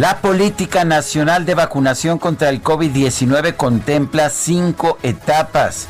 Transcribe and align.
La 0.00 0.22
política 0.22 0.86
nacional 0.86 1.44
de 1.44 1.54
vacunación 1.54 2.18
contra 2.18 2.48
el 2.48 2.62
COVID-19 2.62 3.54
contempla 3.54 4.30
cinco 4.30 4.96
etapas 5.02 5.88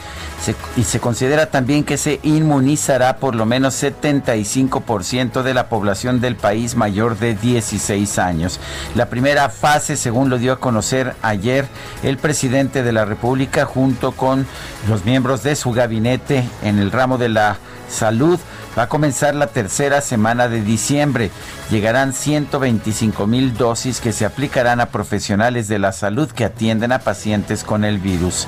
y 0.77 0.83
se 0.83 0.99
considera 0.99 1.47
también 1.47 1.85
que 1.85 1.97
se 1.97 2.19
inmunizará 2.25 3.19
por 3.19 3.37
lo 3.37 3.47
menos 3.47 3.81
75% 3.81 5.43
de 5.45 5.55
la 5.55 5.69
población 5.69 6.21
del 6.21 6.35
país 6.35 6.75
mayor 6.75 7.21
de 7.21 7.37
16 7.37 8.19
años. 8.19 8.59
La 8.97 9.09
primera 9.09 9.49
fase, 9.49 9.97
según 9.97 10.29
lo 10.29 10.39
dio 10.39 10.55
a 10.55 10.59
conocer 10.59 11.15
ayer 11.23 11.69
el 12.03 12.17
presidente 12.17 12.83
de 12.83 12.93
la 12.93 13.05
República 13.05 13.65
junto 13.65 14.11
con 14.11 14.45
los 14.89 15.05
miembros 15.05 15.45
de 15.45 15.55
su 15.55 15.71
gabinete 15.71 16.43
en 16.65 16.81
el 16.81 16.91
ramo 16.91 17.17
de 17.17 17.29
la 17.29 17.59
salud, 17.89 18.41
Va 18.79 18.85
a 18.85 18.89
comenzar 18.89 19.35
la 19.35 19.49
tercera 19.49 20.01
semana 20.01 20.49
de 20.49 20.63
diciembre. 20.63 21.31
Llegarán 21.71 22.13
125 22.13 23.27
mil 23.27 23.55
dosis 23.55 24.01
que 24.01 24.13
se 24.13 24.25
aplicarán 24.25 24.81
a 24.81 24.87
profesionales 24.87 25.67
de 25.67 25.81
la 25.81 25.93
salud 25.93 26.31
que 26.31 26.45
atienden 26.45 26.93
a 26.93 27.01
pacientes 27.01 27.65
con 27.65 27.85
el 27.85 27.99
virus. 27.99 28.47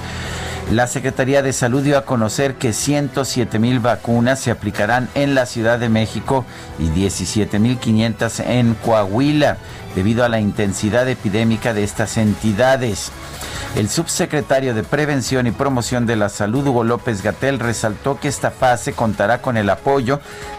La 0.71 0.87
Secretaría 0.87 1.43
de 1.43 1.53
Salud 1.53 1.83
dio 1.83 1.99
a 1.99 2.05
conocer 2.05 2.55
que 2.55 2.73
107 2.73 3.59
mil 3.59 3.81
vacunas 3.81 4.39
se 4.39 4.53
aplicarán 4.53 5.09
en 5.15 5.35
la 5.35 5.45
Ciudad 5.45 5.79
de 5.79 5.89
México 5.89 6.47
y 6.79 6.89
17 6.89 7.59
mil 7.59 7.79
500 7.79 8.41
en 8.41 8.75
Coahuila, 8.75 9.59
debido 9.97 10.25
a 10.25 10.29
la 10.29 10.41
intensidad 10.41 11.09
epidémica 11.09 11.75
de 11.75 11.83
estas 11.83 12.17
entidades. 12.17 13.11
El 13.75 13.89
subsecretario 13.89 14.75
de 14.75 14.83
Prevención 14.83 15.47
y 15.47 15.51
Promoción 15.51 16.05
de 16.05 16.17
la 16.17 16.29
Salud, 16.29 16.67
Hugo 16.67 16.85
López 16.85 17.23
Gatel, 17.23 17.59
resaltó 17.59 18.21
que 18.21 18.29
esta 18.29 18.51
fase 18.51 18.93
contará 18.93 19.43
con 19.43 19.57
el 19.57 19.69
apoyo 19.69 20.12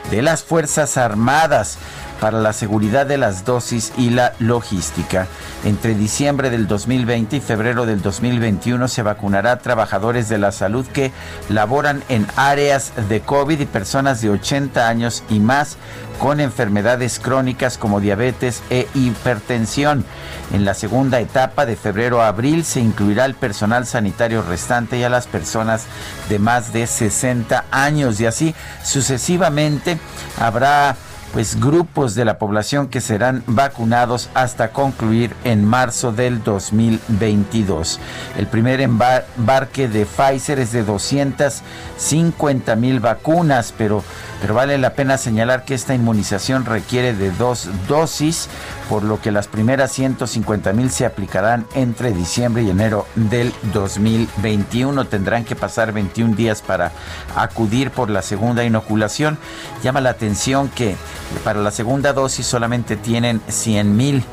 de 0.09 0.21
las 0.21 0.43
Fuerzas 0.43 0.97
Armadas 0.97 1.77
para 2.23 2.39
la 2.39 2.53
seguridad 2.53 3.05
de 3.05 3.17
las 3.17 3.43
dosis 3.43 3.91
y 3.97 4.09
la 4.09 4.33
logística. 4.39 5.27
Entre 5.65 5.93
diciembre 5.93 6.49
del 6.49 6.67
2020 6.67 7.35
y 7.35 7.41
febrero 7.41 7.85
del 7.85 8.01
2021 8.01 8.87
se 8.87 9.01
vacunará 9.01 9.59
trabajadores 9.59 10.29
de 10.29 10.37
la 10.37 10.53
salud 10.53 10.85
que 10.85 11.11
laboran 11.49 12.01
en 12.07 12.25
áreas 12.37 12.93
de 13.09 13.19
COVID 13.19 13.59
y 13.59 13.65
personas 13.65 14.21
de 14.21 14.29
80 14.29 14.87
años 14.87 15.23
y 15.29 15.41
más 15.41 15.75
con 16.23 16.39
enfermedades 16.39 17.19
crónicas 17.19 17.77
como 17.77 17.99
diabetes 17.99 18.63
e 18.69 18.87
hipertensión. 18.93 20.05
En 20.53 20.63
la 20.63 20.73
segunda 20.73 21.19
etapa 21.19 21.65
de 21.65 21.75
febrero 21.75 22.21
a 22.21 22.29
abril 22.29 22.63
se 22.63 22.79
incluirá 22.79 23.25
el 23.25 23.35
personal 23.35 23.85
sanitario 23.85 24.41
restante 24.41 24.97
y 24.97 25.03
a 25.03 25.09
las 25.09 25.27
personas 25.27 25.83
de 26.29 26.39
más 26.39 26.71
de 26.71 26.87
60 26.87 27.65
años 27.71 28.21
y 28.21 28.25
así 28.25 28.55
sucesivamente 28.85 29.99
habrá 30.39 30.95
pues 31.33 31.59
grupos 31.59 32.13
de 32.13 32.25
la 32.25 32.37
población 32.37 32.87
que 32.87 33.01
serán 33.01 33.43
vacunados 33.47 34.29
hasta 34.35 34.69
concluir 34.69 35.35
en 35.43 35.65
marzo 35.65 36.11
del 36.11 36.43
2022. 36.43 37.99
El 38.37 38.45
primer 38.47 38.79
embar- 38.81 39.23
embarque 39.35 39.87
de 39.87 40.05
Pfizer 40.05 40.59
es 40.59 40.71
de 40.71 40.83
250 40.83 42.75
mil 42.75 42.99
vacunas, 42.99 43.73
pero, 43.75 44.03
pero 44.41 44.53
vale 44.53 44.77
la 44.77 44.93
pena 44.93 45.17
señalar 45.17 45.65
que 45.65 45.73
esta 45.73 45.95
inmunización 45.95 46.65
requiere 46.65 47.13
de 47.15 47.31
dos 47.31 47.67
dosis, 47.87 48.47
por 48.87 49.01
lo 49.03 49.19
que 49.19 49.31
las 49.31 49.47
primeras 49.47 49.91
150 49.91 50.71
mil 50.73 50.91
se 50.91 51.05
aplicarán 51.05 51.65
entre 51.73 52.11
diciembre 52.11 52.61
y 52.61 52.69
enero 52.69 53.07
del 53.15 53.51
2021. 53.73 55.05
Tendrán 55.05 55.45
que 55.45 55.55
pasar 55.55 55.93
21 55.93 56.35
días 56.35 56.61
para 56.61 56.91
acudir 57.35 57.89
por 57.89 58.11
la 58.11 58.21
segunda 58.21 58.63
inoculación. 58.63 59.39
Llama 59.81 59.99
la 60.01 60.11
atención 60.11 60.69
que 60.69 60.95
para 61.43 61.61
la 61.61 61.71
segunda 61.71 62.13
dosis 62.13 62.45
solamente 62.45 62.95
tienen 62.95 63.41
100 63.47 63.95
mil. 63.95 64.23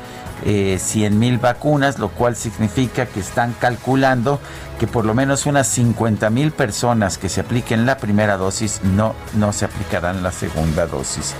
100 0.43 1.19
mil 1.19 1.37
vacunas, 1.37 1.99
lo 1.99 2.09
cual 2.09 2.35
significa 2.35 3.05
que 3.05 3.19
están 3.19 3.53
calculando 3.59 4.39
que 4.79 4.87
por 4.87 5.05
lo 5.05 5.13
menos 5.13 5.45
unas 5.45 5.67
50 5.67 6.31
mil 6.31 6.51
personas 6.51 7.19
que 7.19 7.29
se 7.29 7.41
apliquen 7.41 7.85
la 7.85 7.97
primera 7.97 8.37
dosis 8.37 8.81
no, 8.81 9.13
no 9.35 9.53
se 9.53 9.65
aplicarán 9.65 10.23
la 10.23 10.31
segunda 10.31 10.87
dosis. 10.87 11.35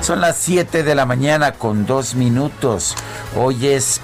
Son 0.00 0.20
las 0.20 0.36
7 0.36 0.84
de 0.84 0.94
la 0.94 1.04
mañana 1.04 1.54
con 1.54 1.86
dos 1.86 2.14
minutos. 2.14 2.94
Hoy 3.36 3.66
es 3.66 4.00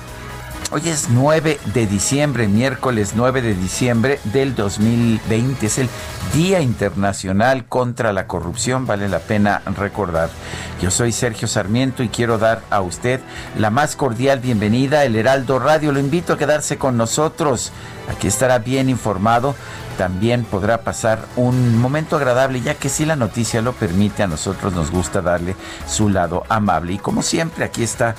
Hoy 0.77 0.89
es 0.89 1.09
9 1.09 1.61
de 1.73 1.87
diciembre, 1.87 2.49
miércoles 2.49 3.13
9 3.15 3.43
de 3.43 3.55
diciembre 3.55 4.19
del 4.25 4.57
2020. 4.57 5.67
Es 5.67 5.79
el 5.79 5.89
Día 6.35 6.63
Internacional 6.63 7.67
contra 7.67 8.13
la 8.13 8.27
Corrupción, 8.27 8.85
vale 8.85 9.09
la 9.09 9.21
pena 9.21 9.63
recordar. 9.77 10.31
Yo 10.83 10.91
soy 10.91 11.13
Sergio 11.13 11.47
Sarmiento 11.47 12.03
y 12.03 12.09
quiero 12.09 12.39
dar 12.39 12.63
a 12.71 12.81
usted 12.81 13.21
la 13.57 13.71
más 13.71 13.95
cordial 13.95 14.41
bienvenida 14.41 15.05
El 15.05 15.15
Heraldo 15.15 15.61
Radio. 15.61 15.93
Lo 15.93 16.01
invito 16.01 16.33
a 16.33 16.39
quedarse 16.39 16.77
con 16.77 16.97
nosotros. 16.97 17.71
Aquí 18.09 18.29
estará 18.29 18.59
bien 18.59 18.89
informado. 18.89 19.55
También 19.99 20.45
podrá 20.45 20.79
pasar 20.83 21.25
un 21.37 21.79
momento 21.79 22.17
agradable, 22.17 22.61
ya 22.61 22.75
que 22.75 22.89
si 22.89 23.05
la 23.05 23.15
noticia 23.15 23.63
lo 23.63 23.73
permite, 23.73 24.25
a 24.25 24.27
nosotros 24.27 24.73
nos 24.73 24.91
gusta 24.91 25.23
darle 25.23 25.55
su 25.87 26.09
lado 26.09 26.43
amable. 26.49 26.95
Y 26.95 26.99
como 26.99 27.23
siempre, 27.23 27.65
aquí 27.65 27.85
está 27.85 28.17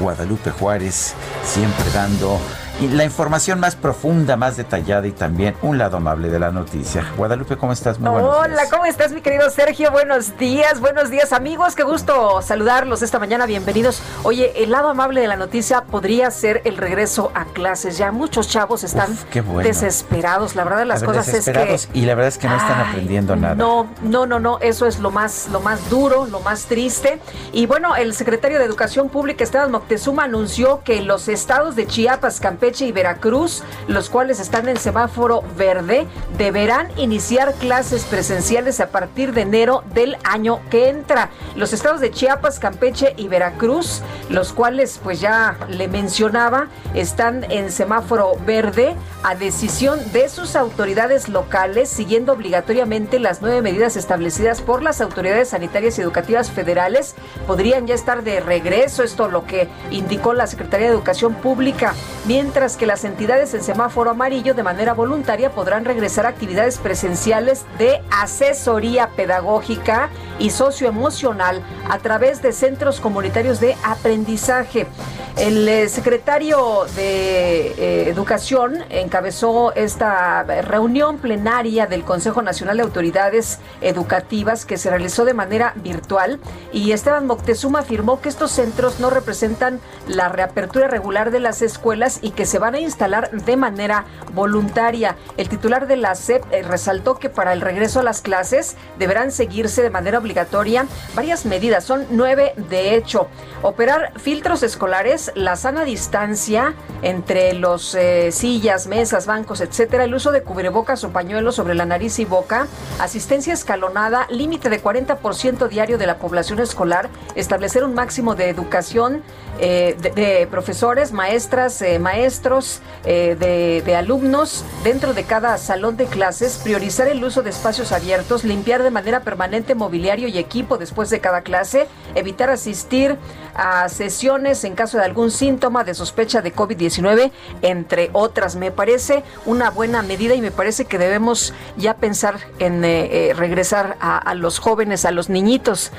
Guadalupe 0.00 0.50
Juárez, 0.50 1.14
siempre 1.44 1.84
dando 1.92 2.40
la 2.80 3.04
información 3.04 3.58
más 3.58 3.74
profunda, 3.74 4.36
más 4.36 4.56
detallada 4.56 5.04
y 5.08 5.10
también 5.10 5.56
un 5.62 5.78
lado 5.78 5.96
amable 5.96 6.28
de 6.28 6.38
la 6.38 6.52
noticia. 6.52 7.04
Guadalupe, 7.16 7.56
¿cómo 7.56 7.72
estás? 7.72 7.98
Muy 7.98 8.08
Hola, 8.08 8.48
días. 8.48 8.70
¿cómo 8.70 8.84
estás, 8.84 9.10
mi 9.10 9.20
querido 9.20 9.50
Sergio? 9.50 9.90
Buenos 9.90 10.38
días, 10.38 10.78
buenos 10.78 11.10
días, 11.10 11.32
amigos. 11.32 11.74
Qué 11.74 11.82
gusto 11.82 12.40
saludarlos 12.40 13.02
esta 13.02 13.18
mañana. 13.18 13.46
Bienvenidos. 13.46 14.00
Oye, 14.22 14.62
el 14.62 14.70
lado 14.70 14.90
amable 14.90 15.20
de 15.20 15.26
la 15.26 15.34
noticia 15.34 15.82
podría 15.82 16.30
ser 16.30 16.62
el 16.64 16.76
regreso 16.76 17.32
a 17.34 17.46
clases. 17.46 17.98
Ya 17.98 18.12
muchos 18.12 18.48
chavos 18.48 18.84
están 18.84 19.10
Uf, 19.10 19.24
qué 19.24 19.40
bueno. 19.40 19.66
desesperados. 19.66 20.54
La 20.54 20.62
verdad 20.62 20.78
de 20.78 20.84
las 20.84 21.00
ver, 21.00 21.08
cosas 21.10 21.28
es 21.34 21.46
que 21.46 21.98
y 21.98 22.02
la 22.02 22.14
verdad 22.14 22.28
es 22.28 22.38
que 22.38 22.48
no 22.48 22.56
están 22.56 22.78
Ay, 22.80 22.86
aprendiendo 22.90 23.34
nada. 23.34 23.56
No, 23.56 23.88
no, 24.02 24.24
no, 24.26 24.38
no, 24.38 24.60
eso 24.60 24.86
es 24.86 25.00
lo 25.00 25.10
más, 25.10 25.48
lo 25.50 25.58
más 25.60 25.90
duro, 25.90 26.26
lo 26.26 26.38
más 26.40 26.66
triste. 26.66 27.18
Y 27.52 27.66
bueno, 27.66 27.96
el 27.96 28.14
secretario 28.14 28.60
de 28.60 28.64
Educación 28.64 29.08
Pública, 29.08 29.42
Esteban 29.42 29.72
Moctezuma, 29.72 30.22
anunció 30.24 30.82
que 30.84 31.02
los 31.02 31.26
estados 31.26 31.74
de 31.74 31.86
Chiapas, 31.88 32.38
Campeche 32.38 32.67
y 32.68 32.92
Veracruz, 32.92 33.62
los 33.86 34.10
cuales 34.10 34.40
están 34.40 34.68
en 34.68 34.76
semáforo 34.76 35.42
verde, 35.56 36.06
deberán 36.36 36.88
iniciar 36.98 37.54
clases 37.54 38.04
presenciales 38.04 38.80
a 38.80 38.88
partir 38.88 39.32
de 39.32 39.42
enero 39.42 39.84
del 39.94 40.16
año 40.24 40.60
que 40.70 40.90
entra. 40.90 41.30
Los 41.56 41.72
estados 41.72 42.00
de 42.00 42.10
Chiapas, 42.10 42.58
Campeche 42.58 43.14
y 43.16 43.28
Veracruz, 43.28 44.02
los 44.28 44.52
cuales 44.52 45.00
pues 45.02 45.20
ya 45.20 45.56
le 45.68 45.88
mencionaba, 45.88 46.68
están 46.94 47.50
en 47.50 47.72
semáforo 47.72 48.36
verde 48.46 48.94
a 49.22 49.34
decisión 49.34 49.98
de 50.12 50.28
sus 50.28 50.54
autoridades 50.54 51.28
locales, 51.28 51.88
siguiendo 51.88 52.32
obligatoriamente 52.32 53.18
las 53.18 53.40
nueve 53.40 53.62
medidas 53.62 53.96
establecidas 53.96 54.60
por 54.60 54.82
las 54.82 55.00
autoridades 55.00 55.48
sanitarias 55.48 55.98
y 55.98 56.02
educativas 56.02 56.50
federales, 56.50 57.14
podrían 57.46 57.86
ya 57.86 57.94
estar 57.94 58.22
de 58.22 58.40
regreso. 58.40 59.02
Esto 59.02 59.28
lo 59.28 59.46
que 59.46 59.68
indicó 59.90 60.34
la 60.34 60.46
Secretaría 60.46 60.88
de 60.88 60.92
Educación 60.92 61.34
Pública. 61.34 61.78
mientras 62.26 62.57
que 62.58 62.86
las 62.86 63.04
entidades 63.04 63.54
en 63.54 63.62
semáforo 63.62 64.10
amarillo 64.10 64.52
de 64.52 64.64
manera 64.64 64.92
voluntaria 64.92 65.52
podrán 65.52 65.84
regresar 65.84 66.26
a 66.26 66.30
actividades 66.30 66.78
presenciales 66.78 67.64
de 67.78 68.02
asesoría 68.10 69.10
pedagógica 69.10 70.10
y 70.40 70.50
socioemocional 70.50 71.62
a 71.88 71.98
través 71.98 72.42
de 72.42 72.50
centros 72.50 72.98
comunitarios 72.98 73.60
de 73.60 73.76
aprendizaje. 73.84 74.88
El 75.36 75.68
eh, 75.68 75.88
secretario 75.88 76.86
de 76.96 77.68
eh, 77.68 78.10
Educación 78.10 78.78
encabezó 78.90 79.72
esta 79.74 80.42
reunión 80.42 81.18
plenaria 81.18 81.86
del 81.86 82.02
Consejo 82.02 82.42
Nacional 82.42 82.78
de 82.78 82.82
Autoridades 82.82 83.60
Educativas 83.80 84.66
que 84.66 84.76
se 84.78 84.90
realizó 84.90 85.24
de 85.24 85.34
manera 85.34 85.74
virtual 85.76 86.40
y 86.72 86.90
Esteban 86.90 87.28
Moctezuma 87.28 87.80
afirmó 87.80 88.20
que 88.20 88.28
estos 88.28 88.50
centros 88.50 88.98
no 88.98 89.10
representan 89.10 89.78
la 90.08 90.28
reapertura 90.28 90.88
regular 90.88 91.30
de 91.30 91.38
las 91.38 91.62
escuelas 91.62 92.18
y 92.20 92.32
que 92.32 92.44
se 92.48 92.58
van 92.58 92.74
a 92.74 92.80
instalar 92.80 93.30
de 93.30 93.56
manera 93.56 94.06
voluntaria. 94.34 95.16
El 95.36 95.48
titular 95.48 95.86
de 95.86 95.96
la 95.96 96.14
SEP 96.14 96.42
eh, 96.50 96.62
resaltó 96.62 97.18
que 97.18 97.28
para 97.28 97.52
el 97.52 97.60
regreso 97.60 98.00
a 98.00 98.02
las 98.02 98.22
clases 98.22 98.76
deberán 98.98 99.30
seguirse 99.30 99.82
de 99.82 99.90
manera 99.90 100.18
obligatoria 100.18 100.86
varias 101.14 101.44
medidas, 101.44 101.84
son 101.84 102.06
nueve 102.10 102.54
de 102.56 102.94
hecho. 102.94 103.28
Operar 103.62 104.12
filtros 104.18 104.62
escolares, 104.62 105.30
la 105.34 105.56
sana 105.56 105.84
distancia 105.84 106.74
entre 107.02 107.52
los 107.52 107.94
eh, 107.94 108.32
sillas, 108.32 108.86
mesas, 108.86 109.26
bancos, 109.26 109.60
etcétera, 109.60 110.04
el 110.04 110.14
uso 110.14 110.32
de 110.32 110.42
cubrebocas 110.42 111.04
o 111.04 111.10
pañuelos 111.10 111.56
sobre 111.56 111.74
la 111.74 111.84
nariz 111.84 112.18
y 112.18 112.24
boca, 112.24 112.66
asistencia 112.98 113.52
escalonada, 113.52 114.26
límite 114.30 114.70
de 114.70 114.82
40% 114.82 115.68
diario 115.68 115.98
de 115.98 116.06
la 116.06 116.18
población 116.18 116.60
escolar, 116.60 117.10
establecer 117.34 117.84
un 117.84 117.94
máximo 117.94 118.34
de 118.34 118.48
educación 118.48 119.22
eh, 119.60 119.96
de, 120.00 120.46
profesores, 120.46 121.12
maestras, 121.12 121.82
eh, 121.82 121.98
maestros, 121.98 122.37
de, 122.42 123.82
de 123.84 123.96
alumnos 123.96 124.64
dentro 124.84 125.14
de 125.14 125.24
cada 125.24 125.56
salón 125.58 125.96
de 125.96 126.06
clases, 126.06 126.60
priorizar 126.62 127.08
el 127.08 127.22
uso 127.22 127.42
de 127.42 127.50
espacios 127.50 127.92
abiertos, 127.92 128.44
limpiar 128.44 128.82
de 128.82 128.90
manera 128.90 129.20
permanente 129.20 129.74
mobiliario 129.74 130.28
y 130.28 130.38
equipo 130.38 130.78
después 130.78 131.10
de 131.10 131.20
cada 131.20 131.42
clase, 131.42 131.88
evitar 132.14 132.50
asistir 132.50 133.16
a 133.54 133.88
sesiones 133.88 134.62
en 134.64 134.74
caso 134.74 134.98
de 134.98 135.04
algún 135.04 135.30
síntoma 135.30 135.84
de 135.84 135.94
sospecha 135.94 136.42
de 136.42 136.54
COVID-19, 136.54 137.32
entre 137.62 138.10
otras. 138.12 138.56
Me 138.56 138.70
parece 138.70 139.24
una 139.46 139.70
buena 139.70 140.02
medida 140.02 140.34
y 140.34 140.40
me 140.40 140.50
parece 140.50 140.84
que 140.84 140.98
debemos 140.98 141.52
ya 141.76 141.96
pensar 141.96 142.38
en 142.58 142.84
eh, 142.84 143.30
eh, 143.30 143.34
regresar 143.34 143.96
a, 144.00 144.34
los 144.34 144.58
jóvenes, 144.58 145.04
a 145.04 145.10
los 145.10 145.28
niñitos, 145.28 145.90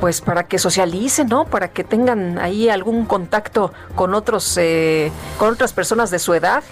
pues 0.00 0.20
para 0.20 0.46
que 0.46 0.58
socialicen, 0.58 1.28
¿no? 1.28 1.44
Para 1.44 1.68
que 1.68 1.84
tengan 1.84 2.38
ahí 2.38 2.68
algún 2.68 3.06
contacto 3.06 3.72
con 3.94 4.14
otros, 4.14 4.56
eh, 4.58 5.10
con 5.38 5.52
otras 5.52 5.72
personas 5.72 6.10
de 6.10 6.18
su 6.18 6.34
edad. 6.34 6.62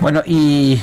Bueno, 0.00 0.22
y, 0.26 0.82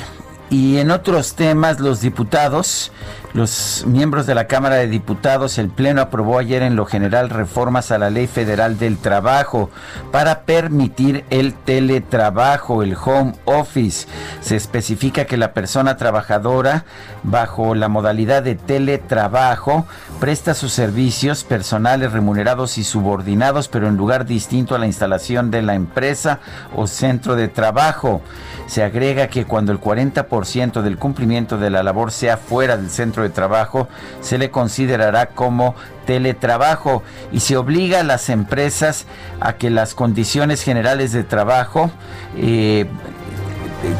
y 0.50 0.78
en 0.78 0.90
otros 0.90 1.34
temas, 1.34 1.80
los 1.80 2.00
diputados 2.00 2.92
los 3.32 3.84
miembros 3.86 4.26
de 4.26 4.34
la 4.34 4.48
Cámara 4.48 4.76
de 4.76 4.88
Diputados, 4.88 5.58
el 5.58 5.68
Pleno 5.68 6.00
aprobó 6.00 6.38
ayer 6.38 6.62
en 6.62 6.74
lo 6.74 6.84
general 6.84 7.30
reformas 7.30 7.92
a 7.92 7.98
la 7.98 8.10
Ley 8.10 8.26
Federal 8.26 8.76
del 8.76 8.98
Trabajo 8.98 9.70
para 10.10 10.40
permitir 10.40 11.24
el 11.30 11.54
teletrabajo, 11.54 12.82
el 12.82 12.96
home 12.96 13.34
office. 13.44 14.08
Se 14.40 14.56
especifica 14.56 15.26
que 15.26 15.36
la 15.36 15.52
persona 15.52 15.96
trabajadora 15.96 16.84
bajo 17.22 17.76
la 17.76 17.88
modalidad 17.88 18.42
de 18.42 18.56
teletrabajo 18.56 19.86
presta 20.18 20.54
sus 20.54 20.72
servicios 20.72 21.44
personales 21.44 22.12
remunerados 22.12 22.78
y 22.78 22.84
subordinados, 22.84 23.68
pero 23.68 23.86
en 23.86 23.96
lugar 23.96 24.26
distinto 24.26 24.74
a 24.74 24.78
la 24.78 24.86
instalación 24.86 25.52
de 25.52 25.62
la 25.62 25.74
empresa 25.74 26.40
o 26.74 26.88
centro 26.88 27.36
de 27.36 27.46
trabajo. 27.46 28.22
Se 28.66 28.82
agrega 28.82 29.28
que 29.28 29.46
cuando 29.46 29.72
el 29.72 29.80
40% 29.80 30.82
del 30.82 30.96
cumplimiento 30.96 31.58
de 31.58 31.70
la 31.70 31.82
labor 31.82 32.12
sea 32.12 32.36
fuera 32.36 32.76
del 32.76 32.90
centro 32.90 33.19
de 33.22 33.30
trabajo, 33.30 33.88
se 34.20 34.38
le 34.38 34.50
considerará 34.50 35.26
como 35.26 35.74
teletrabajo 36.06 37.02
y 37.32 37.40
se 37.40 37.56
obliga 37.56 38.00
a 38.00 38.02
las 38.02 38.28
empresas 38.28 39.06
a 39.40 39.54
que 39.54 39.70
las 39.70 39.94
condiciones 39.94 40.62
generales 40.62 41.12
de 41.12 41.24
trabajo 41.24 41.90
eh, 42.36 42.86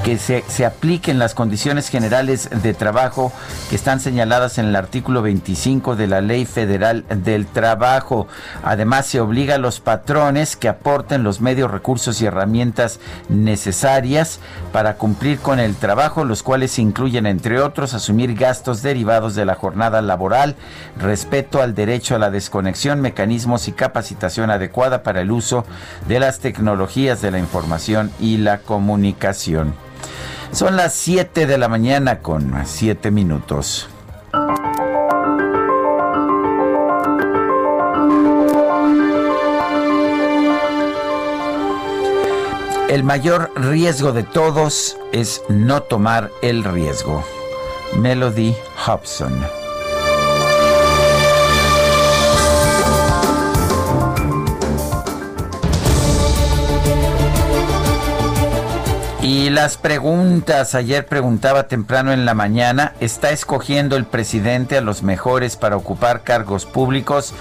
que 0.04 0.18
se, 0.18 0.44
se, 0.48 0.66
apliquen 0.66 1.18
las 1.18 1.34
condiciones 1.34 1.88
generales 1.88 2.50
de 2.62 2.74
trabajo 2.74 3.32
que 3.68 3.76
están 3.76 4.00
señaladas 4.00 4.58
en 4.58 4.66
el 4.66 4.76
artículo 4.76 5.22
25 5.22 5.96
de 5.96 6.06
la 6.06 6.20
Ley 6.20 6.44
Federal 6.44 7.04
del 7.08 7.46
Trabajo. 7.46 8.26
Además, 8.62 9.06
se 9.06 9.20
obliga 9.20 9.54
a 9.54 9.58
los 9.58 9.80
patrones 9.80 10.56
que 10.56 10.68
aporten 10.68 11.22
los 11.22 11.40
medios, 11.40 11.70
recursos 11.70 12.20
y 12.20 12.26
herramientas 12.26 13.00
necesarias 13.28 14.40
para 14.72 14.96
cumplir 14.96 15.38
con 15.38 15.58
el 15.60 15.74
trabajo, 15.76 16.24
los 16.24 16.42
cuales 16.42 16.78
incluyen, 16.78 17.26
entre 17.26 17.60
otros, 17.60 17.94
asumir 17.94 18.34
gastos 18.34 18.82
derivados 18.82 19.34
de 19.34 19.46
la 19.46 19.54
jornada 19.54 20.02
laboral, 20.02 20.56
respeto 20.98 21.62
al 21.62 21.74
derecho 21.74 22.14
a 22.14 22.18
la 22.18 22.30
desconexión, 22.30 23.00
mecanismos 23.00 23.68
y 23.68 23.72
capacitación 23.72 24.50
adecuada 24.50 25.02
para 25.02 25.22
el 25.22 25.30
uso 25.30 25.64
de 26.06 26.20
las 26.20 26.40
tecnologías 26.40 27.22
de 27.22 27.30
la 27.30 27.38
información 27.38 28.10
y 28.20 28.38
la 28.38 28.58
comunicación. 28.58 29.69
Son 30.52 30.76
las 30.76 30.94
7 30.94 31.46
de 31.46 31.58
la 31.58 31.68
mañana 31.68 32.20
con 32.20 32.54
7 32.64 33.10
minutos. 33.10 33.88
El 42.88 43.04
mayor 43.04 43.52
riesgo 43.54 44.12
de 44.12 44.24
todos 44.24 44.96
es 45.12 45.42
no 45.48 45.82
tomar 45.84 46.32
el 46.42 46.64
riesgo. 46.64 47.22
Melody 47.96 48.56
Hobson. 48.84 49.59
Las 59.62 59.76
preguntas, 59.76 60.74
ayer 60.74 61.04
preguntaba 61.04 61.68
temprano 61.68 62.14
en 62.14 62.24
la 62.24 62.32
mañana, 62.32 62.94
¿está 62.98 63.30
escogiendo 63.30 63.96
el 63.96 64.06
presidente 64.06 64.78
a 64.78 64.80
los 64.80 65.02
mejores 65.02 65.56
para 65.56 65.76
ocupar 65.76 66.22
cargos 66.22 66.64
públicos? 66.64 67.34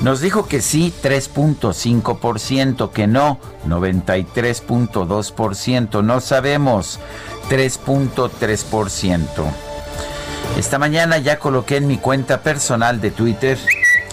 Nos 0.00 0.20
dijo 0.20 0.46
que 0.46 0.62
sí, 0.62 0.94
3.5%, 1.02 2.92
que 2.92 3.08
no, 3.08 3.40
93.2%, 3.66 6.04
no 6.04 6.20
sabemos, 6.20 7.00
3.3%. 7.50 9.26
Esta 10.56 10.78
mañana 10.78 11.18
ya 11.18 11.40
coloqué 11.40 11.78
en 11.78 11.88
mi 11.88 11.98
cuenta 11.98 12.42
personal 12.42 13.00
de 13.00 13.10
Twitter, 13.10 13.58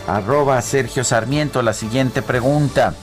arroba 0.08 0.60
Sergio 0.64 1.04
Sarmiento, 1.04 1.62
la 1.62 1.74
siguiente 1.74 2.24
pregunta. 2.24 2.96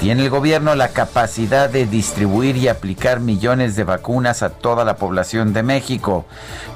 ¿Tiene 0.00 0.24
el 0.24 0.30
gobierno 0.30 0.74
la 0.76 0.90
capacidad 0.90 1.68
de 1.68 1.84
distribuir 1.84 2.56
y 2.56 2.68
aplicar 2.68 3.18
millones 3.18 3.74
de 3.74 3.82
vacunas 3.82 4.44
a 4.44 4.50
toda 4.50 4.84
la 4.84 4.96
población 4.96 5.52
de 5.52 5.64
México? 5.64 6.24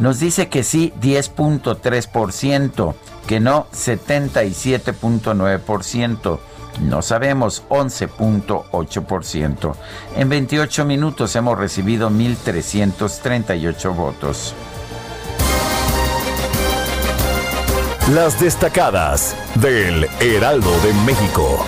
Nos 0.00 0.18
dice 0.18 0.48
que 0.48 0.64
sí, 0.64 0.92
10.3%, 1.00 2.94
que 3.28 3.38
no, 3.38 3.68
77.9%. 3.72 6.40
No 6.80 7.02
sabemos, 7.02 7.62
11.8%. 7.68 9.74
En 10.16 10.28
28 10.28 10.84
minutos 10.84 11.36
hemos 11.36 11.56
recibido 11.56 12.10
1.338 12.10 13.94
votos. 13.94 14.56
Las 18.12 18.40
destacadas 18.40 19.36
del 19.54 20.08
Heraldo 20.20 20.72
de 20.80 20.92
México. 21.04 21.64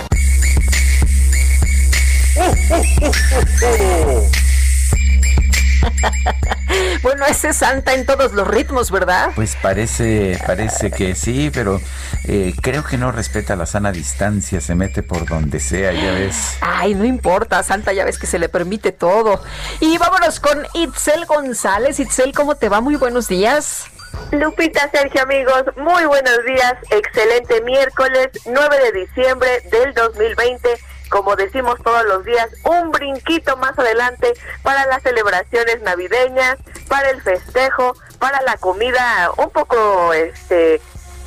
bueno, 7.01 7.25
ese 7.25 7.49
es 7.49 7.57
Santa 7.57 7.93
en 7.93 8.05
todos 8.05 8.31
los 8.33 8.47
ritmos, 8.47 8.91
¿verdad? 8.91 9.31
Pues 9.35 9.57
parece, 9.61 10.39
parece 10.45 10.91
que 10.91 11.15
sí, 11.15 11.49
pero 11.53 11.79
eh, 12.25 12.53
creo 12.61 12.83
que 12.83 12.97
no 12.97 13.13
respeta 13.13 13.55
la 13.55 13.65
sana 13.65 13.93
distancia, 13.93 14.59
se 14.59 14.75
mete 14.75 15.01
por 15.03 15.25
donde 15.25 15.59
sea, 15.59 15.93
ya 15.93 16.11
ves. 16.11 16.57
Ay, 16.61 16.93
no 16.93 17.05
importa, 17.05 17.63
Santa, 17.63 17.93
ya 17.93 18.03
ves 18.03 18.19
que 18.19 18.27
se 18.27 18.39
le 18.39 18.49
permite 18.49 18.91
todo. 18.91 19.41
Y 19.79 19.97
vámonos 19.97 20.41
con 20.41 20.67
Itzel 20.73 21.25
González. 21.25 21.99
Itzel, 21.99 22.33
¿cómo 22.33 22.55
te 22.55 22.67
va? 22.67 22.81
Muy 22.81 22.95
buenos 22.95 23.29
días. 23.29 23.85
Lupita, 24.31 24.89
Sergio, 24.91 25.21
amigos, 25.23 25.63
muy 25.77 26.03
buenos 26.05 26.39
días. 26.45 26.73
Excelente 26.89 27.61
miércoles 27.61 28.29
9 28.45 28.91
de 28.91 29.01
diciembre 29.01 29.61
del 29.71 29.93
2020 29.93 30.69
como 31.15 31.37
decimos 31.37 31.81
todos 31.81 32.03
los 32.03 32.25
días, 32.25 32.49
un 32.65 32.91
brinquito 32.91 33.55
más 33.55 33.79
adelante 33.79 34.33
para 34.63 34.85
las 34.85 35.01
celebraciones 35.01 35.81
navideñas, 35.81 36.57
para 36.89 37.09
el 37.09 37.21
festejo, 37.21 37.95
para 38.19 38.41
la 38.41 38.57
comida 38.57 39.31
un 39.37 39.49
poco 39.49 40.11
este 40.11 40.81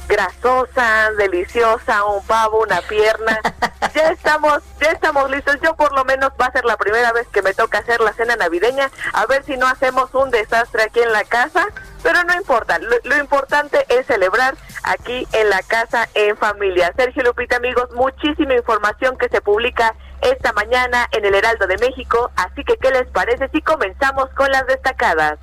grasosa, 0.06 1.12
deliciosa, 1.16 2.04
un 2.04 2.22
pavo, 2.26 2.60
una 2.60 2.82
pierna. 2.82 3.40
Ya 3.94 4.10
estamos, 4.10 4.62
ya 4.80 4.90
estamos 4.90 5.30
listos. 5.30 5.56
Yo 5.62 5.74
por 5.74 5.92
lo 5.92 6.04
menos 6.04 6.30
va 6.40 6.46
a 6.46 6.52
ser 6.52 6.64
la 6.64 6.76
primera 6.76 7.10
vez 7.12 7.26
que 7.28 7.42
me 7.42 7.54
toca 7.54 7.78
hacer 7.78 8.00
la 8.00 8.12
cena 8.12 8.36
navideña, 8.36 8.90
a 9.12 9.24
ver 9.26 9.44
si 9.44 9.56
no 9.56 9.66
hacemos 9.66 10.14
un 10.14 10.30
desastre 10.30 10.82
aquí 10.82 11.00
en 11.00 11.10
la 11.10 11.24
casa, 11.24 11.66
pero 12.02 12.22
no 12.24 12.34
importa, 12.34 12.78
lo, 12.78 13.16
importante 13.18 13.84
es 13.88 14.06
celebrar 14.06 14.56
aquí 14.82 15.26
en 15.32 15.50
la 15.50 15.62
casa 15.62 16.08
en 16.14 16.36
familia. 16.36 16.92
Sergio 16.96 17.22
Lupita, 17.22 17.56
amigos, 17.56 17.90
muchísima 17.94 18.54
información 18.54 19.16
que 19.18 19.28
se 19.28 19.40
publica 19.40 19.94
esta 20.20 20.52
mañana 20.52 21.08
en 21.12 21.24
el 21.24 21.34
Heraldo 21.34 21.66
de 21.66 21.78
México, 21.78 22.30
así 22.36 22.64
que 22.64 22.76
¿qué 22.76 22.90
les 22.90 23.06
parece 23.08 23.48
si 23.48 23.62
comenzamos 23.62 24.28
con 24.30 24.50
las 24.50 24.66
destacadas? 24.66 25.38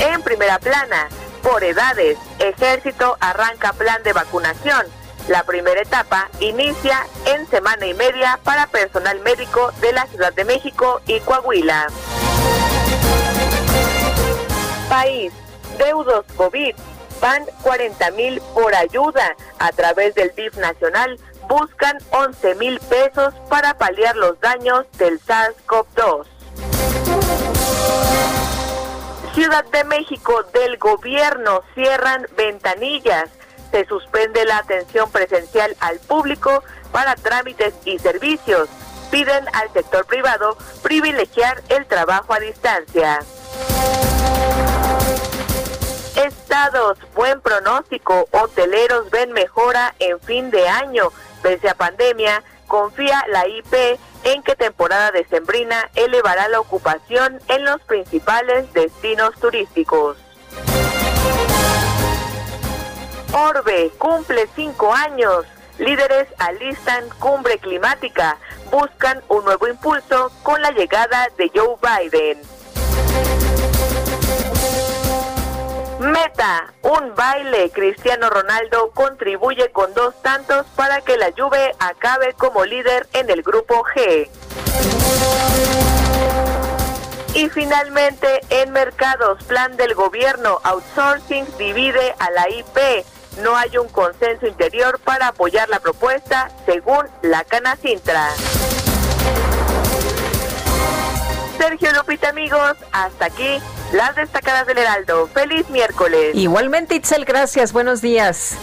En 0.00 0.22
primera 0.22 0.58
plana, 0.58 1.08
por 1.42 1.62
edades, 1.62 2.18
Ejército 2.38 3.16
arranca 3.20 3.72
plan 3.72 4.02
de 4.02 4.12
vacunación. 4.12 5.01
La 5.28 5.44
primera 5.44 5.80
etapa 5.80 6.28
inicia 6.40 7.06
en 7.26 7.46
semana 7.48 7.86
y 7.86 7.94
media 7.94 8.40
para 8.42 8.66
personal 8.66 9.20
médico 9.20 9.70
de 9.80 9.92
la 9.92 10.06
Ciudad 10.06 10.32
de 10.32 10.44
México 10.44 11.00
y 11.06 11.20
Coahuila. 11.20 11.86
País, 14.88 15.32
deudos 15.78 16.24
COVID, 16.36 16.74
van 17.20 17.46
40 17.62 18.10
mil 18.10 18.40
por 18.52 18.74
ayuda. 18.74 19.36
A 19.60 19.70
través 19.70 20.14
del 20.16 20.34
DIF 20.34 20.56
nacional 20.56 21.18
buscan 21.48 21.98
11 22.10 22.54
mil 22.56 22.80
pesos 22.80 23.32
para 23.48 23.74
paliar 23.78 24.16
los 24.16 24.40
daños 24.40 24.86
del 24.98 25.20
SARS-CoV-2. 25.20 26.26
Ciudad 29.34 29.64
de 29.66 29.84
México 29.84 30.42
del 30.52 30.76
gobierno 30.78 31.62
cierran 31.74 32.26
ventanillas. 32.36 33.30
Se 33.72 33.86
suspende 33.86 34.44
la 34.44 34.58
atención 34.58 35.10
presencial 35.10 35.74
al 35.80 35.98
público 35.98 36.62
para 36.92 37.16
trámites 37.16 37.74
y 37.86 37.98
servicios. 37.98 38.68
Piden 39.10 39.44
al 39.54 39.72
sector 39.72 40.04
privado 40.06 40.56
privilegiar 40.82 41.62
el 41.70 41.86
trabajo 41.86 42.34
a 42.34 42.40
distancia. 42.40 43.20
Estados, 46.16 46.98
buen 47.14 47.40
pronóstico. 47.40 48.28
Hoteleros 48.30 49.10
ven 49.10 49.32
mejora 49.32 49.94
en 49.98 50.20
fin 50.20 50.50
de 50.50 50.68
año. 50.68 51.08
Pese 51.42 51.70
a 51.70 51.74
pandemia, 51.74 52.44
confía 52.68 53.24
la 53.28 53.48
IP 53.48 53.98
en 54.24 54.42
que 54.42 54.54
temporada 54.54 55.10
decembrina 55.10 55.90
elevará 55.94 56.48
la 56.48 56.60
ocupación 56.60 57.40
en 57.48 57.64
los 57.64 57.80
principales 57.82 58.70
destinos 58.74 59.34
turísticos. 59.40 60.18
Orbe 63.32 63.90
cumple 63.96 64.46
cinco 64.54 64.92
años. 64.92 65.46
Líderes 65.78 66.28
alistan 66.38 67.08
cumbre 67.18 67.58
climática. 67.58 68.36
Buscan 68.70 69.22
un 69.28 69.44
nuevo 69.44 69.66
impulso 69.68 70.30
con 70.42 70.60
la 70.60 70.70
llegada 70.70 71.28
de 71.38 71.50
Joe 71.54 71.76
Biden. 71.80 72.38
Meta, 75.98 76.74
un 76.82 77.14
baile. 77.14 77.70
Cristiano 77.70 78.28
Ronaldo 78.28 78.90
contribuye 78.90 79.70
con 79.70 79.94
dos 79.94 80.20
tantos 80.20 80.66
para 80.76 81.00
que 81.00 81.16
la 81.16 81.32
Juve 81.34 81.74
acabe 81.78 82.34
como 82.34 82.66
líder 82.66 83.08
en 83.14 83.30
el 83.30 83.42
grupo 83.42 83.82
G. 83.94 84.28
Y 87.34 87.48
finalmente, 87.48 88.42
en 88.50 88.72
mercados, 88.72 89.42
plan 89.44 89.74
del 89.78 89.94
gobierno, 89.94 90.60
outsourcing 90.64 91.46
divide 91.56 92.14
a 92.18 92.30
la 92.30 92.50
IP. 92.50 93.06
No 93.40 93.56
hay 93.56 93.76
un 93.78 93.88
consenso 93.88 94.46
interior 94.46 94.98
para 95.00 95.28
apoyar 95.28 95.68
la 95.68 95.80
propuesta, 95.80 96.50
según 96.66 97.06
la 97.22 97.44
Canacintra. 97.44 98.28
Sergio 101.56 101.92
Lupita, 101.92 102.28
amigos, 102.28 102.76
hasta 102.92 103.26
aquí 103.26 103.60
las 103.92 104.16
destacadas 104.16 104.66
del 104.66 104.78
Heraldo. 104.78 105.28
Feliz 105.28 105.68
miércoles. 105.70 106.34
Igualmente, 106.34 106.96
Itzel, 106.96 107.24
gracias. 107.24 107.72
Buenos 107.72 108.02
días. 108.02 108.56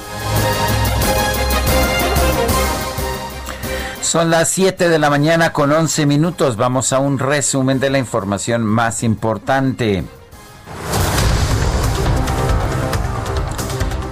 Son 4.01 4.29
las 4.29 4.49
7 4.49 4.89
de 4.89 4.99
la 4.99 5.09
mañana 5.09 5.53
con 5.53 5.71
11 5.71 6.05
minutos. 6.05 6.57
Vamos 6.57 6.93
a 6.93 6.99
un 6.99 7.19
resumen 7.19 7.79
de 7.79 7.89
la 7.89 7.99
información 7.99 8.63
más 8.63 9.03
importante. 9.03 10.03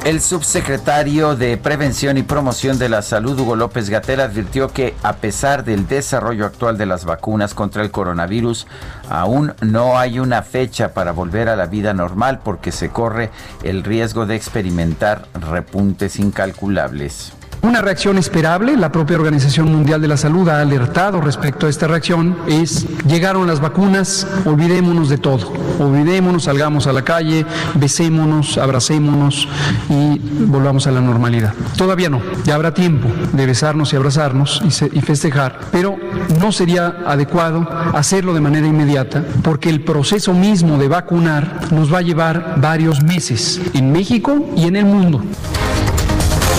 El 0.08 0.22
subsecretario 0.22 1.36
de 1.36 1.58
Prevención 1.58 2.16
y 2.16 2.24
Promoción 2.24 2.80
de 2.80 2.88
la 2.88 3.02
Salud, 3.02 3.38
Hugo 3.38 3.58
López 3.58 3.90
Gatel, 3.90 4.22
advirtió 4.22 4.70
que 4.70 4.96
a 5.04 5.18
pesar 5.18 5.66
del 5.66 5.86
desarrollo 5.86 6.46
actual 6.46 6.78
de 6.78 6.86
las 6.86 7.04
vacunas 7.04 7.54
contra 7.54 7.84
el 7.84 7.92
coronavirus, 7.92 8.68
aún 9.10 9.54
no 9.60 10.00
hay 10.00 10.20
una 10.20 10.44
fecha 10.44 10.94
para 10.94 11.12
volver 11.12 11.50
a 11.50 11.58
la 11.58 11.66
vida 11.66 11.94
normal 11.94 12.40
porque 12.42 12.72
se 12.72 12.88
corre 12.88 13.32
el 13.64 13.84
riesgo 13.84 14.26
de 14.26 14.38
experimentar 14.38 15.28
repuntes 15.34 16.20
incalculables. 16.20 17.34
Una 17.68 17.82
reacción 17.82 18.18
esperable, 18.18 18.78
la 18.78 18.94
propia 18.94 19.18
Organización 19.18 19.70
Mundial 19.70 20.02
de 20.02 20.08
la 20.08 20.16
Salud 20.16 20.48
ha 20.48 20.62
alertado 20.62 21.20
respecto 21.20 21.68
a 21.68 21.70
esta 21.70 21.86
reacción, 21.86 22.38
es 22.48 22.86
llegaron 23.06 23.46
las 23.46 23.60
vacunas, 23.60 24.26
olvidémonos 24.46 25.10
de 25.10 25.18
todo, 25.18 25.52
olvidémonos, 25.78 26.46
salgamos 26.46 26.88
a 26.88 26.94
la 26.94 27.02
calle, 27.02 27.46
besémonos, 27.74 28.58
abracémonos 28.58 29.50
y 29.90 30.18
volvamos 30.46 30.88
a 30.88 30.92
la 30.92 31.02
normalidad. 31.02 31.54
Todavía 31.76 32.10
no, 32.10 32.22
ya 32.46 32.56
habrá 32.56 32.74
tiempo 32.74 33.10
de 33.34 33.46
besarnos 33.46 33.92
y 33.92 33.98
abrazarnos 33.98 34.62
y, 34.64 34.98
y 34.98 35.02
festejar, 35.02 35.60
pero 35.70 35.98
no 36.40 36.54
sería 36.54 37.00
adecuado 37.06 37.68
hacerlo 37.94 38.34
de 38.34 38.40
manera 38.40 38.66
inmediata 38.66 39.26
porque 39.44 39.70
el 39.70 39.84
proceso 39.84 40.34
mismo 40.34 40.78
de 40.78 40.88
vacunar 40.88 41.68
nos 41.72 41.94
va 41.94 41.98
a 41.98 42.02
llevar 42.02 42.62
varios 42.62 43.04
meses 43.04 43.60
en 43.74 43.92
México 43.92 44.54
y 44.56 44.68
en 44.68 44.78
el 44.78 44.86
mundo. 44.86 45.22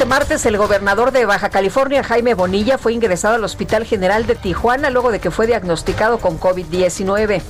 Este 0.03 0.15
martes 0.15 0.45
el 0.45 0.57
gobernador 0.57 1.13
de 1.13 1.25
Baja 1.25 1.50
California, 1.50 2.03
Jaime 2.03 2.33
Bonilla, 2.33 2.77
fue 2.77 2.91
ingresado 2.91 3.36
al 3.36 3.43
Hospital 3.45 3.86
General 3.86 4.27
de 4.27 4.36
Tijuana 4.36 4.89
luego 4.89 5.13
de 5.13 5.19
que 5.19 5.31
fue 5.31 5.48
diagnosticado 5.48 6.17
con 6.17 6.41
COVID-19. 6.41 7.41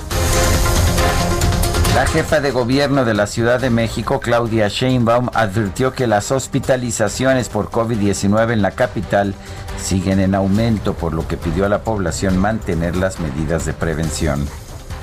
La 1.96 2.06
jefa 2.06 2.42
de 2.42 2.52
gobierno 2.52 3.06
de 3.06 3.16
la 3.16 3.26
Ciudad 3.26 3.60
de 3.60 3.72
México, 3.72 4.20
Claudia 4.20 4.68
Sheinbaum, 4.68 5.32
advirtió 5.34 5.94
que 5.94 6.06
las 6.06 6.32
hospitalizaciones 6.32 7.50
por 7.50 7.72
COVID-19 7.72 8.54
en 8.54 8.62
la 8.62 8.70
capital 8.70 9.34
siguen 9.82 10.20
en 10.20 10.36
aumento, 10.36 10.94
por 10.94 11.16
lo 11.16 11.28
que 11.28 11.38
pidió 11.38 11.66
a 11.66 11.70
la 11.70 11.82
población 11.82 12.38
mantener 12.38 12.96
las 12.96 13.20
medidas 13.20 13.66
de 13.66 13.74
prevención. 13.74 14.48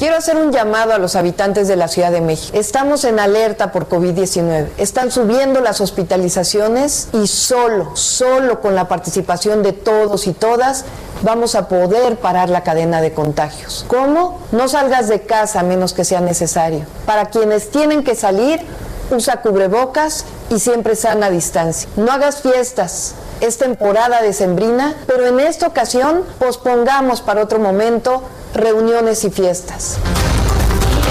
Quiero 0.00 0.16
hacer 0.16 0.38
un 0.38 0.50
llamado 0.50 0.94
a 0.94 0.98
los 0.98 1.14
habitantes 1.14 1.68
de 1.68 1.76
la 1.76 1.86
Ciudad 1.86 2.10
de 2.10 2.22
México. 2.22 2.56
Estamos 2.56 3.04
en 3.04 3.20
alerta 3.20 3.70
por 3.70 3.86
COVID-19. 3.86 4.68
Están 4.78 5.10
subiendo 5.10 5.60
las 5.60 5.82
hospitalizaciones 5.82 7.08
y 7.12 7.26
solo, 7.26 7.94
solo 7.96 8.62
con 8.62 8.74
la 8.74 8.88
participación 8.88 9.62
de 9.62 9.74
todos 9.74 10.26
y 10.26 10.32
todas 10.32 10.86
vamos 11.20 11.54
a 11.54 11.68
poder 11.68 12.16
parar 12.16 12.48
la 12.48 12.62
cadena 12.62 13.02
de 13.02 13.12
contagios. 13.12 13.84
¿Cómo? 13.88 14.38
No 14.52 14.68
salgas 14.68 15.08
de 15.08 15.20
casa 15.20 15.60
a 15.60 15.64
menos 15.64 15.92
que 15.92 16.06
sea 16.06 16.22
necesario. 16.22 16.86
Para 17.04 17.26
quienes 17.26 17.70
tienen 17.70 18.02
que 18.02 18.14
salir, 18.14 18.62
usa 19.10 19.42
cubrebocas 19.42 20.24
y 20.50 20.58
siempre 20.58 20.96
sana 20.96 21.30
distancia. 21.30 21.88
No 21.96 22.12
hagas 22.12 22.42
fiestas. 22.42 23.14
Es 23.40 23.58
temporada 23.58 24.22
decembrina, 24.22 24.94
pero 25.06 25.26
en 25.26 25.40
esta 25.40 25.66
ocasión 25.66 26.24
pospongamos 26.38 27.20
para 27.20 27.42
otro 27.42 27.58
momento 27.58 28.22
reuniones 28.54 29.24
y 29.24 29.30
fiestas. 29.30 29.98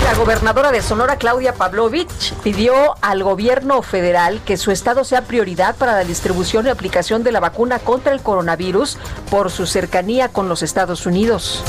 La 0.04 0.16
gobernadora 0.16 0.72
de 0.72 0.82
Sonora, 0.82 1.18
Claudia 1.18 1.54
Pavlovich, 1.54 2.34
pidió 2.44 2.74
al 3.02 3.24
gobierno 3.24 3.82
federal 3.84 4.42
que 4.44 4.58
su 4.58 4.72
estado 4.72 5.04
sea 5.04 5.22
prioridad 5.22 5.76
para 5.76 5.94
la 5.94 6.04
distribución 6.04 6.66
y 6.66 6.70
aplicación 6.70 7.24
de 7.24 7.32
la 7.32 7.40
vacuna 7.40 7.78
contra 7.78 8.14
el 8.14 8.22
coronavirus 8.22 8.98
por 9.30 9.52
su 9.52 9.68
cercanía 9.68 10.30
con 10.30 10.50
los 10.50 10.64
Estados 10.64 11.06
Unidos. 11.06 11.64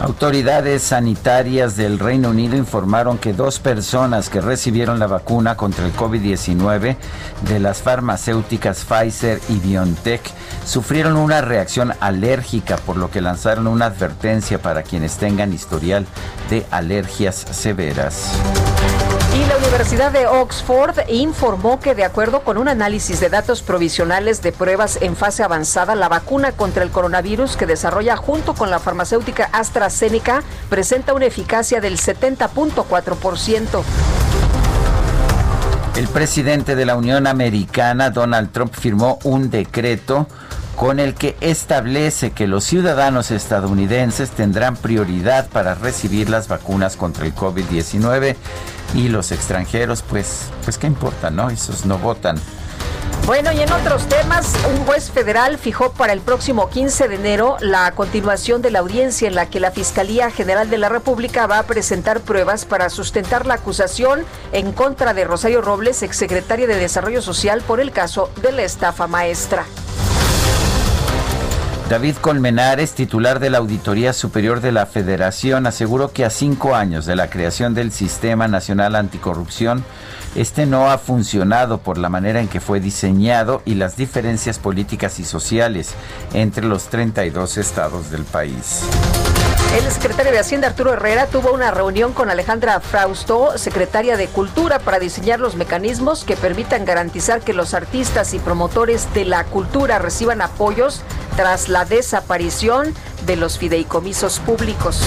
Autoridades 0.00 0.84
sanitarias 0.84 1.76
del 1.76 1.98
Reino 1.98 2.30
Unido 2.30 2.56
informaron 2.56 3.18
que 3.18 3.32
dos 3.32 3.58
personas 3.58 4.30
que 4.30 4.40
recibieron 4.40 5.00
la 5.00 5.08
vacuna 5.08 5.56
contra 5.56 5.84
el 5.84 5.92
COVID-19 5.92 6.96
de 7.48 7.58
las 7.58 7.82
farmacéuticas 7.82 8.84
Pfizer 8.84 9.40
y 9.48 9.58
BioNTech 9.58 10.22
sufrieron 10.64 11.16
una 11.16 11.40
reacción 11.40 11.92
alérgica, 11.98 12.76
por 12.76 12.96
lo 12.96 13.10
que 13.10 13.20
lanzaron 13.20 13.66
una 13.66 13.86
advertencia 13.86 14.62
para 14.62 14.84
quienes 14.84 15.16
tengan 15.16 15.52
historial 15.52 16.06
de 16.48 16.64
alergias 16.70 17.34
severas. 17.50 18.30
Universidad 19.78 20.10
de 20.10 20.26
Oxford 20.26 21.08
informó 21.08 21.78
que 21.78 21.94
de 21.94 22.02
acuerdo 22.02 22.40
con 22.40 22.58
un 22.58 22.66
análisis 22.66 23.20
de 23.20 23.28
datos 23.28 23.62
provisionales 23.62 24.42
de 24.42 24.50
pruebas 24.50 24.98
en 25.00 25.14
fase 25.14 25.44
avanzada, 25.44 25.94
la 25.94 26.08
vacuna 26.08 26.50
contra 26.50 26.82
el 26.82 26.90
coronavirus 26.90 27.56
que 27.56 27.64
desarrolla 27.64 28.16
junto 28.16 28.54
con 28.54 28.72
la 28.72 28.80
farmacéutica 28.80 29.48
AstraZeneca 29.52 30.42
presenta 30.68 31.14
una 31.14 31.26
eficacia 31.26 31.80
del 31.80 31.96
70.4%. 31.96 33.84
El 35.94 36.08
presidente 36.08 36.74
de 36.74 36.84
la 36.84 36.96
Unión 36.96 37.28
Americana, 37.28 38.10
Donald 38.10 38.50
Trump, 38.50 38.74
firmó 38.74 39.20
un 39.22 39.48
decreto 39.48 40.26
con 40.78 41.00
el 41.00 41.14
que 41.14 41.36
establece 41.40 42.30
que 42.30 42.46
los 42.46 42.62
ciudadanos 42.62 43.32
estadounidenses 43.32 44.30
tendrán 44.30 44.76
prioridad 44.76 45.48
para 45.48 45.74
recibir 45.74 46.30
las 46.30 46.46
vacunas 46.46 46.96
contra 46.96 47.26
el 47.26 47.34
COVID-19 47.34 48.36
y 48.94 49.08
los 49.08 49.32
extranjeros, 49.32 50.02
pues, 50.02 50.50
pues 50.62 50.78
qué 50.78 50.86
importa, 50.86 51.30
¿no? 51.30 51.50
Esos 51.50 51.84
no 51.84 51.98
votan. 51.98 52.38
Bueno, 53.26 53.50
y 53.50 53.60
en 53.60 53.72
otros 53.72 54.06
temas, 54.06 54.54
un 54.72 54.86
juez 54.86 55.10
federal 55.10 55.58
fijó 55.58 55.92
para 55.94 56.12
el 56.12 56.20
próximo 56.20 56.70
15 56.70 57.08
de 57.08 57.16
enero 57.16 57.56
la 57.58 57.90
continuación 57.90 58.62
de 58.62 58.70
la 58.70 58.78
audiencia 58.78 59.26
en 59.26 59.34
la 59.34 59.50
que 59.50 59.58
la 59.58 59.72
Fiscalía 59.72 60.30
General 60.30 60.70
de 60.70 60.78
la 60.78 60.88
República 60.88 61.48
va 61.48 61.58
a 61.58 61.64
presentar 61.64 62.20
pruebas 62.20 62.64
para 62.64 62.88
sustentar 62.88 63.46
la 63.46 63.54
acusación 63.54 64.24
en 64.52 64.70
contra 64.70 65.12
de 65.12 65.24
Rosario 65.24 65.60
Robles, 65.60 66.04
exsecretaria 66.04 66.68
de 66.68 66.76
Desarrollo 66.76 67.20
Social, 67.20 67.62
por 67.66 67.80
el 67.80 67.90
caso 67.90 68.30
de 68.40 68.52
la 68.52 68.62
estafa 68.62 69.08
maestra. 69.08 69.66
David 71.88 72.16
Colmenares, 72.16 72.92
titular 72.92 73.40
de 73.40 73.48
la 73.48 73.58
Auditoría 73.58 74.12
Superior 74.12 74.60
de 74.60 74.72
la 74.72 74.84
Federación, 74.84 75.66
aseguró 75.66 76.12
que 76.12 76.26
a 76.26 76.28
cinco 76.28 76.74
años 76.74 77.06
de 77.06 77.16
la 77.16 77.30
creación 77.30 77.72
del 77.72 77.92
Sistema 77.92 78.46
Nacional 78.46 78.94
Anticorrupción, 78.94 79.82
este 80.34 80.66
no 80.66 80.90
ha 80.90 80.98
funcionado 80.98 81.78
por 81.78 81.96
la 81.96 82.10
manera 82.10 82.42
en 82.42 82.48
que 82.48 82.60
fue 82.60 82.80
diseñado 82.80 83.62
y 83.64 83.74
las 83.74 83.96
diferencias 83.96 84.58
políticas 84.58 85.18
y 85.18 85.24
sociales 85.24 85.94
entre 86.34 86.66
los 86.66 86.88
32 86.88 87.56
estados 87.56 88.10
del 88.10 88.24
país. 88.24 88.82
El 89.76 89.84
secretario 89.92 90.32
de 90.32 90.38
Hacienda 90.38 90.68
Arturo 90.68 90.94
Herrera 90.94 91.26
tuvo 91.26 91.52
una 91.52 91.70
reunión 91.70 92.14
con 92.14 92.30
Alejandra 92.30 92.80
Frausto, 92.80 93.58
secretaria 93.58 94.16
de 94.16 94.26
Cultura, 94.26 94.78
para 94.78 94.98
diseñar 94.98 95.40
los 95.40 95.56
mecanismos 95.56 96.24
que 96.24 96.36
permitan 96.36 96.86
garantizar 96.86 97.42
que 97.42 97.52
los 97.52 97.74
artistas 97.74 98.32
y 98.32 98.38
promotores 98.38 99.12
de 99.12 99.26
la 99.26 99.44
cultura 99.44 99.98
reciban 99.98 100.40
apoyos 100.40 101.02
tras 101.36 101.68
la 101.68 101.84
desaparición 101.84 102.94
de 103.26 103.36
los 103.36 103.58
fideicomisos 103.58 104.40
públicos. 104.40 105.02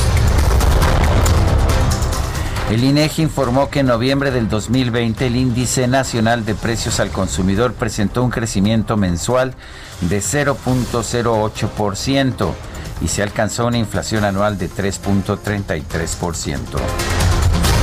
El 2.69 2.83
INEGI 2.83 3.23
informó 3.23 3.71
que 3.71 3.79
en 3.79 3.87
noviembre 3.87 4.29
del 4.29 4.47
2020 4.47 5.25
el 5.25 5.37
índice 5.37 5.87
nacional 5.87 6.45
de 6.45 6.53
precios 6.53 6.99
al 6.99 7.09
consumidor 7.09 7.73
presentó 7.73 8.23
un 8.23 8.29
crecimiento 8.29 8.95
mensual 8.95 9.55
de 10.01 10.19
0.08% 10.19 12.53
y 13.01 13.07
se 13.07 13.23
alcanzó 13.23 13.65
una 13.67 13.77
inflación 13.77 14.23
anual 14.23 14.57
de 14.57 14.69
3.33%. 14.69 16.61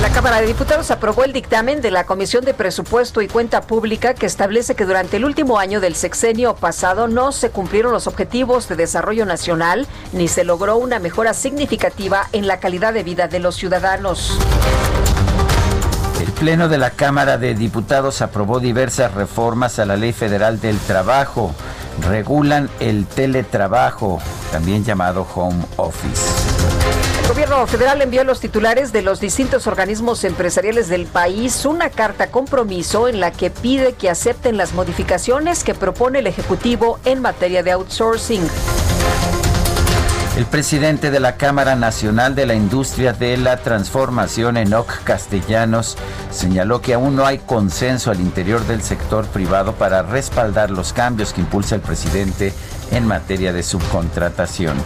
La 0.02 0.10
Cámara 0.10 0.40
de 0.40 0.46
Diputados 0.46 0.92
aprobó 0.92 1.24
el 1.24 1.32
dictamen 1.32 1.80
de 1.80 1.90
la 1.90 2.04
Comisión 2.04 2.44
de 2.44 2.54
Presupuesto 2.54 3.20
y 3.20 3.26
Cuenta 3.26 3.62
Pública 3.62 4.14
que 4.14 4.26
establece 4.26 4.76
que 4.76 4.84
durante 4.84 5.16
el 5.16 5.24
último 5.24 5.58
año 5.58 5.80
del 5.80 5.96
sexenio 5.96 6.54
pasado 6.54 7.08
no 7.08 7.32
se 7.32 7.50
cumplieron 7.50 7.90
los 7.90 8.06
objetivos 8.06 8.68
de 8.68 8.76
desarrollo 8.76 9.26
nacional 9.26 9.88
ni 10.12 10.28
se 10.28 10.44
logró 10.44 10.76
una 10.76 11.00
mejora 11.00 11.34
significativa 11.34 12.28
en 12.32 12.46
la 12.46 12.60
calidad 12.60 12.94
de 12.94 13.02
vida 13.02 13.26
de 13.26 13.40
los 13.40 13.56
ciudadanos. 13.56 14.38
El 16.20 16.30
Pleno 16.32 16.68
de 16.68 16.78
la 16.78 16.90
Cámara 16.90 17.36
de 17.36 17.54
Diputados 17.54 18.22
aprobó 18.22 18.60
diversas 18.60 19.14
reformas 19.14 19.80
a 19.80 19.84
la 19.84 19.96
Ley 19.96 20.12
Federal 20.12 20.60
del 20.60 20.78
Trabajo. 20.78 21.54
Regulan 22.06 22.70
el 22.80 23.06
teletrabajo, 23.06 24.20
también 24.52 24.84
llamado 24.84 25.26
home 25.34 25.64
office. 25.76 26.22
El 27.22 27.28
gobierno 27.28 27.66
federal 27.66 28.00
envió 28.00 28.22
a 28.22 28.24
los 28.24 28.40
titulares 28.40 28.92
de 28.92 29.02
los 29.02 29.20
distintos 29.20 29.66
organismos 29.66 30.24
empresariales 30.24 30.88
del 30.88 31.06
país 31.06 31.66
una 31.66 31.90
carta 31.90 32.30
compromiso 32.30 33.08
en 33.08 33.20
la 33.20 33.32
que 33.32 33.50
pide 33.50 33.92
que 33.92 34.08
acepten 34.08 34.56
las 34.56 34.72
modificaciones 34.72 35.62
que 35.62 35.74
propone 35.74 36.20
el 36.20 36.26
Ejecutivo 36.26 36.98
en 37.04 37.20
materia 37.20 37.62
de 37.62 37.72
outsourcing. 37.72 38.48
El 40.38 40.46
presidente 40.46 41.10
de 41.10 41.18
la 41.18 41.36
Cámara 41.36 41.74
Nacional 41.74 42.36
de 42.36 42.46
la 42.46 42.54
Industria 42.54 43.12
de 43.12 43.36
la 43.36 43.56
Transformación, 43.56 44.56
Enoc 44.56 45.02
Castellanos, 45.02 45.98
señaló 46.30 46.80
que 46.80 46.94
aún 46.94 47.16
no 47.16 47.26
hay 47.26 47.38
consenso 47.38 48.12
al 48.12 48.20
interior 48.20 48.64
del 48.68 48.80
sector 48.82 49.26
privado 49.26 49.72
para 49.72 50.02
respaldar 50.02 50.70
los 50.70 50.92
cambios 50.92 51.32
que 51.32 51.40
impulsa 51.40 51.74
el 51.74 51.80
presidente 51.80 52.54
en 52.92 53.04
materia 53.04 53.52
de 53.52 53.64
subcontratación. 53.64 54.76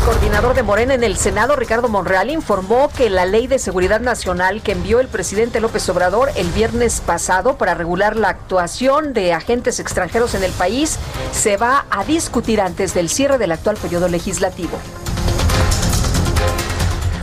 El 0.00 0.06
coordinador 0.06 0.54
de 0.54 0.62
Morena 0.62 0.94
en 0.94 1.04
el 1.04 1.18
Senado, 1.18 1.56
Ricardo 1.56 1.90
Monreal, 1.90 2.30
informó 2.30 2.88
que 2.88 3.10
la 3.10 3.26
ley 3.26 3.46
de 3.46 3.58
seguridad 3.58 4.00
nacional 4.00 4.62
que 4.62 4.72
envió 4.72 4.98
el 4.98 5.08
presidente 5.08 5.60
López 5.60 5.86
Obrador 5.90 6.30
el 6.36 6.48
viernes 6.52 7.02
pasado 7.02 7.58
para 7.58 7.74
regular 7.74 8.16
la 8.16 8.30
actuación 8.30 9.12
de 9.12 9.34
agentes 9.34 9.78
extranjeros 9.78 10.34
en 10.34 10.42
el 10.42 10.52
país 10.52 10.98
se 11.32 11.58
va 11.58 11.84
a 11.90 12.02
discutir 12.04 12.62
antes 12.62 12.94
del 12.94 13.10
cierre 13.10 13.36
del 13.36 13.52
actual 13.52 13.76
periodo 13.76 14.08
legislativo. 14.08 14.78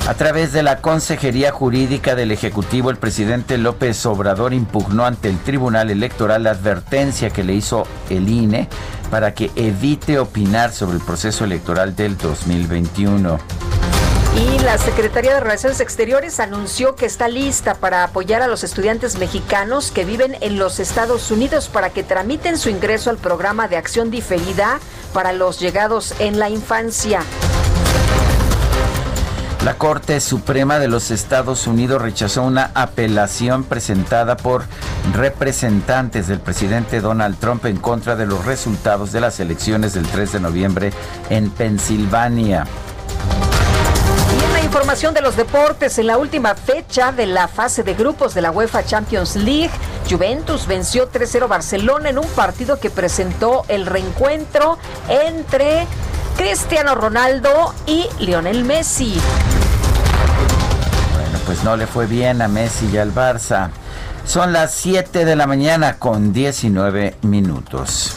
A 0.08 0.14
través 0.14 0.54
de 0.54 0.64
la 0.64 0.78
Consejería 0.78 1.52
Jurídica 1.52 2.16
del 2.16 2.32
Ejecutivo, 2.32 2.90
el 2.90 2.96
presidente 2.96 3.58
López 3.58 4.06
Obrador 4.06 4.54
impugnó 4.54 5.06
ante 5.06 5.28
el 5.28 5.38
Tribunal 5.38 5.90
Electoral 5.90 6.44
la 6.44 6.52
advertencia 6.52 7.30
que 7.30 7.44
le 7.44 7.54
hizo 7.54 7.86
el 8.10 8.30
INE 8.30 8.70
para 9.12 9.34
que 9.34 9.52
evite 9.58 10.18
opinar 10.18 10.72
sobre 10.72 10.96
el 10.96 11.04
proceso 11.04 11.44
electoral 11.44 11.94
del 11.94 12.18
2021. 12.18 13.38
Y 14.38 14.60
la 14.60 14.78
Secretaría 14.78 15.34
de 15.34 15.42
Relaciones 15.42 15.82
Exteriores 15.82 16.40
anunció 16.40 16.96
que 16.96 17.06
está 17.06 17.28
lista 17.28 17.76
para 17.76 18.06
apoyar 18.06 18.42
a 18.42 18.48
los 18.48 18.64
estudiantes 18.64 19.18
mexicanos 19.18 19.92
que 19.92 20.06
viven 20.06 20.38
en 20.40 20.58
los 20.58 20.80
Estados 20.80 21.32
Unidos 21.32 21.68
para 21.68 21.90
que 21.90 22.04
tramiten 22.04 22.58
su 22.58 22.70
ingreso 22.70 23.10
al 23.10 23.18
programa 23.18 23.68
de 23.68 23.76
acción 23.76 24.10
diferida 24.10 24.80
para 25.12 25.34
los 25.34 25.60
llegados 25.60 26.14
en 26.20 26.40
la 26.40 26.50
infancia. 26.50 27.24
La 29.68 29.78
Corte 29.78 30.22
Suprema 30.22 30.80
de 30.80 30.88
los 30.88 31.12
Estados 31.12 31.68
Unidos 31.68 32.02
rechazó 32.02 32.44
una 32.44 32.72
apelación 32.74 33.66
presentada 33.66 34.38
por 34.38 34.64
representantes 35.14 36.30
del 36.30 36.40
presidente 36.40 37.02
Donald 37.02 37.38
Trump 37.38 37.66
en 37.66 37.76
contra 37.76 38.16
de 38.16 38.26
los 38.26 38.46
resultados 38.46 39.12
de 39.12 39.20
las 39.20 39.42
elecciones 39.42 39.94
del 39.94 40.08
3 40.08 40.32
de 40.32 40.40
noviembre 40.40 40.94
en 41.30 41.50
Pensilvania. 41.50 42.66
Y 44.40 44.46
en 44.46 44.54
la 44.54 44.64
información 44.64 45.14
de 45.14 45.20
los 45.20 45.36
deportes, 45.36 46.00
en 46.00 46.08
la 46.08 46.18
última 46.18 46.56
fecha 46.56 47.12
de 47.12 47.26
la 47.26 47.50
fase 47.50 47.84
de 47.84 47.94
grupos 47.94 48.34
de 48.34 48.44
la 48.44 48.52
UEFA 48.52 48.86
Champions 48.86 49.36
League, 49.36 49.72
Juventus 50.10 50.66
venció 50.66 51.12
3-0 51.12 51.46
Barcelona 51.50 52.08
en 52.08 52.20
un 52.20 52.28
partido 52.28 52.80
que 52.80 52.90
presentó 52.90 53.66
el 53.68 53.86
reencuentro 53.86 54.78
entre 55.10 55.86
Cristiano 56.38 56.96
Ronaldo 56.96 57.74
y 57.86 58.08
Lionel 58.20 58.64
Messi. 58.64 59.20
Pues 61.48 61.64
no 61.64 61.78
le 61.78 61.88
fue 61.88 62.08
bien 62.08 62.42
a 62.42 62.50
Messi 62.50 62.90
y 62.92 62.98
al 62.98 63.16
Barça. 63.16 63.70
Son 64.26 64.52
las 64.52 64.74
7 64.74 65.24
de 65.24 65.36
la 65.38 65.48
mañana 65.48 65.98
con 65.98 66.34
19 66.34 67.16
minutos. 67.22 68.17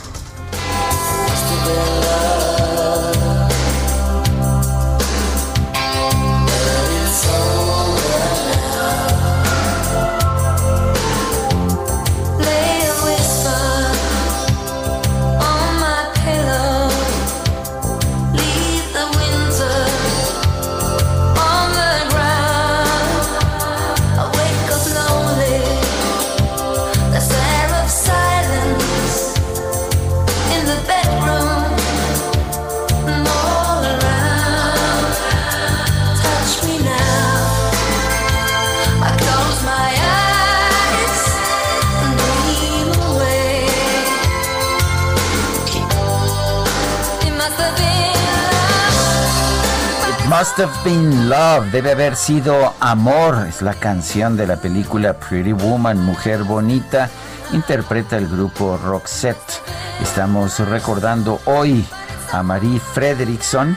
Must 50.51 50.63
Have 50.63 50.85
Been 50.85 51.29
Love, 51.29 51.71
debe 51.71 51.93
haber 51.93 52.17
sido 52.17 52.75
amor, 52.81 53.47
es 53.49 53.63
la 53.63 53.75
canción 53.75 54.37
de 54.37 54.49
la 54.49 54.57
película 54.57 55.13
Pretty 55.13 55.53
Woman, 55.53 56.05
Mujer 56.05 56.43
Bonita, 56.43 57.09
interpreta 57.53 58.17
el 58.17 58.27
grupo 58.27 58.77
Roxette. 58.77 59.61
Estamos 60.03 60.59
recordando 60.59 61.41
hoy 61.45 61.85
a 62.33 62.43
Marie 62.43 62.81
Frederickson. 62.81 63.77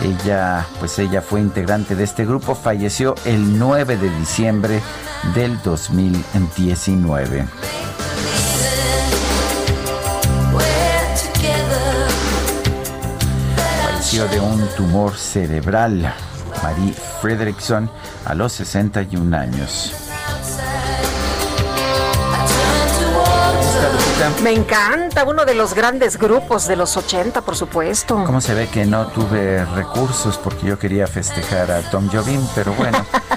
Ella, 0.00 0.66
pues 0.80 0.98
ella 0.98 1.22
fue 1.22 1.40
integrante 1.40 1.94
de 1.94 2.02
este 2.02 2.24
grupo, 2.24 2.56
falleció 2.56 3.14
el 3.24 3.56
9 3.56 3.96
de 3.96 4.10
diciembre 4.18 4.80
del 5.36 5.62
2019. 5.62 7.46
De 14.16 14.40
un 14.40 14.66
tumor 14.68 15.14
cerebral. 15.14 16.14
Marie 16.62 16.94
Fredrickson 17.20 17.90
a 18.24 18.34
los 18.34 18.54
61 18.54 19.36
años. 19.36 19.92
Me 24.42 24.52
encanta, 24.52 25.24
uno 25.24 25.44
de 25.44 25.54
los 25.54 25.74
grandes 25.74 26.18
grupos 26.18 26.66
de 26.66 26.76
los 26.76 26.96
80, 26.96 27.42
por 27.42 27.54
supuesto. 27.54 28.24
¿Cómo 28.24 28.40
se 28.40 28.54
ve 28.54 28.68
que 28.68 28.86
no 28.86 29.08
tuve 29.08 29.62
recursos 29.66 30.38
porque 30.38 30.66
yo 30.66 30.78
quería 30.78 31.06
festejar 31.06 31.70
a 31.70 31.82
Tom 31.90 32.08
Jobim, 32.10 32.40
pero 32.54 32.72
bueno. 32.72 33.04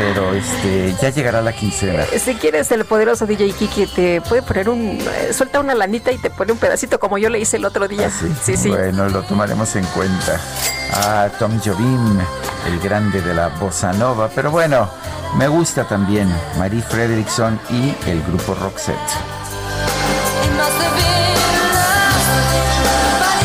pero 0.00 0.32
este 0.32 0.94
ya 1.00 1.10
llegará 1.10 1.42
la 1.42 1.52
quincena. 1.52 2.04
Eh, 2.04 2.18
si 2.18 2.34
quieres 2.34 2.70
el 2.72 2.86
poderoso 2.86 3.26
DJ 3.26 3.52
Kiki 3.52 3.86
te 3.86 4.20
puede 4.22 4.40
poner 4.40 4.68
un 4.70 4.98
eh, 4.98 5.32
suelta 5.32 5.60
una 5.60 5.74
lanita 5.74 6.10
y 6.10 6.16
te 6.16 6.30
pone 6.30 6.52
un 6.52 6.58
pedacito 6.58 6.98
como 6.98 7.18
yo 7.18 7.28
le 7.28 7.38
hice 7.38 7.58
el 7.58 7.66
otro 7.66 7.86
día. 7.86 8.06
¿Ah, 8.06 8.28
sí? 8.42 8.56
sí, 8.56 8.70
Bueno, 8.70 9.08
lo 9.10 9.22
tomaremos 9.22 9.76
en 9.76 9.84
cuenta. 9.86 10.40
A 10.92 11.28
Tom 11.38 11.60
Jobim, 11.62 12.18
el 12.66 12.80
grande 12.80 13.20
de 13.20 13.34
la 13.34 13.48
bossa 13.48 13.92
nova, 13.92 14.30
pero 14.34 14.50
bueno, 14.50 14.88
me 15.36 15.46
gusta 15.48 15.86
también 15.86 16.28
Marie 16.58 16.82
Fredrickson 16.82 17.60
y 17.68 17.94
el 18.08 18.22
grupo 18.22 18.54
Roxette. 18.54 18.96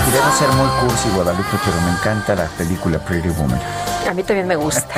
Queremos 0.05 0.37
ser 0.37 0.47
muy 0.49 0.67
cursi 0.79 1.09
Guadalupe, 1.09 1.57
pero 1.65 1.81
me 1.81 1.91
encanta 1.91 2.35
la 2.35 2.45
película 2.57 2.97
Pretty 2.99 3.29
Woman. 3.29 3.59
A 4.09 4.13
mí 4.13 4.23
también 4.23 4.47
me 4.47 4.55
gusta. 4.55 4.95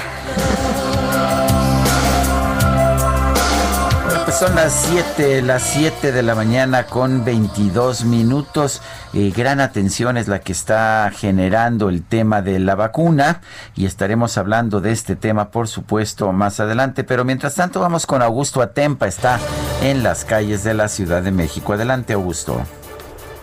Son 4.37 4.53
las 4.53 4.85
7, 4.87 5.41
las 5.41 5.63
7 5.63 6.11
de 6.11 6.21
la 6.21 6.35
mañana 6.35 6.85
con 6.85 7.25
22 7.25 8.05
minutos. 8.05 8.83
Eh, 9.15 9.33
gran 9.35 9.59
atención 9.59 10.15
es 10.15 10.27
la 10.27 10.41
que 10.41 10.51
está 10.51 11.09
generando 11.11 11.89
el 11.89 12.07
tema 12.07 12.43
de 12.43 12.59
la 12.59 12.75
vacuna 12.75 13.41
y 13.75 13.87
estaremos 13.87 14.37
hablando 14.37 14.79
de 14.79 14.91
este 14.91 15.15
tema, 15.15 15.49
por 15.49 15.67
supuesto, 15.67 16.31
más 16.33 16.59
adelante. 16.59 17.03
Pero 17.03 17.25
mientras 17.25 17.55
tanto, 17.55 17.79
vamos 17.79 18.05
con 18.05 18.21
Augusto 18.21 18.61
Atempa, 18.61 19.07
está 19.07 19.39
en 19.81 20.03
las 20.03 20.23
calles 20.23 20.63
de 20.63 20.75
la 20.75 20.87
Ciudad 20.87 21.23
de 21.23 21.31
México. 21.31 21.73
Adelante, 21.73 22.13
Augusto. 22.13 22.61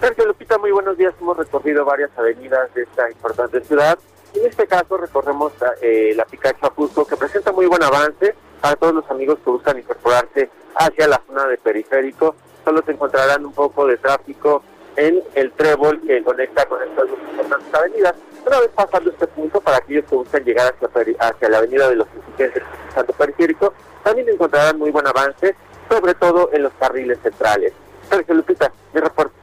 Sergio 0.00 0.26
Lupita, 0.26 0.58
muy 0.58 0.70
buenos 0.70 0.96
días. 0.96 1.12
Hemos 1.20 1.36
recorrido 1.36 1.84
varias 1.84 2.10
avenidas 2.16 2.72
de 2.72 2.82
esta 2.82 3.10
importante 3.10 3.60
ciudad. 3.62 3.98
En 4.32 4.46
este 4.46 4.68
caso 4.68 4.96
recorremos 4.96 5.52
eh, 5.82 6.12
la 6.14 6.24
Picacho 6.24 6.66
Ajusco, 6.66 7.04
que 7.04 7.16
presenta 7.16 7.50
muy 7.50 7.66
buen 7.66 7.82
avance 7.82 8.36
para 8.64 8.76
todos 8.76 8.94
los 8.94 9.10
amigos 9.10 9.38
que 9.44 9.50
buscan 9.50 9.78
incorporarse 9.78 10.48
hacia 10.74 11.06
la 11.06 11.20
zona 11.26 11.46
de 11.48 11.58
periférico. 11.58 12.34
Solo 12.64 12.82
se 12.82 12.92
encontrarán 12.92 13.44
un 13.44 13.52
poco 13.52 13.86
de 13.86 13.98
tráfico 13.98 14.62
en 14.96 15.22
el 15.34 15.52
trébol 15.52 16.00
que 16.00 16.22
conecta 16.24 16.64
con 16.64 16.82
estas 16.82 17.10
dos 17.10 17.18
importantes 17.30 17.74
avenidas. 17.74 18.14
Una 18.46 18.60
vez 18.60 18.70
pasando 18.74 19.10
este 19.10 19.26
punto, 19.26 19.60
para 19.60 19.76
aquellos 19.76 20.06
que 20.06 20.16
buscan 20.16 20.44
llegar 20.44 20.74
hacia, 21.20 21.48
la 21.50 21.58
avenida 21.58 21.90
de 21.90 21.96
los 21.96 22.08
insurgentes 22.16 22.62
Santo 22.94 23.12
Periférico, 23.12 23.74
también 24.02 24.30
encontrarán 24.30 24.78
muy 24.78 24.90
buen 24.90 25.06
avance, 25.06 25.54
sobre 25.90 26.14
todo 26.14 26.48
en 26.54 26.62
los 26.62 26.72
carriles 26.80 27.18
centrales. 27.22 27.74
Sergio 28.08 28.34
Lupita, 28.34 28.72
mi 28.94 29.00
reporte. 29.02 29.34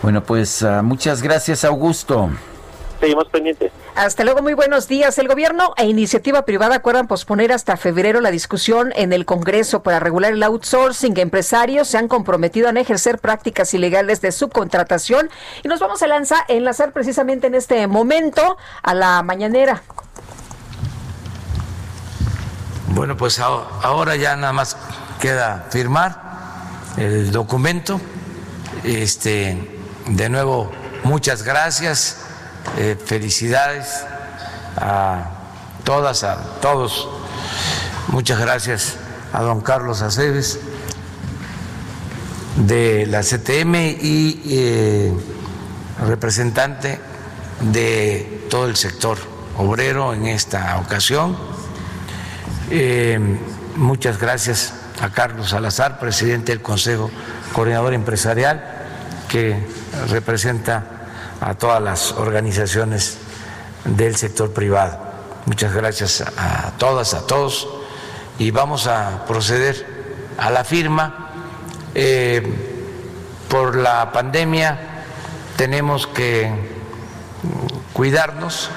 Bueno, 0.00 0.22
pues 0.22 0.62
uh, 0.62 0.80
muchas 0.84 1.22
gracias, 1.22 1.64
Augusto. 1.64 2.30
Seguimos 3.00 3.28
pendientes. 3.28 3.70
Hasta 3.94 4.24
luego, 4.24 4.42
muy 4.42 4.54
buenos 4.54 4.88
días. 4.88 5.18
El 5.18 5.28
gobierno 5.28 5.72
e 5.76 5.86
iniciativa 5.86 6.42
privada 6.44 6.76
acuerdan 6.76 7.06
posponer 7.06 7.52
hasta 7.52 7.76
febrero 7.76 8.20
la 8.20 8.30
discusión 8.32 8.92
en 8.96 9.12
el 9.12 9.24
Congreso 9.24 9.82
para 9.82 10.00
regular 10.00 10.32
el 10.32 10.42
outsourcing. 10.42 11.16
Empresarios 11.18 11.88
se 11.88 11.98
han 11.98 12.08
comprometido 12.08 12.68
a 12.68 12.72
ejercer 12.72 13.18
prácticas 13.18 13.72
ilegales 13.72 14.20
de 14.20 14.32
subcontratación 14.32 15.30
y 15.62 15.68
nos 15.68 15.78
vamos 15.78 16.02
a 16.02 16.08
lanzar, 16.08 16.44
enlazar 16.48 16.92
precisamente 16.92 17.46
en 17.46 17.54
este 17.54 17.86
momento 17.86 18.56
a 18.82 18.94
la 18.94 19.22
mañanera. 19.22 19.82
Bueno, 22.88 23.16
pues 23.16 23.38
ahora 23.38 24.16
ya 24.16 24.34
nada 24.34 24.52
más 24.52 24.76
queda 25.20 25.66
firmar 25.70 26.20
el 26.96 27.30
documento. 27.30 28.00
Este, 28.82 29.56
de 30.06 30.28
nuevo, 30.28 30.70
muchas 31.04 31.44
gracias 31.44 32.27
eh, 32.76 32.96
felicidades 33.02 34.04
a 34.76 35.30
todas, 35.84 36.24
a 36.24 36.36
todos. 36.60 37.08
Muchas 38.08 38.38
gracias 38.38 38.96
a 39.32 39.42
don 39.42 39.60
Carlos 39.60 40.02
Aceves 40.02 40.58
de 42.56 43.06
la 43.06 43.20
CTM 43.22 43.74
y 44.00 44.42
eh, 44.46 45.12
representante 46.06 46.98
de 47.60 48.46
todo 48.50 48.66
el 48.66 48.76
sector 48.76 49.18
obrero 49.56 50.14
en 50.14 50.26
esta 50.26 50.78
ocasión. 50.78 51.36
Eh, 52.70 53.18
muchas 53.76 54.18
gracias 54.18 54.74
a 55.00 55.10
Carlos 55.10 55.50
Salazar, 55.50 55.98
presidente 55.98 56.52
del 56.52 56.62
Consejo 56.62 57.10
Coordinador 57.52 57.94
Empresarial, 57.94 58.64
que 59.28 59.56
representa 60.08 60.97
a 61.40 61.54
todas 61.54 61.82
las 61.82 62.12
organizaciones 62.12 63.18
del 63.84 64.16
sector 64.16 64.52
privado. 64.52 64.98
Muchas 65.46 65.72
gracias 65.74 66.22
a 66.36 66.72
todas, 66.78 67.14
a 67.14 67.26
todos. 67.26 67.68
Y 68.38 68.50
vamos 68.50 68.86
a 68.86 69.24
proceder 69.26 69.86
a 70.38 70.50
la 70.50 70.64
firma. 70.64 71.30
Eh, 71.94 72.42
por 73.48 73.76
la 73.76 74.12
pandemia 74.12 74.78
tenemos 75.56 76.06
que 76.06 76.52
cuidarnos, 77.92 78.70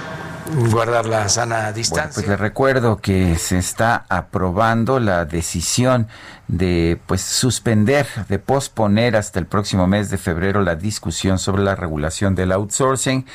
guardar 0.69 1.05
la 1.05 1.27
sana 1.29 1.71
distancia. 1.71 2.03
Bueno, 2.03 2.13
pues 2.15 2.27
le 2.27 2.37
recuerdo 2.37 2.97
que 2.97 3.37
se 3.37 3.57
está 3.57 4.05
aprobando 4.09 4.99
la 4.99 5.25
decisión 5.25 6.07
de 6.51 6.99
pues 7.07 7.21
suspender, 7.21 8.05
de 8.27 8.37
posponer 8.37 9.15
hasta 9.15 9.39
el 9.39 9.45
próximo 9.45 9.87
mes 9.87 10.09
de 10.09 10.17
febrero 10.17 10.61
la 10.61 10.75
discusión 10.75 11.39
sobre 11.39 11.63
la 11.63 11.75
regulación 11.75 12.35
del 12.35 12.51
outsourcing 12.51 13.25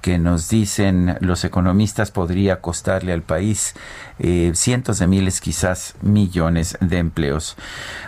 que 0.00 0.18
nos 0.18 0.48
dicen 0.48 1.16
los 1.20 1.44
economistas 1.44 2.10
podría 2.10 2.60
costarle 2.60 3.12
al 3.12 3.22
país 3.22 3.74
eh, 4.18 4.52
cientos 4.54 4.98
de 4.98 5.06
miles, 5.06 5.40
quizás 5.40 5.94
millones 6.00 6.78
de 6.80 6.98
empleos. 6.98 7.56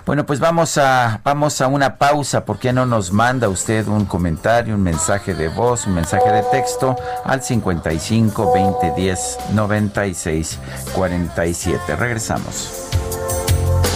Bueno, 0.07 0.25
pues 0.25 0.41
vamos 0.41 0.79
a 0.79 1.21
vamos 1.25 1.61
a 1.61 1.67
una 1.69 1.97
pausa. 1.97 2.47
¿Por 2.47 2.59
qué 2.59 2.73
no 2.73 2.87
nos 2.87 3.13
manda 3.13 3.51
usted 3.51 3.87
un 3.87 4.07
comentario, 4.07 4.75
un 4.75 4.83
mensaje 4.83 5.35
de 5.35 5.49
voz, 5.49 5.87
un 5.87 5.95
mensaje 5.95 6.31
de 6.31 6.43
texto 6.51 6.97
al 7.25 7.43
55 7.43 8.53
20 8.55 8.93
10 8.97 9.39
96 9.53 10.59
47? 10.95 11.97
Regresamos. 11.97 12.91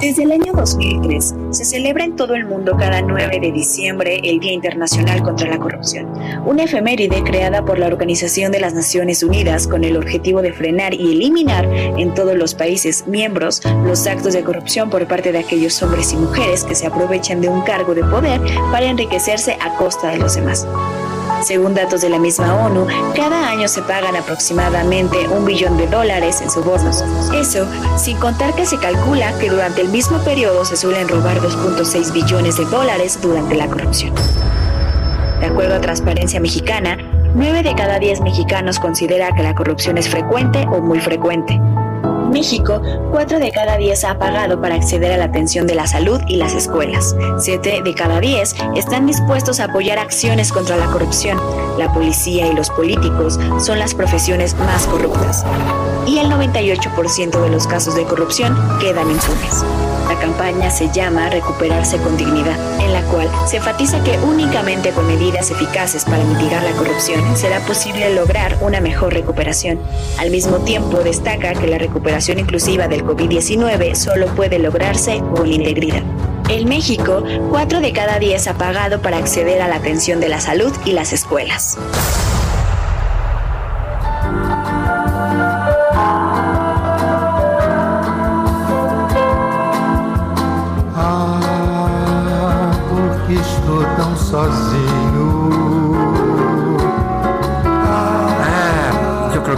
Desde 0.00 0.24
el 0.24 0.32
año 0.32 0.52
2003 0.52 1.34
se 1.50 1.64
celebra 1.64 2.04
en 2.04 2.16
todo 2.16 2.34
el 2.34 2.44
mundo 2.44 2.76
cada 2.78 3.00
9 3.00 3.40
de 3.40 3.50
diciembre 3.50 4.20
el 4.22 4.40
Día 4.40 4.52
Internacional 4.52 5.22
contra 5.22 5.48
la 5.48 5.58
Corrupción, 5.58 6.06
una 6.44 6.64
efeméride 6.64 7.22
creada 7.22 7.64
por 7.64 7.78
la 7.78 7.86
Organización 7.86 8.52
de 8.52 8.60
las 8.60 8.74
Naciones 8.74 9.22
Unidas 9.22 9.66
con 9.66 9.84
el 9.84 9.96
objetivo 9.96 10.42
de 10.42 10.52
frenar 10.52 10.92
y 10.92 11.12
eliminar 11.12 11.64
en 11.64 12.12
todos 12.12 12.36
los 12.36 12.54
países 12.54 13.06
miembros 13.06 13.62
los 13.86 14.06
actos 14.06 14.34
de 14.34 14.44
corrupción 14.44 14.90
por 14.90 15.06
parte 15.06 15.32
de 15.32 15.38
aquellos 15.38 15.82
hombres 15.82 16.12
y 16.12 16.16
mujeres 16.16 16.64
que 16.64 16.74
se 16.74 16.86
aprovechan 16.86 17.40
de 17.40 17.48
un 17.48 17.62
cargo 17.62 17.94
de 17.94 18.04
poder 18.04 18.40
para 18.70 18.86
enriquecerse 18.86 19.56
a 19.60 19.76
costa 19.76 20.10
de 20.10 20.18
los 20.18 20.34
demás. 20.34 20.66
Según 21.42 21.74
datos 21.74 22.00
de 22.00 22.08
la 22.08 22.18
misma 22.18 22.54
ONU, 22.54 22.86
cada 23.14 23.48
año 23.48 23.68
se 23.68 23.82
pagan 23.82 24.16
aproximadamente 24.16 25.28
un 25.28 25.44
billón 25.44 25.76
de 25.76 25.86
dólares 25.86 26.40
en 26.40 26.50
sobornos. 26.50 27.04
Eso 27.34 27.66
sin 27.96 28.16
contar 28.18 28.54
que 28.54 28.66
se 28.66 28.78
calcula 28.78 29.36
que 29.38 29.50
durante 29.50 29.82
el 29.82 29.88
mismo 29.88 30.18
periodo 30.18 30.64
se 30.64 30.76
suelen 30.76 31.08
robar 31.08 31.40
2.6 31.40 32.12
billones 32.12 32.56
de 32.56 32.64
dólares 32.64 33.18
durante 33.20 33.54
la 33.54 33.66
corrupción. 33.66 34.14
De 35.40 35.46
acuerdo 35.46 35.74
a 35.74 35.80
Transparencia 35.80 36.40
Mexicana, 36.40 36.96
9 37.34 37.62
de 37.62 37.74
cada 37.74 37.98
10 37.98 38.22
mexicanos 38.22 38.80
considera 38.80 39.30
que 39.34 39.42
la 39.42 39.54
corrupción 39.54 39.98
es 39.98 40.08
frecuente 40.08 40.66
o 40.70 40.80
muy 40.80 41.00
frecuente. 41.00 41.60
México, 42.30 42.80
4 43.10 43.38
de 43.38 43.50
cada 43.50 43.76
10 43.76 44.04
ha 44.04 44.18
pagado 44.18 44.60
para 44.60 44.74
acceder 44.74 45.12
a 45.12 45.16
la 45.16 45.24
atención 45.24 45.66
de 45.66 45.74
la 45.74 45.86
salud 45.86 46.20
y 46.26 46.36
las 46.36 46.54
escuelas. 46.54 47.14
7 47.38 47.82
de 47.82 47.94
cada 47.94 48.20
10 48.20 48.54
están 48.74 49.06
dispuestos 49.06 49.60
a 49.60 49.64
apoyar 49.64 49.98
acciones 49.98 50.52
contra 50.52 50.76
la 50.76 50.86
corrupción. 50.86 51.38
La 51.78 51.92
policía 51.92 52.46
y 52.46 52.54
los 52.54 52.70
políticos 52.70 53.38
son 53.58 53.78
las 53.78 53.94
profesiones 53.94 54.54
más 54.54 54.86
corruptas. 54.86 55.44
Y 56.06 56.18
el 56.18 56.30
98% 56.30 57.40
de 57.42 57.48
los 57.50 57.66
casos 57.66 57.94
de 57.94 58.04
corrupción 58.04 58.56
quedan 58.80 59.10
impunes. 59.10 59.64
La 60.08 60.18
campaña 60.20 60.70
se 60.70 60.88
llama 60.92 61.28
Recuperarse 61.30 61.98
con 61.98 62.16
Dignidad, 62.16 62.56
en 62.80 62.92
la 62.92 63.02
cual 63.02 63.28
se 63.46 63.56
enfatiza 63.56 64.04
que 64.04 64.16
únicamente 64.20 64.90
con 64.90 65.06
medidas 65.08 65.50
eficaces 65.50 66.04
para 66.04 66.22
mitigar 66.22 66.62
la 66.62 66.70
corrupción 66.72 67.36
será 67.36 67.58
posible 67.66 68.14
lograr 68.14 68.56
una 68.60 68.80
mejor 68.80 69.12
recuperación. 69.12 69.80
Al 70.18 70.30
mismo 70.30 70.58
tiempo, 70.58 70.98
destaca 70.98 71.54
que 71.54 71.66
la 71.66 71.78
recuperación 71.78 72.15
inclusiva 72.40 72.88
del 72.88 73.04
COVID-19 73.04 73.94
solo 73.94 74.26
puede 74.34 74.58
lograrse 74.58 75.22
con 75.34 75.46
integridad. 75.46 76.02
En 76.48 76.68
México, 76.68 77.22
4 77.50 77.80
de 77.80 77.92
cada 77.92 78.18
10 78.18 78.48
ha 78.48 78.54
pagado 78.54 79.02
para 79.02 79.18
acceder 79.18 79.60
a 79.60 79.68
la 79.68 79.76
atención 79.76 80.20
de 80.20 80.28
la 80.28 80.40
salud 80.40 80.72
y 80.84 80.92
las 80.92 81.12
escuelas. 81.12 81.76
Ah, 90.94 91.46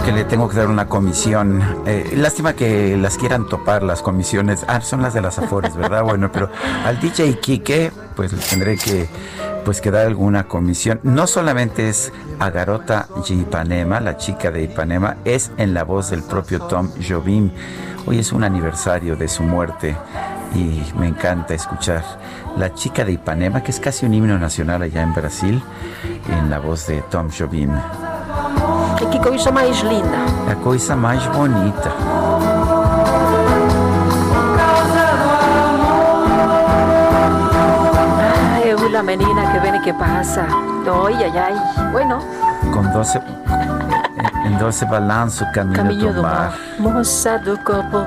que 0.03 0.11
le 0.11 0.23
tengo 0.23 0.49
que 0.49 0.57
dar 0.57 0.67
una 0.67 0.87
comisión. 0.87 1.63
Eh, 1.85 2.13
lástima 2.15 2.53
que 2.53 2.97
las 2.97 3.17
quieran 3.17 3.47
topar 3.47 3.83
las 3.83 4.01
comisiones. 4.01 4.65
Ah, 4.67 4.81
son 4.81 5.01
las 5.01 5.13
de 5.13 5.21
las 5.21 5.39
Afores, 5.39 5.75
¿verdad? 5.75 6.03
Bueno, 6.03 6.31
pero 6.31 6.49
al 6.85 6.99
DJ 6.99 7.39
Quique, 7.39 7.91
pues 8.15 8.33
le 8.33 8.39
tendré 8.39 8.77
que 8.77 9.07
pues 9.65 9.81
que 9.81 9.91
dar 9.91 10.07
alguna 10.07 10.47
comisión. 10.47 10.99
No 11.03 11.27
solamente 11.27 11.89
es 11.89 12.11
Agarota 12.39 13.07
Ipanema, 13.29 13.99
la 13.99 14.17
chica 14.17 14.51
de 14.51 14.63
Ipanema, 14.63 15.17
es 15.25 15.51
en 15.57 15.73
la 15.73 15.83
voz 15.83 16.09
del 16.09 16.23
propio 16.23 16.61
Tom 16.61 16.89
Jobim. 17.07 17.51
Hoy 18.05 18.19
es 18.19 18.31
un 18.31 18.43
aniversario 18.43 19.15
de 19.15 19.27
su 19.27 19.43
muerte 19.43 19.95
y 20.55 20.81
me 20.97 21.07
encanta 21.07 21.53
escuchar 21.53 22.03
La 22.57 22.73
chica 22.73 23.05
de 23.05 23.11
Ipanema, 23.11 23.61
que 23.61 23.71
es 23.71 23.79
casi 23.79 24.05
un 24.05 24.13
himno 24.13 24.39
nacional 24.39 24.81
allá 24.81 25.03
en 25.03 25.13
Brasil, 25.13 25.61
en 26.27 26.49
la 26.49 26.59
voz 26.59 26.87
de 26.87 27.01
Tom 27.03 27.29
Jobim. 27.29 27.71
Que 29.11 29.19
coisa 29.19 29.51
mais 29.51 29.81
linda. 29.83 30.25
La 30.47 30.55
coisa 30.55 30.95
mais 30.95 31.25
bonita. 31.27 31.91
Ay, 38.55 38.75
la 38.91 39.03
menina 39.03 39.51
que 39.51 39.59
viene 39.59 39.77
y 39.77 39.81
que 39.81 39.93
pasa. 39.93 40.45
Ay, 41.07 41.15
ay, 41.23 41.37
ay. 41.37 41.55
Bueno. 41.91 42.19
Con 42.73 42.91
12 42.91 43.19
en 44.45 44.57
12 44.57 44.85
balanço, 44.85 45.45
caminho, 45.53 45.75
caminho 45.75 46.13
do, 46.13 46.21
mar. 46.21 46.53
Corpo 47.63 47.97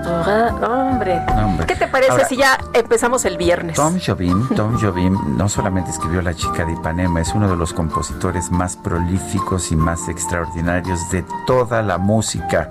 hombre. 0.66 1.20
hombre. 1.36 1.66
¿Qué 1.66 1.76
te 1.76 1.86
parece 1.86 2.12
Ahora, 2.12 2.24
si 2.24 2.36
ya 2.36 2.58
empezamos 2.72 3.24
el 3.24 3.36
viernes? 3.36 3.76
Tom 3.76 3.98
Jobim, 4.04 4.48
Tom 4.56 4.78
Jobim 4.80 5.36
no 5.36 5.48
solamente 5.48 5.90
escribió 5.90 6.22
La 6.22 6.34
chica 6.34 6.64
de 6.64 6.72
Ipanema, 6.72 7.20
es 7.20 7.34
uno 7.34 7.48
de 7.48 7.56
los 7.56 7.72
compositores 7.72 8.50
más 8.50 8.76
prolíficos 8.76 9.72
y 9.72 9.76
más 9.76 10.08
extraordinarios 10.08 11.10
de 11.10 11.24
toda 11.46 11.82
la 11.82 11.98
música 11.98 12.70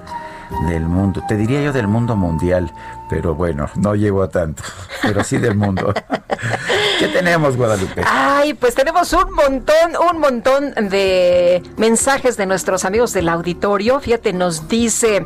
del 0.67 0.85
mundo. 0.85 1.23
Te 1.27 1.37
diría 1.37 1.61
yo 1.61 1.73
del 1.73 1.87
mundo 1.87 2.15
mundial, 2.15 2.71
pero 3.09 3.35
bueno, 3.35 3.69
no 3.75 3.95
llego 3.95 4.23
a 4.23 4.29
tanto, 4.29 4.63
pero 5.01 5.23
sí 5.23 5.37
del 5.37 5.55
mundo. 5.55 5.93
¿Qué 7.01 7.07
tenemos, 7.07 7.57
Guadalupe? 7.57 8.03
Ay, 8.05 8.53
pues 8.53 8.75
tenemos 8.75 9.11
un 9.13 9.33
montón, 9.33 9.95
un 10.13 10.19
montón 10.19 10.71
de 10.87 11.63
mensajes 11.75 12.37
de 12.37 12.45
nuestros 12.45 12.85
amigos 12.85 13.11
del 13.11 13.27
auditorio. 13.27 13.99
Fíjate, 13.99 14.33
nos 14.33 14.67
dice 14.67 15.25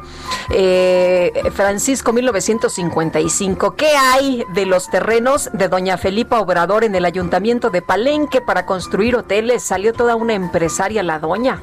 eh, 0.51 1.33
Francisco 1.53 2.13
1955, 2.13 3.75
¿qué 3.75 3.89
hay 3.89 4.45
de 4.53 4.65
los 4.65 4.89
terrenos 4.89 5.49
de 5.51 5.67
doña 5.67 5.97
Felipa 5.97 6.39
Obrador 6.39 6.85
en 6.85 6.95
el 6.95 7.03
ayuntamiento 7.03 7.69
de 7.69 7.81
Palenque 7.81 8.39
para 8.39 8.65
construir 8.65 9.17
hoteles? 9.17 9.61
Salió 9.61 9.91
toda 9.91 10.15
una 10.15 10.33
empresaria 10.33 11.03
la 11.03 11.19
doña. 11.19 11.59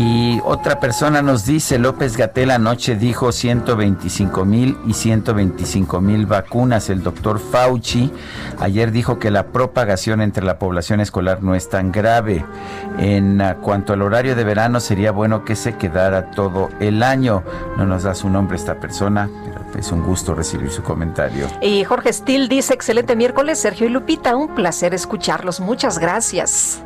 Y 0.00 0.40
otra 0.44 0.78
persona 0.78 1.22
nos 1.22 1.44
dice, 1.44 1.76
López 1.76 2.16
Gatel 2.16 2.52
anoche 2.52 2.94
dijo 2.94 3.32
125 3.32 4.44
mil 4.44 4.78
y 4.86 4.92
125 4.92 6.00
mil 6.00 6.24
vacunas. 6.24 6.88
El 6.88 7.02
doctor 7.02 7.40
Fauci 7.40 8.12
ayer 8.60 8.92
dijo 8.92 9.18
que 9.18 9.32
la 9.32 9.48
propagación 9.48 10.20
entre 10.20 10.44
la 10.44 10.60
población 10.60 11.00
escolar 11.00 11.42
no 11.42 11.56
es 11.56 11.68
tan 11.68 11.90
grave. 11.90 12.44
En 13.00 13.42
cuanto 13.60 13.92
al 13.92 14.02
horario 14.02 14.36
de 14.36 14.44
verano, 14.44 14.78
sería 14.78 15.10
bueno 15.10 15.44
que 15.44 15.56
se 15.56 15.74
quedara 15.74 16.30
todo 16.30 16.68
el 16.78 17.02
año. 17.02 17.42
No 17.76 17.84
nos 17.84 18.04
da 18.04 18.14
su 18.14 18.30
nombre 18.30 18.56
esta 18.56 18.78
persona, 18.78 19.28
pero 19.44 19.80
es 19.80 19.90
un 19.90 20.04
gusto 20.04 20.32
recibir 20.32 20.70
su 20.70 20.84
comentario. 20.84 21.48
Y 21.60 21.82
Jorge 21.82 22.12
Still 22.12 22.48
dice, 22.48 22.72
excelente 22.72 23.16
miércoles, 23.16 23.58
Sergio 23.58 23.88
y 23.88 23.90
Lupita, 23.90 24.36
un 24.36 24.54
placer 24.54 24.94
escucharlos. 24.94 25.58
Muchas 25.58 25.98
gracias. 25.98 26.84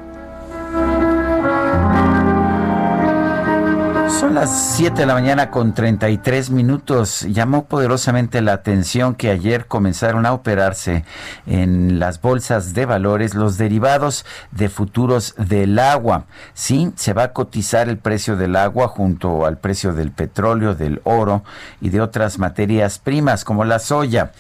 Son 4.21 4.35
las 4.35 4.77
7 4.77 5.01
de 5.01 5.07
la 5.07 5.15
mañana 5.15 5.51
con 5.51 5.75
33 5.75 6.51
minutos. 6.51 7.23
Llamó 7.23 7.65
poderosamente 7.65 8.41
la 8.41 8.53
atención 8.53 9.15
que 9.15 9.31
ayer 9.31 9.67
comenzaron 9.67 10.27
a 10.27 10.33
operarse 10.33 11.05
en 11.47 11.99
las 11.99 12.21
bolsas 12.21 12.73
de 12.75 12.87
valores 12.87 13.35
los 13.35 13.59
derivados 13.59 14.25
de 14.53 14.69
futuros 14.69 15.35
del 15.39 15.79
agua. 15.79 16.27
Sí, 16.55 16.93
se 16.95 17.15
va 17.15 17.25
a 17.25 17.33
cotizar 17.33 17.89
el 17.89 17.99
precio 17.99 18.37
del 18.37 18.55
agua 18.55 18.87
junto 18.87 19.45
al 19.45 19.59
precio 19.59 19.93
del 19.93 20.13
petróleo, 20.13 20.75
del 20.75 21.01
oro 21.05 21.43
y 21.81 21.89
de 21.89 22.01
otras 22.01 22.39
materias 22.39 22.99
primas 22.99 23.45
como 23.45 23.65
la 23.65 23.79
soya. 23.81 24.33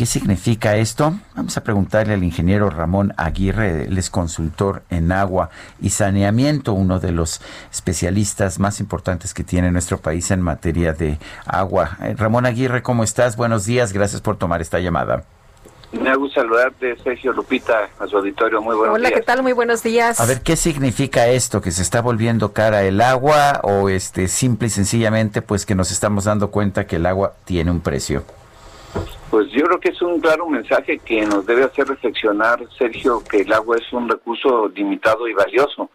¿Qué 0.00 0.06
significa 0.06 0.76
esto? 0.76 1.12
Vamos 1.36 1.58
a 1.58 1.62
preguntarle 1.62 2.14
al 2.14 2.24
ingeniero 2.24 2.70
Ramón 2.70 3.12
Aguirre, 3.18 3.84
él 3.84 3.98
es 3.98 4.08
consultor 4.08 4.82
en 4.88 5.12
agua 5.12 5.50
y 5.78 5.90
saneamiento, 5.90 6.72
uno 6.72 7.00
de 7.00 7.12
los 7.12 7.42
especialistas 7.70 8.58
más 8.58 8.80
importantes 8.80 9.34
que 9.34 9.44
tiene 9.44 9.70
nuestro 9.70 9.98
país 9.98 10.30
en 10.30 10.40
materia 10.40 10.94
de 10.94 11.18
agua. 11.44 11.98
Eh, 12.00 12.14
Ramón 12.16 12.46
Aguirre, 12.46 12.82
¿cómo 12.82 13.04
estás? 13.04 13.36
Buenos 13.36 13.66
días, 13.66 13.92
gracias 13.92 14.22
por 14.22 14.38
tomar 14.38 14.62
esta 14.62 14.80
llamada. 14.80 15.24
Me 15.92 16.16
gusta 16.16 16.40
saludarte, 16.40 16.96
Sergio 17.04 17.34
Lupita, 17.34 17.90
a 17.98 18.06
su 18.06 18.16
auditorio. 18.16 18.62
Muy 18.62 18.76
buenos 18.76 18.96
días. 18.96 19.10
Hola, 19.10 19.20
¿qué 19.20 19.22
tal? 19.22 19.42
Muy 19.42 19.52
buenos 19.52 19.82
días. 19.82 20.18
A 20.18 20.24
ver, 20.24 20.40
¿qué 20.40 20.56
significa 20.56 21.28
esto? 21.28 21.60
¿Que 21.60 21.72
se 21.72 21.82
está 21.82 22.00
volviendo 22.00 22.54
cara 22.54 22.84
el 22.84 23.02
agua 23.02 23.60
o 23.64 23.90
este 23.90 24.28
simple 24.28 24.68
y 24.68 24.70
sencillamente 24.70 25.42
pues 25.42 25.66
que 25.66 25.74
nos 25.74 25.90
estamos 25.90 26.24
dando 26.24 26.50
cuenta 26.50 26.86
que 26.86 26.96
el 26.96 27.04
agua 27.04 27.34
tiene 27.44 27.70
un 27.70 27.80
precio? 27.80 28.24
Pues 29.30 29.48
yo 29.52 29.64
creo 29.64 29.78
que 29.78 29.90
es 29.90 30.02
un 30.02 30.20
claro 30.20 30.48
mensaje 30.48 30.98
que 30.98 31.24
nos 31.24 31.46
debe 31.46 31.62
hacer 31.62 31.86
reflexionar, 31.86 32.66
Sergio, 32.76 33.22
que 33.22 33.42
el 33.42 33.52
agua 33.52 33.76
es 33.76 33.92
un 33.92 34.08
recurso 34.08 34.68
limitado 34.74 35.28
y 35.28 35.34
valioso. 35.34 35.90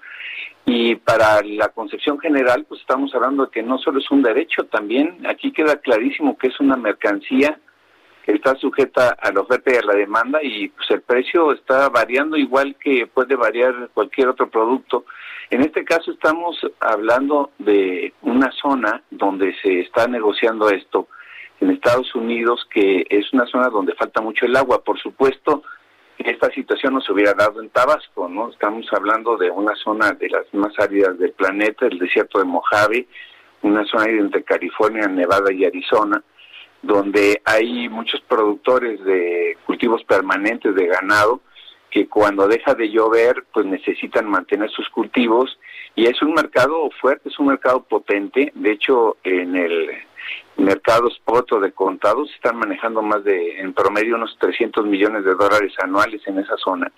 Y 0.65 0.95
para 0.95 1.41
la 1.43 1.67
concepción 1.69 2.17
general, 2.17 2.65
pues 2.67 2.81
estamos 2.81 3.13
hablando 3.13 3.45
de 3.45 3.51
que 3.51 3.61
no 3.61 3.77
solo 3.77 3.99
es 3.99 4.09
un 4.09 4.23
derecho, 4.23 4.63
también 4.65 5.25
aquí 5.27 5.51
queda 5.51 5.75
clarísimo 5.77 6.37
que 6.37 6.47
es 6.47 6.59
una 6.59 6.77
mercancía 6.77 7.59
que 8.25 8.31
está 8.31 8.55
sujeta 8.55 9.15
a 9.21 9.31
la 9.31 9.41
oferta 9.41 9.71
y 9.71 9.77
a 9.77 9.85
la 9.85 9.93
demanda 9.93 10.39
y 10.41 10.69
pues 10.69 10.89
el 10.89 11.01
precio 11.01 11.51
está 11.51 11.89
variando 11.89 12.35
igual 12.35 12.75
que 12.79 13.05
puede 13.05 13.35
variar 13.35 13.89
cualquier 13.93 14.29
otro 14.29 14.49
producto. 14.49 15.05
En 15.51 15.61
este 15.61 15.83
caso 15.83 16.11
estamos 16.11 16.59
hablando 16.79 17.51
de 17.59 18.13
una 18.23 18.49
zona 18.51 19.03
donde 19.11 19.53
se 19.61 19.81
está 19.81 20.07
negociando 20.07 20.69
esto 20.69 21.07
en 21.59 21.71
Estados 21.71 22.13
Unidos, 22.15 22.67
que 22.73 23.05
es 23.09 23.31
una 23.33 23.45
zona 23.47 23.69
donde 23.69 23.93
falta 23.93 24.21
mucho 24.21 24.45
el 24.45 24.55
agua. 24.55 24.83
Por 24.83 24.99
supuesto, 24.99 25.63
esta 26.17 26.49
situación 26.51 26.93
no 26.93 27.01
se 27.01 27.11
hubiera 27.11 27.33
dado 27.33 27.61
en 27.61 27.69
Tabasco, 27.69 28.27
¿no? 28.27 28.49
Estamos 28.49 28.87
hablando 28.93 29.37
de 29.37 29.51
una 29.51 29.75
zona 29.75 30.11
de 30.11 30.29
las 30.29 30.53
más 30.53 30.77
áridas 30.79 31.17
del 31.19 31.31
planeta, 31.31 31.85
el 31.85 31.99
desierto 31.99 32.39
de 32.39 32.45
Mojave, 32.45 33.07
una 33.61 33.85
zona 33.85 34.05
entre 34.05 34.43
California, 34.43 35.07
Nevada 35.07 35.51
y 35.51 35.65
Arizona, 35.65 36.23
donde 36.81 37.41
hay 37.45 37.89
muchos 37.89 38.21
productores 38.21 39.03
de 39.03 39.57
cultivos 39.65 40.03
permanentes 40.03 40.73
de 40.75 40.87
ganado 40.87 41.41
que 41.89 42.07
cuando 42.07 42.47
deja 42.47 42.73
de 42.73 42.89
llover, 42.89 43.45
pues 43.53 43.65
necesitan 43.65 44.29
mantener 44.29 44.69
sus 44.69 44.89
cultivos 44.89 45.57
y 45.95 46.07
es 46.07 46.21
un 46.21 46.33
mercado 46.33 46.89
fuerte, 46.99 47.29
es 47.29 47.39
un 47.39 47.47
mercado 47.47 47.83
potente. 47.83 48.51
De 48.53 48.71
hecho, 48.71 49.15
en 49.23 49.55
el 49.55 49.89
mercados 50.57 51.13
spot 51.15 51.59
de 51.59 51.71
contados 51.71 52.29
están 52.33 52.57
manejando 52.57 53.01
más 53.01 53.23
de, 53.23 53.59
en 53.59 53.73
promedio, 53.73 54.15
unos 54.15 54.37
300 54.39 54.85
millones 54.85 55.25
de 55.25 55.35
dólares 55.35 55.73
anuales 55.81 56.21
en 56.27 56.39
esa 56.39 56.57
zona. 56.57 56.91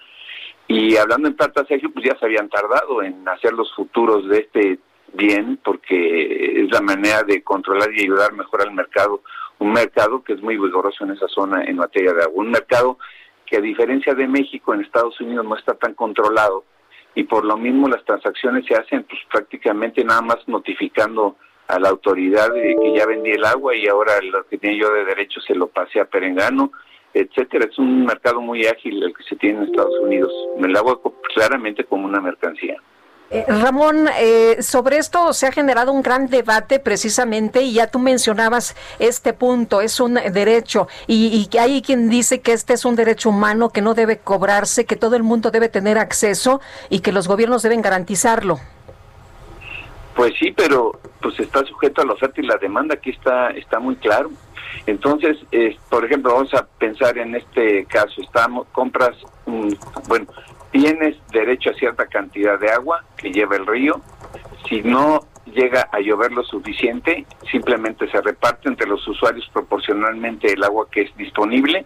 Y 0.68 0.98
hablando 0.98 1.28
en 1.28 1.36
plata, 1.36 1.66
Sergio, 1.66 1.92
pues 1.92 2.06
ya 2.06 2.18
se 2.20 2.26
habían 2.26 2.50
tardado 2.50 3.02
en 3.02 3.28
hacer 3.28 3.54
los 3.54 3.74
futuros 3.74 4.28
de 4.28 4.40
este 4.40 4.80
bien, 5.14 5.60
porque 5.64 6.62
es 6.62 6.72
la 6.72 6.82
manera 6.82 7.24
de 7.24 7.42
controlar 7.42 7.90
y 7.94 8.04
ayudar 8.04 8.34
mejor 8.34 8.62
al 8.62 8.74
mercado. 8.74 9.22
Un 9.60 9.72
mercado 9.72 10.24
que 10.24 10.34
es 10.34 10.42
muy 10.42 10.58
vigoroso 10.58 11.06
en 11.06 11.12
esa 11.12 11.28
zona 11.30 11.64
en 11.64 11.78
materia 11.78 12.14
de 12.14 12.24
agua. 12.24 12.44
Un 12.44 12.52
mercado 12.52 12.98
que 13.46 13.58
a 13.58 13.62
diferencia 13.62 14.14
de 14.14 14.28
México, 14.28 14.74
en 14.74 14.82
Estados 14.82 15.20
Unidos 15.22 15.46
no 15.46 15.56
está 15.56 15.74
tan 15.74 15.94
controlado 15.94 16.66
y 17.16 17.24
por 17.24 17.46
lo 17.46 17.58
mismo 17.58 17.88
las 17.88 18.04
transacciones 18.06 18.66
se 18.68 18.76
hacen 18.76 19.04
pues 19.04 19.20
prácticamente 19.32 20.04
nada 20.04 20.22
más 20.22 20.38
notificando 20.48 21.38
a 21.68 21.80
la 21.80 21.90
autoridad 21.90 22.52
de 22.54 22.76
que 22.82 22.94
ya 22.96 23.06
vendí 23.06 23.32
el 23.32 23.46
agua 23.46 23.76
y 23.76 23.88
ahora 23.88 24.14
lo 24.22 24.46
que 24.48 24.58
tenía 24.58 24.82
yo 24.82 24.94
de 24.94 25.06
derecho 25.06 25.42
se 25.42 25.54
lo 25.54 25.68
pasé 25.68 26.00
a 26.00 26.06
Perengano, 26.06 26.72
etcétera. 27.14 27.66
Es 27.70 27.78
un 27.78 28.06
mercado 28.06 28.42
muy 28.42 28.66
ágil 28.66 29.04
el 29.04 29.14
que 29.14 29.24
se 29.24 29.36
tiene 29.36 29.60
en 29.60 29.66
Estados 29.66 30.00
Unidos. 30.02 30.32
El 30.60 30.76
agua 30.76 31.00
claramente 31.34 31.84
como 31.84 32.06
una 32.06 32.22
mercancía. 32.22 32.78
Eh, 33.30 33.44
Ramón, 33.46 34.08
eh, 34.20 34.62
sobre 34.62 34.98
esto 34.98 35.34
se 35.34 35.48
ha 35.48 35.52
generado 35.52 35.92
un 35.92 36.02
gran 36.02 36.28
debate 36.28 36.80
precisamente 36.80 37.62
y 37.62 37.74
ya 37.74 37.88
tú 37.88 38.00
mencionabas 38.00 38.74
este 39.00 39.34
punto, 39.34 39.82
es 39.82 40.00
un 40.00 40.14
derecho 40.14 40.88
y, 41.08 41.50
y 41.52 41.58
hay 41.58 41.82
quien 41.82 42.10
dice 42.10 42.40
que 42.40 42.54
este 42.54 42.74
es 42.74 42.86
un 42.86 42.96
derecho 42.96 43.28
humano 43.28 43.70
que 43.70 43.82
no 43.82 43.96
debe 43.96 44.20
cobrarse, 44.20 44.86
que 44.86 44.96
todo 44.96 45.18
el 45.18 45.24
mundo 45.24 45.52
debe 45.52 45.68
tener 45.68 45.98
acceso 45.98 46.62
y 46.90 47.02
que 47.02 47.12
los 47.12 47.28
gobiernos 47.28 47.64
deben 47.64 47.82
garantizarlo. 47.82 48.62
Pues 50.18 50.34
sí, 50.40 50.52
pero 50.52 51.00
pues 51.22 51.40
está 51.40 51.64
sujeto 51.64 52.02
a 52.02 52.06
la 52.06 52.14
oferta 52.14 52.42
y 52.42 52.48
la 52.48 52.58
demanda, 52.58 52.96
aquí 52.96 53.12
está, 53.12 53.52
está 53.52 53.80
muy 53.80 53.96
claro. 53.98 54.32
Entonces, 54.88 55.38
por 55.92 56.04
ejemplo, 56.04 56.34
vamos 56.34 56.52
a 56.56 56.66
pensar 56.66 57.20
en 57.20 57.36
este 57.36 57.86
caso, 57.86 58.20
estamos, 58.22 58.68
compras, 58.72 59.16
bueno, 60.08 60.26
tienes 60.72 61.16
derecho 61.32 61.70
a 61.70 61.74
cierta 61.76 62.08
cantidad 62.08 62.60
de 62.60 62.72
agua 62.72 63.04
que 63.16 63.32
lleva 63.32 63.58
el 63.58 63.68
río, 63.68 64.02
si 64.68 64.82
no 64.82 65.20
llega 65.46 65.88
a 65.92 66.00
llover 66.00 66.32
lo 66.32 66.44
suficiente, 66.44 67.28
simplemente 67.52 68.10
se 68.10 68.20
reparte 68.20 68.70
entre 68.70 68.88
los 68.88 69.08
usuarios 69.08 69.48
proporcionalmente 69.54 70.52
el 70.52 70.64
agua 70.64 70.88
que 70.90 71.04
es 71.04 71.16
disponible 71.16 71.86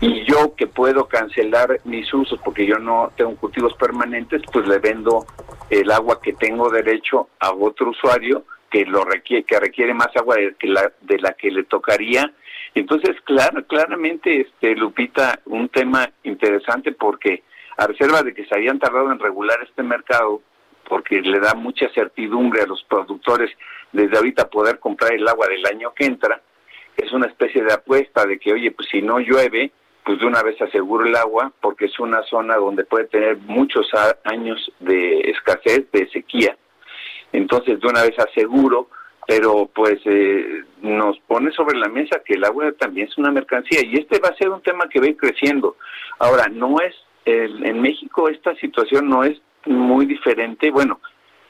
y 0.00 0.24
yo 0.24 0.54
que 0.56 0.66
puedo 0.66 1.06
cancelar 1.06 1.80
mis 1.84 2.12
usos 2.12 2.40
porque 2.42 2.66
yo 2.66 2.78
no 2.78 3.12
tengo 3.16 3.36
cultivos 3.36 3.74
permanentes, 3.74 4.42
pues 4.52 4.66
le 4.66 4.78
vendo 4.78 5.26
el 5.68 5.90
agua 5.90 6.20
que 6.22 6.32
tengo 6.32 6.70
derecho 6.70 7.28
a 7.38 7.52
otro 7.52 7.90
usuario 7.90 8.44
que 8.70 8.86
lo 8.86 9.04
requiere 9.04 9.44
que 9.44 9.58
requiere 9.58 9.92
más 9.92 10.08
agua 10.16 10.36
de, 10.36 10.54
que 10.54 10.68
la, 10.68 10.92
de 11.00 11.18
la 11.18 11.32
que 11.32 11.50
le 11.50 11.64
tocaría. 11.64 12.32
Entonces, 12.74 13.20
claro, 13.24 13.66
claramente 13.66 14.42
este 14.42 14.76
Lupita 14.76 15.40
un 15.46 15.68
tema 15.68 16.08
interesante 16.22 16.92
porque 16.92 17.42
a 17.76 17.86
reserva 17.86 18.22
de 18.22 18.32
que 18.32 18.46
se 18.46 18.54
habían 18.54 18.78
tardado 18.78 19.10
en 19.10 19.18
regular 19.18 19.58
este 19.62 19.82
mercado 19.82 20.40
porque 20.88 21.20
le 21.20 21.40
da 21.40 21.54
mucha 21.54 21.88
certidumbre 21.90 22.62
a 22.62 22.66
los 22.66 22.82
productores 22.84 23.50
desde 23.92 24.16
ahorita 24.16 24.48
poder 24.48 24.78
comprar 24.78 25.12
el 25.12 25.26
agua 25.26 25.46
del 25.48 25.64
año 25.66 25.92
que 25.94 26.04
entra, 26.04 26.40
es 26.96 27.12
una 27.12 27.26
especie 27.26 27.62
de 27.62 27.72
apuesta 27.72 28.26
de 28.26 28.38
que, 28.38 28.52
oye, 28.52 28.70
pues 28.72 28.88
si 28.90 29.00
no 29.02 29.18
llueve, 29.18 29.72
pues 30.10 30.18
de 30.18 30.26
una 30.26 30.42
vez 30.42 30.60
aseguro 30.60 31.06
el 31.06 31.14
agua 31.14 31.52
porque 31.60 31.84
es 31.84 31.96
una 32.00 32.20
zona 32.24 32.56
donde 32.56 32.82
puede 32.82 33.04
tener 33.04 33.36
muchos 33.36 33.88
años 34.24 34.72
de 34.80 35.20
escasez, 35.20 35.88
de 35.92 36.08
sequía. 36.10 36.56
Entonces 37.32 37.78
de 37.78 37.86
una 37.86 38.02
vez 38.02 38.18
aseguro, 38.18 38.88
pero 39.28 39.70
pues 39.72 40.00
eh, 40.06 40.64
nos 40.82 41.16
pone 41.28 41.52
sobre 41.52 41.78
la 41.78 41.88
mesa 41.88 42.22
que 42.24 42.34
el 42.34 42.44
agua 42.44 42.72
también 42.72 43.06
es 43.06 43.16
una 43.18 43.30
mercancía 43.30 43.84
y 43.84 44.00
este 44.00 44.18
va 44.18 44.30
a 44.30 44.36
ser 44.36 44.48
un 44.48 44.60
tema 44.62 44.88
que 44.88 44.98
va 44.98 45.06
a 45.06 45.10
ir 45.10 45.16
creciendo. 45.16 45.76
Ahora, 46.18 46.48
no 46.48 46.80
es, 46.80 46.92
en 47.24 47.80
México 47.80 48.28
esta 48.28 48.52
situación 48.56 49.08
no 49.08 49.22
es 49.22 49.40
muy 49.64 50.06
diferente, 50.06 50.72
bueno, 50.72 50.98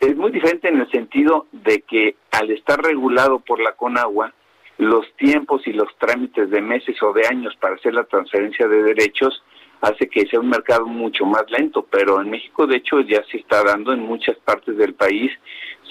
es 0.00 0.14
muy 0.16 0.32
diferente 0.32 0.68
en 0.68 0.82
el 0.82 0.90
sentido 0.90 1.46
de 1.52 1.80
que 1.80 2.16
al 2.32 2.50
estar 2.50 2.78
regulado 2.82 3.38
por 3.38 3.58
la 3.58 3.72
Conagua, 3.72 4.34
los 4.80 5.06
tiempos 5.16 5.66
y 5.66 5.72
los 5.72 5.94
trámites 5.98 6.48
de 6.48 6.62
meses 6.62 6.96
o 7.02 7.12
de 7.12 7.26
años 7.26 7.54
para 7.60 7.74
hacer 7.74 7.94
la 7.94 8.04
transferencia 8.04 8.66
de 8.66 8.82
derechos 8.82 9.42
hace 9.82 10.08
que 10.08 10.26
sea 10.26 10.40
un 10.40 10.48
mercado 10.48 10.86
mucho 10.86 11.26
más 11.26 11.44
lento, 11.50 11.86
pero 11.90 12.20
en 12.20 12.30
México 12.30 12.66
de 12.66 12.76
hecho 12.76 13.00
ya 13.00 13.22
se 13.30 13.38
está 13.38 13.62
dando 13.62 13.92
en 13.92 14.00
muchas 14.00 14.36
partes 14.38 14.76
del 14.76 14.94
país, 14.94 15.30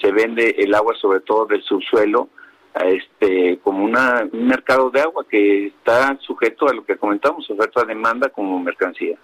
se 0.00 0.10
vende 0.10 0.56
el 0.58 0.74
agua 0.74 0.94
sobre 1.00 1.20
todo 1.20 1.46
del 1.46 1.62
subsuelo 1.62 2.28
este 2.74 3.58
como 3.62 3.84
una, 3.84 4.28
un 4.32 4.46
mercado 4.46 4.90
de 4.90 5.00
agua 5.00 5.24
que 5.28 5.66
está 5.66 6.16
sujeto 6.20 6.68
a 6.68 6.74
lo 6.74 6.84
que 6.84 6.96
comentamos, 6.96 7.48
oferta 7.50 7.84
demanda 7.84 8.28
como 8.28 8.58
mercancía. 8.58 9.18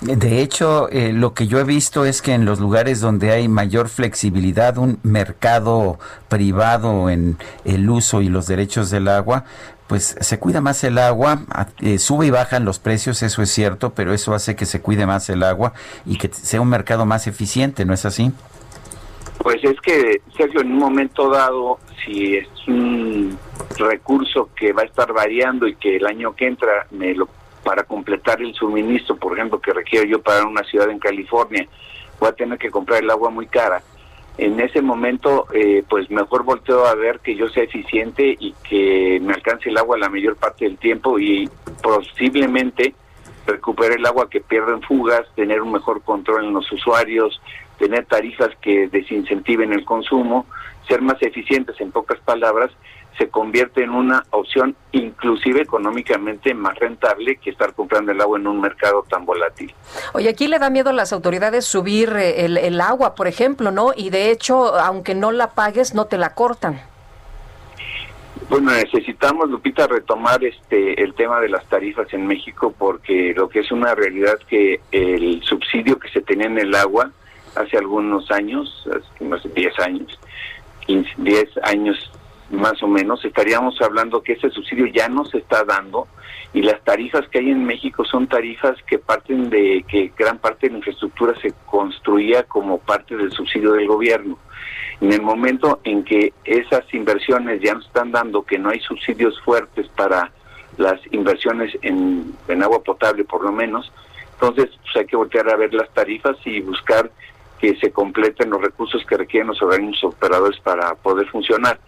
De 0.00 0.42
hecho, 0.42 0.88
eh, 0.90 1.12
lo 1.12 1.32
que 1.32 1.46
yo 1.46 1.60
he 1.60 1.64
visto 1.64 2.04
es 2.04 2.22
que 2.22 2.32
en 2.32 2.44
los 2.44 2.58
lugares 2.58 3.00
donde 3.00 3.30
hay 3.30 3.46
mayor 3.46 3.88
flexibilidad, 3.88 4.76
un 4.76 4.98
mercado 5.04 5.98
privado 6.28 7.08
en 7.08 7.36
el 7.64 7.88
uso 7.88 8.20
y 8.20 8.28
los 8.28 8.46
derechos 8.48 8.90
del 8.90 9.06
agua, 9.06 9.44
pues 9.86 10.16
se 10.20 10.38
cuida 10.38 10.60
más 10.60 10.82
el 10.84 10.98
agua, 10.98 11.42
eh, 11.80 11.98
sube 11.98 12.26
y 12.26 12.30
bajan 12.30 12.64
los 12.64 12.78
precios, 12.78 13.22
eso 13.22 13.42
es 13.42 13.50
cierto, 13.50 13.90
pero 13.90 14.12
eso 14.12 14.34
hace 14.34 14.56
que 14.56 14.66
se 14.66 14.80
cuide 14.80 15.06
más 15.06 15.28
el 15.28 15.42
agua 15.42 15.72
y 16.06 16.18
que 16.18 16.28
sea 16.32 16.60
un 16.60 16.68
mercado 16.68 17.06
más 17.06 17.26
eficiente, 17.26 17.84
¿no 17.84 17.94
es 17.94 18.04
así? 18.04 18.32
Pues 19.38 19.62
es 19.62 19.80
que, 19.80 20.22
Sergio, 20.36 20.62
en 20.62 20.72
un 20.72 20.78
momento 20.78 21.28
dado, 21.30 21.78
si 22.04 22.36
es 22.36 22.48
un 22.66 23.38
recurso 23.76 24.50
que 24.56 24.72
va 24.72 24.82
a 24.82 24.86
estar 24.86 25.12
variando 25.12 25.68
y 25.68 25.76
que 25.76 25.96
el 25.96 26.06
año 26.06 26.34
que 26.34 26.46
entra 26.46 26.86
me 26.90 27.14
lo 27.14 27.28
para 27.62 27.84
completar 27.84 28.40
el 28.40 28.54
suministro, 28.54 29.16
por 29.16 29.36
ejemplo, 29.36 29.60
que 29.60 29.72
requiero 29.72 30.06
yo 30.06 30.20
para 30.20 30.46
una 30.46 30.62
ciudad 30.64 30.90
en 30.90 30.98
California, 30.98 31.66
voy 32.18 32.28
a 32.28 32.32
tener 32.32 32.58
que 32.58 32.70
comprar 32.70 33.02
el 33.02 33.10
agua 33.10 33.30
muy 33.30 33.46
cara. 33.46 33.82
En 34.38 34.58
ese 34.60 34.80
momento, 34.80 35.46
eh, 35.52 35.84
pues 35.88 36.10
mejor 36.10 36.42
volteo 36.42 36.86
a 36.86 36.94
ver 36.94 37.20
que 37.20 37.36
yo 37.36 37.48
sea 37.48 37.64
eficiente 37.64 38.36
y 38.38 38.54
que 38.68 39.20
me 39.22 39.34
alcance 39.34 39.68
el 39.68 39.76
agua 39.76 39.98
la 39.98 40.08
mayor 40.08 40.36
parte 40.36 40.64
del 40.64 40.78
tiempo 40.78 41.18
y 41.18 41.48
posiblemente 41.82 42.94
recuperar 43.46 43.98
el 43.98 44.06
agua 44.06 44.30
que 44.30 44.40
pierdo 44.40 44.72
en 44.72 44.82
fugas, 44.82 45.22
tener 45.34 45.60
un 45.60 45.72
mejor 45.72 46.02
control 46.02 46.44
en 46.44 46.54
los 46.54 46.70
usuarios, 46.72 47.40
tener 47.78 48.06
tarifas 48.06 48.50
que 48.60 48.88
desincentiven 48.88 49.72
el 49.72 49.84
consumo, 49.84 50.46
ser 50.88 51.02
más 51.02 51.20
eficientes 51.20 51.80
en 51.80 51.92
pocas 51.92 52.18
palabras 52.20 52.70
se 53.18 53.28
convierte 53.28 53.82
en 53.82 53.90
una 53.90 54.24
opción 54.30 54.74
inclusive 54.92 55.62
económicamente 55.62 56.54
más 56.54 56.78
rentable 56.78 57.36
que 57.36 57.50
estar 57.50 57.74
comprando 57.74 58.12
el 58.12 58.20
agua 58.20 58.38
en 58.38 58.46
un 58.46 58.60
mercado 58.60 59.04
tan 59.08 59.24
volátil. 59.24 59.72
Oye, 60.14 60.28
aquí 60.28 60.48
le 60.48 60.58
da 60.58 60.70
miedo 60.70 60.90
a 60.90 60.92
las 60.92 61.12
autoridades 61.12 61.64
subir 61.64 62.10
eh, 62.16 62.44
el, 62.44 62.56
el 62.56 62.80
agua, 62.80 63.14
por 63.14 63.26
ejemplo, 63.26 63.70
¿no? 63.70 63.92
Y 63.96 64.10
de 64.10 64.30
hecho, 64.30 64.76
aunque 64.76 65.14
no 65.14 65.32
la 65.32 65.50
pagues, 65.50 65.94
no 65.94 66.06
te 66.06 66.18
la 66.18 66.34
cortan. 66.34 66.80
Bueno, 68.48 68.72
necesitamos, 68.72 69.48
Lupita, 69.48 69.86
retomar 69.86 70.44
este 70.44 71.02
el 71.02 71.14
tema 71.14 71.40
de 71.40 71.48
las 71.48 71.64
tarifas 71.68 72.12
en 72.12 72.26
México 72.26 72.74
porque 72.76 73.32
lo 73.34 73.48
que 73.48 73.60
es 73.60 73.72
una 73.72 73.94
realidad 73.94 74.38
que 74.46 74.80
el 74.90 75.42
subsidio 75.42 75.98
que 75.98 76.10
se 76.10 76.20
tenía 76.20 76.48
en 76.48 76.58
el 76.58 76.74
agua 76.74 77.10
hace 77.54 77.78
algunos 77.78 78.30
años, 78.30 78.86
hace 78.90 79.24
unos 79.24 79.42
10 79.54 79.78
años, 79.78 80.20
15, 80.86 81.10
10 81.18 81.48
años 81.62 82.12
más 82.52 82.82
o 82.82 82.86
menos, 82.86 83.24
estaríamos 83.24 83.80
hablando 83.80 84.22
que 84.22 84.34
ese 84.34 84.50
subsidio 84.50 84.86
ya 84.86 85.08
no 85.08 85.24
se 85.24 85.38
está 85.38 85.64
dando 85.64 86.06
y 86.52 86.62
las 86.62 86.82
tarifas 86.84 87.26
que 87.28 87.38
hay 87.38 87.50
en 87.50 87.64
México 87.64 88.04
son 88.04 88.26
tarifas 88.26 88.76
que 88.86 88.98
parten 88.98 89.48
de 89.48 89.84
que 89.88 90.12
gran 90.16 90.38
parte 90.38 90.66
de 90.66 90.72
la 90.72 90.78
infraestructura 90.78 91.34
se 91.40 91.52
construía 91.66 92.44
como 92.44 92.78
parte 92.78 93.16
del 93.16 93.32
subsidio 93.32 93.72
del 93.72 93.86
gobierno. 93.86 94.38
En 95.00 95.12
el 95.12 95.22
momento 95.22 95.80
en 95.84 96.04
que 96.04 96.32
esas 96.44 96.84
inversiones 96.92 97.60
ya 97.62 97.74
no 97.74 97.80
están 97.80 98.12
dando, 98.12 98.42
que 98.42 98.58
no 98.58 98.68
hay 98.68 98.80
subsidios 98.80 99.40
fuertes 99.40 99.88
para 99.88 100.30
las 100.76 101.00
inversiones 101.10 101.76
en, 101.82 102.34
en 102.48 102.62
agua 102.62 102.82
potable 102.82 103.24
por 103.24 103.42
lo 103.42 103.52
menos, 103.52 103.90
entonces 104.34 104.70
pues, 104.82 104.96
hay 104.96 105.06
que 105.06 105.16
voltear 105.16 105.48
a 105.48 105.56
ver 105.56 105.72
las 105.72 105.88
tarifas 105.94 106.36
y 106.44 106.60
buscar 106.60 107.10
que 107.62 107.76
se 107.76 107.92
completen 107.92 108.50
los 108.50 108.60
recursos 108.60 109.04
que 109.06 109.16
requieren 109.16 109.46
los 109.46 109.62
organismos 109.62 110.02
operadores 110.02 110.58
para 110.60 110.96
poder 110.96 111.28
funcionar. 111.28 111.78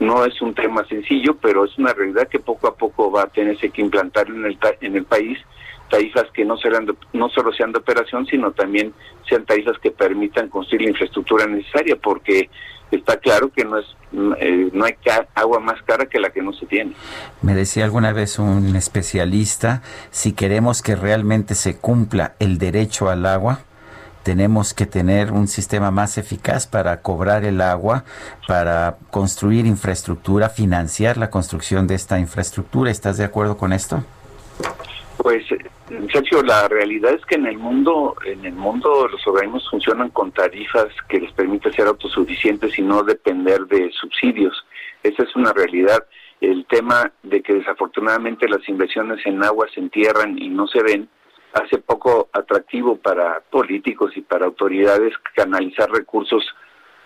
No 0.00 0.24
es 0.24 0.40
un 0.42 0.54
tema 0.54 0.84
sencillo, 0.86 1.36
pero 1.40 1.64
es 1.64 1.78
una 1.78 1.92
realidad 1.92 2.28
que 2.28 2.40
poco 2.40 2.66
a 2.66 2.74
poco 2.74 3.10
va 3.10 3.22
a 3.22 3.26
tenerse 3.26 3.70
que 3.70 3.80
implantar 3.80 4.28
en 4.28 4.44
el, 4.44 4.58
en 4.80 4.96
el 4.96 5.04
país 5.04 5.38
tarifas 5.90 6.24
que 6.32 6.44
no, 6.44 6.56
serán 6.56 6.86
no 7.12 7.28
solo 7.28 7.52
sean 7.52 7.72
de 7.72 7.78
operación, 7.78 8.26
sino 8.26 8.52
también 8.52 8.92
sean 9.28 9.44
tarifas 9.44 9.78
que 9.78 9.90
permitan 9.90 10.48
construir 10.48 10.82
la 10.82 10.90
infraestructura 10.90 11.46
necesaria, 11.46 11.96
porque 11.96 12.50
está 12.90 13.16
claro 13.18 13.50
que 13.50 13.64
no 13.64 13.78
es 13.78 13.86
eh, 14.38 14.70
no 14.72 14.84
hay 14.84 14.94
agua 15.34 15.58
más 15.58 15.82
cara 15.82 16.06
que 16.06 16.20
la 16.20 16.30
que 16.30 16.40
no 16.40 16.52
se 16.52 16.66
tiene. 16.66 16.92
Me 17.42 17.54
decía 17.54 17.84
alguna 17.84 18.12
vez 18.12 18.38
un 18.38 18.76
especialista, 18.76 19.82
si 20.10 20.32
queremos 20.32 20.82
que 20.82 20.94
realmente 20.94 21.56
se 21.56 21.78
cumpla 21.78 22.34
el 22.38 22.58
derecho 22.58 23.08
al 23.08 23.26
agua, 23.26 23.60
tenemos 24.24 24.74
que 24.74 24.86
tener 24.86 25.30
un 25.30 25.46
sistema 25.46 25.90
más 25.90 26.18
eficaz 26.18 26.66
para 26.66 27.02
cobrar 27.02 27.44
el 27.44 27.60
agua, 27.60 28.04
para 28.48 28.96
construir 29.10 29.66
infraestructura, 29.66 30.48
financiar 30.48 31.18
la 31.18 31.30
construcción 31.30 31.86
de 31.86 31.94
esta 31.94 32.18
infraestructura. 32.18 32.90
¿Estás 32.90 33.18
de 33.18 33.24
acuerdo 33.24 33.56
con 33.56 33.72
esto? 33.72 34.02
Pues, 35.18 35.44
Sergio, 36.12 36.42
la 36.42 36.66
realidad 36.68 37.12
es 37.12 37.24
que 37.26 37.36
en 37.36 37.46
el 37.46 37.58
mundo, 37.58 38.16
en 38.24 38.44
el 38.44 38.54
mundo 38.54 39.06
los 39.08 39.24
organismos 39.26 39.68
funcionan 39.70 40.10
con 40.10 40.32
tarifas 40.32 40.88
que 41.08 41.20
les 41.20 41.32
permiten 41.32 41.72
ser 41.72 41.86
autosuficientes 41.86 42.78
y 42.78 42.82
no 42.82 43.02
depender 43.02 43.66
de 43.66 43.90
subsidios. 43.92 44.64
Esa 45.02 45.22
es 45.22 45.36
una 45.36 45.52
realidad. 45.52 46.04
El 46.40 46.64
tema 46.66 47.12
de 47.22 47.42
que 47.42 47.54
desafortunadamente 47.54 48.48
las 48.48 48.68
inversiones 48.68 49.24
en 49.26 49.44
agua 49.44 49.66
se 49.72 49.80
entierran 49.80 50.38
y 50.38 50.48
no 50.48 50.66
se 50.66 50.82
ven, 50.82 51.08
hace 51.54 51.78
poco 51.78 52.28
atractivo 52.32 52.96
para 52.96 53.40
políticos 53.40 54.12
y 54.16 54.20
para 54.20 54.46
autoridades 54.46 55.14
canalizar 55.34 55.90
recursos 55.90 56.44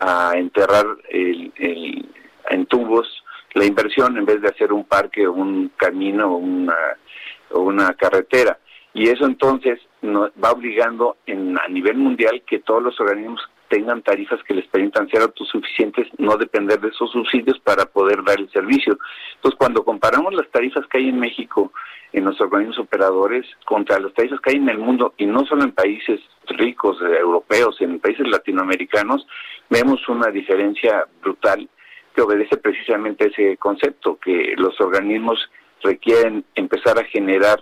a 0.01 0.33
enterrar 0.37 0.87
el, 1.11 1.53
en 2.49 2.67
tubos 2.67 3.07
la 3.55 3.65
inversión 3.65 4.17
en 4.17 4.25
vez 4.25 4.41
de 4.41 4.49
hacer 4.49 4.73
un 4.73 4.85
parque 4.85 5.27
o 5.27 5.33
un 5.33 5.71
camino 5.77 6.37
una, 6.37 6.77
o 7.51 7.61
una 7.61 7.95
carretera. 7.95 8.59
Y 8.95 9.09
eso 9.09 9.27
entonces 9.27 9.81
nos 10.03 10.31
va 10.43 10.53
obligando 10.53 11.17
en, 11.27 11.59
a 11.59 11.69
nivel 11.69 11.97
mundial 11.97 12.43
que 12.47 12.61
todos 12.61 12.83
los 12.83 12.99
organismos 13.01 13.41
tengan 13.69 14.03
tarifas 14.03 14.43
que 14.45 14.55
les 14.55 14.67
permitan 14.67 15.09
ser 15.11 15.23
autosuficientes, 15.23 16.09
no 16.17 16.37
depender 16.37 16.81
de 16.81 16.89
esos 16.89 17.11
subsidios 17.11 17.59
para 17.61 17.85
poder 17.85 18.25
dar 18.25 18.39
el 18.39 18.51
servicio. 18.51 18.99
Entonces, 19.35 19.59
cuando 19.59 19.85
comparamos 19.85 20.35
las 20.35 20.49
tarifas 20.51 20.87
que 20.87 20.99
hay 20.99 21.09
en 21.11 21.21
México 21.21 21.73
en 22.13 22.25
los 22.25 22.41
organismos 22.41 22.79
operadores 22.79 23.47
contra 23.65 23.99
las 23.99 24.13
tarifas 24.15 24.41
que 24.41 24.51
hay 24.51 24.57
en 24.57 24.69
el 24.69 24.79
mundo, 24.79 25.15
y 25.19 25.27
no 25.27 25.45
solo 25.47 25.65
en 25.65 25.73
países 25.73 26.21
ricos, 26.49 27.01
eh, 27.03 27.19
europeos, 27.19 27.81
en 27.81 28.01
países 28.01 28.27
latinoamericanos, 28.29 29.27
vemos 29.69 30.09
una 30.09 30.29
diferencia 30.29 31.07
brutal 31.23 31.69
que 32.15 32.23
obedece 32.23 32.57
precisamente 32.57 33.29
ese 33.29 33.57
concepto, 33.59 34.19
que 34.19 34.55
los 34.57 34.81
organismos 34.81 35.39
requieren 35.83 36.45
empezar 36.55 36.99
a 36.99 37.05
generar 37.05 37.61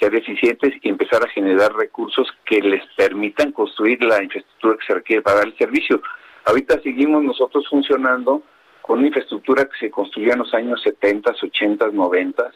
ser 0.00 0.14
eficientes 0.16 0.72
y 0.82 0.88
empezar 0.88 1.22
a 1.24 1.28
generar 1.28 1.72
recursos 1.74 2.26
que 2.44 2.60
les 2.60 2.82
permitan 2.96 3.52
construir 3.52 4.02
la 4.02 4.22
infraestructura 4.22 4.76
que 4.76 4.86
se 4.86 4.94
requiere 4.94 5.22
para 5.22 5.36
dar 5.38 5.46
el 5.46 5.56
servicio. 5.56 6.02
Ahorita 6.44 6.80
seguimos 6.82 7.22
nosotros 7.22 7.68
funcionando 7.68 8.42
con 8.80 8.98
una 8.98 9.08
infraestructura 9.08 9.64
que 9.66 9.78
se 9.78 9.90
construyó 9.90 10.32
en 10.32 10.40
los 10.40 10.52
años 10.54 10.82
70, 10.82 11.34
80, 11.40 11.88
90, 11.92 12.50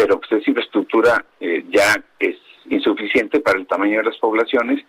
pero 0.00 0.18
pues 0.18 0.32
esa 0.32 0.50
infraestructura 0.50 1.24
eh, 1.40 1.64
ya 1.70 2.02
es 2.18 2.36
insuficiente 2.70 3.40
para 3.40 3.58
el 3.58 3.66
tamaño 3.66 3.98
de 3.98 4.04
las 4.04 4.16
poblaciones 4.16 4.82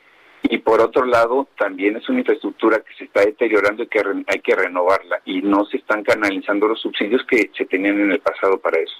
y 0.43 0.57
por 0.59 0.79
otro 0.79 1.05
lado 1.05 1.49
también 1.57 1.97
es 1.97 2.07
una 2.07 2.19
infraestructura 2.19 2.77
que 2.77 2.93
se 2.97 3.03
está 3.05 3.21
deteriorando 3.21 3.83
y 3.83 3.87
que 3.87 4.01
hay 4.27 4.39
que 4.39 4.55
renovarla 4.55 5.21
y 5.25 5.41
no 5.41 5.65
se 5.65 5.77
están 5.77 6.03
canalizando 6.03 6.67
los 6.67 6.79
subsidios 6.79 7.21
que 7.29 7.51
se 7.57 7.65
tenían 7.65 7.99
en 7.99 8.11
el 8.11 8.19
pasado 8.19 8.57
para 8.59 8.79
eso. 8.79 8.95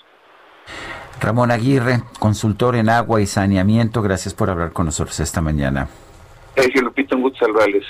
Ramón 1.22 1.52
Aguirre, 1.52 2.00
consultor 2.20 2.76
en 2.76 2.90
agua 2.90 3.22
y 3.22 3.26
saneamiento, 3.26 4.02
gracias 4.02 4.34
por 4.34 4.50
hablar 4.50 4.74
con 4.74 4.88
nosotros 4.88 5.20
esta 5.20 5.40
mañana. 5.40 5.88
Sergio 6.56 6.82
Lupito, 6.82 7.16
un 7.16 7.24
gusto. 7.24 7.32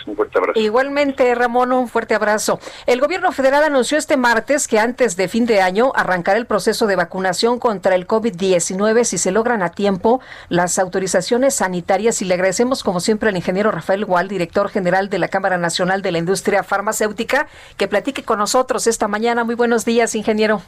Un 0.07 0.15
fuerte 0.15 0.37
abrazo. 0.37 0.59
Igualmente, 0.59 1.33
Ramón, 1.35 1.71
un 1.71 1.87
fuerte 1.87 2.15
abrazo. 2.15 2.59
El 2.85 2.99
gobierno 2.99 3.31
federal 3.31 3.63
anunció 3.63 3.97
este 3.97 4.17
martes 4.17 4.67
que 4.67 4.79
antes 4.79 5.17
de 5.17 5.27
fin 5.27 5.45
de 5.45 5.61
año 5.61 5.91
arrancará 5.95 6.37
el 6.37 6.45
proceso 6.45 6.87
de 6.87 6.95
vacunación 6.95 7.59
contra 7.59 7.95
el 7.95 8.07
COVID-19 8.07 9.03
si 9.03 9.17
se 9.17 9.31
logran 9.31 9.61
a 9.61 9.71
tiempo 9.71 10.21
las 10.49 10.79
autorizaciones 10.79 11.55
sanitarias. 11.55 12.21
Y 12.21 12.25
le 12.25 12.35
agradecemos, 12.35 12.83
como 12.83 12.99
siempre, 12.99 13.29
al 13.29 13.35
ingeniero 13.35 13.71
Rafael 13.71 14.05
Gual, 14.05 14.27
director 14.27 14.69
general 14.69 15.09
de 15.09 15.19
la 15.19 15.27
Cámara 15.27 15.57
Nacional 15.57 16.01
de 16.01 16.11
la 16.11 16.17
Industria 16.19 16.63
Farmacéutica, 16.63 17.47
que 17.77 17.87
platique 17.87 18.23
con 18.23 18.39
nosotros 18.39 18.87
esta 18.87 19.07
mañana. 19.07 19.43
Muy 19.43 19.55
buenos 19.55 19.85
días, 19.85 20.15
ingeniero. 20.15 20.61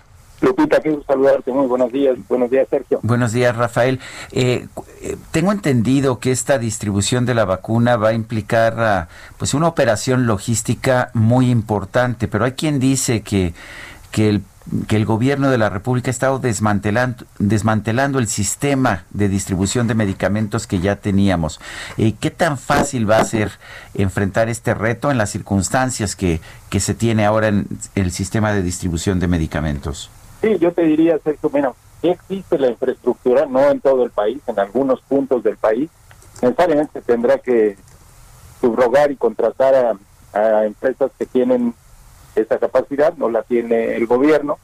Lupita, 0.43 0.81
quiero 0.81 1.01
saludarte. 1.07 1.51
Muy 1.53 1.67
buenos 1.67 1.91
días. 1.91 2.17
Buenos 2.27 2.51
días, 2.51 2.67
Sergio. 2.69 2.99
Buenos 3.01 3.31
días, 3.31 3.55
Rafael. 3.55 4.01
Eh, 4.33 4.67
eh, 5.01 5.15
tengo 5.31 5.53
entendido 5.53 6.19
que 6.19 6.31
esta 6.31 6.59
distribución 6.59 7.25
de 7.25 7.33
la 7.33 7.45
vacuna 7.45 7.95
va 7.95 8.09
a 8.09 8.13
implicar 8.13 8.79
ah, 8.79 9.07
pues 9.37 9.53
una 9.53 9.69
operación 9.69 10.27
logística 10.27 11.11
muy 11.13 11.49
importante, 11.49 12.27
pero 12.27 12.43
hay 12.43 12.51
quien 12.51 12.81
dice 12.81 13.21
que, 13.21 13.53
que 14.11 14.27
el 14.29 14.43
que 14.87 14.95
el 14.95 15.05
gobierno 15.05 15.49
de 15.49 15.57
la 15.57 15.69
República 15.69 16.09
ha 16.09 16.11
estado 16.11 16.39
desmantelando, 16.39 17.25
desmantelando 17.37 18.17
el 18.19 18.29
sistema 18.29 19.03
de 19.09 19.27
distribución 19.27 19.87
de 19.87 19.93
medicamentos 19.93 20.67
que 20.67 20.79
ya 20.79 20.95
teníamos. 20.95 21.59
Eh, 21.97 22.13
¿Qué 22.17 22.31
tan 22.31 22.57
fácil 22.57 23.09
va 23.09 23.17
a 23.17 23.25
ser 23.25 23.51
enfrentar 23.93 24.47
este 24.47 24.73
reto 24.73 25.11
en 25.11 25.17
las 25.17 25.31
circunstancias 25.31 26.15
que, 26.15 26.39
que 26.69 26.79
se 26.79 26.93
tiene 26.93 27.25
ahora 27.25 27.49
en 27.49 27.67
el 27.95 28.11
sistema 28.13 28.53
de 28.53 28.61
distribución 28.61 29.19
de 29.19 29.27
medicamentos? 29.27 30.09
Sí, 30.43 30.57
yo 30.59 30.73
te 30.73 30.81
diría, 30.81 31.17
Sergio, 31.23 31.49
mira, 31.53 31.73
existe 32.01 32.59
la 32.59 32.67
infraestructura, 32.67 33.45
no 33.45 33.61
en 33.71 33.79
todo 33.79 34.03
el 34.03 34.11
país, 34.11 34.41
en 34.45 34.59
algunos 34.59 34.99
puntos 34.99 35.41
del 35.41 35.55
país, 35.55 35.89
necesariamente 36.41 37.01
tendrá 37.01 37.37
que 37.37 37.77
subrogar 38.59 39.09
y 39.09 39.15
contratar 39.15 39.73
a, 39.73 39.95
a 40.37 40.65
empresas 40.65 41.11
que 41.17 41.25
tienen 41.25 41.73
esa 42.35 42.57
capacidad, 42.57 43.13
no 43.15 43.29
la 43.29 43.43
tiene 43.43 43.95
el 43.95 44.05
gobierno. 44.05 44.57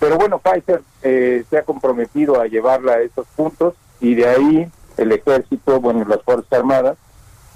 Pero 0.00 0.16
bueno, 0.16 0.40
Pfizer 0.40 0.82
eh, 1.02 1.44
se 1.48 1.58
ha 1.58 1.62
comprometido 1.62 2.40
a 2.40 2.48
llevarla 2.48 2.94
a 2.94 3.00
esos 3.00 3.28
puntos 3.36 3.74
y 4.00 4.16
de 4.16 4.28
ahí 4.28 4.68
el 4.96 5.12
ejército, 5.12 5.80
bueno, 5.80 6.04
las 6.04 6.22
Fuerzas 6.22 6.52
Armadas 6.52 6.96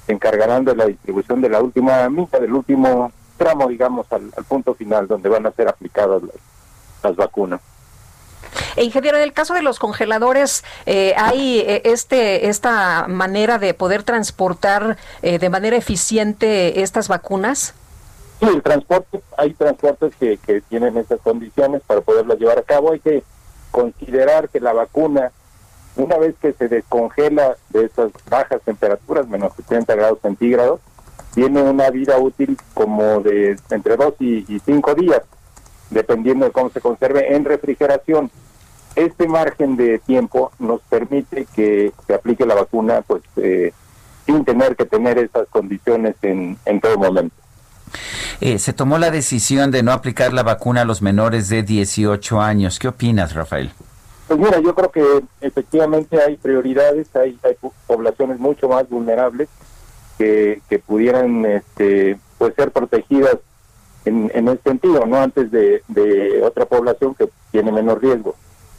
se 0.06 0.12
encargarán 0.12 0.64
de 0.64 0.76
la 0.76 0.86
distribución 0.86 1.40
de 1.40 1.48
la 1.48 1.60
última 1.60 2.08
mitad, 2.08 2.40
del 2.40 2.52
último 2.52 3.10
tramo, 3.36 3.66
digamos, 3.66 4.06
al, 4.12 4.30
punto 4.48 4.74
final 4.74 5.08
donde 5.08 5.28
van 5.28 5.46
a 5.46 5.50
ser 5.50 5.66
aplicadas 5.66 6.22
las, 6.22 6.36
vacunas. 7.16 7.60
E 8.76 8.84
ingeniero, 8.84 9.16
en 9.16 9.22
el 9.22 9.32
caso 9.32 9.54
de 9.54 9.62
los 9.62 9.78
congeladores, 9.78 10.64
eh, 10.86 11.14
¿hay 11.16 11.60
eh, 11.60 11.82
este 11.84 12.48
esta 12.48 13.06
manera 13.08 13.58
de 13.58 13.74
poder 13.74 14.02
transportar 14.02 14.96
de 15.22 15.50
manera 15.50 15.76
eficiente 15.76 16.82
estas 16.82 17.08
vacunas? 17.08 17.74
Sí, 18.40 18.46
el 18.46 18.62
transporte, 18.62 19.20
hay 19.36 19.52
transportes 19.52 20.14
que, 20.16 20.38
que 20.38 20.62
tienen 20.62 20.96
esas 20.96 21.20
condiciones 21.20 21.82
para 21.86 22.00
poderlas 22.00 22.38
llevar 22.38 22.58
a 22.58 22.62
cabo. 22.62 22.92
Hay 22.92 23.00
que 23.00 23.22
considerar 23.70 24.48
que 24.48 24.60
la 24.60 24.72
vacuna, 24.72 25.30
una 25.96 26.16
vez 26.16 26.34
que 26.40 26.54
se 26.54 26.68
descongela 26.68 27.56
de 27.68 27.84
esas 27.84 28.10
bajas 28.28 28.62
temperaturas, 28.62 29.28
menos 29.28 29.52
70 29.56 29.94
grados 29.94 30.18
centígrados, 30.22 30.80
tiene 31.34 31.62
una 31.62 31.90
vida 31.90 32.18
útil 32.18 32.56
como 32.72 33.20
de 33.20 33.58
entre 33.70 33.96
2 33.96 34.14
y 34.20 34.60
5 34.64 34.94
días, 34.94 35.22
dependiendo 35.90 36.46
de 36.46 36.52
cómo 36.52 36.70
se 36.70 36.80
conserve 36.80 37.34
en 37.34 37.44
refrigeración. 37.44 38.30
Este 38.96 39.28
margen 39.28 39.76
de 39.76 39.98
tiempo 39.98 40.52
nos 40.58 40.80
permite 40.82 41.46
que 41.54 41.92
se 42.06 42.14
aplique 42.14 42.44
la 42.46 42.54
vacuna 42.54 43.02
pues 43.02 43.22
eh, 43.36 43.72
sin 44.26 44.44
tener 44.44 44.76
que 44.76 44.84
tener 44.84 45.18
esas 45.18 45.46
condiciones 45.48 46.16
en, 46.22 46.58
en 46.64 46.80
todo 46.80 46.98
momento. 46.98 47.34
Eh, 48.40 48.58
se 48.58 48.72
tomó 48.72 48.98
la 48.98 49.10
decisión 49.10 49.70
de 49.70 49.82
no 49.82 49.92
aplicar 49.92 50.32
la 50.32 50.42
vacuna 50.42 50.82
a 50.82 50.84
los 50.84 51.02
menores 51.02 51.48
de 51.48 51.62
18 51.62 52.40
años. 52.40 52.78
¿Qué 52.78 52.88
opinas, 52.88 53.34
Rafael? 53.34 53.70
Pues 54.28 54.38
mira, 54.38 54.60
yo 54.60 54.74
creo 54.74 54.90
que 54.90 55.24
efectivamente 55.40 56.22
hay 56.22 56.36
prioridades, 56.36 57.08
hay, 57.16 57.36
poblaciones 57.86 58.38
mucho 58.38 58.68
más 58.68 58.88
vulnerables 58.88 59.48
que, 60.16 60.60
pudieran 60.86 61.44
este, 61.46 62.18
pues 62.38 62.54
ser 62.54 62.70
protegidas 62.70 63.38
en, 64.04 64.30
en 64.34 64.48
ese 64.48 64.62
sentido, 64.62 65.04
no 65.06 65.16
antes 65.16 65.50
de, 65.50 65.82
otra 66.44 66.64
población 66.66 67.14
que 67.14 67.28
tiene 67.50 67.72
menor 67.72 68.02
riesgo. 68.02 68.34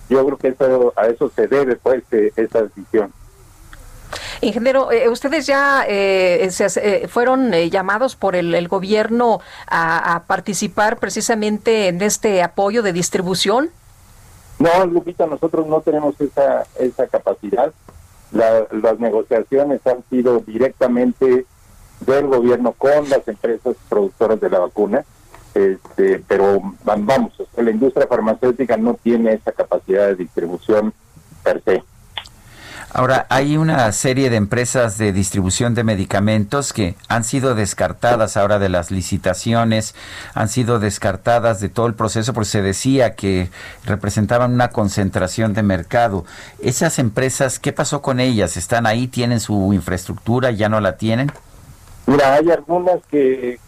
Yo 0.09 0.25
creo 0.25 0.37
que 0.37 0.47
eso, 0.49 0.93
a 0.95 1.07
eso 1.07 1.31
se 1.35 1.47
debe 1.47 1.75
pues 1.75 2.03
e, 2.11 2.33
esa 2.35 2.63
decisión. 2.63 3.13
Ingeniero, 4.41 4.91
eh, 4.91 5.07
ustedes 5.07 5.45
ya 5.45 5.85
eh, 5.87 6.49
eh, 6.49 7.07
fueron 7.07 7.51
llamados 7.51 8.15
por 8.15 8.35
el, 8.35 8.67
gobierno 8.67 9.39
a, 9.67 10.23
participar 10.27 10.97
precisamente 10.97 11.87
en 11.87 12.01
este 12.01 12.41
apoyo 12.41 12.81
de 12.81 12.91
distribución. 12.91 13.69
No, 14.59 14.85
Lupita, 14.85 15.25
nosotros 15.27 15.65
no 15.67 15.81
tenemos 15.81 16.19
esa, 16.19 16.65
esa 16.79 17.07
capacidad. 17.07 17.71
las 18.31 18.99
negociaciones 18.99 19.85
han 19.85 20.03
sido 20.09 20.39
directamente 20.39 21.45
del 22.05 22.27
gobierno 22.27 22.73
con 22.73 23.09
las 23.09 23.27
empresas 23.27 23.75
productoras 23.89 24.39
de 24.39 24.49
la 24.49 24.59
vacuna, 24.59 25.05
este, 25.53 26.23
pero 26.27 26.61
vamos, 26.83 27.33
la 27.57 27.71
industria 27.71 28.07
farmacéutica 28.07 28.77
no 28.77 28.97
tiene 29.01 29.33
esa 29.33 29.51
capacidad 29.51 30.07
de 30.07 30.15
distribución 30.15 30.93
per 31.43 31.61
se. 31.63 31.83
Ahora, 32.93 33.25
hay 33.29 33.55
una 33.55 33.89
serie 33.93 34.29
de 34.29 34.35
empresas 34.35 34.97
de 34.97 35.13
distribución 35.13 35.73
de 35.75 35.85
medicamentos 35.85 36.73
que 36.73 36.95
han 37.07 37.23
sido 37.23 37.55
descartadas 37.55 38.35
ahora 38.35 38.59
de 38.59 38.67
las 38.67 38.91
licitaciones, 38.91 39.95
han 40.33 40.49
sido 40.49 40.77
descartadas 40.77 41.61
de 41.61 41.69
todo 41.69 41.87
el 41.87 41.93
proceso 41.93 42.33
porque 42.33 42.49
se 42.49 42.61
decía 42.61 43.15
que 43.15 43.49
representaban 43.85 44.53
una 44.53 44.71
concentración 44.71 45.53
de 45.53 45.63
mercado. 45.63 46.25
Esas 46.59 46.99
empresas, 46.99 47.59
¿qué 47.59 47.71
pasó 47.71 48.01
con 48.01 48.19
ellas? 48.19 48.57
¿Están 48.57 48.85
ahí? 48.85 49.07
¿Tienen 49.07 49.39
su 49.39 49.71
infraestructura? 49.71 50.51
¿Ya 50.51 50.67
no 50.67 50.81
la 50.81 50.97
tienen? 50.97 51.31
Mira, 52.07 52.33
hay 52.33 52.49
algunas 52.51 53.03
que, 53.05 53.59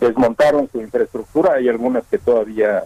desmontaron 0.00 0.68
su 0.72 0.80
infraestructura, 0.80 1.54
hay 1.54 1.68
algunas 1.68 2.04
que 2.06 2.18
todavía 2.18 2.84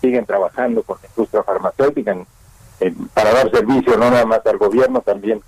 siguen 0.00 0.24
trabajando 0.24 0.82
con 0.82 0.98
la 1.02 1.08
industria 1.08 1.42
farmacéutica 1.42 2.16
para 3.12 3.32
dar 3.32 3.50
servicio 3.50 3.96
no 3.98 4.10
nada 4.10 4.24
más 4.24 4.44
al 4.46 4.56
gobierno, 4.56 5.02
también 5.02 5.42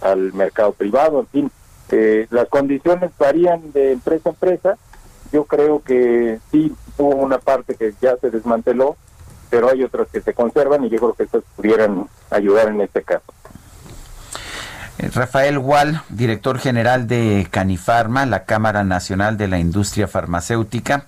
al 0.00 0.32
mercado 0.32 0.72
privado, 0.72 1.20
en 1.20 1.26
fin. 1.26 1.50
Eh, 1.90 2.26
las 2.30 2.48
condiciones 2.48 3.10
varían 3.18 3.72
de 3.72 3.92
empresa 3.92 4.30
a 4.30 4.32
empresa. 4.32 4.78
Yo 5.32 5.44
creo 5.44 5.82
que 5.82 6.38
sí 6.50 6.72
hubo 6.96 7.16
una 7.16 7.38
parte 7.38 7.74
que 7.74 7.92
ya 8.00 8.16
se 8.16 8.30
desmanteló, 8.30 8.96
pero 9.50 9.68
hay 9.68 9.84
otras 9.84 10.08
que 10.08 10.20
se 10.20 10.32
conservan 10.32 10.84
y 10.84 10.88
yo 10.88 10.98
creo 10.98 11.14
que 11.14 11.24
estas 11.24 11.42
pudieran 11.56 12.08
ayudar 12.30 12.68
en 12.68 12.80
este 12.80 13.02
caso. 13.02 13.32
Eh, 15.00 15.10
Rafael 15.14 15.56
Wall, 15.56 16.02
director 16.10 16.58
general 16.58 17.06
de 17.06 17.46
Canifarma, 17.50 18.26
la 18.26 18.44
Cámara 18.44 18.84
Nacional 18.84 19.38
de 19.38 19.48
la 19.48 19.58
Industria 19.58 20.06
Farmacéutica. 20.06 21.04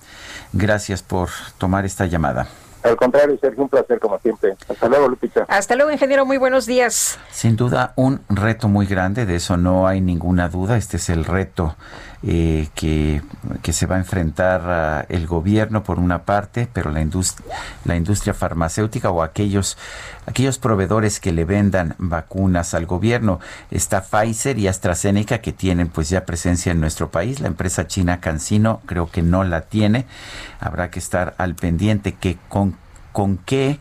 Gracias 0.51 1.03
por 1.03 1.29
tomar 1.59 1.85
esta 1.85 2.07
llamada. 2.07 2.47
Al 2.81 2.95
contrario, 2.95 3.37
Sergio, 3.39 3.63
un 3.63 3.69
placer 3.69 3.99
como 3.99 4.19
siempre. 4.19 4.55
Hasta 4.67 4.89
luego, 4.89 5.07
Lupita. 5.09 5.45
Hasta 5.47 5.75
luego, 5.75 5.91
ingeniero. 5.91 6.25
Muy 6.25 6.37
buenos 6.37 6.65
días. 6.65 7.19
Sin 7.31 7.55
duda, 7.55 7.93
un 7.95 8.21
reto 8.29 8.67
muy 8.67 8.87
grande, 8.87 9.25
de 9.25 9.35
eso 9.35 9.57
no 9.57 9.87
hay 9.87 10.01
ninguna 10.01 10.49
duda. 10.49 10.75
Este 10.75 10.97
es 10.97 11.09
el 11.09 11.23
reto 11.23 11.75
eh, 12.25 12.69
que, 12.73 13.21
se 13.73 13.85
va 13.85 13.95
a 13.95 13.99
enfrentar 13.99 15.05
el 15.09 15.27
gobierno 15.27 15.83
por 15.83 15.99
una 15.99 16.23
parte, 16.23 16.69
pero 16.71 16.91
la, 16.91 17.01
industria, 17.01 17.55
la 17.85 17.95
industria 17.95 18.33
farmacéutica 18.33 19.09
o 19.09 19.23
aquellos, 19.23 19.77
aquellos 20.25 20.57
proveedores 20.57 21.19
que 21.19 21.31
le 21.31 21.43
vendan 21.43 21.95
vacunas 21.97 22.73
al 22.73 22.85
gobierno. 22.85 23.39
Está 23.71 24.03
Pfizer 24.03 24.57
y 24.57 24.67
AstraZeneca 24.67 25.39
que 25.39 25.53
tienen 25.53 25.89
pues 25.89 26.09
ya 26.09 26.25
presencia 26.25 26.71
en 26.71 26.79
nuestro 26.79 27.09
país. 27.09 27.39
La 27.39 27.47
empresa 27.47 27.87
china 27.87 28.21
CanSino 28.21 28.81
creo 28.85 29.09
que 29.09 29.21
no 29.21 29.43
la 29.43 29.61
tiene. 29.61 30.05
Habrá 30.59 30.89
que 30.91 30.99
estar 30.99 31.35
al 31.37 31.55
pendiente 31.55 32.13
que 32.13 32.37
con, 32.47 32.77
con 33.13 33.37
qué 33.37 33.79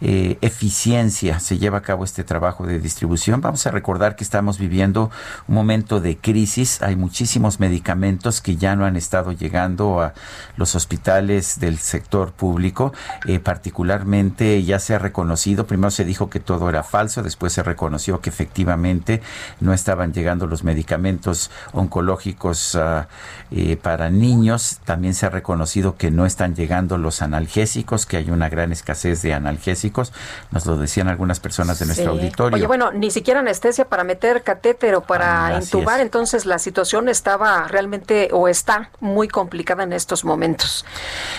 eh, 0.00 0.36
eficiencia 0.42 1.40
se 1.40 1.56
lleva 1.56 1.78
a 1.78 1.82
cabo 1.82 2.04
este 2.04 2.24
trabajo 2.24 2.66
de 2.66 2.78
distribución. 2.78 3.40
Vamos 3.40 3.66
a 3.66 3.70
recordar 3.70 4.16
que 4.16 4.24
estamos 4.24 4.58
viviendo 4.58 5.10
un 5.48 5.54
momento 5.54 6.00
de 6.00 6.18
crisis. 6.18 6.82
Hay 6.82 6.94
muchísimos 6.94 7.58
medicamentos 7.60 8.42
que 8.42 8.56
ya 8.56 8.76
no 8.76 8.84
han 8.84 8.96
estado 8.96 9.32
llegando 9.32 10.02
a 10.02 10.12
los 10.56 10.74
hospitales 10.74 11.58
del 11.58 11.78
sector 11.78 12.32
público. 12.32 12.92
Eh, 13.24 13.38
particularmente 13.38 14.62
ya 14.64 14.78
se 14.78 14.94
ha 14.94 14.98
reconocido, 14.98 15.66
primero 15.66 15.90
se 15.90 16.04
dijo 16.04 16.28
que 16.28 16.40
todo 16.40 16.68
era 16.68 16.82
falso, 16.82 17.22
después 17.22 17.52
se 17.52 17.62
reconoció 17.62 18.20
que 18.20 18.30
efectivamente 18.30 19.22
no 19.60 19.72
estaban 19.72 20.12
llegando 20.12 20.46
los 20.46 20.64
medicamentos 20.64 21.50
oncológicos 21.72 22.74
ah, 22.74 23.08
eh, 23.50 23.76
para 23.76 24.10
niños. 24.10 24.80
También 24.84 25.14
se 25.14 25.26
ha 25.26 25.30
reconocido 25.30 25.96
que 25.96 26.10
no 26.10 26.26
están 26.26 26.54
llegando 26.54 26.98
los 26.98 27.22
analgésicos, 27.22 28.06
que 28.06 28.16
hay 28.16 28.30
una 28.30 28.48
gran 28.48 28.63
escasez 28.72 29.22
de 29.22 29.34
analgésicos 29.34 30.12
nos 30.50 30.66
lo 30.66 30.76
decían 30.76 31.08
algunas 31.08 31.40
personas 31.40 31.78
de 31.78 31.86
nuestro 31.86 32.12
auditorio. 32.12 32.56
Oye, 32.56 32.66
bueno, 32.66 32.92
ni 32.92 33.10
siquiera 33.10 33.40
anestesia 33.40 33.86
para 33.88 34.04
meter 34.04 34.42
catéter 34.42 34.94
o 34.94 35.02
para 35.02 35.46
ah, 35.46 35.58
intubar, 35.60 36.00
entonces 36.00 36.46
la 36.46 36.58
situación 36.58 37.08
estaba 37.08 37.66
realmente 37.68 38.28
o 38.32 38.48
está 38.48 38.90
muy 39.00 39.28
complicada 39.28 39.82
en 39.82 39.92
estos 39.92 40.24
momentos. 40.24 40.84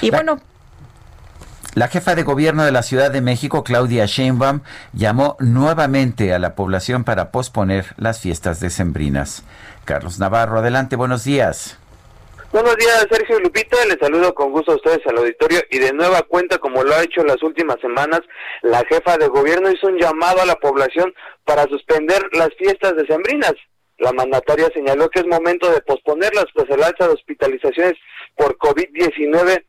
Y 0.02 0.12
bueno, 0.12 0.40
la 1.76 1.90
jefa 1.90 2.16
de 2.16 2.24
gobierno 2.24 2.64
de 2.64 2.72
la 2.72 2.84
Ciudad 2.84 3.12
de 3.12 3.20
México, 3.20 3.66
Claudia 3.66 4.06
Sheinbaum, 4.06 4.62
llamó 4.94 5.36
nuevamente 5.40 6.34
a 6.34 6.40
la 6.40 6.56
población 6.56 7.04
para 7.04 7.32
posponer 7.32 7.94
las 7.98 8.22
fiestas 8.22 8.62
decembrinas. 8.62 9.44
Carlos 9.84 10.18
Navarro, 10.18 10.60
adelante, 10.60 10.96
buenos 10.96 11.26
días. 11.26 11.78
Buenos 12.56 12.78
días, 12.78 13.06
Sergio 13.12 13.38
Lupita. 13.42 13.76
Les 13.86 13.98
saludo 14.00 14.34
con 14.34 14.54
gusto 14.54 14.72
a 14.72 14.76
ustedes 14.76 15.06
al 15.08 15.18
auditorio 15.18 15.60
y 15.72 15.78
de 15.78 15.92
nueva 15.92 16.22
cuenta, 16.22 16.58
como 16.58 16.86
lo 16.86 16.96
ha 16.96 17.04
hecho 17.04 17.20
en 17.20 17.28
las 17.28 17.44
últimas 17.44 17.76
semanas, 17.82 18.22
la 18.62 18.82
jefa 18.88 19.18
de 19.18 19.28
gobierno 19.28 19.70
hizo 19.70 19.88
un 19.88 20.00
llamado 20.00 20.40
a 20.40 20.46
la 20.46 20.56
población 20.56 21.14
para 21.44 21.64
suspender 21.64 22.22
las 22.32 22.48
fiestas 22.58 22.96
decembrinas. 22.96 23.56
La 23.98 24.14
mandataria 24.14 24.70
señaló 24.74 25.10
que 25.10 25.20
es 25.20 25.28
momento 25.28 25.70
de 25.70 25.82
posponerlas, 25.82 26.46
pues 26.54 26.70
el 26.70 26.82
alza 26.82 27.10
de 27.10 27.16
hospitalizaciones 27.16 27.96
por 28.38 28.58
COVID-19 28.58 29.66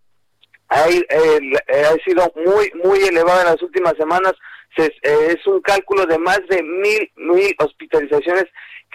ha, 0.69 0.85
ha, 0.85 2.05
sido 2.05 2.33
muy, 2.37 2.71
muy 2.85 3.01
elevada 3.01 3.41
en 3.41 3.49
las 3.49 3.63
últimas 3.63 3.95
semanas. 3.99 4.35
es 4.77 5.45
un 5.49 5.61
cálculo 5.63 6.07
de 6.07 6.19
más 6.19 6.41
de 6.49 6.63
mil, 6.63 7.11
mil 7.17 7.53
hospitalizaciones 7.59 8.45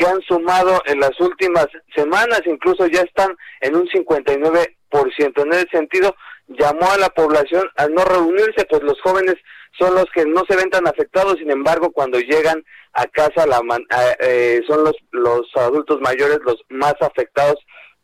que 0.02 0.08
han 0.08 0.22
sumado 0.22 0.82
en 0.86 0.99
las 0.99 1.12
últimas 1.20 1.68
semanas, 1.95 2.41
incluso 2.45 2.88
ya 2.88 3.02
están 3.02 3.38
en 3.60 3.76
un 3.76 3.88
59%. 3.88 4.68
En 5.43 5.54
ese 5.54 5.68
sentido, 5.72 6.16
llamó 6.47 6.91
a 6.91 6.97
la 6.97 7.10
población 7.10 7.70
a 7.78 7.88
no 7.88 8.04
reunirse, 8.04 8.66
pues 8.68 8.82
los 8.82 8.99
jóvenes 9.02 9.36
son 9.78 9.93
los 9.93 10.06
que 10.14 10.26
no 10.26 10.43
se 10.49 10.56
ven 10.56 10.72
tan 10.72 10.88
afectados, 10.88 11.36
sin 11.38 11.52
embargo, 11.52 11.91
cuando 11.91 12.20
llegan 12.20 12.64
a 12.93 13.06
casa 13.06 13.45
la 13.45 13.62
eh, 14.20 14.62
son 14.68 14.84
los, 14.84 14.95
los 15.12 15.41
adultos 15.56 16.02
mayores 16.02 16.39
los 16.43 16.58
más 16.70 16.95
afectados 16.99 17.58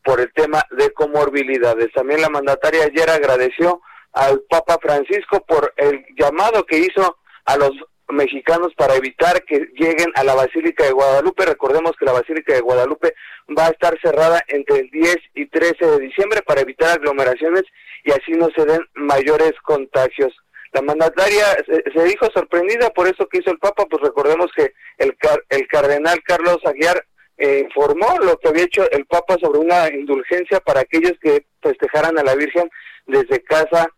por 0.04 0.20
el 0.20 0.32
tema 0.34 0.62
de 0.70 0.92
comorbilidades. 0.92 1.92
También 1.92 2.22
la 2.22 2.30
mandataria 2.30 2.84
ayer 2.84 3.10
agradeció 3.10 3.80
al 4.12 4.40
Papa 4.48 4.78
Francisco 4.80 5.44
por 5.46 5.74
el 5.76 6.04
llamado 6.16 6.64
que 6.64 6.78
hizo 6.78 7.18
a 7.44 7.56
los 7.56 7.72
mexicanos 8.10 8.74
para 8.74 8.94
evitar 8.94 9.42
que 9.44 9.68
lleguen 9.74 10.10
a 10.14 10.24
la 10.24 10.34
Basílica 10.34 10.84
de 10.84 10.92
Guadalupe. 10.92 11.44
Recordemos 11.44 11.92
que 11.98 12.04
la 12.04 12.12
Basílica 12.12 12.54
de 12.54 12.60
Guadalupe 12.60 13.14
va 13.56 13.66
a 13.66 13.70
estar 13.70 13.98
cerrada 14.00 14.42
entre 14.48 14.80
el 14.80 14.90
10 14.90 15.16
y 15.34 15.46
13 15.46 15.86
de 15.86 15.98
diciembre 15.98 16.42
para 16.42 16.60
evitar 16.60 16.90
aglomeraciones 16.90 17.62
y 18.04 18.12
así 18.12 18.32
no 18.32 18.48
se 18.56 18.64
den 18.64 18.80
mayores 18.94 19.52
contagios. 19.62 20.34
La 20.72 20.82
mandataria 20.82 21.44
se, 21.66 22.04
dijo 22.04 22.26
sorprendida 22.34 22.90
por 22.90 23.08
eso 23.08 23.26
que 23.26 23.38
hizo 23.38 23.50
el 23.50 23.58
Papa, 23.58 23.86
pues 23.88 24.02
recordemos 24.02 24.50
que 24.54 24.72
el, 24.98 25.16
el 25.48 25.66
cardenal 25.68 26.22
Carlos 26.24 26.58
Aguiar 26.64 27.04
eh, 27.38 27.64
informó 27.64 28.18
lo 28.20 28.36
que 28.38 28.48
había 28.48 28.64
hecho 28.64 28.90
el 28.90 29.06
Papa 29.06 29.36
sobre 29.40 29.60
una 29.60 29.88
indulgencia 29.88 30.60
para 30.60 30.80
aquellos 30.80 31.12
que 31.22 31.46
festejaran 31.62 32.18
a 32.18 32.22
la 32.22 32.34
Virgen 32.34 32.68
desde 33.06 33.42
casa 33.44 33.88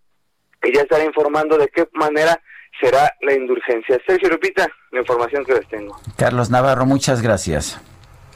y 0.63 0.75
ya 0.75 0.83
estará 0.83 1.05
informando 1.05 1.57
de 1.57 1.69
qué 1.69 1.89
manera 1.93 2.41
será 2.81 3.15
la 3.21 3.35
indulgencia. 3.35 3.99
Sergio 4.07 4.29
Lupita, 4.31 4.67
la 4.91 5.01
información 5.01 5.45
que 5.45 5.55
les 5.55 5.69
tengo. 5.69 6.01
Carlos 6.17 6.51
Navarro, 6.51 6.87
muchas 6.87 7.23
gracias. 7.23 7.81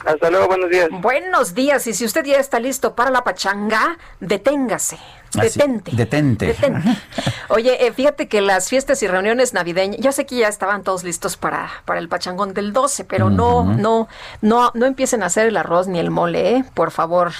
Hasta 0.04 0.30
luego, 0.30 0.48
buenos 0.48 0.70
días. 0.70 0.88
Buenos 0.90 1.54
días, 1.54 1.86
y 1.86 1.94
si 1.94 2.04
usted 2.04 2.24
ya 2.24 2.38
está 2.38 2.60
listo 2.60 2.94
para 2.94 3.10
la 3.10 3.24
pachanga, 3.24 3.96
deténgase. 4.20 4.98
Ah, 5.36 5.42
detente. 5.42 5.92
detente. 5.94 6.56
Oye, 7.48 7.86
eh, 7.86 7.92
fíjate 7.92 8.28
que 8.28 8.40
las 8.40 8.68
fiestas 8.68 9.02
y 9.02 9.06
reuniones 9.06 9.52
navideñas, 9.52 10.00
ya 10.00 10.12
sé 10.12 10.26
que 10.26 10.36
ya 10.36 10.48
estaban 10.48 10.82
todos 10.82 11.04
listos 11.04 11.36
para, 11.36 11.70
para 11.84 12.00
el 12.00 12.08
pachangón 12.08 12.54
del 12.54 12.72
12, 12.72 13.04
pero 13.04 13.30
no, 13.30 13.64
no, 13.64 14.08
no, 14.40 14.70
no 14.74 14.86
empiecen 14.86 15.22
a 15.22 15.26
hacer 15.26 15.46
el 15.46 15.56
arroz 15.56 15.86
ni 15.86 15.98
el 15.98 16.10
mole, 16.10 16.56
¿eh? 16.56 16.64
por 16.74 16.90
favor. 16.90 17.32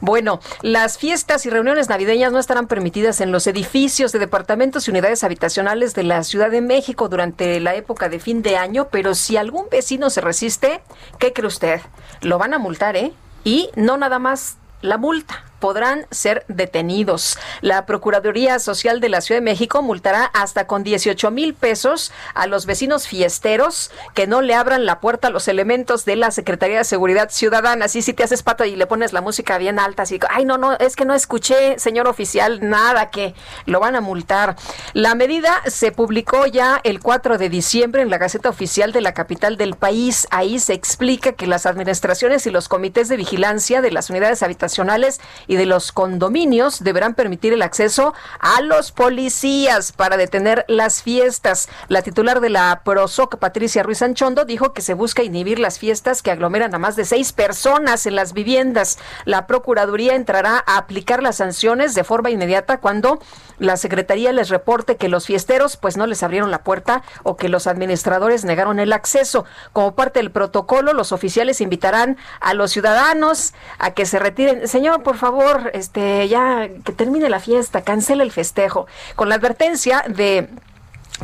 Bueno, 0.00 0.40
las 0.62 0.98
fiestas 0.98 1.44
y 1.46 1.50
reuniones 1.50 1.88
navideñas 1.88 2.32
no 2.32 2.38
estarán 2.38 2.66
permitidas 2.66 3.20
en 3.20 3.32
los 3.32 3.46
edificios 3.46 4.12
de 4.12 4.18
departamentos 4.18 4.86
y 4.86 4.90
unidades 4.90 5.24
habitacionales 5.24 5.94
de 5.94 6.04
la 6.04 6.22
Ciudad 6.24 6.50
de 6.50 6.60
México 6.60 7.08
durante 7.08 7.60
la 7.60 7.74
época 7.74 8.08
de 8.08 8.20
fin 8.20 8.42
de 8.42 8.56
año, 8.56 8.88
pero 8.90 9.14
si 9.14 9.36
algún 9.36 9.66
vecino 9.70 10.10
se 10.10 10.20
resiste, 10.20 10.80
¿qué 11.18 11.32
cree 11.32 11.48
usted? 11.48 11.80
Lo 12.20 12.38
van 12.38 12.54
a 12.54 12.58
multar, 12.58 12.96
¿eh? 12.96 13.12
Y 13.44 13.70
no 13.76 13.96
nada 13.96 14.18
más 14.18 14.56
la 14.82 14.98
multa 14.98 15.47
podrán 15.58 16.06
ser 16.10 16.44
detenidos. 16.48 17.38
La 17.60 17.86
Procuraduría 17.86 18.58
Social 18.58 19.00
de 19.00 19.08
la 19.08 19.20
Ciudad 19.20 19.40
de 19.40 19.44
México 19.44 19.82
multará 19.82 20.24
hasta 20.24 20.66
con 20.66 20.82
18 20.82 21.30
mil 21.30 21.54
pesos 21.54 22.12
a 22.34 22.46
los 22.46 22.66
vecinos 22.66 23.06
fiesteros 23.06 23.90
que 24.14 24.26
no 24.26 24.42
le 24.42 24.54
abran 24.54 24.86
la 24.86 25.00
puerta 25.00 25.28
a 25.28 25.30
los 25.30 25.48
elementos 25.48 26.04
de 26.04 26.16
la 26.16 26.30
Secretaría 26.30 26.78
de 26.78 26.84
Seguridad 26.84 27.30
Ciudadana. 27.30 27.86
Así 27.86 28.02
si 28.02 28.12
te 28.12 28.24
haces 28.24 28.42
pato 28.42 28.64
y 28.64 28.76
le 28.76 28.86
pones 28.86 29.12
la 29.12 29.20
música 29.20 29.58
bien 29.58 29.78
alta, 29.78 30.02
así, 30.04 30.18
ay, 30.30 30.44
no, 30.44 30.58
no, 30.58 30.74
es 30.74 30.96
que 30.96 31.04
no 31.04 31.14
escuché, 31.14 31.78
señor 31.78 32.08
oficial, 32.08 32.60
nada, 32.68 33.10
que 33.10 33.34
lo 33.66 33.80
van 33.80 33.96
a 33.96 34.00
multar. 34.00 34.56
La 34.92 35.14
medida 35.14 35.62
se 35.66 35.92
publicó 35.92 36.46
ya 36.46 36.80
el 36.84 37.00
4 37.00 37.38
de 37.38 37.48
diciembre 37.48 38.02
en 38.02 38.10
la 38.10 38.18
Gaceta 38.18 38.48
Oficial 38.48 38.92
de 38.92 39.00
la 39.00 39.14
capital 39.14 39.56
del 39.56 39.74
país. 39.74 40.26
Ahí 40.30 40.58
se 40.58 40.74
explica 40.74 41.32
que 41.32 41.46
las 41.46 41.66
administraciones 41.66 42.46
y 42.46 42.50
los 42.50 42.68
comités 42.68 43.08
de 43.08 43.16
vigilancia 43.16 43.80
de 43.80 43.90
las 43.90 44.10
unidades 44.10 44.42
habitacionales 44.42 45.20
y 45.48 45.56
de 45.56 45.66
los 45.66 45.90
condominios 45.90 46.84
deberán 46.84 47.14
permitir 47.14 47.52
el 47.52 47.62
acceso 47.62 48.14
a 48.38 48.60
los 48.60 48.92
policías 48.92 49.90
para 49.90 50.16
detener 50.16 50.64
las 50.68 51.02
fiestas. 51.02 51.68
La 51.88 52.02
titular 52.02 52.40
de 52.40 52.50
la 52.50 52.82
PROSOC, 52.84 53.38
Patricia 53.38 53.82
Ruiz 53.82 54.02
Anchondo, 54.02 54.44
dijo 54.44 54.72
que 54.72 54.82
se 54.82 54.94
busca 54.94 55.24
inhibir 55.24 55.58
las 55.58 55.78
fiestas 55.78 56.22
que 56.22 56.30
aglomeran 56.30 56.74
a 56.74 56.78
más 56.78 56.94
de 56.94 57.04
seis 57.04 57.32
personas 57.32 58.06
en 58.06 58.14
las 58.14 58.32
viviendas. 58.32 58.98
La 59.24 59.46
Procuraduría 59.46 60.14
entrará 60.14 60.62
a 60.66 60.76
aplicar 60.76 61.22
las 61.22 61.36
sanciones 61.36 61.94
de 61.94 62.04
forma 62.04 62.30
inmediata 62.30 62.78
cuando 62.78 63.18
la 63.58 63.76
Secretaría 63.76 64.32
les 64.32 64.48
reporte 64.48 64.96
que 64.96 65.08
los 65.08 65.26
fiesteros 65.26 65.76
pues 65.76 65.96
no 65.96 66.06
les 66.06 66.22
abrieron 66.22 66.50
la 66.50 66.62
puerta 66.62 67.02
o 67.22 67.36
que 67.36 67.48
los 67.48 67.66
administradores 67.66 68.44
negaron 68.44 68.78
el 68.78 68.92
acceso. 68.92 69.44
Como 69.72 69.94
parte 69.94 70.20
del 70.20 70.30
protocolo, 70.30 70.92
los 70.92 71.12
oficiales 71.12 71.60
invitarán 71.60 72.16
a 72.40 72.54
los 72.54 72.70
ciudadanos 72.70 73.54
a 73.78 73.92
que 73.92 74.06
se 74.06 74.18
retiren. 74.18 74.68
Señor, 74.68 75.02
por 75.02 75.16
favor, 75.16 75.70
este 75.74 76.28
ya 76.28 76.68
que 76.84 76.92
termine 76.92 77.28
la 77.28 77.40
fiesta, 77.40 77.82
cancele 77.82 78.22
el 78.22 78.32
festejo, 78.32 78.86
con 79.16 79.28
la 79.28 79.36
advertencia 79.36 80.04
de 80.08 80.48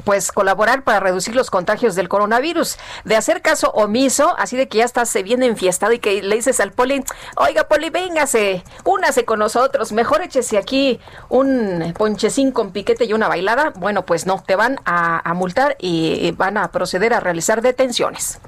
pues 0.03 0.33
colaborar 0.33 0.83
para 0.83 1.01
reducir 1.01 1.37
los 1.37 1.51
contagios 1.51 1.95
del 1.95 2.09
coronavirus, 2.09 2.77
de 3.05 3.17
hacer 3.17 3.43
caso 3.43 3.71
omiso, 3.71 4.35
así 4.39 4.57
de 4.57 4.69
que 4.69 4.79
ya 4.79 4.85
estás 4.85 5.13
bien 5.23 5.43
enfiestado 5.43 5.93
y 5.93 5.99
que 5.99 6.23
le 6.23 6.37
dices 6.37 6.61
al 6.61 6.73
poli, 6.73 7.05
oiga 7.37 7.65
poli, 7.65 7.91
véngase, 7.91 8.65
únase 8.85 9.25
con 9.25 9.39
nosotros, 9.39 9.93
mejor 9.93 10.23
échese 10.23 10.59
aquí 10.59 11.01
un 11.29 11.95
ponchecín 11.97 12.51
con 12.51 12.73
piquete 12.73 13.05
y 13.05 13.13
una 13.13 13.29
bailada, 13.29 13.73
bueno, 13.77 14.05
pues 14.05 14.27
no, 14.27 14.43
te 14.45 14.57
van 14.57 14.81
a, 14.85 15.29
a 15.29 15.35
multar 15.35 15.77
y 15.79 16.33
van 16.33 16.57
a 16.57 16.69
proceder 16.69 17.15
a 17.15 17.21
realizar 17.21 17.63
detenciones. 17.63 18.41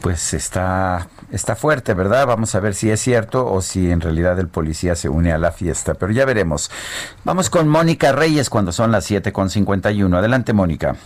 Pues 0.00 0.34
está, 0.34 1.08
está 1.36 1.54
fuerte, 1.54 1.94
¿verdad? 1.94 2.26
Vamos 2.26 2.54
a 2.54 2.60
ver 2.60 2.74
si 2.74 2.90
es 2.90 3.00
cierto 3.00 3.46
o 3.46 3.62
si 3.62 3.90
en 3.90 4.00
realidad 4.00 4.38
el 4.40 4.48
policía 4.48 4.96
se 4.96 5.08
une 5.08 5.32
a 5.32 5.38
la 5.38 5.52
fiesta, 5.52 5.94
pero 5.94 6.12
ya 6.12 6.24
veremos. 6.24 6.70
Vamos 7.24 7.48
con 7.48 7.68
Mónica 7.68 8.12
Reyes 8.12 8.50
cuando 8.50 8.72
son 8.72 8.90
las 8.90 9.08
7.51. 9.10 10.16
Adelante, 10.16 10.52
Mónica. 10.52 10.96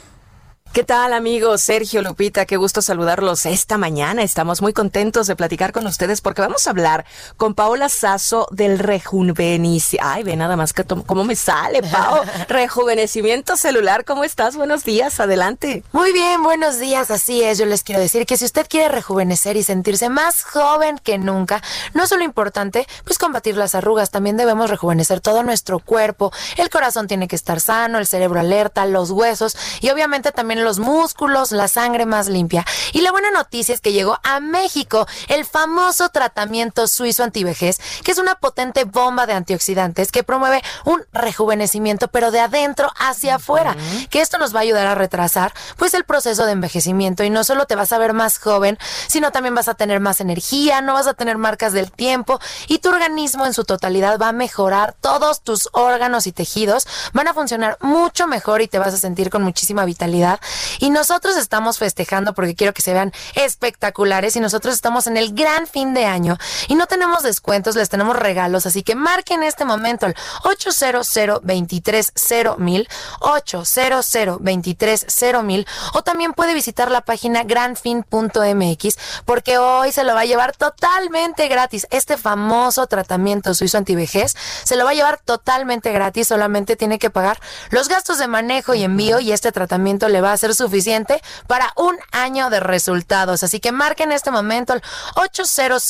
¿Qué 0.73 0.85
tal 0.85 1.13
amigos? 1.15 1.63
Sergio 1.63 2.01
Lupita, 2.01 2.47
qué 2.47 2.57
gusto 2.57 2.81
saludarlos 2.81 3.45
esta 3.45 3.77
mañana. 3.77 4.23
Estamos 4.23 4.63
muy 4.63 4.73
contentos 4.73 5.27
de 5.27 5.35
platicar 5.35 5.73
con 5.73 5.85
ustedes 5.85 6.21
porque 6.21 6.43
vamos 6.43 6.69
a 6.69 6.71
hablar 6.71 7.05
con 7.37 7.57
Paola 7.57 7.89
Sazo 7.89 8.47
del 8.53 8.79
rejuvenecimiento. 8.79 10.07
Ay, 10.09 10.23
ve 10.23 10.37
nada 10.37 10.55
más 10.55 10.73
que 10.73 10.85
cómo 10.85 11.25
me 11.25 11.35
sale, 11.35 11.83
Pao. 11.83 12.23
rejuvenecimiento 12.49 13.57
celular, 13.57 14.05
¿cómo 14.05 14.23
estás? 14.23 14.55
Buenos 14.55 14.85
días, 14.85 15.19
adelante. 15.19 15.83
Muy 15.91 16.13
bien, 16.13 16.41
buenos 16.45 16.79
días, 16.79 17.11
así 17.11 17.43
es. 17.43 17.59
Yo 17.59 17.67
les 17.67 17.83
quiero 17.83 18.01
decir 18.01 18.25
que 18.25 18.37
si 18.37 18.45
usted 18.45 18.69
quiere 18.69 18.91
rejuvenecer 18.91 19.57
y 19.57 19.65
sentirse 19.65 20.09
más 20.09 20.45
joven 20.45 21.01
que 21.03 21.19
nunca, 21.19 21.61
no 21.95 22.05
es 22.05 22.09
solo 22.09 22.23
importante 22.23 22.87
pues 23.05 23.19
combatir 23.19 23.57
las 23.57 23.75
arrugas, 23.75 24.13
también 24.13 24.37
debemos 24.37 24.71
rejuvenecer 24.71 25.21
todo 25.21 25.43
nuestro 25.43 25.81
cuerpo. 25.81 26.33
El 26.57 26.71
corazón 26.71 27.09
tiene 27.09 27.27
que 27.27 27.35
estar 27.35 27.61
sano, 27.61 27.99
el 27.99 28.07
cerebro 28.07 28.39
alerta, 28.39 28.87
los 28.87 29.11
huesos 29.11 29.57
y 29.81 29.91
obviamente 29.91 30.31
también 30.31 30.60
los 30.65 30.79
músculos, 30.79 31.53
la 31.53 31.69
sangre 31.69 32.07
más 32.07 32.29
limpia. 32.29 32.65
Y 32.93 33.01
la 33.01 33.13
buena 33.13 33.31
noticia 33.31 33.75
es 33.75 33.81
que 33.81 33.93
llegó 33.93 34.19
a 34.23 34.41
México 34.41 35.07
el 35.29 35.45
famoso 35.45 36.09
tratamiento 36.09 36.87
suizo 36.89 37.25
antivejez, 37.25 37.79
que 38.05 38.13
es 38.13 38.19
una 38.19 38.35
potente 38.35 38.85
bomba 38.85 39.27
de 39.27 39.33
antioxidantes 39.33 40.13
que 40.13 40.23
promueve 40.23 40.63
un 40.85 41.05
rejuvenecimiento, 41.13 42.09
pero 42.09 42.31
de 42.31 42.41
adentro 42.41 42.91
hacia 42.99 43.37
afuera, 43.37 43.77
que 44.11 44.21
esto 44.21 44.39
nos 44.39 44.55
va 44.55 44.61
a 44.61 44.63
ayudar 44.63 44.87
a 44.87 44.95
retrasar 44.95 45.53
pues 45.77 45.95
el 45.95 46.05
proceso 46.05 46.47
de 46.47 46.53
envejecimiento. 46.53 47.25
Y 47.25 47.31
no 47.31 47.45
solo 47.45 47.67
te 47.67 47.75
vas 47.75 47.93
a 47.93 47.99
ver 47.99 48.13
más 48.13 48.39
joven, 48.39 48.79
sino 49.07 49.33
también 49.33 49.55
vas 49.55 49.69
a 49.69 49.75
tener 49.75 50.01
más 50.01 50.21
energía, 50.21 50.81
no 50.81 50.95
vas 50.95 51.07
a 51.07 51.15
tener 51.15 51.39
marcas 51.39 51.73
del 51.73 51.91
tiempo 51.91 52.41
y 52.69 52.79
tu 52.79 52.89
organismo 52.89 53.47
en 53.47 53.55
su 53.55 53.65
totalidad 53.65 54.19
va 54.19 54.29
a 54.29 54.33
mejorar, 54.33 54.95
todos 55.01 55.43
tus 55.43 55.69
órganos 55.73 56.27
y 56.27 56.33
tejidos 56.33 56.87
van 57.13 57.29
a 57.29 57.35
funcionar 57.35 57.79
mucho 57.81 58.27
mejor 58.27 58.63
y 58.63 58.69
te 58.69 58.79
vas 58.79 58.95
a 58.95 58.99
sentir 58.99 59.31
con 59.31 59.43
muchísima 59.43 59.85
vitalidad 59.85 60.41
y 60.79 60.91
nosotros 60.91 61.37
estamos 61.37 61.79
festejando 61.79 62.35
porque 62.35 62.55
quiero 62.55 62.73
que 62.73 62.83
se 62.83 62.93
vean 62.93 63.13
espectaculares 63.35 64.37
y 64.37 64.41
nosotros 64.41 64.75
estamos 64.75 65.07
en 65.07 65.17
el 65.17 65.35
gran 65.35 65.67
fin 65.67 65.95
de 65.95 66.07
año 66.07 66.39
y 66.69 66.75
no 66.75 66.87
tenemos 66.87 67.23
descuentos, 67.23 67.77
les 67.77 67.89
tenemos 67.89 68.17
regalos, 68.17 68.67
así 68.67 68.83
que 68.83 68.95
marquen 68.95 69.43
en 69.43 69.49
este 69.49 69.65
momento 69.65 70.07
el 70.07 70.15
800 70.45 71.41
23 71.43 72.13
mil 72.59 72.89
800 73.21 74.39
23 74.41 75.07
mil 75.43 75.67
o 75.95 76.03
también 76.03 76.33
puede 76.33 76.55
visitar 76.55 76.91
la 76.91 77.03
página 77.03 77.45
granfin.mx 77.45 78.99
porque 79.25 79.59
hoy 79.59 79.93
se 79.93 80.05
lo 80.05 80.15
va 80.15 80.21
a 80.21 80.25
llevar 80.25 80.57
totalmente 80.57 81.49
gratis. 81.49 81.87
Este 81.91 82.17
famoso 82.17 82.87
tratamiento 82.87 83.55
suizo 83.55 83.79
antivejez 83.79 84.37
se 84.65 84.77
lo 84.77 84.85
va 84.85 84.91
a 84.91 84.95
llevar 84.95 85.19
totalmente 85.19 85.93
gratis, 85.93 86.29
solamente 86.29 86.77
tiene 86.77 86.99
que 86.99 87.11
pagar 87.11 87.41
los 87.71 87.89
gastos 87.89 88.19
de 88.19 88.29
manejo 88.29 88.75
y 88.75 88.85
envío 88.85 89.21
y 89.21 89.33
este 89.33 89.53
tratamiento 89.53 90.09
le 90.09 90.21
va 90.21 90.31
a 90.31 90.35
ser 90.41 90.55
suficiente 90.55 91.23
para 91.47 91.73
un 91.77 91.97
año 92.13 92.51
de 92.51 92.61
resultados. 92.61 93.43
Así 93.43 93.61
que 93.61 93.73
marquen 93.73 94.11
en 94.11 94.17
este 94.17 94.31
momento 94.31 94.73
el 94.73 94.83
800 95.17 95.85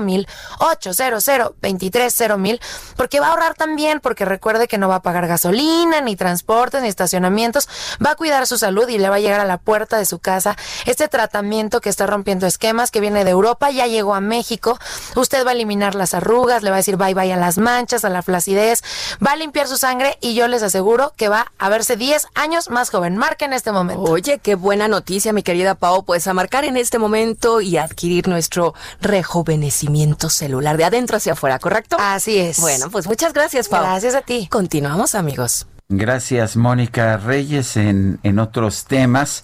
mil 0.00 0.26
800 0.58 2.38
mil 2.38 2.60
porque 2.96 3.20
va 3.20 3.26
a 3.26 3.30
ahorrar 3.30 3.54
también, 3.54 4.00
porque 4.00 4.24
recuerde 4.24 4.66
que 4.68 4.78
no 4.78 4.88
va 4.88 4.96
a 4.96 5.02
pagar 5.02 5.26
gasolina, 5.26 6.00
ni 6.00 6.16
transportes, 6.16 6.82
ni 6.82 6.88
estacionamientos, 6.88 7.68
va 8.04 8.12
a 8.12 8.14
cuidar 8.16 8.46
su 8.46 8.58
salud 8.58 8.88
y 8.88 8.98
le 8.98 9.08
va 9.08 9.16
a 9.16 9.20
llegar 9.20 9.40
a 9.40 9.44
la 9.44 9.58
puerta 9.58 9.98
de 9.98 10.04
su 10.04 10.18
casa 10.18 10.56
este 10.86 11.08
tratamiento 11.08 11.80
que 11.80 11.88
está 11.88 12.06
rompiendo 12.06 12.46
esquemas, 12.46 12.90
que 12.90 13.00
viene 13.00 13.24
de 13.24 13.30
Europa, 13.30 13.70
ya 13.70 13.86
llegó 13.86 14.14
a 14.14 14.20
México. 14.20 14.78
Usted 15.14 15.44
va 15.44 15.50
a 15.50 15.54
eliminar 15.54 15.94
las 15.94 16.14
arrugas, 16.14 16.62
le 16.62 16.70
va 16.70 16.76
a 16.76 16.78
decir 16.78 16.96
bye 16.96 17.14
bye 17.14 17.32
a 17.32 17.36
las 17.36 17.58
manchas, 17.58 18.04
a 18.04 18.08
la 18.08 18.22
flacidez, 18.22 18.82
va 19.24 19.32
a 19.32 19.36
limpiar 19.36 19.68
su 19.68 19.76
sangre 19.76 20.16
y 20.20 20.34
yo 20.34 20.48
les 20.48 20.62
aseguro 20.62 21.12
que 21.16 21.28
va 21.28 21.52
a 21.58 21.68
verse 21.68 21.96
10 21.96 22.26
años 22.34 22.70
más 22.70 22.90
joven. 22.90 23.09
Marca 23.16 23.44
en 23.44 23.52
este 23.52 23.72
momento. 23.72 24.02
Oye, 24.02 24.38
qué 24.42 24.54
buena 24.54 24.88
noticia, 24.88 25.32
mi 25.32 25.42
querida 25.42 25.74
Pau. 25.74 26.04
Pues 26.04 26.26
a 26.26 26.34
marcar 26.34 26.64
en 26.64 26.76
este 26.76 26.98
momento 26.98 27.60
y 27.60 27.76
adquirir 27.76 28.28
nuestro 28.28 28.74
rejuvenecimiento 29.00 30.30
celular 30.30 30.76
de 30.76 30.84
adentro 30.84 31.16
hacia 31.16 31.32
afuera, 31.32 31.58
¿correcto? 31.58 31.96
Así 31.98 32.38
es. 32.38 32.60
Bueno, 32.60 32.90
pues 32.90 33.06
muchas 33.06 33.32
gracias, 33.32 33.68
Pau. 33.68 33.82
Gracias 33.82 34.14
a 34.14 34.22
ti. 34.22 34.48
Continuamos, 34.50 35.14
amigos. 35.14 35.66
Gracias, 35.92 36.56
Mónica 36.56 37.16
Reyes. 37.16 37.76
En, 37.76 38.20
en 38.22 38.38
otros 38.38 38.84
temas, 38.84 39.42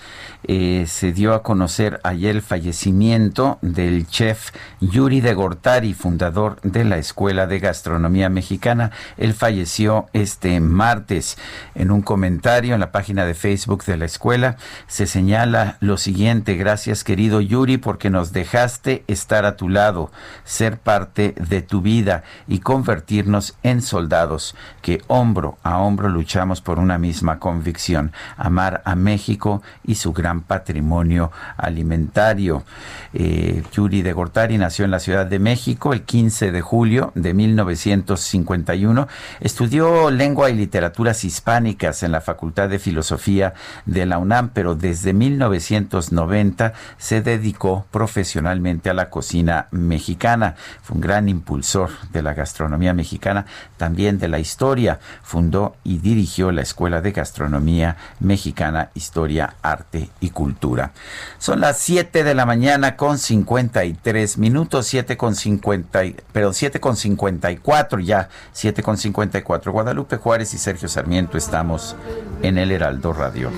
eh, 0.49 0.85
se 0.87 1.13
dio 1.13 1.35
a 1.35 1.43
conocer 1.43 2.01
ayer 2.05 2.37
el 2.37 2.43
fallecimiento 2.43 3.59
del 3.63 4.07
chef 4.07 4.53
Yuri 4.81 5.21
de 5.21 5.35
Gortari, 5.35 5.93
fundador 5.93 6.61
de 6.63 6.85
la 6.85 6.99
Escuela 6.99 7.47
de 7.47 7.59
Gastronomía 7.59 8.29
Mexicana. 8.29 8.93
Él 9.17 9.35
falleció 9.35 10.07
este 10.13 10.61
martes. 10.61 11.37
En 11.75 11.91
un 11.91 12.03
comentario 12.03 12.75
en 12.75 12.81
la 12.81 12.93
página 12.93 13.27
de 13.27 13.35
Facebook 13.35 13.85
de 13.85 13.97
la 13.97 14.05
escuela 14.05 14.57
se 14.87 15.07
señala 15.07 15.79
lo 15.81 15.97
siguiente, 15.97 16.55
gracias 16.55 17.03
querido 17.03 17.41
Yuri 17.41 17.79
porque 17.79 18.11
nos 18.11 18.33
dejaste 18.33 19.05
estar 19.09 19.45
a 19.45 19.57
tu 19.57 19.69
lado, 19.69 20.11
ser 20.45 20.79
parte 20.79 21.35
de 21.39 21.63
tu 21.63 21.81
vida 21.81 22.23
y 22.47 22.61
convertirnos 22.61 23.57
en 23.63 23.83
soldados 23.83 24.55
que 24.83 25.03
hombro 25.09 25.59
a 25.63 25.79
hombro 25.79 26.09
luchamos 26.09 26.61
por 26.61 26.79
una 26.79 26.99
misma 26.99 27.39
convicción, 27.39 28.13
amar 28.37 28.83
a 28.85 28.95
México 28.95 29.63
y 29.85 29.97
su 29.97 30.13
gran 30.13 30.36
patrimonio 30.43 31.31
alimentario. 31.57 32.65
Eh, 33.13 33.63
Yuri 33.73 34.03
de 34.03 34.13
Gortari 34.13 34.59
nació 34.59 34.85
en 34.85 34.91
la 34.91 35.01
Ciudad 35.01 35.27
de 35.27 35.39
México 35.39 35.93
el 35.93 36.03
15 36.03 36.53
de 36.53 36.61
julio 36.61 37.13
de 37.15 37.35
1951. 37.35 39.09
Estudió 39.41 40.11
lengua 40.11 40.51
y 40.51 40.55
literaturas 40.55 41.25
hispánicas 41.25 42.03
en 42.03 42.13
la 42.13 42.21
Facultad 42.21 42.69
de 42.69 42.79
Filosofía 42.79 43.55
de 43.85 44.07
la 44.07 44.19
UNAM, 44.19 44.51
pero 44.53 44.75
desde 44.75 45.13
1990 45.13 46.73
se 46.99 47.23
dedicó 47.23 47.87
profesionalmente 47.91 48.91
a 48.91 48.95
la 48.95 49.11
cocina 49.11 49.69
mexicana. 49.71 50.57
Fue 50.83 50.97
un 50.97 51.01
gran 51.01 51.29
impulsor 51.29 51.91
de 52.13 52.23
la 52.23 52.35
gastronomía 52.35 52.93
mexicana, 52.95 53.47
también 53.77 54.19
de 54.19 54.29
la 54.29 54.39
historia. 54.39 54.99
Fundó 55.23 55.77
y 55.85 55.99
dirigió 55.99 56.53
la 56.53 56.63
Escuela 56.63 57.01
de 57.01 57.13
Gastronomía 57.13 57.97
Mexicana, 58.21 58.91
Historia, 58.95 59.55
Arte 59.63 60.09
y 60.21 60.26
cultura. 60.31 60.93
Son 61.39 61.61
las 61.61 61.79
7 61.79 62.25
de 62.25 62.35
la 62.35 62.47
mañana 62.47 62.97
con 62.97 63.19
53 63.19 64.39
minutos, 64.39 64.87
7 64.87 65.17
con 65.17 65.35
50, 65.35 66.01
pero 66.33 66.53
7 66.53 66.81
con 66.81 66.97
54 66.97 68.01
ya, 68.01 68.29
7 68.53 68.83
con 68.83 68.97
54. 68.97 69.73
Guadalupe 69.73 70.17
Juárez 70.17 70.55
y 70.55 70.59
Sergio 70.59 70.89
Sarmiento 70.89 71.39
estamos 71.39 71.97
en 72.43 72.59
el 72.59 72.73
Heraldo 72.73 73.13
Radio. 73.13 73.51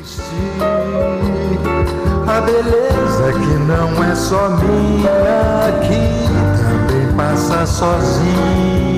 A 2.28 2.40
beleza 2.42 3.32
que 3.32 3.54
não 3.66 4.04
é 4.04 4.14
só 4.14 4.50
minha 4.50 5.10
aqui 5.66 6.28
também 6.86 7.16
passa 7.16 7.64
sozinha. 7.64 8.97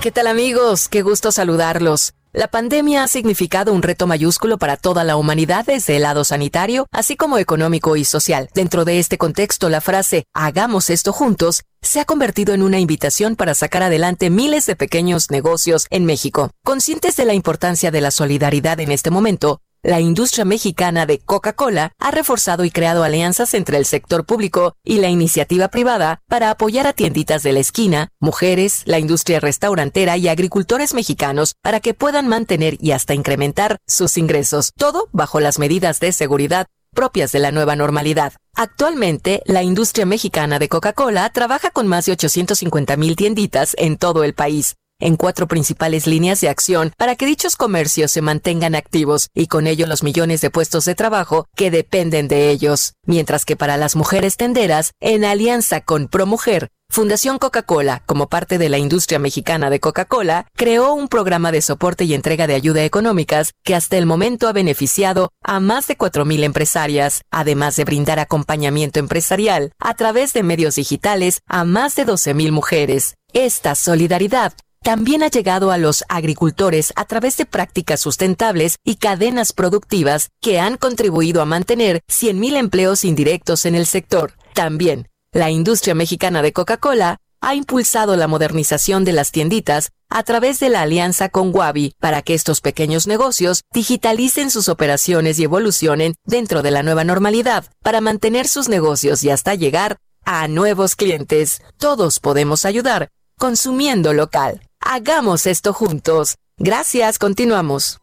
¿Qué 0.00 0.10
tal 0.10 0.28
amigos? 0.28 0.88
Qué 0.88 1.02
gusto 1.02 1.30
saludarlos. 1.30 2.14
La 2.32 2.46
pandemia 2.46 3.02
ha 3.02 3.08
significado 3.08 3.72
un 3.72 3.82
reto 3.82 4.06
mayúsculo 4.06 4.56
para 4.56 4.76
toda 4.76 5.02
la 5.02 5.16
humanidad 5.16 5.64
desde 5.66 5.96
el 5.96 6.02
lado 6.02 6.22
sanitario, 6.22 6.86
así 6.92 7.16
como 7.16 7.38
económico 7.38 7.96
y 7.96 8.04
social. 8.04 8.48
Dentro 8.54 8.84
de 8.84 9.00
este 9.00 9.18
contexto, 9.18 9.68
la 9.68 9.80
frase 9.80 10.26
hagamos 10.32 10.90
esto 10.90 11.12
juntos 11.12 11.64
se 11.82 11.98
ha 11.98 12.04
convertido 12.04 12.54
en 12.54 12.62
una 12.62 12.78
invitación 12.78 13.34
para 13.34 13.56
sacar 13.56 13.82
adelante 13.82 14.30
miles 14.30 14.64
de 14.66 14.76
pequeños 14.76 15.32
negocios 15.32 15.88
en 15.90 16.04
México. 16.04 16.52
Conscientes 16.62 17.16
de 17.16 17.24
la 17.24 17.34
importancia 17.34 17.90
de 17.90 18.00
la 18.00 18.12
solidaridad 18.12 18.78
en 18.78 18.92
este 18.92 19.10
momento, 19.10 19.60
la 19.82 19.98
industria 19.98 20.44
mexicana 20.44 21.06
de 21.06 21.20
Coca-Cola 21.20 21.92
ha 21.98 22.10
reforzado 22.10 22.66
y 22.66 22.70
creado 22.70 23.02
alianzas 23.02 23.54
entre 23.54 23.78
el 23.78 23.86
sector 23.86 24.26
público 24.26 24.74
y 24.84 24.98
la 24.98 25.08
iniciativa 25.08 25.68
privada 25.68 26.20
para 26.28 26.50
apoyar 26.50 26.86
a 26.86 26.92
tienditas 26.92 27.42
de 27.42 27.54
la 27.54 27.60
esquina, 27.60 28.10
mujeres, 28.20 28.82
la 28.84 28.98
industria 28.98 29.40
restaurantera 29.40 30.18
y 30.18 30.28
agricultores 30.28 30.92
mexicanos 30.92 31.54
para 31.62 31.80
que 31.80 31.94
puedan 31.94 32.19
mantener 32.28 32.76
y 32.80 32.92
hasta 32.92 33.14
incrementar 33.14 33.78
sus 33.86 34.18
ingresos, 34.18 34.72
todo 34.76 35.08
bajo 35.12 35.40
las 35.40 35.58
medidas 35.58 36.00
de 36.00 36.12
seguridad 36.12 36.66
propias 36.92 37.32
de 37.32 37.38
la 37.38 37.52
nueva 37.52 37.76
normalidad. 37.76 38.32
Actualmente, 38.54 39.42
la 39.46 39.62
industria 39.62 40.06
mexicana 40.06 40.58
de 40.58 40.68
Coca-Cola 40.68 41.30
trabaja 41.30 41.70
con 41.70 41.86
más 41.86 42.06
de 42.06 42.12
850 42.12 42.96
mil 42.96 43.16
tienditas 43.16 43.74
en 43.78 43.96
todo 43.96 44.24
el 44.24 44.34
país, 44.34 44.74
en 44.98 45.16
cuatro 45.16 45.48
principales 45.48 46.06
líneas 46.06 46.40
de 46.40 46.48
acción 46.48 46.92
para 46.96 47.16
que 47.16 47.26
dichos 47.26 47.56
comercios 47.56 48.12
se 48.12 48.22
mantengan 48.22 48.74
activos 48.74 49.28
y 49.34 49.46
con 49.46 49.66
ello 49.66 49.86
los 49.86 50.02
millones 50.02 50.40
de 50.40 50.50
puestos 50.50 50.84
de 50.84 50.94
trabajo 50.94 51.46
que 51.56 51.70
dependen 51.70 52.28
de 52.28 52.50
ellos. 52.50 52.94
Mientras 53.06 53.44
que 53.44 53.56
para 53.56 53.76
las 53.76 53.96
mujeres 53.96 54.36
tenderas, 54.36 54.92
en 55.00 55.24
alianza 55.24 55.80
con 55.80 56.08
ProMujer, 56.08 56.70
Fundación 56.92 57.38
Coca-Cola, 57.38 58.02
como 58.04 58.28
parte 58.28 58.58
de 58.58 58.68
la 58.68 58.76
industria 58.76 59.20
mexicana 59.20 59.70
de 59.70 59.78
Coca-Cola, 59.78 60.48
creó 60.56 60.92
un 60.92 61.06
programa 61.06 61.52
de 61.52 61.62
soporte 61.62 62.02
y 62.02 62.14
entrega 62.14 62.48
de 62.48 62.56
ayuda 62.56 62.82
económicas 62.82 63.52
que 63.62 63.76
hasta 63.76 63.96
el 63.96 64.06
momento 64.06 64.48
ha 64.48 64.52
beneficiado 64.52 65.30
a 65.44 65.60
más 65.60 65.86
de 65.86 65.96
4.000 65.96 66.42
empresarias, 66.42 67.22
además 67.30 67.76
de 67.76 67.84
brindar 67.84 68.18
acompañamiento 68.18 68.98
empresarial 68.98 69.70
a 69.78 69.94
través 69.94 70.32
de 70.32 70.42
medios 70.42 70.74
digitales 70.74 71.42
a 71.46 71.64
más 71.64 71.94
de 71.94 72.04
12.000 72.04 72.50
mujeres. 72.50 73.14
Esta 73.32 73.76
solidaridad 73.76 74.52
también 74.82 75.22
ha 75.22 75.28
llegado 75.28 75.70
a 75.70 75.78
los 75.78 76.02
agricultores 76.08 76.92
a 76.96 77.04
través 77.04 77.36
de 77.36 77.46
prácticas 77.46 78.00
sustentables 78.00 78.78
y 78.82 78.96
cadenas 78.96 79.52
productivas 79.52 80.30
que 80.40 80.58
han 80.58 80.76
contribuido 80.76 81.40
a 81.40 81.44
mantener 81.44 82.00
100.000 82.08 82.56
empleos 82.56 83.04
indirectos 83.04 83.64
en 83.64 83.76
el 83.76 83.86
sector. 83.86 84.32
También, 84.54 85.09
la 85.32 85.50
industria 85.50 85.94
mexicana 85.94 86.42
de 86.42 86.52
Coca-Cola 86.52 87.18
ha 87.40 87.54
impulsado 87.54 88.16
la 88.16 88.26
modernización 88.26 89.04
de 89.04 89.12
las 89.12 89.30
tienditas 89.30 89.90
a 90.10 90.22
través 90.24 90.58
de 90.58 90.68
la 90.68 90.82
alianza 90.82 91.28
con 91.28 91.54
Wabi 91.54 91.94
para 92.00 92.22
que 92.22 92.34
estos 92.34 92.60
pequeños 92.60 93.06
negocios 93.06 93.62
digitalicen 93.72 94.50
sus 94.50 94.68
operaciones 94.68 95.38
y 95.38 95.44
evolucionen 95.44 96.16
dentro 96.24 96.62
de 96.62 96.70
la 96.72 96.82
nueva 96.82 97.04
normalidad 97.04 97.64
para 97.82 98.00
mantener 98.00 98.48
sus 98.48 98.68
negocios 98.68 99.22
y 99.22 99.30
hasta 99.30 99.54
llegar 99.54 99.98
a 100.24 100.48
nuevos 100.48 100.96
clientes. 100.96 101.62
Todos 101.78 102.18
podemos 102.18 102.64
ayudar 102.64 103.08
consumiendo 103.38 104.12
local. 104.12 104.60
Hagamos 104.80 105.46
esto 105.46 105.72
juntos. 105.72 106.36
Gracias, 106.58 107.18
continuamos. 107.18 107.98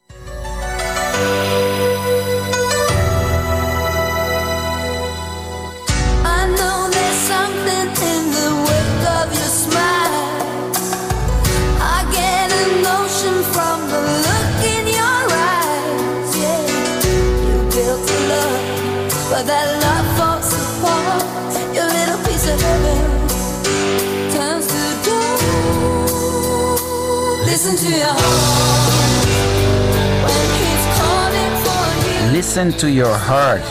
Listen 32.32 32.72
to 32.78 32.88
your 32.88 33.14
heart. 33.28 33.62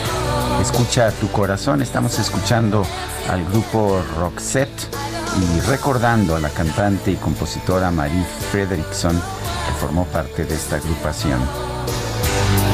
Escucha 0.61 1.11
tu 1.11 1.27
corazón. 1.31 1.81
Estamos 1.81 2.19
escuchando 2.19 2.85
al 3.27 3.43
grupo 3.45 3.99
Roxette 4.19 4.69
y 5.41 5.61
recordando 5.61 6.35
a 6.35 6.39
la 6.39 6.49
cantante 6.49 7.11
y 7.11 7.15
compositora 7.15 7.89
Marie 7.89 8.23
Fredrickson 8.51 9.15
que 9.15 9.73
formó 9.79 10.05
parte 10.05 10.45
de 10.45 10.53
esta 10.53 10.75
agrupación. 10.75 11.39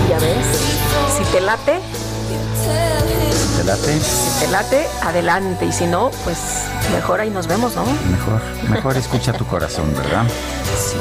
Ya 0.10 0.20
ves, 0.20 0.46
si 1.18 1.24
te 1.32 1.40
late, 1.40 1.80
¿Te 3.64 3.70
late? 3.70 3.97
si 4.01 4.45
te 4.45 4.51
late, 4.51 4.88
adelante. 5.03 5.66
Y 5.66 5.72
si 5.72 5.86
no, 5.86 6.11
pues 6.26 6.38
mejor 6.91 7.22
ahí 7.22 7.30
nos 7.30 7.47
vemos, 7.47 7.74
¿no? 7.78 7.86
Mejor, 7.86 8.41
mejor 8.70 8.97
escucha 8.97 9.32
tu 9.32 9.47
corazón, 9.47 9.93
¿verdad? 9.95 10.26
Sí. 10.76 10.97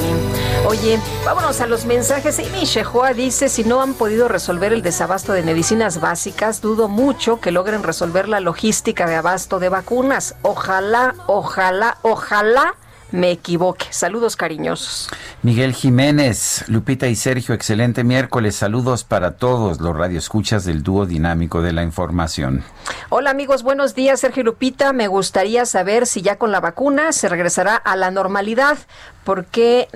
Oye, 0.65 0.97
vámonos 1.25 1.59
a 1.59 1.67
los 1.67 1.83
mensajes. 1.83 2.39
Amy 2.39 2.63
Shehoa 2.63 3.11
dice, 3.11 3.49
si 3.49 3.65
no 3.65 3.81
han 3.81 3.93
podido 3.95 4.29
resolver 4.29 4.71
el 4.71 4.81
desabasto 4.81 5.33
de 5.33 5.43
medicinas 5.43 5.99
básicas, 5.99 6.61
dudo 6.61 6.87
mucho 6.87 7.41
que 7.41 7.51
logren 7.51 7.83
resolver 7.83 8.29
la 8.29 8.39
logística 8.39 9.07
de 9.07 9.15
abasto 9.15 9.59
de 9.59 9.67
vacunas. 9.67 10.35
Ojalá, 10.41 11.15
ojalá, 11.27 11.97
ojalá 12.01 12.75
me 13.13 13.31
equivoque. 13.31 13.85
Saludos 13.91 14.35
cariñosos. 14.35 15.09
Miguel 15.43 15.73
Jiménez, 15.73 16.65
Lupita 16.67 17.07
y 17.07 17.15
Sergio, 17.15 17.53
excelente 17.53 18.03
miércoles. 18.03 18.55
Saludos 18.55 19.03
para 19.03 19.37
todos 19.37 19.79
los 19.79 19.95
radioescuchas 19.95 20.65
del 20.65 20.83
dúo 20.83 21.05
dinámico 21.05 21.61
de 21.61 21.73
la 21.73 21.83
información. 21.83 22.63
Hola 23.09 23.29
amigos, 23.29 23.61
buenos 23.61 23.93
días. 23.93 24.19
Sergio 24.19 24.41
y 24.41 24.45
Lupita, 24.45 24.93
me 24.93 25.07
gustaría 25.07 25.65
saber 25.65 26.07
si 26.07 26.21
ya 26.21 26.37
con 26.37 26.51
la 26.51 26.59
vacuna 26.59 27.11
se 27.11 27.29
regresará 27.29 27.75
a 27.75 27.95
la 27.95 28.09
normalidad. 28.09 28.77
¿Por 29.23 29.45
qué? 29.45 29.87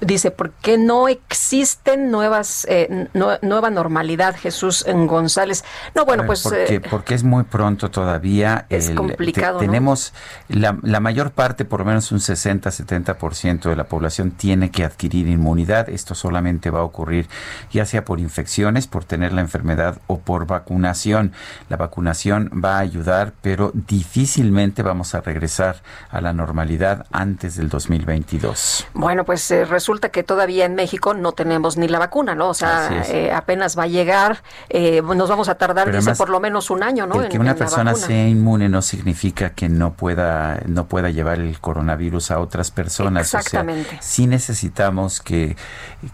Dice, 0.00 0.30
¿por 0.30 0.50
qué 0.52 0.78
no 0.78 1.08
existen 1.08 2.10
nuevas, 2.10 2.66
eh, 2.68 3.08
nue- 3.14 3.38
nueva 3.42 3.70
normalidad, 3.70 4.36
Jesús 4.36 4.84
González? 4.86 5.64
No, 5.94 6.04
bueno, 6.04 6.24
pues... 6.26 6.42
Porque, 6.42 6.74
eh, 6.76 6.80
porque 6.80 7.14
es 7.14 7.24
muy 7.24 7.44
pronto 7.44 7.90
todavía. 7.90 8.66
Es 8.68 8.90
complicado, 8.90 9.54
¿no? 9.54 9.60
Tenemos 9.60 10.12
la, 10.48 10.78
la 10.82 11.00
mayor 11.00 11.30
parte, 11.32 11.64
por 11.64 11.80
lo 11.80 11.86
menos 11.86 12.12
un 12.12 12.18
60-70% 12.18 13.68
de 13.68 13.76
la 13.76 13.84
población 13.84 14.30
tiene 14.32 14.70
que 14.70 14.84
adquirir 14.84 15.26
inmunidad. 15.28 15.88
Esto 15.88 16.14
solamente 16.14 16.70
va 16.70 16.80
a 16.80 16.84
ocurrir 16.84 17.28
ya 17.72 17.84
sea 17.84 18.04
por 18.04 18.20
infecciones, 18.20 18.86
por 18.86 19.04
tener 19.04 19.32
la 19.32 19.40
enfermedad 19.40 19.98
o 20.06 20.18
por 20.18 20.46
vacunación. 20.46 21.32
La 21.68 21.76
vacunación 21.76 22.50
va 22.64 22.76
a 22.76 22.80
ayudar, 22.80 23.32
pero 23.42 23.72
difícilmente 23.74 24.82
vamos 24.82 25.14
a 25.14 25.20
regresar 25.20 25.82
a 26.10 26.20
la 26.20 26.32
normalidad 26.32 27.06
antes 27.12 27.56
del 27.56 27.68
2022. 27.68 28.86
Bueno, 28.94 29.24
pues 29.24 29.50
eh, 29.50 29.64
resulta 29.78 30.08
que 30.08 30.22
todavía 30.24 30.64
en 30.64 30.74
México 30.74 31.14
no 31.14 31.30
tenemos 31.32 31.76
ni 31.76 31.86
la 31.86 31.98
vacuna, 32.00 32.34
¿no? 32.34 32.48
O 32.48 32.54
sea, 32.54 33.04
eh, 33.08 33.30
apenas 33.32 33.78
va 33.78 33.84
a 33.84 33.86
llegar, 33.86 34.42
eh, 34.70 35.00
nos 35.02 35.28
vamos 35.28 35.48
a 35.48 35.54
tardar, 35.54 35.84
Pero 35.84 35.98
dice, 35.98 36.10
además, 36.10 36.18
por 36.18 36.30
lo 36.30 36.40
menos 36.40 36.68
un 36.70 36.82
año, 36.82 37.06
¿no? 37.06 37.14
El 37.16 37.26
en- 37.26 37.30
que 37.30 37.38
una 37.38 37.52
en 37.52 37.56
persona 37.58 37.94
sea 37.94 38.26
inmune 38.28 38.68
no 38.68 38.82
significa 38.82 39.50
que 39.50 39.68
no 39.68 39.92
pueda 39.92 40.60
no 40.66 40.86
pueda 40.88 41.10
llevar 41.10 41.38
el 41.38 41.60
coronavirus 41.60 42.32
a 42.32 42.40
otras 42.40 42.70
personas. 42.72 43.26
O 43.28 43.30
sea, 43.30 43.40
Exactamente. 43.40 43.98
sí 44.00 44.26
necesitamos 44.26 45.20
que, 45.20 45.56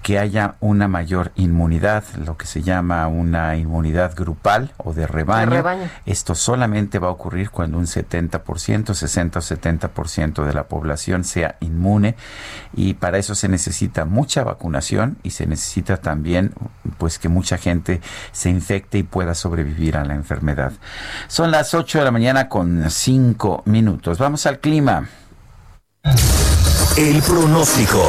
que 0.02 0.18
haya 0.18 0.56
una 0.60 0.88
mayor 0.88 1.32
inmunidad, 1.36 2.04
lo 2.24 2.36
que 2.36 2.46
se 2.46 2.62
llama 2.62 3.06
una 3.08 3.56
inmunidad 3.56 4.14
grupal 4.14 4.72
o 4.76 4.92
de 4.92 5.06
rebaño. 5.06 5.50
De 5.50 5.56
rebaño. 5.56 5.90
Esto 6.04 6.34
solamente 6.34 6.98
va 6.98 7.08
a 7.08 7.12
ocurrir 7.12 7.50
cuando 7.50 7.78
un 7.78 7.86
70%, 7.86 8.92
60 8.94 9.38
o 9.38 9.42
70% 9.42 10.44
de 10.44 10.52
la 10.52 10.64
población 10.64 11.24
sea 11.24 11.56
inmune 11.60 12.14
y 12.74 12.94
para 12.94 13.18
eso 13.18 13.34
se 13.34 13.48
necesita 13.54 14.04
mucha 14.04 14.42
vacunación 14.42 15.16
y 15.22 15.30
se 15.30 15.46
necesita 15.46 15.98
también 15.98 16.52
pues 16.98 17.20
que 17.20 17.28
mucha 17.28 17.56
gente 17.56 18.00
se 18.32 18.50
infecte 18.50 18.98
y 18.98 19.02
pueda 19.04 19.34
sobrevivir 19.34 19.96
a 19.96 20.04
la 20.04 20.14
enfermedad. 20.14 20.72
Son 21.28 21.52
las 21.52 21.72
8 21.72 22.00
de 22.00 22.04
la 22.04 22.10
mañana 22.10 22.48
con 22.48 22.90
5 22.90 23.62
minutos. 23.66 24.18
Vamos 24.18 24.44
al 24.46 24.58
clima. 24.58 25.08
El 26.96 27.22
pronóstico. 27.22 28.02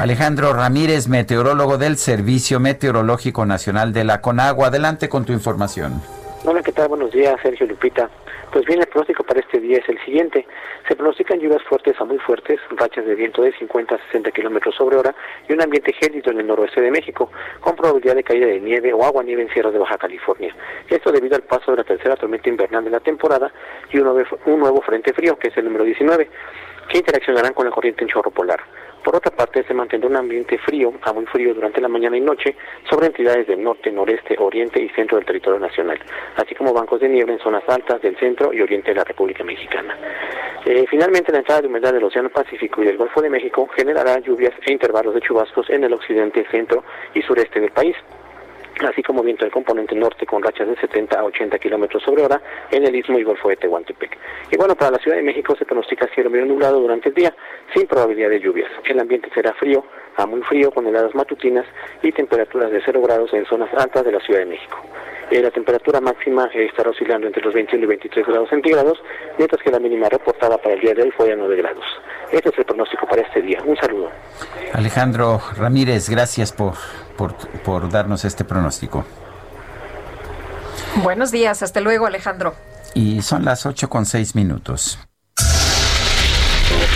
Alejandro 0.00 0.54
Ramírez, 0.54 1.06
meteorólogo 1.06 1.76
del 1.76 1.98
Servicio 1.98 2.60
Meteorológico 2.60 3.44
Nacional 3.44 3.92
de 3.92 4.04
la 4.04 4.22
CONAGUA. 4.22 4.68
Adelante 4.68 5.10
con 5.10 5.26
tu 5.26 5.32
información. 5.32 6.00
Hola, 6.46 6.62
¿qué 6.62 6.72
tal? 6.72 6.88
Buenos 6.88 7.10
días, 7.10 7.36
Sergio 7.42 7.66
Lupita. 7.66 8.08
Pues 8.54 8.66
bien, 8.66 8.78
el 8.78 8.86
pronóstico 8.86 9.24
para 9.24 9.40
este 9.40 9.58
día 9.58 9.78
es 9.78 9.88
el 9.88 9.98
siguiente. 10.04 10.46
Se 10.86 10.94
pronostican 10.94 11.40
lluvias 11.40 11.60
fuertes 11.64 12.00
a 12.00 12.04
muy 12.04 12.18
fuertes, 12.18 12.60
rachas 12.76 13.04
de 13.04 13.16
viento 13.16 13.42
de 13.42 13.50
50 13.50 13.96
a 13.96 13.98
60 13.98 14.30
kilómetros 14.30 14.76
sobre 14.76 14.96
hora 14.96 15.12
y 15.48 15.54
un 15.54 15.60
ambiente 15.60 15.92
gélido 15.92 16.30
en 16.30 16.38
el 16.38 16.46
noroeste 16.46 16.80
de 16.80 16.92
México, 16.92 17.32
con 17.58 17.74
probabilidad 17.74 18.14
de 18.14 18.22
caída 18.22 18.46
de 18.46 18.60
nieve 18.60 18.92
o 18.92 19.04
agua 19.04 19.24
nieve 19.24 19.42
en 19.42 19.48
sierras 19.48 19.72
de 19.72 19.80
Baja 19.80 19.98
California. 19.98 20.54
Esto 20.88 21.10
debido 21.10 21.34
al 21.34 21.42
paso 21.42 21.72
de 21.72 21.78
la 21.78 21.82
tercera 21.82 22.14
tormenta 22.14 22.48
invernal 22.48 22.84
de 22.84 22.90
la 22.90 23.00
temporada 23.00 23.52
y 23.90 23.98
un 23.98 24.04
nuevo, 24.04 24.38
un 24.46 24.60
nuevo 24.60 24.80
frente 24.82 25.12
frío, 25.12 25.36
que 25.36 25.48
es 25.48 25.56
el 25.56 25.64
número 25.64 25.82
19, 25.82 26.30
que 26.90 26.98
interaccionarán 26.98 27.54
con 27.54 27.66
la 27.66 27.72
corriente 27.72 28.04
en 28.04 28.08
chorro 28.08 28.30
polar. 28.30 28.60
Por 29.04 29.16
otra 29.16 29.30
parte, 29.30 29.62
se 29.64 29.74
mantendrá 29.74 30.08
un 30.08 30.16
ambiente 30.16 30.56
frío 30.56 30.92
a 31.02 31.12
muy 31.12 31.26
frío 31.26 31.52
durante 31.54 31.78
la 31.80 31.88
mañana 31.88 32.16
y 32.16 32.22
noche 32.22 32.56
sobre 32.88 33.08
entidades 33.08 33.46
del 33.46 33.62
norte, 33.62 33.92
noreste, 33.92 34.34
oriente 34.38 34.82
y 34.82 34.88
centro 34.88 35.18
del 35.18 35.26
territorio 35.26 35.60
nacional, 35.60 35.98
así 36.36 36.54
como 36.54 36.72
bancos 36.72 37.00
de 37.00 37.10
nieve 37.10 37.34
en 37.34 37.38
zonas 37.38 37.62
altas 37.68 38.00
del 38.00 38.16
centro 38.16 38.54
y 38.54 38.62
oriente 38.62 38.92
de 38.92 38.96
la 38.96 39.04
República 39.04 39.44
Mexicana. 39.44 39.94
Eh, 40.64 40.86
finalmente, 40.88 41.30
la 41.30 41.38
entrada 41.38 41.60
de 41.60 41.68
humedad 41.68 41.92
del 41.92 42.04
Océano 42.04 42.30
Pacífico 42.30 42.82
y 42.82 42.86
del 42.86 42.96
Golfo 42.96 43.20
de 43.20 43.28
México 43.28 43.68
generará 43.76 44.18
lluvias 44.20 44.54
e 44.64 44.72
intervalos 44.72 45.12
de 45.12 45.20
chubascos 45.20 45.68
en 45.68 45.84
el 45.84 45.92
occidente, 45.92 46.46
centro 46.50 46.82
y 47.12 47.20
sureste 47.20 47.60
del 47.60 47.72
país 47.72 47.94
así 48.82 49.02
como 49.02 49.22
viento 49.22 49.44
del 49.44 49.52
componente 49.52 49.94
norte 49.94 50.26
con 50.26 50.42
rachas 50.42 50.68
de 50.68 50.76
70 50.76 51.18
a 51.18 51.24
80 51.24 51.58
kilómetros 51.58 52.02
sobre 52.02 52.24
hora 52.24 52.40
en 52.70 52.84
el 52.84 52.94
istmo 52.94 53.18
y 53.18 53.22
golfo 53.22 53.48
de 53.48 53.56
Tehuantepec. 53.56 54.16
Y 54.50 54.56
bueno, 54.56 54.74
para 54.74 54.92
la 54.92 54.98
Ciudad 54.98 55.16
de 55.16 55.22
México 55.22 55.54
se 55.56 55.64
pronostica 55.64 56.08
cielo 56.14 56.30
medio 56.30 56.46
nublado 56.46 56.80
durante 56.80 57.08
el 57.08 57.14
día, 57.14 57.34
sin 57.74 57.86
probabilidad 57.86 58.30
de 58.30 58.40
lluvias. 58.40 58.70
El 58.84 59.00
ambiente 59.00 59.30
será 59.34 59.52
frío 59.54 59.84
a 60.16 60.26
muy 60.26 60.42
frío 60.42 60.70
con 60.70 60.86
heladas 60.86 61.14
matutinas 61.14 61.66
y 62.02 62.12
temperaturas 62.12 62.70
de 62.70 62.80
0 62.84 63.00
grados 63.02 63.32
en 63.32 63.44
zonas 63.46 63.70
altas 63.74 64.04
de 64.04 64.12
la 64.12 64.20
Ciudad 64.20 64.40
de 64.40 64.46
México. 64.46 64.78
Eh, 65.30 65.40
la 65.40 65.50
temperatura 65.50 66.00
máxima 66.00 66.48
eh, 66.52 66.66
estará 66.66 66.90
oscilando 66.90 67.26
entre 67.26 67.42
los 67.42 67.54
21 67.54 67.84
y 67.84 67.86
23 67.86 68.26
grados 68.26 68.48
centígrados, 68.50 69.02
mientras 69.38 69.62
que 69.62 69.70
la 69.70 69.78
mínima 69.78 70.08
reportada 70.08 70.58
para 70.58 70.74
el 70.74 70.80
día 70.80 70.94
de 70.94 71.02
hoy 71.02 71.10
fue 71.12 71.28
de 71.28 71.36
9 71.36 71.56
grados. 71.56 71.84
Este 72.30 72.50
es 72.50 72.58
el 72.58 72.64
pronóstico 72.64 73.06
para 73.06 73.22
este 73.22 73.42
día. 73.42 73.60
Un 73.64 73.76
saludo. 73.76 74.10
Alejandro 74.72 75.40
Ramírez, 75.56 76.08
gracias 76.10 76.52
por, 76.52 76.74
por, 77.16 77.36
por 77.62 77.90
darnos 77.90 78.24
este 78.24 78.44
pronóstico. 78.44 79.04
Buenos 81.02 81.30
días, 81.30 81.62
hasta 81.62 81.80
luego 81.80 82.06
Alejandro. 82.06 82.54
Y 82.94 83.22
son 83.22 83.44
las 83.44 83.66
8 83.66 83.88
con 83.88 84.06
6 84.06 84.34
minutos. 84.36 84.98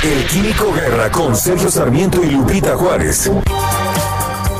El 0.05 0.25
Químico 0.27 0.73
Guerra 0.73 1.11
con 1.11 1.35
Sergio 1.35 1.71
Sarmiento 1.71 2.23
y 2.23 2.31
Lupita 2.31 2.77
Juárez. 2.77 3.31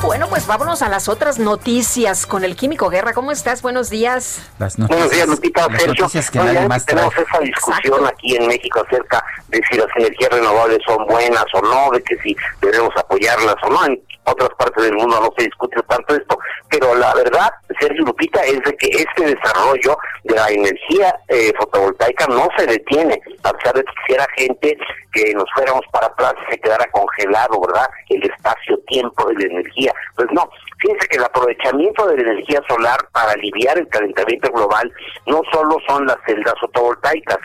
Bueno, 0.03 0.27
pues 0.29 0.47
vámonos 0.47 0.83
a 0.83 0.89
las 0.89 1.09
otras 1.09 1.39
noticias 1.39 2.27
con 2.27 2.43
el 2.45 2.57
Químico 2.57 2.89
Guerra. 2.89 3.13
¿Cómo 3.13 3.31
estás? 3.31 3.63
Buenos 3.63 3.89
días. 3.91 4.41
Las 4.59 4.77
Buenos 4.77 5.11
días, 5.11 5.29
Lupita, 5.29 5.69
las 5.69 5.81
Sergio. 5.83 6.03
noticias 6.05 6.31
que 6.31 6.39
No, 6.39 6.45
nadie 6.45 6.69
más 6.69 6.85
tenemos 6.87 7.15
trae. 7.15 7.25
esa 7.29 7.39
discusión 7.41 8.07
aquí 8.07 8.35
en 8.37 8.47
México 8.49 8.83
acerca 8.85 9.23
de 9.49 9.61
si 9.71 9.77
las 9.79 9.89
energías 9.97 10.31
renovables 10.31 10.79
son 10.87 11.07
buenas 11.07 11.45
o 11.55 11.61
no, 11.63 11.91
de 11.93 12.03
que 12.03 12.17
si 12.23 12.37
debemos 12.61 12.91
apoyarlas 12.97 13.57
o 13.63 13.71
no. 13.71 13.85
En 13.87 14.01
otras 14.31 14.51
partes 14.59 14.85
del 14.85 14.95
mundo 14.95 15.21
no 15.21 15.31
se 15.37 15.45
discute 15.45 15.83
tanto 15.89 16.15
esto, 16.15 16.39
pero 16.71 16.95
la 16.95 17.15
verdad, 17.15 17.51
Sergio 17.81 18.05
Lupita, 18.05 18.41
es 18.43 18.61
de 18.63 18.77
que 18.77 18.89
este 18.89 19.35
desarrollo 19.35 19.97
de 20.25 20.35
la 20.35 20.49
energía 20.49 21.15
eh, 21.29 21.53
fotovoltaica 21.59 22.27
no 22.27 22.49
se 22.57 22.67
detiene, 22.67 23.21
a 23.45 23.53
pesar 23.53 23.75
de 23.75 23.85
que 23.85 23.93
quisiera 24.01 24.27
gente 24.37 24.79
que 25.13 25.35
nos 25.35 25.47
fuéramos 25.55 25.83
para 25.93 26.07
atrás 26.07 26.35
y 26.47 26.53
se 26.53 26.61
quedara 26.61 26.85
congelado, 26.91 27.61
¿verdad? 27.61 27.89
El 28.09 28.23
espacio-tiempo 28.23 29.29
de 29.29 29.35
la 29.35 29.53
energía. 29.55 29.93
Pues 30.17 30.29
no, 30.33 30.49
fíjense 30.81 31.09
que 31.09 31.17
el 31.17 31.25
aprovechamiento 31.25 32.07
de 32.07 32.17
la 32.17 32.33
energía 32.33 32.61
solar 32.69 32.99
para 33.13 33.33
aliviar 33.33 33.79
el 33.79 33.89
calentamiento 33.89 34.51
global 34.53 34.93
no 35.27 35.43
solo 35.53 35.77
son 35.87 36.07
las 36.07 36.19
celdas 36.27 36.55
fotovoltaicas, 36.61 37.39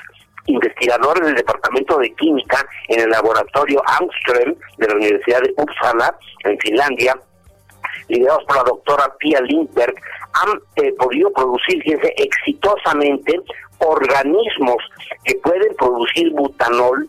investigadores 0.46 1.26
del 1.26 1.36
Departamento 1.36 1.98
de 1.98 2.14
Química 2.16 2.66
en 2.90 3.02
el 3.02 3.10
laboratorio 3.10 3.82
Angström 3.86 4.56
de 4.78 4.88
la 4.88 4.96
Universidad 4.96 5.42
de 5.42 5.54
Uppsala, 5.58 6.18
en 6.44 6.58
Finlandia, 6.60 7.16
liderados 8.08 8.44
por 8.46 8.58
la 8.58 8.64
doctora 8.64 9.14
Pia 9.20 9.42
Lindberg, 9.42 9.96
han 10.34 10.60
eh, 10.76 10.94
podido 10.98 11.32
producir, 11.32 11.82
fíjense, 11.84 12.14
exitosamente 12.18 13.40
organismos 13.80 14.78
que 15.24 15.36
pueden 15.36 15.76
producir 15.76 16.32
butanol, 16.32 17.08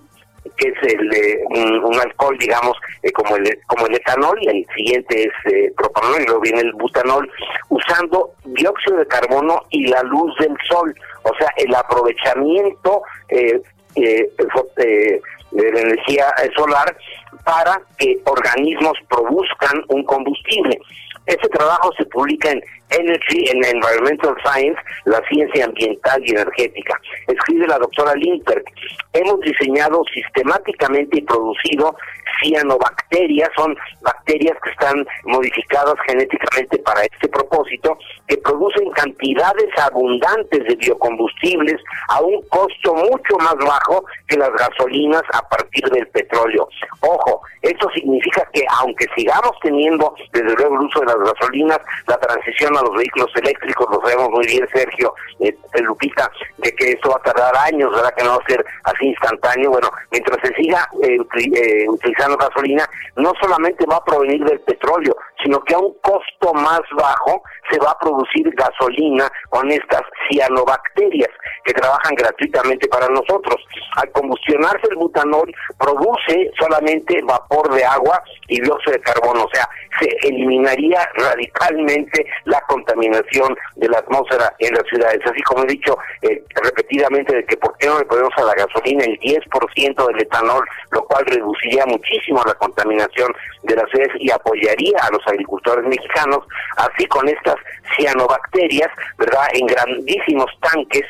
que 0.57 0.68
es 0.68 0.93
el, 0.93 1.11
un, 1.57 1.85
un 1.85 2.01
alcohol, 2.01 2.37
digamos, 2.39 2.76
eh, 3.03 3.11
como 3.12 3.37
el 3.37 3.59
como 3.66 3.87
el 3.87 3.95
etanol, 3.95 4.39
y 4.43 4.49
el 4.49 4.66
siguiente 4.76 5.24
es 5.24 5.53
eh, 5.53 5.72
propanol, 5.76 6.20
y 6.20 6.26
luego 6.26 6.41
viene 6.41 6.61
el 6.61 6.72
butanol, 6.74 7.30
usando 7.70 8.32
dióxido 8.45 8.99
de 8.99 9.07
carbono 9.07 9.62
y 9.70 9.87
la 9.87 10.03
luz 10.03 10.37
del 10.39 10.55
sol, 10.68 10.95
o 11.25 11.33
sea, 11.39 11.49
el 11.57 11.75
aprovechamiento 11.75 13.03
eh, 13.29 13.61
eh, 13.97 14.31
eh, 14.77 15.20
de 15.51 15.72
la 15.72 15.81
energía 15.81 16.27
eh, 16.43 16.51
solar 16.57 16.97
para 17.45 17.81
que 17.99 18.18
organismos 18.25 18.99
produzcan 19.09 19.83
un 19.89 20.05
combustible. 20.05 20.79
Este 21.27 21.49
trabajo 21.49 21.91
se 21.97 22.05
publica 22.07 22.51
en 22.51 22.62
Energy 22.91 23.49
and 23.51 23.64
Environmental 23.64 24.35
Science, 24.45 24.80
la 25.05 25.20
ciencia 25.28 25.64
ambiental 25.64 26.22
y 26.24 26.30
energética. 26.30 27.01
Escribe 27.26 27.66
la 27.66 27.78
doctora 27.78 28.14
Lindberg. 28.14 28.64
Hemos 29.12 29.41
diseñado 29.41 30.03
sistemáticamente 30.12 31.18
y 31.18 31.22
producido 31.22 31.97
cianobacterias, 32.43 33.49
son 33.57 33.76
bacterias 34.03 34.57
que 34.62 34.70
están 34.70 35.07
modificadas 35.24 35.95
genéticamente 36.07 36.78
para 36.78 37.03
este 37.03 37.28
propósito, 37.28 37.97
que 38.26 38.37
producen 38.39 38.91
cantidades 38.91 39.68
abundantes 39.78 40.64
de 40.64 40.76
biocombustibles 40.76 41.76
a 42.09 42.20
un 42.20 42.43
costo 42.49 42.95
mucho 42.95 43.37
más 43.39 43.57
bajo 43.57 44.05
que 44.28 44.37
las 44.37 44.51
gasolinas 44.53 45.22
a 45.32 45.49
partir 45.49 45.85
del 45.91 46.07
petróleo. 46.09 46.68
Ojo, 47.01 47.43
esto 47.62 47.89
significa 47.95 48.47
que 48.53 48.64
aunque 48.80 49.07
sigamos 49.16 49.53
teniendo 49.62 50.14
desde 50.32 50.55
luego 50.55 50.74
el 50.74 50.87
uso 50.87 51.01
de 51.01 51.07
las 51.07 51.18
gasolinas, 51.18 51.80
la 52.07 52.18
transición 52.18 52.74
a 52.79 52.83
los 52.83 52.97
vehículos 52.97 53.31
eléctricos, 53.37 53.87
lo 53.91 54.01
sabemos 54.01 54.31
muy 54.31 54.47
bien 54.47 54.66
Sergio, 54.72 55.14
eh, 55.41 55.57
Lupita, 55.83 56.31
de 56.59 56.75
que 56.75 56.93
esto 56.93 57.11
va 57.11 57.16
a 57.16 57.22
tardar 57.22 57.57
años, 57.57 57.91
¿verdad? 57.91 58.14
Que 58.16 58.25
no 58.25 58.31
va 58.31 58.43
a 58.43 58.49
ser 58.49 58.64
así 58.85 59.07
instantáneo. 59.07 59.70
Bueno, 59.70 59.91
mientras 60.11 60.39
se 60.43 60.55
siga 60.55 60.89
eh, 61.03 61.18
eh, 61.37 61.89
utilizando 61.89 62.37
gasolina, 62.37 62.89
no 63.16 63.33
solamente 63.41 63.85
va 63.87 63.97
a 63.97 64.05
provenir 64.05 64.45
del 64.45 64.61
petróleo, 64.61 65.16
sino 65.43 65.61
que 65.61 65.74
a 65.74 65.78
un 65.78 65.95
costo 66.03 66.55
más 66.55 66.80
bajo 66.97 67.43
se 67.70 67.78
va 67.78 67.91
a 67.91 67.99
producir 67.99 68.51
gasolina 68.55 69.30
con 69.49 69.70
estas 69.70 70.03
cianobacterias 70.28 71.30
que 71.64 71.72
trabajan 71.72 72.14
gratuitamente 72.14 72.89
para 72.89 73.09
nosotros. 73.09 73.57
Al 73.97 74.11
combustionarse 74.12 74.89
el 74.91 74.97
butanol 74.97 75.53
produce 75.78 76.51
solamente 76.59 77.20
vapor 77.22 77.72
de 77.74 77.85
agua 77.85 78.22
y 78.49 78.61
dióxido 78.61 78.93
de 78.93 79.01
carbono, 79.01 79.45
o 79.45 79.51
sea, 79.53 79.68
se 80.01 80.09
eliminaría 80.28 81.09
radicalmente 81.14 82.26
la 82.45 82.61
contaminación 82.62 83.57
de 83.76 83.89
la 83.89 83.99
atmósfera 83.99 84.55
en 84.59 84.74
las 84.74 84.85
ciudades. 84.89 85.20
Así 85.24 85.41
como 85.43 85.64
he 85.64 85.68
dicho 85.68 85.97
eh, 86.22 86.43
repetidamente 86.62 87.37
de 87.37 87.45
que 87.45 87.57
por 87.57 87.76
qué 87.78 87.87
no 87.87 87.99
le 87.99 88.05
ponemos 88.05 88.32
a 88.37 88.43
la 88.43 88.55
gasolina 88.55 89.05
el 89.05 89.18
10% 89.20 90.07
del 90.07 90.22
etanol, 90.22 90.64
lo 90.91 91.05
cual 91.05 91.24
reduciría 91.26 91.87
muchísimo 91.87 92.43
la 92.47 92.55
contaminación 92.55 93.32
de 93.62 93.76
las 93.76 93.89
ciudades 93.91 94.12
y 94.18 94.30
apoyaría 94.30 94.99
a 95.01 95.11
los 95.11 95.24
agricultores 95.27 95.85
mexicanos, 95.87 96.41
así 96.77 97.07
con 97.07 97.29
estas 97.29 97.57
cianobacterias, 97.97 98.91
¿verdad? 99.18 99.47
En 99.55 99.66
grandísimos 99.66 100.51
tanques 100.61 101.05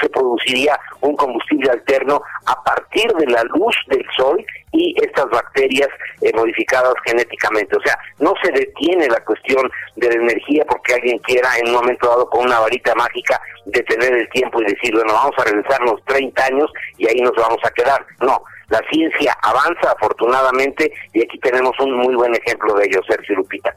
se 0.00 0.08
produciría 0.08 0.78
un 1.00 1.14
combustible 1.16 1.70
alterno 1.70 2.20
a 2.46 2.62
partir 2.64 3.12
de 3.12 3.26
la 3.26 3.42
luz 3.44 3.76
del 3.88 4.04
sol 4.16 4.44
y 4.72 4.94
estas 5.02 5.28
bacterias 5.30 5.88
eh, 6.20 6.32
modificadas 6.34 6.94
genéticamente. 7.06 7.76
O 7.76 7.80
sea, 7.82 7.96
no 8.18 8.34
se 8.42 8.50
detiene 8.52 9.08
la 9.08 9.20
cuestión 9.24 9.70
de 9.96 10.08
la 10.08 10.14
energía 10.14 10.64
porque 10.68 10.94
alguien 10.94 11.18
quiera 11.18 11.48
en 11.58 11.68
un 11.68 11.74
momento 11.74 12.08
dado 12.08 12.28
con 12.28 12.46
una 12.46 12.60
varita 12.60 12.94
mágica 12.94 13.40
detener 13.66 14.12
el 14.14 14.28
tiempo 14.30 14.60
y 14.60 14.66
decir, 14.66 14.94
bueno, 14.94 15.12
vamos 15.12 15.34
a 15.38 15.44
regresarnos 15.44 16.04
30 16.06 16.44
años 16.44 16.72
y 16.98 17.08
ahí 17.08 17.20
nos 17.20 17.34
vamos 17.36 17.58
a 17.64 17.70
quedar. 17.70 18.04
No, 18.20 18.42
la 18.68 18.80
ciencia 18.90 19.36
avanza 19.42 19.92
afortunadamente 19.92 20.92
y 21.12 21.22
aquí 21.22 21.38
tenemos 21.38 21.72
un 21.80 21.96
muy 21.96 22.14
buen 22.14 22.34
ejemplo 22.34 22.74
de 22.74 22.86
ello, 22.86 23.00
Sergio 23.08 23.36
Lupita. 23.36 23.74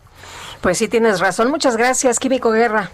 Pues 0.61 0.77
sí, 0.77 0.87
tienes 0.87 1.19
razón. 1.19 1.49
Muchas 1.49 1.77
gracias, 1.77 2.19
Químico 2.19 2.51
Guerra. 2.51 2.89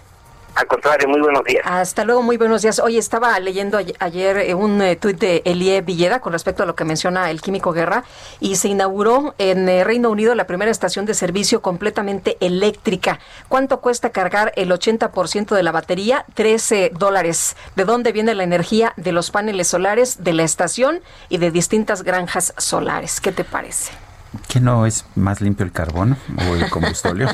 Al 0.54 0.68
contrario, 0.68 1.08
muy 1.08 1.20
buenos 1.20 1.42
días. 1.44 1.62
Hasta 1.64 2.04
luego, 2.04 2.22
muy 2.22 2.36
buenos 2.36 2.62
días. 2.62 2.78
Hoy 2.78 2.96
estaba 2.96 3.38
leyendo 3.40 3.78
ayer 3.98 4.36
eh, 4.38 4.54
un 4.54 4.80
eh, 4.80 4.94
tuit 4.94 5.18
de 5.18 5.42
Elie 5.44 5.80
Villeda 5.80 6.20
con 6.20 6.32
respecto 6.32 6.62
a 6.62 6.66
lo 6.66 6.76
que 6.76 6.84
menciona 6.84 7.30
el 7.30 7.40
químico 7.40 7.72
Guerra 7.72 8.04
y 8.38 8.54
se 8.56 8.68
inauguró 8.68 9.34
en 9.38 9.68
eh, 9.68 9.82
Reino 9.82 10.10
Unido 10.10 10.34
la 10.36 10.46
primera 10.46 10.70
estación 10.70 11.06
de 11.06 11.14
servicio 11.14 11.60
completamente 11.60 12.36
eléctrica. 12.40 13.18
¿Cuánto 13.48 13.80
cuesta 13.80 14.10
cargar 14.10 14.52
el 14.54 14.70
80% 14.70 15.56
de 15.56 15.62
la 15.64 15.72
batería? 15.72 16.24
13 16.34 16.92
dólares. 16.94 17.56
¿De 17.74 17.84
dónde 17.84 18.12
viene 18.12 18.34
la 18.34 18.44
energía? 18.44 18.92
De 18.96 19.10
los 19.10 19.32
paneles 19.32 19.66
solares, 19.66 20.22
de 20.22 20.34
la 20.34 20.44
estación 20.44 21.00
y 21.28 21.38
de 21.38 21.50
distintas 21.50 22.04
granjas 22.04 22.54
solares. 22.58 23.20
¿Qué 23.20 23.32
te 23.32 23.42
parece? 23.42 24.03
¿Que 24.48 24.60
no 24.60 24.86
es 24.86 25.04
más 25.14 25.40
limpio 25.40 25.64
el 25.64 25.72
carbón 25.72 26.16
o 26.48 26.54
el 26.54 26.68
combustóleo? 26.70 27.28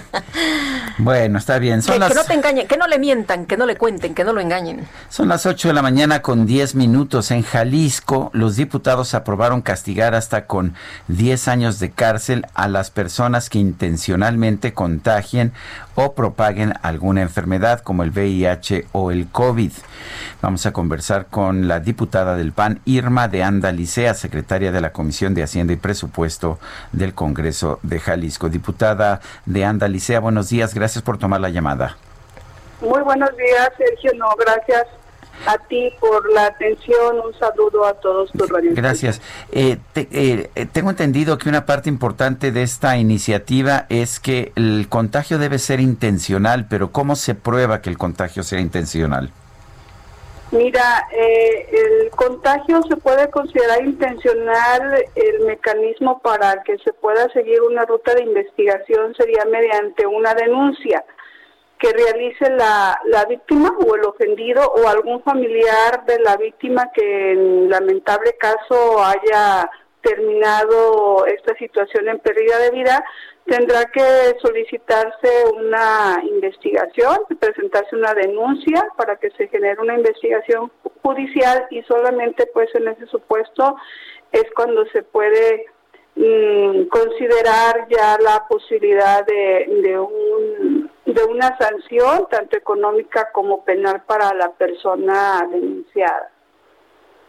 bueno, 0.98 1.38
está 1.38 1.58
bien. 1.58 1.82
que, 1.82 1.98
no 1.98 2.24
te 2.24 2.34
engañen, 2.34 2.66
que 2.66 2.76
no 2.76 2.86
le 2.86 2.98
mientan, 2.98 3.46
que 3.46 3.56
no 3.56 3.66
le 3.66 3.76
cuenten, 3.76 4.14
que 4.14 4.24
no 4.24 4.32
lo 4.32 4.40
engañen. 4.40 4.86
Son 5.08 5.28
las 5.28 5.46
8 5.46 5.68
de 5.68 5.74
la 5.74 5.82
mañana 5.82 6.22
con 6.22 6.46
10 6.46 6.74
minutos. 6.74 7.30
En 7.30 7.42
Jalisco, 7.42 8.30
los 8.32 8.56
diputados 8.56 9.14
aprobaron 9.14 9.62
castigar 9.62 10.14
hasta 10.14 10.46
con 10.46 10.74
10 11.08 11.48
años 11.48 11.78
de 11.78 11.90
cárcel 11.90 12.46
a 12.54 12.68
las 12.68 12.90
personas 12.90 13.50
que 13.50 13.58
intencionalmente 13.58 14.72
contagien 14.72 15.52
o 15.94 16.14
propaguen 16.14 16.74
alguna 16.82 17.22
enfermedad 17.22 17.80
como 17.80 18.02
el 18.02 18.10
VIH 18.10 18.86
o 18.92 19.10
el 19.10 19.26
COVID. 19.28 19.72
Vamos 20.40 20.64
a 20.64 20.72
conversar 20.72 21.26
con 21.26 21.68
la 21.68 21.80
diputada 21.80 22.36
del 22.36 22.52
PAN, 22.52 22.80
Irma 22.84 23.28
de 23.28 23.42
Andalicea, 23.42 24.14
secretaria 24.14 24.72
de 24.72 24.80
la 24.80 24.92
Comisión 24.92 25.34
de 25.34 25.42
Hacienda 25.42 25.72
y 25.72 25.76
Presupuesto 25.76 26.58
del 26.92 27.14
Congreso 27.14 27.78
de 27.82 28.00
Jalisco. 28.00 28.48
Diputada 28.48 29.20
de 29.46 29.64
Andalicea, 29.64 30.20
buenos 30.20 30.48
días, 30.48 30.74
gracias 30.74 31.02
por 31.02 31.18
tomar 31.18 31.40
la 31.40 31.50
llamada. 31.50 31.96
Muy 32.80 33.02
buenos 33.02 33.30
días, 33.36 33.70
Sergio. 33.76 34.12
No, 34.16 34.28
gracias 34.38 34.86
a 35.46 35.58
ti 35.68 35.90
por 36.00 36.32
la 36.32 36.46
atención. 36.46 37.20
Un 37.24 37.38
saludo 37.38 37.84
a 37.84 37.94
todos 37.94 38.30
tus 38.32 38.48
Gracias. 38.74 39.20
Eh, 39.52 39.78
eh, 39.94 40.66
tengo 40.72 40.90
entendido 40.90 41.38
que 41.38 41.48
una 41.48 41.66
parte 41.66 41.88
importante 41.88 42.52
de 42.52 42.62
esta 42.62 42.96
iniciativa 42.96 43.86
es 43.88 44.20
que 44.20 44.52
el 44.56 44.86
contagio 44.88 45.38
debe 45.38 45.58
ser 45.58 45.80
intencional, 45.80 46.66
pero 46.68 46.90
¿cómo 46.90 47.16
se 47.16 47.34
prueba 47.34 47.80
que 47.80 47.90
el 47.90 47.98
contagio 47.98 48.42
sea 48.42 48.60
intencional? 48.60 49.30
Mira, 50.52 51.06
eh, 51.12 51.68
el 51.72 52.10
contagio 52.10 52.82
se 52.88 52.96
puede 52.96 53.30
considerar 53.30 53.84
intencional. 53.84 55.04
El 55.14 55.40
mecanismo 55.46 56.20
para 56.20 56.62
que 56.64 56.76
se 56.78 56.92
pueda 56.92 57.28
seguir 57.32 57.62
una 57.62 57.84
ruta 57.84 58.14
de 58.14 58.24
investigación 58.24 59.14
sería 59.14 59.44
mediante 59.44 60.06
una 60.06 60.34
denuncia 60.34 61.04
que 61.78 61.92
realice 61.92 62.50
la, 62.50 63.00
la 63.06 63.24
víctima 63.26 63.72
o 63.86 63.94
el 63.94 64.04
ofendido 64.04 64.70
o 64.70 64.88
algún 64.88 65.22
familiar 65.22 66.04
de 66.04 66.18
la 66.18 66.36
víctima 66.36 66.90
que 66.92 67.32
en 67.32 67.70
lamentable 67.70 68.36
caso 68.38 69.02
haya 69.02 69.70
terminado 70.02 71.26
esta 71.26 71.54
situación 71.56 72.08
en 72.08 72.18
pérdida 72.18 72.58
de 72.58 72.70
vida, 72.70 73.04
tendrá 73.46 73.86
que 73.86 74.36
solicitarse 74.40 75.28
una 75.56 76.22
investigación, 76.24 77.18
presentarse 77.38 77.96
una 77.96 78.14
denuncia 78.14 78.86
para 78.96 79.16
que 79.16 79.30
se 79.32 79.48
genere 79.48 79.80
una 79.80 79.94
investigación 79.94 80.70
judicial 81.02 81.66
y 81.70 81.82
solamente 81.82 82.46
pues 82.52 82.68
en 82.74 82.88
ese 82.88 83.06
supuesto 83.06 83.76
es 84.32 84.44
cuando 84.54 84.84
se 84.86 85.02
puede 85.02 85.66
mm, 86.14 86.84
considerar 86.88 87.88
ya 87.88 88.16
la 88.20 88.46
posibilidad 88.48 89.26
de, 89.26 89.80
de, 89.82 89.98
un, 89.98 90.90
de 91.06 91.24
una 91.24 91.56
sanción 91.58 92.28
tanto 92.30 92.56
económica 92.56 93.30
como 93.32 93.64
penal 93.64 94.02
para 94.06 94.32
la 94.34 94.52
persona 94.52 95.46
denunciada. 95.50 96.29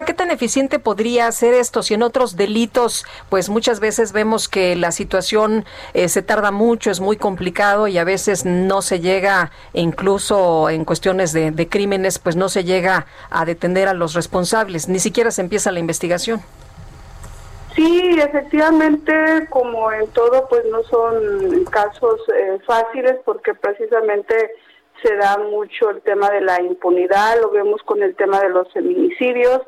¿Qué 0.06 0.14
tan 0.16 0.32
eficiente 0.32 0.80
podría 0.80 1.32
ser 1.32 1.54
esto 1.54 1.84
si 1.84 1.94
en 1.94 2.02
otros 2.02 2.36
delitos, 2.36 3.06
pues 3.30 3.50
muchas 3.50 3.80
veces 3.80 4.14
vemos 4.14 4.50
que 4.50 4.76
la 4.76 4.92
situación 4.92 5.64
eh, 5.94 6.10
se 6.10 6.24
tarda 6.24 6.50
mucho, 6.50 6.90
es 6.90 7.00
muy 7.00 7.18
complicado 7.18 7.88
y 7.88 7.98
a 8.00 8.04
veces 8.04 8.44
no 8.46 8.82
se 8.82 9.00
llega, 9.00 9.52
incluso 9.74 10.70
en 10.70 10.86
cuestiones 10.86 11.34
de, 11.34 11.52
de 11.52 11.70
crímenes, 11.70 12.18
pues 12.18 12.36
no 12.36 12.50
se 12.50 12.64
llega 12.64 13.06
a 13.30 13.46
detener 13.46 13.88
a 13.88 13.94
los 13.94 14.16
responsables, 14.16 14.90
ni 14.90 15.00
siquiera 15.00 15.30
se 15.30 15.42
empieza 15.42 15.72
la 15.72 15.80
investigación? 15.80 16.42
Sí, 17.76 18.20
efectivamente, 18.20 19.48
como 19.50 19.92
en 19.92 20.08
todo, 20.08 20.48
pues 20.50 20.66
no 20.66 20.84
son 20.84 21.64
casos 21.66 22.20
eh, 22.36 22.60
fáciles 22.66 23.18
porque 23.24 23.54
precisamente 23.54 24.52
se 25.02 25.16
da 25.16 25.38
mucho 25.38 25.90
el 25.90 26.02
tema 26.02 26.30
de 26.30 26.42
la 26.42 26.62
impunidad, 26.62 27.40
lo 27.42 27.50
vemos 27.50 27.82
con 27.84 28.04
el 28.04 28.16
tema 28.16 28.40
de 28.42 28.50
los 28.50 28.72
feminicidios, 28.74 29.62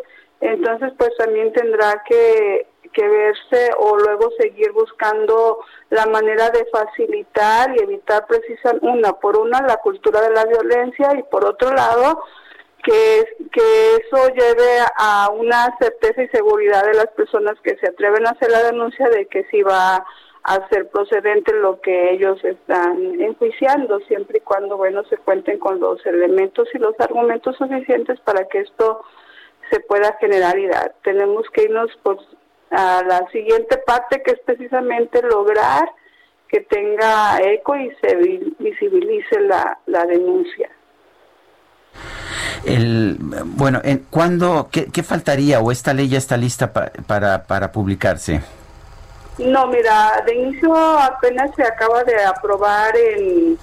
entonces, 0.44 0.92
pues 0.98 1.12
también 1.18 1.54
tendrá 1.54 2.04
que, 2.06 2.68
verse 2.96 3.72
o 3.80 3.98
luego 3.98 4.30
seguir 4.38 4.72
buscando 4.72 5.60
la 5.90 6.06
manera 6.06 6.50
de 6.52 6.66
facilitar 6.66 7.76
y 7.76 7.82
evitar 7.82 8.28
precisamente, 8.28 8.86
una, 8.86 9.14
por 9.14 9.38
una, 9.38 9.62
la 9.62 9.78
cultura 9.78 10.22
de 10.22 10.30
la 10.30 10.46
violencia 10.46 11.10
y 11.18 11.24
por 11.24 11.44
otro 11.46 11.72
lado, 11.72 12.24
que, 12.84 13.26
que 13.52 13.96
eso 13.96 14.28
lleve 14.36 14.80
a 14.98 15.30
una 15.34 15.76
certeza 15.80 16.22
y 16.22 16.28
seguridad 16.28 16.84
de 16.84 16.94
las 16.94 17.08
personas 17.08 17.60
que 17.64 17.78
se 17.78 17.88
atreven 17.88 18.28
a 18.28 18.32
hacer 18.32 18.52
la 18.52 18.64
denuncia 18.64 19.10
de 19.10 19.26
que 19.28 19.46
sí 19.46 19.64
va 19.64 20.06
a 20.44 20.68
ser 20.68 20.90
procedente 20.90 21.54
lo 21.54 21.80
que 21.80 22.12
ellos 22.12 22.44
están 22.44 23.22
enjuiciando, 23.22 24.00
siempre 24.02 24.40
y 24.40 24.42
cuando, 24.42 24.76
bueno, 24.76 25.04
se 25.06 25.18
cuenten 25.18 25.58
con 25.58 25.80
los 25.80 26.06
elementos 26.06 26.68
y 26.74 26.80
los 26.80 27.00
argumentos 27.00 27.56
suficientes 27.56 28.20
para 28.20 28.46
que 28.50 28.60
esto 28.60 29.04
se 29.70 29.80
pueda 29.80 30.18
generar 30.20 30.56
Tenemos 31.04 31.46
que 31.54 31.64
irnos 31.64 31.90
pues 32.04 32.20
a 32.72 33.04
la 33.04 33.28
siguiente 33.32 33.78
parte 33.78 34.22
que 34.24 34.32
es 34.32 34.40
precisamente 34.46 35.22
lograr 35.22 35.90
que 36.48 36.62
tenga 36.62 37.40
eco 37.42 37.76
y 37.76 37.92
se 38.02 38.16
visibilice 38.60 39.42
la, 39.42 39.80
la 39.88 40.06
denuncia. 40.06 40.70
El, 42.64 43.18
bueno, 43.20 43.82
¿cuándo, 44.10 44.70
qué, 44.72 44.86
qué, 44.86 45.04
faltaría 45.04 45.60
o 45.60 45.72
esta 45.72 45.94
ley 45.94 46.08
ya 46.08 46.18
está 46.18 46.38
lista 46.38 46.72
para, 46.72 47.44
para 47.44 47.72
publicarse? 47.72 48.42
No, 49.40 49.68
mira, 49.68 50.24
de 50.26 50.36
inicio 50.36 50.76
apenas 50.76 51.50
se 51.56 51.64
acaba 51.64 52.04
de 52.04 52.24
aprobar 52.24 52.96
en, 52.96 53.58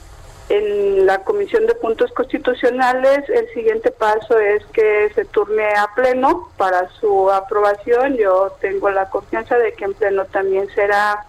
en 0.50 1.06
la 1.06 1.22
Comisión 1.22 1.66
de 1.66 1.74
Puntos 1.76 2.12
Constitucionales. 2.12 3.28
El 3.28 3.48
siguiente 3.54 3.92
paso 3.92 4.38
es 4.38 4.64
que 4.66 5.10
se 5.14 5.24
turne 5.24 5.64
a 5.74 5.88
pleno 5.94 6.50
para 6.56 6.88
su 7.00 7.30
aprobación. 7.30 8.16
Yo 8.16 8.52
tengo 8.60 8.90
la 8.90 9.08
confianza 9.08 9.56
de 9.56 9.72
que 9.74 9.84
en 9.84 9.94
pleno 9.94 10.24
también 10.26 10.68
será 10.74 11.24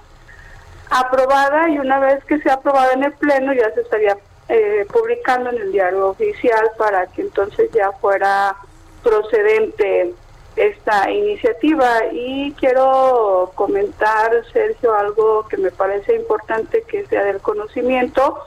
aprobada 0.89 1.69
y 1.69 1.77
una 1.77 1.99
vez 1.99 2.23
que 2.25 2.39
sea 2.39 2.55
aprobada 2.55 2.93
en 2.93 3.03
el 3.03 3.13
pleno 3.13 3.53
ya 3.53 3.71
se 3.73 3.81
estaría 3.81 4.17
eh, 4.49 4.85
publicando 4.91 5.51
en 5.51 5.57
el 5.59 5.71
diario 5.71 6.09
oficial 6.09 6.71
para 6.77 7.05
que 7.07 7.21
entonces 7.21 7.69
ya 7.71 7.91
fuera 7.93 8.57
procedente 9.03 10.13
esta 10.55 11.09
iniciativa 11.09 12.05
y 12.11 12.53
quiero 12.59 13.51
comentar 13.55 14.31
Sergio 14.51 14.93
algo 14.93 15.47
que 15.47 15.57
me 15.57 15.71
parece 15.71 16.15
importante 16.15 16.83
que 16.87 17.05
sea 17.05 17.23
del 17.23 17.39
conocimiento 17.39 18.39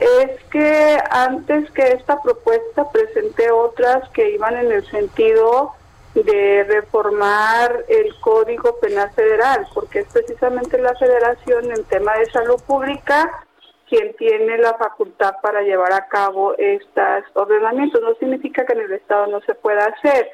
es 0.00 0.44
que 0.44 0.98
antes 1.10 1.70
que 1.72 1.82
esta 1.82 2.20
propuesta 2.22 2.90
presenté 2.90 3.50
otras 3.50 4.08
que 4.10 4.30
iban 4.30 4.56
en 4.56 4.72
el 4.72 4.88
sentido 4.90 5.72
de 6.14 6.64
reformar 6.64 7.84
el 7.88 8.14
Código 8.20 8.78
Penal 8.80 9.10
Federal, 9.12 9.66
porque 9.74 10.00
es 10.00 10.06
precisamente 10.12 10.78
la 10.78 10.94
Federación 10.94 11.70
en 11.70 11.84
tema 11.84 12.16
de 12.16 12.26
salud 12.26 12.60
pública 12.66 13.44
quien 13.88 14.14
tiene 14.16 14.58
la 14.58 14.74
facultad 14.74 15.36
para 15.42 15.62
llevar 15.62 15.92
a 15.94 16.08
cabo 16.08 16.54
estos 16.58 17.24
ordenamientos. 17.32 18.02
No 18.02 18.14
significa 18.16 18.66
que 18.66 18.74
en 18.74 18.80
el 18.80 18.92
Estado 18.92 19.28
no 19.28 19.40
se 19.40 19.54
pueda 19.54 19.86
hacer. 19.86 20.30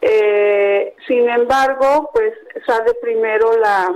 Eh, 0.00 0.94
sin 1.06 1.28
embargo, 1.28 2.10
pues 2.12 2.32
sale 2.66 2.92
primero 3.00 3.56
la, 3.58 3.94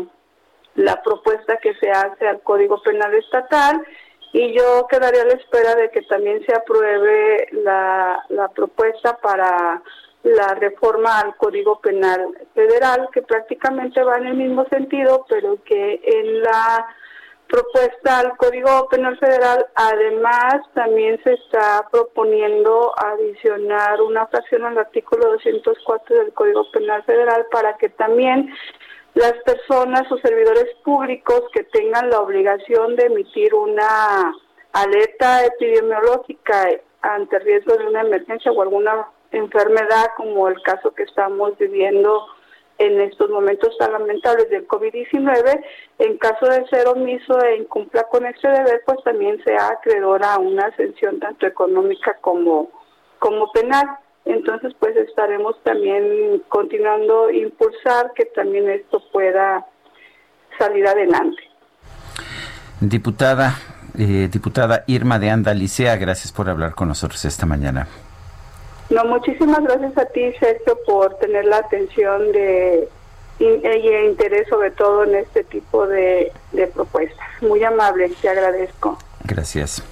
la 0.77 1.03
propuesta 1.03 1.57
que 1.57 1.75
se 1.75 1.91
hace 1.91 2.29
al 2.29 2.41
Código 2.43 2.81
Penal 2.83 3.15
Estatal 3.15 3.85
y 4.35 4.53
yo 4.53 4.89
quedaría 4.91 5.23
a 5.23 5.27
la 5.27 5.35
espera 5.35 5.77
de 5.77 5.91
que 5.91 6.03
también 6.03 6.45
se 6.45 6.53
apruebe 6.53 7.47
la, 7.53 8.21
la 8.31 8.49
propuesta 8.49 9.17
para 9.19 9.81
la 10.25 10.55
reforma 10.55 11.21
al 11.21 11.37
Código 11.37 11.79
Penal 11.81 12.37
Federal, 12.53 13.09
que 13.13 13.23
prácticamente 13.23 14.03
va 14.03 14.17
en 14.17 14.27
el 14.27 14.35
mismo 14.35 14.67
sentido, 14.71 15.25
pero 15.29 15.63
que 15.63 16.01
en 16.03 16.43
la 16.43 16.85
propuesta 17.47 18.19
al 18.19 18.37
Código 18.37 18.89
Penal 18.89 19.17
Federal, 19.19 19.67
además 19.77 20.57
también 20.75 21.23
se 21.23 21.35
está 21.35 21.87
proponiendo 21.93 22.93
adicionar 22.99 24.03
una 24.03 24.27
fracción 24.27 24.65
al 24.65 24.79
artículo 24.79 25.31
204 25.31 26.17
del 26.17 26.33
Código 26.33 26.69
Penal 26.73 27.05
Federal 27.05 27.47
para 27.53 27.77
que 27.77 27.89
también 27.91 28.53
las 29.15 29.33
personas 29.45 30.11
o 30.11 30.19
servidores 30.19 30.67
públicos 30.85 31.43
que 31.53 31.65
tengan 31.65 32.11
la 32.11 32.21
obligación 32.21 32.97
de 32.97 33.07
emitir 33.07 33.55
una 33.55 34.35
alerta 34.73 35.45
epidemiológica 35.47 36.69
ante 37.01 37.39
riesgo 37.41 37.77
de 37.77 37.87
una 37.87 38.01
emergencia 38.01 38.51
o 38.51 38.63
alguna 38.63 39.07
enfermedad 39.31 40.07
como 40.17 40.49
el 40.49 40.61
caso 40.63 40.93
que 40.95 41.05
estamos 41.05 41.57
viviendo 41.59 42.27
en 42.79 43.01
estos 43.01 43.31
momentos 43.31 43.77
tan 43.79 43.93
lamentables 43.93 44.51
del 44.51 44.67
COVID-19, 44.67 45.65
en 45.99 46.19
caso 46.19 46.47
de 46.47 46.67
ser 46.67 46.89
omiso 46.89 47.39
e 47.45 47.59
incumpla 47.59 48.05
con 48.05 48.27
este 48.27 48.49
deber, 48.49 48.83
pues 48.85 48.99
también 49.05 49.43
sea 49.45 49.69
acreedora 49.69 50.35
a 50.35 50.39
una 50.39 50.67
ascensión 50.67 51.21
tanto 51.21 51.47
económica 51.47 52.19
como, 52.21 52.71
como 53.21 53.53
penal. 53.53 53.87
Entonces, 54.25 54.73
pues 54.79 54.97
estaremos 54.97 55.57
también 55.63 56.43
continuando 56.49 57.31
impulsar 57.31 58.13
que 58.15 58.25
también 58.27 58.69
esto 58.71 59.03
pueda 59.13 59.67
salir 60.59 60.87
adelante. 60.87 61.43
Diputada, 62.81 63.59
eh, 63.99 64.29
diputada 64.33 64.85
Irma 64.87 65.19
de 65.19 65.31
Andalicea, 65.31 65.97
gracias 65.97 66.33
por 66.33 66.49
hablar 66.49 66.75
con 66.75 66.89
nosotros 66.89 67.25
esta 67.25 67.45
mañana. 67.47 67.87
No, 68.91 69.05
muchísimas 69.05 69.63
gracias 69.63 69.97
a 69.99 70.07
ti, 70.07 70.33
Sergio, 70.39 70.79
por 70.87 71.17
tener 71.19 71.45
la 71.47 71.59
atención 71.59 72.33
de 72.33 72.89
y, 73.39 73.45
e 73.45 74.07
interés 74.07 74.49
sobre 74.49 74.71
todo 74.71 75.05
en 75.05 75.17
este 75.17 75.45
tipo 75.45 75.87
de, 75.87 76.33
de 76.53 76.67
propuestas. 76.69 77.27
Muy 77.41 77.65
amable, 77.65 78.11
te 78.21 78.29
agradezco. 78.29 78.99
Gracias. 79.25 79.83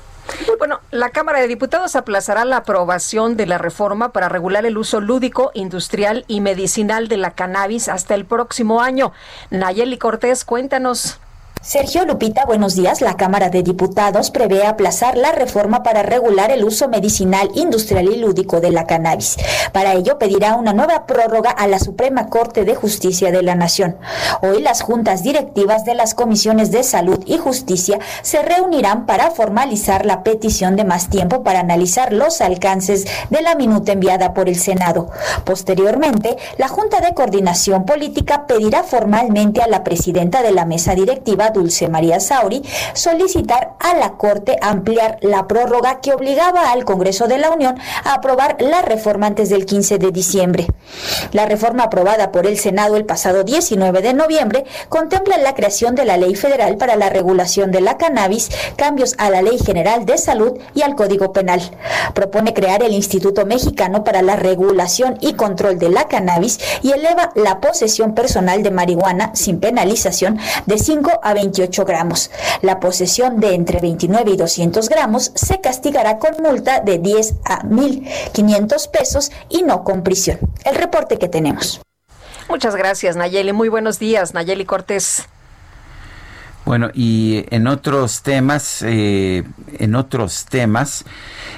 Bueno, 0.59 0.81
la 0.91 1.11
Cámara 1.11 1.41
de 1.41 1.49
Diputados 1.49 1.97
aplazará 1.97 2.45
la 2.45 2.59
aprobación 2.59 3.37
de 3.37 3.47
la 3.47 3.59
reforma 3.59 4.13
para 4.13 4.29
regular 4.29 4.65
el 4.65 4.79
uso 4.79 5.01
lúdico, 5.01 5.51
industrial 5.55 6.25
y 6.29 6.41
medicinal 6.41 7.09
de 7.09 7.17
la 7.17 7.33
cannabis 7.33 7.89
hasta 7.89 8.15
el 8.15 8.25
próximo 8.25 8.81
año. 8.81 9.13
Nayeli 9.51 9.99
Cortés, 9.99 10.45
cuéntanos. 10.45 11.19
Sergio 11.65 12.05
Lupita, 12.05 12.45
buenos 12.45 12.75
días. 12.75 13.01
La 13.01 13.17
Cámara 13.17 13.49
de 13.49 13.63
Diputados 13.63 14.33
prevé 14.33 14.67
aplazar 14.67 15.17
la 15.17 15.31
reforma 15.31 15.85
para 15.85 16.03
regular 16.03 16.51
el 16.51 16.65
uso 16.65 16.89
medicinal, 16.89 17.51
industrial 17.55 18.09
y 18.09 18.17
lúdico 18.17 18.61
de 18.61 18.73
la 18.73 18.85
cannabis. 18.85 19.37
Para 19.71 19.93
ello 19.93 20.19
pedirá 20.19 20.57
una 20.57 20.73
nueva 20.73 21.07
prórroga 21.07 21.51
a 21.51 21.69
la 21.69 21.79
Suprema 21.79 22.27
Corte 22.27 22.65
de 22.65 22.75
Justicia 22.75 23.31
de 23.31 23.45
la 23.45 23.55
Nación. 23.55 23.97
Hoy 24.43 24.61
las 24.61 24.83
juntas 24.83 25.23
directivas 25.23 25.85
de 25.85 25.95
las 25.95 26.15
comisiones 26.15 26.73
de 26.73 26.83
Salud 26.83 27.23
y 27.27 27.39
Justicia 27.39 28.01
se 28.23 28.43
reunirán 28.43 29.07
para 29.07 29.31
formalizar 29.31 30.05
la 30.05 30.25
petición 30.25 30.75
de 30.75 30.85
más 30.85 31.11
tiempo 31.11 31.45
para 31.45 31.61
analizar 31.61 32.13
los 32.13 32.41
alcances 32.41 33.07
de 33.31 33.41
la 33.41 33.55
minuta 33.55 33.93
enviada 33.93 34.35
por 34.35 34.49
el 34.49 34.57
Senado. 34.57 35.11
Posteriormente, 35.45 36.37
la 36.59 36.67
Junta 36.67 37.01
de 37.01 37.15
Coordinación 37.15 37.87
Política 37.87 38.49
pedirá 38.49 38.83
formalmente 38.83 39.63
a 39.63 39.69
la 39.69 39.85
presidenta 39.85 40.43
de 40.43 40.51
la 40.51 40.65
mesa 40.65 40.97
directiva 40.97 41.52
Dulce 41.53 41.89
María 41.89 42.21
Sauri 42.21 42.63
solicitar 42.95 43.75
a 43.79 43.95
la 43.97 44.13
Corte 44.13 44.57
ampliar 44.61 45.19
la 45.21 45.47
prórroga 45.47 46.01
que 46.01 46.13
obligaba 46.13 46.73
al 46.73 46.85
Congreso 46.85 47.27
de 47.29 47.39
la 47.39 47.51
Unión 47.51 47.79
a 48.05 48.15
aprobar 48.15 48.57
la 48.61 48.83
reforma 48.83 49.27
antes 49.27 49.49
del 49.49 49.67
15 49.67 49.99
de 49.99 50.11
diciembre. 50.11 50.67
La 51.33 51.47
reforma 51.47 51.85
aprobada 51.85 52.33
por 52.33 52.47
el 52.47 52.59
Senado 52.59 52.97
el 52.97 53.05
pasado 53.05 53.45
19 53.45 54.03
de 54.03 54.15
noviembre 54.15 54.65
contempla 54.89 55.39
la 55.39 55.55
creación 55.55 55.95
de 55.95 56.05
la 56.05 56.17
Ley 56.17 56.35
Federal 56.35 56.77
para 56.77 56.97
la 56.97 57.11
Regulación 57.11 57.71
de 57.71 57.81
la 57.81 57.97
Cannabis, 57.97 58.51
cambios 58.77 59.15
a 59.19 59.31
la 59.31 59.43
Ley 59.43 59.59
General 59.59 60.05
de 60.05 60.19
Salud 60.19 60.59
y 60.75 60.83
al 60.83 60.95
Código 60.95 61.33
Penal. 61.33 61.61
Propone 62.15 62.55
crear 62.55 62.83
el 62.83 62.93
Instituto 62.93 63.47
Mexicano 63.47 64.05
para 64.05 64.23
la 64.23 64.37
Regulación 64.37 65.19
y 65.21 65.35
Control 65.35 65.79
de 65.79 65.89
la 65.89 66.09
Cannabis 66.09 66.59
y 66.83 66.93
eleva 66.93 67.31
la 67.35 67.61
posesión 67.61 68.15
personal 68.15 68.63
de 68.63 68.71
marihuana 68.71 69.35
sin 69.35 69.61
penalización 69.61 70.39
de 70.67 70.79
5 70.79 71.21
a 71.23 71.35
28 71.43 71.85
gramos. 71.85 72.31
La 72.63 72.79
posesión 72.79 73.41
de 73.41 73.55
entre 73.55 73.81
29 73.81 74.31
y 74.31 74.37
200 74.37 74.89
gramos 74.89 75.33
se 75.35 75.61
castigará 75.61 76.19
con 76.19 76.41
multa 76.43 76.81
de 76.81 76.99
10 76.99 77.35
a 77.45 77.63
1.500 77.63 78.91
pesos 78.91 79.33
y 79.49 79.63
no 79.63 79.83
con 79.83 80.03
prisión. 80.03 80.39
El 80.65 80.77
reporte 80.77 81.19
que 81.19 81.29
tenemos. 81.29 81.81
Muchas 82.49 82.77
gracias, 82.77 83.17
Nayeli. 83.17 83.53
Muy 83.53 83.69
buenos 83.69 83.99
días, 83.99 84.35
Nayeli 84.35 84.65
Cortés. 84.65 85.27
Bueno, 86.65 86.91
y 86.95 87.45
en 87.51 87.67
otros 87.67 88.23
temas, 88.23 88.83
eh, 88.83 89.43
en 89.79 89.97
otros 89.97 90.45
temas, 90.45 91.05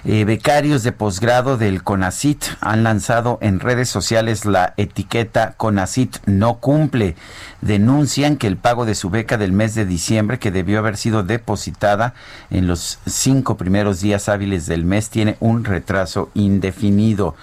eh, 0.06 0.24
becarios 0.24 0.82
de 0.82 0.92
posgrado 0.92 1.58
del 1.58 1.82
CONACIT 1.82 2.42
han 2.60 2.84
lanzado 2.84 3.38
en 3.42 3.60
redes 3.60 3.90
sociales 3.90 4.46
la 4.46 4.72
etiqueta 4.78 5.54
CONACIT 5.58 6.16
no 6.24 6.54
cumple. 6.54 7.16
Denuncian 7.60 8.38
que 8.38 8.46
el 8.46 8.56
pago 8.56 8.86
de 8.86 8.94
su 8.94 9.10
beca 9.10 9.36
del 9.36 9.52
mes 9.52 9.74
de 9.74 9.84
diciembre, 9.84 10.38
que 10.38 10.50
debió 10.50 10.78
haber 10.78 10.96
sido 10.96 11.22
depositada 11.22 12.14
en 12.50 12.66
los 12.66 12.98
cinco 13.06 13.58
primeros 13.58 14.00
días 14.00 14.30
hábiles 14.30 14.66
del 14.66 14.86
mes, 14.86 15.10
tiene 15.10 15.36
un 15.38 15.64
retraso 15.64 16.30
indefinido. 16.32 17.34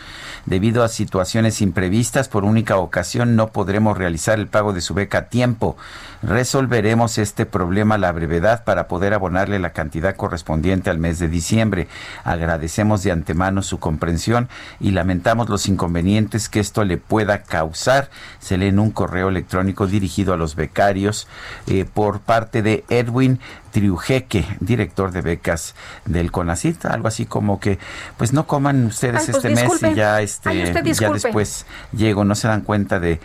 Debido 0.47 0.84
a 0.84 0.88
situaciones 0.88 1.62
imprevistas, 1.62 2.28
por 2.28 2.43
única 2.43 2.78
ocasión 2.78 3.35
no 3.35 3.48
podremos 3.48 3.98
realizar 3.98 4.40
el 4.40 4.48
pago 4.48 4.73
de 4.73 4.81
su 4.81 4.95
beca 4.95 5.19
a 5.19 5.30
tiempo. 5.30 5.77
Resolveremos 6.23 7.18
este 7.18 7.45
problema 7.45 7.95
a 7.95 7.98
la 7.98 8.11
brevedad 8.11 8.64
para 8.64 8.88
poder 8.88 9.14
abonarle 9.14 9.57
la 9.57 9.73
cantidad 9.73 10.15
correspondiente 10.15 10.89
al 10.89 10.99
mes 10.99 11.18
de 11.18 11.27
diciembre. 11.27 11.88
Agradecemos 12.23 13.02
de 13.03 13.11
antemano 13.11 13.64
su 13.64 13.80
comprensión 13.80 14.48
y 14.80 14.91
lamentamos 14.91 15.49
los 15.49 15.68
inconvenientes 15.68 16.48
que 16.48 16.60
esto 16.60 16.84
le 16.84 16.98
pueda 16.98 17.43
causar. 17.43 18.10
Se 18.39 18.57
lee 18.57 18.68
en 18.68 18.80
un 18.80 18.91
correo 18.91 19.30
electrónico 19.30 19.88
dirigido 19.88 20.34
a 20.34 20.38
los 20.38 20.56
becarios 20.56 21.27
eh, 21.68 21.85
por 21.91 22.19
parte 22.19 22.61
de 22.61 22.84
Edwin 22.89 23.39
Triujeque, 23.72 24.45
director 24.60 25.11
de 25.11 25.22
becas 25.22 25.76
del 26.06 26.31
CONACIT, 26.31 26.85
algo 26.85 27.07
así 27.07 27.26
como 27.26 27.60
que, 27.60 27.80
pues 28.18 28.34
no 28.34 28.45
coman 28.45 28.85
ustedes 28.85 29.22
Ay, 29.22 29.27
pues 29.31 29.45
este 29.45 29.49
mes 29.49 29.84
y 29.84 29.95
ya 29.95 30.22
este 30.22 30.73
ya 30.93 31.10
después 31.10 31.65
llego, 31.93 32.26
no 32.26 32.35
se 32.35 32.49
dan 32.49 32.61
cuenta 32.61 32.99
de 32.99 33.22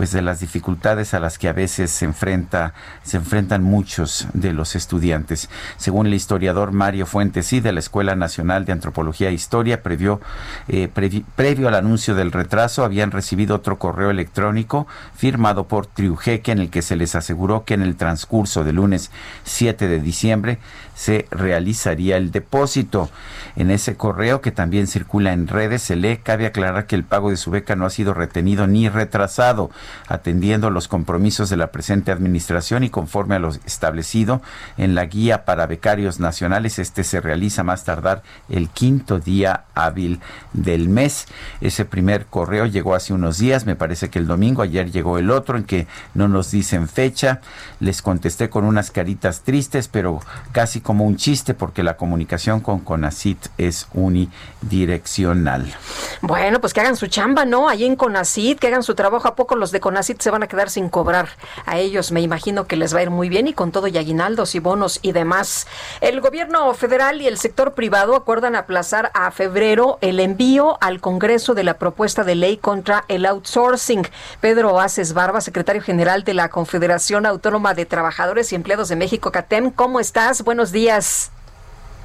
pues 0.00 0.12
de 0.12 0.22
las 0.22 0.40
dificultades 0.40 1.12
a 1.12 1.20
las 1.20 1.36
que 1.36 1.46
a 1.46 1.52
veces 1.52 1.90
se 1.90 2.06
enfrenta 2.06 2.72
se 3.02 3.18
enfrentan 3.18 3.62
muchos 3.62 4.28
de 4.32 4.54
los 4.54 4.74
estudiantes. 4.74 5.50
Según 5.76 6.06
el 6.06 6.14
historiador 6.14 6.72
Mario 6.72 7.04
Fuentes 7.04 7.52
y 7.52 7.60
de 7.60 7.70
la 7.72 7.80
Escuela 7.80 8.16
Nacional 8.16 8.64
de 8.64 8.72
Antropología 8.72 9.28
e 9.28 9.34
Historia, 9.34 9.82
previo, 9.82 10.22
eh, 10.68 10.88
previ- 10.94 11.22
previo 11.36 11.68
al 11.68 11.74
anuncio 11.74 12.14
del 12.14 12.32
retraso, 12.32 12.82
habían 12.82 13.10
recibido 13.10 13.56
otro 13.56 13.78
correo 13.78 14.08
electrónico 14.08 14.86
firmado 15.14 15.68
por 15.68 15.84
Triujeque 15.84 16.52
en 16.52 16.60
el 16.60 16.70
que 16.70 16.80
se 16.80 16.96
les 16.96 17.14
aseguró 17.14 17.66
que 17.66 17.74
en 17.74 17.82
el 17.82 17.96
transcurso 17.96 18.64
del 18.64 18.76
lunes 18.76 19.10
7 19.44 19.86
de 19.86 20.00
diciembre 20.00 20.58
se 21.00 21.26
realizaría 21.30 22.18
el 22.18 22.30
depósito. 22.30 23.08
En 23.56 23.70
ese 23.70 23.96
correo 23.96 24.42
que 24.42 24.50
también 24.50 24.86
circula 24.86 25.32
en 25.32 25.48
redes 25.48 25.80
se 25.80 25.96
lee, 25.96 26.18
cabe 26.22 26.44
aclarar 26.44 26.86
que 26.86 26.94
el 26.94 27.04
pago 27.04 27.30
de 27.30 27.38
su 27.38 27.50
beca 27.50 27.74
no 27.74 27.86
ha 27.86 27.90
sido 27.90 28.12
retenido 28.12 28.66
ni 28.66 28.86
retrasado, 28.90 29.70
atendiendo 30.08 30.68
los 30.68 30.88
compromisos 30.88 31.48
de 31.48 31.56
la 31.56 31.72
presente 31.72 32.12
administración 32.12 32.84
y 32.84 32.90
conforme 32.90 33.36
a 33.36 33.38
lo 33.38 33.48
establecido 33.48 34.42
en 34.76 34.94
la 34.94 35.06
guía 35.06 35.46
para 35.46 35.66
becarios 35.66 36.20
nacionales, 36.20 36.78
este 36.78 37.02
se 37.02 37.22
realiza 37.22 37.62
más 37.62 37.84
tardar 37.84 38.22
el 38.50 38.68
quinto 38.68 39.18
día 39.18 39.64
hábil 39.74 40.20
del 40.52 40.90
mes. 40.90 41.28
Ese 41.62 41.86
primer 41.86 42.26
correo 42.26 42.66
llegó 42.66 42.94
hace 42.94 43.14
unos 43.14 43.38
días, 43.38 43.64
me 43.64 43.74
parece 43.74 44.10
que 44.10 44.18
el 44.18 44.26
domingo, 44.26 44.60
ayer 44.60 44.90
llegó 44.90 45.16
el 45.16 45.30
otro 45.30 45.56
en 45.56 45.64
que 45.64 45.86
no 46.12 46.28
nos 46.28 46.50
dicen 46.50 46.88
fecha. 46.88 47.40
Les 47.78 48.02
contesté 48.02 48.50
con 48.50 48.66
unas 48.66 48.90
caritas 48.90 49.40
tristes, 49.44 49.88
pero 49.88 50.20
casi 50.52 50.82
como 50.90 51.04
un 51.04 51.14
chiste 51.14 51.54
porque 51.54 51.84
la 51.84 51.96
comunicación 51.96 52.58
con 52.58 52.80
CONACIT 52.80 53.46
es 53.58 53.86
unidireccional. 53.94 55.72
Bueno, 56.20 56.60
pues 56.60 56.74
que 56.74 56.80
hagan 56.80 56.96
su 56.96 57.06
chamba, 57.06 57.44
¿no? 57.44 57.68
Ahí 57.68 57.84
en 57.84 57.94
CONACIT, 57.94 58.58
que 58.58 58.66
hagan 58.66 58.82
su 58.82 58.96
trabajo. 58.96 59.28
¿A 59.28 59.36
poco 59.36 59.54
los 59.54 59.70
de 59.70 59.78
CONACIT 59.78 60.20
se 60.20 60.30
van 60.30 60.42
a 60.42 60.48
quedar 60.48 60.68
sin 60.68 60.88
cobrar? 60.88 61.28
A 61.64 61.78
ellos 61.78 62.10
me 62.10 62.20
imagino 62.22 62.66
que 62.66 62.74
les 62.74 62.92
va 62.92 62.98
a 62.98 63.02
ir 63.04 63.10
muy 63.10 63.28
bien 63.28 63.46
y 63.46 63.52
con 63.52 63.70
todo 63.70 63.86
y 63.86 63.98
aguinaldos 63.98 64.56
y 64.56 64.58
bonos 64.58 64.98
y 65.00 65.12
demás. 65.12 65.68
El 66.00 66.20
gobierno 66.20 66.74
federal 66.74 67.22
y 67.22 67.28
el 67.28 67.38
sector 67.38 67.74
privado 67.74 68.16
acuerdan 68.16 68.56
aplazar 68.56 69.12
a 69.14 69.30
febrero 69.30 69.98
el 70.00 70.18
envío 70.18 70.76
al 70.80 71.00
Congreso 71.00 71.54
de 71.54 71.62
la 71.62 71.74
propuesta 71.78 72.24
de 72.24 72.34
ley 72.34 72.56
contra 72.56 73.04
el 73.06 73.26
outsourcing. 73.26 74.08
Pedro 74.40 74.80
Aces 74.80 75.12
Barba, 75.12 75.40
secretario 75.40 75.82
general 75.82 76.24
de 76.24 76.34
la 76.34 76.48
Confederación 76.48 77.26
Autónoma 77.26 77.74
de 77.74 77.86
Trabajadores 77.86 78.50
y 78.50 78.56
Empleados 78.56 78.88
de 78.88 78.96
México, 78.96 79.30
CATEM, 79.30 79.70
¿cómo 79.70 80.00
estás? 80.00 80.42
Buenos 80.42 80.69
días. 80.72 81.32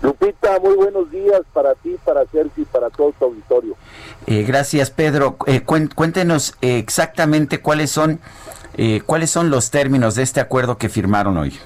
Lupita, 0.01 0.59
muy 0.59 0.75
buenos 0.75 1.09
días 1.09 1.41
para 1.53 1.73
ti, 1.75 1.95
para 2.03 2.25
Sergio 2.27 2.63
y 2.63 2.65
para 2.65 2.89
todo 2.89 3.13
tu 3.13 3.25
auditorio. 3.25 3.75
Eh, 4.27 4.43
gracias, 4.43 4.91
Pedro. 4.91 5.37
Eh, 5.47 5.63
cuéntenos 5.63 6.55
eh, 6.61 6.77
exactamente 6.77 7.61
cuáles 7.61 7.91
son 7.91 8.19
eh, 8.77 9.01
cuáles 9.05 9.31
son 9.31 9.49
los 9.49 9.71
términos 9.71 10.15
de 10.15 10.23
este 10.23 10.41
acuerdo 10.41 10.77
que 10.77 10.89
firmaron 10.89 11.37
hoy. 11.37 11.57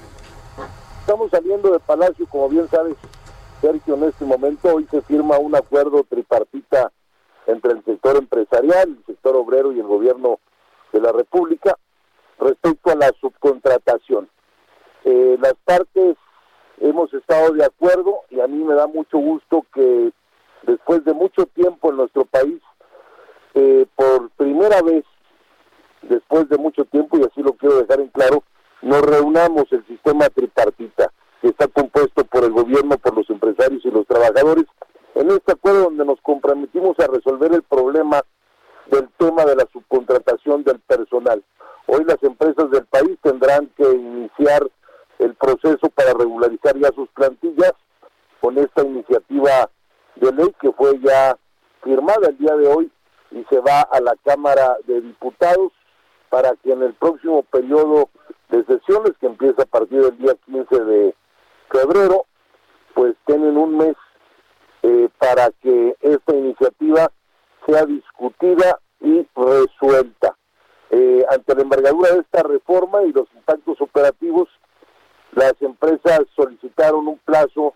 Estamos 1.00 1.28
saliendo 1.30 1.72
de 1.72 1.80
Palacio, 1.80 2.24
como 2.28 2.48
bien 2.48 2.68
sabes, 2.70 2.94
Sergio, 3.60 3.96
en 3.96 4.04
este 4.04 4.24
momento 4.24 4.72
hoy 4.72 4.86
se 4.92 5.02
firma 5.02 5.36
un 5.38 5.56
acuerdo 5.56 6.04
tripartita 6.08 6.92
entre 7.48 7.72
el 7.72 7.84
sector 7.84 8.16
empresarial, 8.16 8.90
el 8.90 9.04
sector 9.06 9.34
obrero 9.34 9.72
y 9.72 9.80
el 9.80 9.86
gobierno 9.86 10.38
de 10.92 11.00
la 11.00 11.10
República 11.10 11.76
respecto 12.38 12.90
a 12.92 12.94
la 12.94 13.10
subcontratación. 13.20 14.28
Eh, 15.04 15.36
las 15.40 15.54
partes 15.64 16.16
hemos 16.80 17.12
estado 17.14 17.52
de 17.52 17.64
acuerdo 17.64 18.20
y 18.30 18.40
a 18.40 18.46
mí 18.46 18.64
me 18.64 18.74
da 18.74 18.86
mucho 18.86 19.18
gusto 19.18 19.64
que 19.72 20.12
después 20.62 21.04
de 21.04 21.12
mucho 21.12 21.46
tiempo 21.46 21.90
en 21.90 21.98
nuestro 21.98 22.24
país, 22.24 22.60
eh, 23.54 23.86
por 23.94 24.30
primera 24.30 24.82
vez, 24.82 25.04
después 26.02 26.48
de 26.48 26.58
mucho 26.58 26.84
tiempo, 26.86 27.18
y 27.18 27.22
así 27.22 27.42
lo 27.42 27.52
quiero 27.52 27.78
dejar 27.78 28.00
en 28.00 28.08
claro, 28.08 28.42
nos 28.82 29.02
reunamos 29.02 29.70
el 29.72 29.86
sistema 29.86 30.28
tripartita, 30.30 31.12
que 31.40 31.48
está 31.48 31.68
compuesto 31.68 32.24
por 32.24 32.44
el 32.44 32.52
gobierno, 32.52 32.96
por 32.98 33.16
los 33.16 33.28
empresarios 33.30 33.84
y 33.84 33.90
los 33.90 34.06
trabajadores, 34.06 34.64
en 35.14 35.30
este 35.30 35.52
acuerdo 35.52 35.84
donde 35.84 36.04
nos 36.04 36.20
comprometimos 36.22 36.98
a 36.98 37.06
resolver 37.06 37.52
el 37.52 37.62
problema 37.62 38.22
del 38.90 39.08
tema 39.18 39.44
de 39.44 39.56
la 39.56 39.66
subcontratación 39.72 40.64
del 40.64 40.78
personal. 40.80 41.42
Hoy 41.86 42.04
las 42.04 42.22
empresas 42.22 42.70
del 42.70 42.84
país 42.86 43.18
tendrán 43.22 43.68
que 43.76 43.90
iniciar 43.92 44.70
proceso 45.40 45.88
para 45.94 46.12
regularizar 46.12 46.76
ya 46.78 46.90
sus 46.94 47.08
plantillas 47.10 47.72
con 48.40 48.58
esta 48.58 48.82
iniciativa 48.82 49.70
de 50.16 50.32
ley 50.32 50.54
que 50.60 50.70
fue 50.72 50.98
ya 51.00 51.36
firmada 51.82 52.28
el 52.28 52.38
día 52.38 52.54
de 52.56 52.68
hoy 52.68 52.90
y 53.30 53.44
se 53.48 53.58
va 53.60 53.80
a 53.80 54.00
la 54.00 54.14
Cámara 54.24 54.76
de 54.86 55.00
Diputados 55.00 55.72
para 56.28 56.54
que 56.62 56.72
en 56.72 56.82
el 56.82 56.94
próximo 56.94 57.42
periodo 57.44 58.08
de 58.50 58.64
sesiones 58.64 59.12
que 59.20 59.26
empieza 59.26 59.62
a 59.62 59.66
partir 59.66 60.02
del 60.02 60.18
día 60.18 60.34
15 60.46 60.84
de 60.84 61.14
febrero, 61.70 62.26
pues 62.94 63.14
tienen 63.26 63.56
un 63.56 63.76
mes 63.78 63.96
eh, 64.82 65.08
para 65.18 65.50
que 65.62 65.96
esta 66.00 66.34
iniciativa 66.34 67.10
sea 67.66 67.84
discutida 67.86 68.78
y 69.00 69.26
resuelta. 69.34 70.36
Eh, 70.90 71.24
ante 71.30 71.54
la 71.54 71.62
envergadura 71.62 72.12
de 72.12 72.20
esta 72.20 72.42
reforma 72.42 73.02
y 73.02 73.12
los 73.12 73.28
impactos 73.34 73.80
operativos, 73.80 74.48
las 75.32 75.54
empresas 75.60 76.20
solicitaron 76.34 77.06
un 77.06 77.18
plazo 77.18 77.74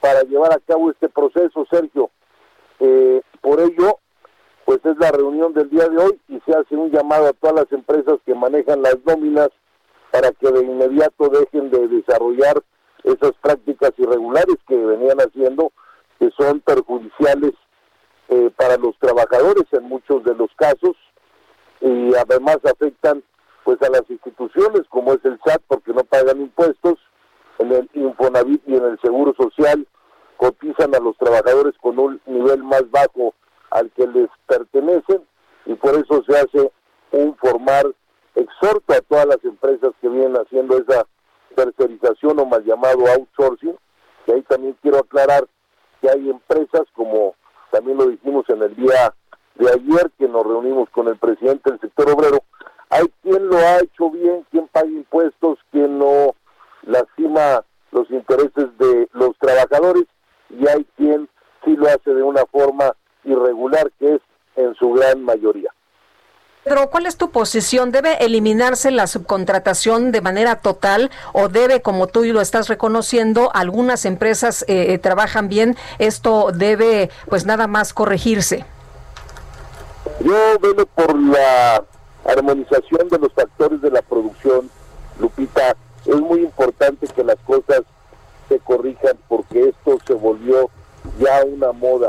para 0.00 0.22
llevar 0.22 0.52
a 0.52 0.60
cabo 0.60 0.90
este 0.90 1.08
proceso, 1.08 1.66
Sergio. 1.70 2.10
Eh, 2.80 3.20
por 3.40 3.60
ello, 3.60 3.98
pues 4.64 4.78
es 4.84 4.96
la 4.98 5.10
reunión 5.10 5.52
del 5.54 5.70
día 5.70 5.88
de 5.88 5.98
hoy 5.98 6.20
y 6.28 6.40
se 6.46 6.56
hace 6.56 6.76
un 6.76 6.90
llamado 6.90 7.26
a 7.26 7.32
todas 7.32 7.56
las 7.56 7.72
empresas 7.72 8.18
que 8.24 8.34
manejan 8.34 8.82
las 8.82 8.98
nóminas 9.04 9.48
para 10.10 10.30
que 10.32 10.50
de 10.50 10.64
inmediato 10.64 11.28
dejen 11.28 11.70
de 11.70 11.88
desarrollar 11.88 12.62
esas 13.04 13.32
prácticas 13.42 13.92
irregulares 13.96 14.56
que 14.66 14.76
venían 14.76 15.18
haciendo, 15.18 15.72
que 16.18 16.30
son 16.38 16.60
perjudiciales 16.60 17.52
eh, 18.28 18.50
para 18.56 18.76
los 18.76 18.96
trabajadores 18.98 19.64
en 19.72 19.84
muchos 19.84 20.22
de 20.24 20.34
los 20.34 20.50
casos 20.56 20.96
y 21.80 22.14
además 22.14 22.58
afectan 22.64 23.22
pues 23.68 23.82
a 23.82 23.90
las 23.90 24.08
instituciones 24.08 24.84
como 24.88 25.12
es 25.12 25.22
el 25.24 25.38
SAT 25.44 25.60
porque 25.68 25.92
no 25.92 26.02
pagan 26.02 26.40
impuestos, 26.40 26.94
en 27.58 27.70
el 27.70 27.90
Infonavit 27.92 28.62
y 28.66 28.76
en 28.76 28.82
el 28.82 28.98
Seguro 29.00 29.34
Social 29.36 29.86
cotizan 30.38 30.94
a 30.94 31.00
los 31.00 31.18
trabajadores 31.18 31.74
con 31.82 31.98
un 31.98 32.18
nivel 32.24 32.62
más 32.62 32.90
bajo 32.90 33.34
al 33.68 33.90
que 33.90 34.06
les 34.06 34.30
pertenecen 34.46 35.22
y 35.66 35.74
por 35.74 35.96
eso 35.96 36.24
se 36.26 36.38
hace 36.38 36.72
un 37.12 37.36
formar 37.36 37.84
exhorto 38.36 38.94
a 38.94 39.02
todas 39.02 39.26
las 39.26 39.44
empresas 39.44 39.90
que 40.00 40.08
vienen 40.08 40.38
haciendo 40.38 40.78
esa 40.78 41.04
tercerización 41.54 42.40
o 42.40 42.46
mal 42.46 42.64
llamado 42.64 43.04
outsourcing, 43.06 43.76
y 44.28 44.32
ahí 44.32 44.40
también 44.44 44.78
quiero 44.80 45.00
aclarar 45.00 45.46
que 46.00 46.08
hay 46.08 46.30
empresas 46.30 46.84
como 46.94 47.34
también 47.70 47.98
lo 47.98 48.06
dijimos 48.06 48.48
en 48.48 48.62
el 48.62 48.74
día 48.76 49.12
de 49.56 49.68
ayer 49.68 50.10
que 50.18 50.26
nos 50.26 50.44
reunimos 50.44 50.88
con 50.88 51.08
el 51.08 51.18
presidente 51.18 51.70
del 51.70 51.80
sector 51.80 52.08
obrero, 52.08 52.38
hay 52.90 53.04
quien 53.22 53.48
lo 53.48 53.58
ha 53.58 53.78
hecho 53.78 54.10
bien, 54.10 54.46
quien 54.50 54.68
paga 54.68 54.88
impuestos, 54.88 55.58
quien 55.70 55.98
no 55.98 56.34
lastima 56.82 57.62
los 57.92 58.10
intereses 58.10 58.66
de 58.78 59.08
los 59.12 59.36
trabajadores 59.38 60.04
y 60.50 60.66
hay 60.66 60.86
quien 60.96 61.28
sí 61.64 61.76
lo 61.76 61.86
hace 61.88 62.14
de 62.14 62.22
una 62.22 62.44
forma 62.46 62.92
irregular, 63.24 63.90
que 63.98 64.14
es 64.14 64.20
en 64.56 64.74
su 64.74 64.92
gran 64.92 65.22
mayoría. 65.22 65.70
Pedro, 66.64 66.90
¿cuál 66.90 67.06
es 67.06 67.16
tu 67.16 67.30
posición? 67.30 67.92
¿Debe 67.92 68.24
eliminarse 68.24 68.90
la 68.90 69.06
subcontratación 69.06 70.12
de 70.12 70.20
manera 70.20 70.56
total 70.56 71.10
o 71.32 71.48
debe, 71.48 71.80
como 71.80 72.08
tú 72.08 72.24
lo 72.24 72.40
estás 72.40 72.68
reconociendo, 72.68 73.50
algunas 73.54 74.04
empresas 74.04 74.64
eh, 74.68 74.92
eh, 74.92 74.98
trabajan 74.98 75.48
bien, 75.48 75.76
esto 75.98 76.50
debe 76.52 77.10
pues 77.28 77.46
nada 77.46 77.68
más 77.68 77.94
corregirse? 77.94 78.66
Yo 80.20 80.58
velo 80.60 80.84
por 80.86 81.16
la 81.18 81.84
armonización 82.28 83.08
de 83.08 83.18
los 83.18 83.32
factores 83.32 83.80
de 83.80 83.90
la 83.90 84.02
producción, 84.02 84.70
Lupita. 85.18 85.74
Es 86.04 86.16
muy 86.16 86.40
importante 86.40 87.06
que 87.08 87.24
las 87.24 87.36
cosas 87.46 87.82
se 88.48 88.58
corrijan 88.60 89.18
porque 89.28 89.70
esto 89.70 89.98
se 90.06 90.14
volvió 90.14 90.70
ya 91.18 91.44
una 91.44 91.72
moda. 91.72 92.08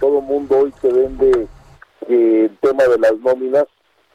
Todo 0.00 0.20
mundo 0.20 0.58
hoy 0.58 0.72
te 0.80 0.92
vende 0.92 1.48
eh, 2.08 2.48
el 2.50 2.58
tema 2.58 2.84
de 2.84 2.98
las 2.98 3.18
nóminas. 3.20 3.66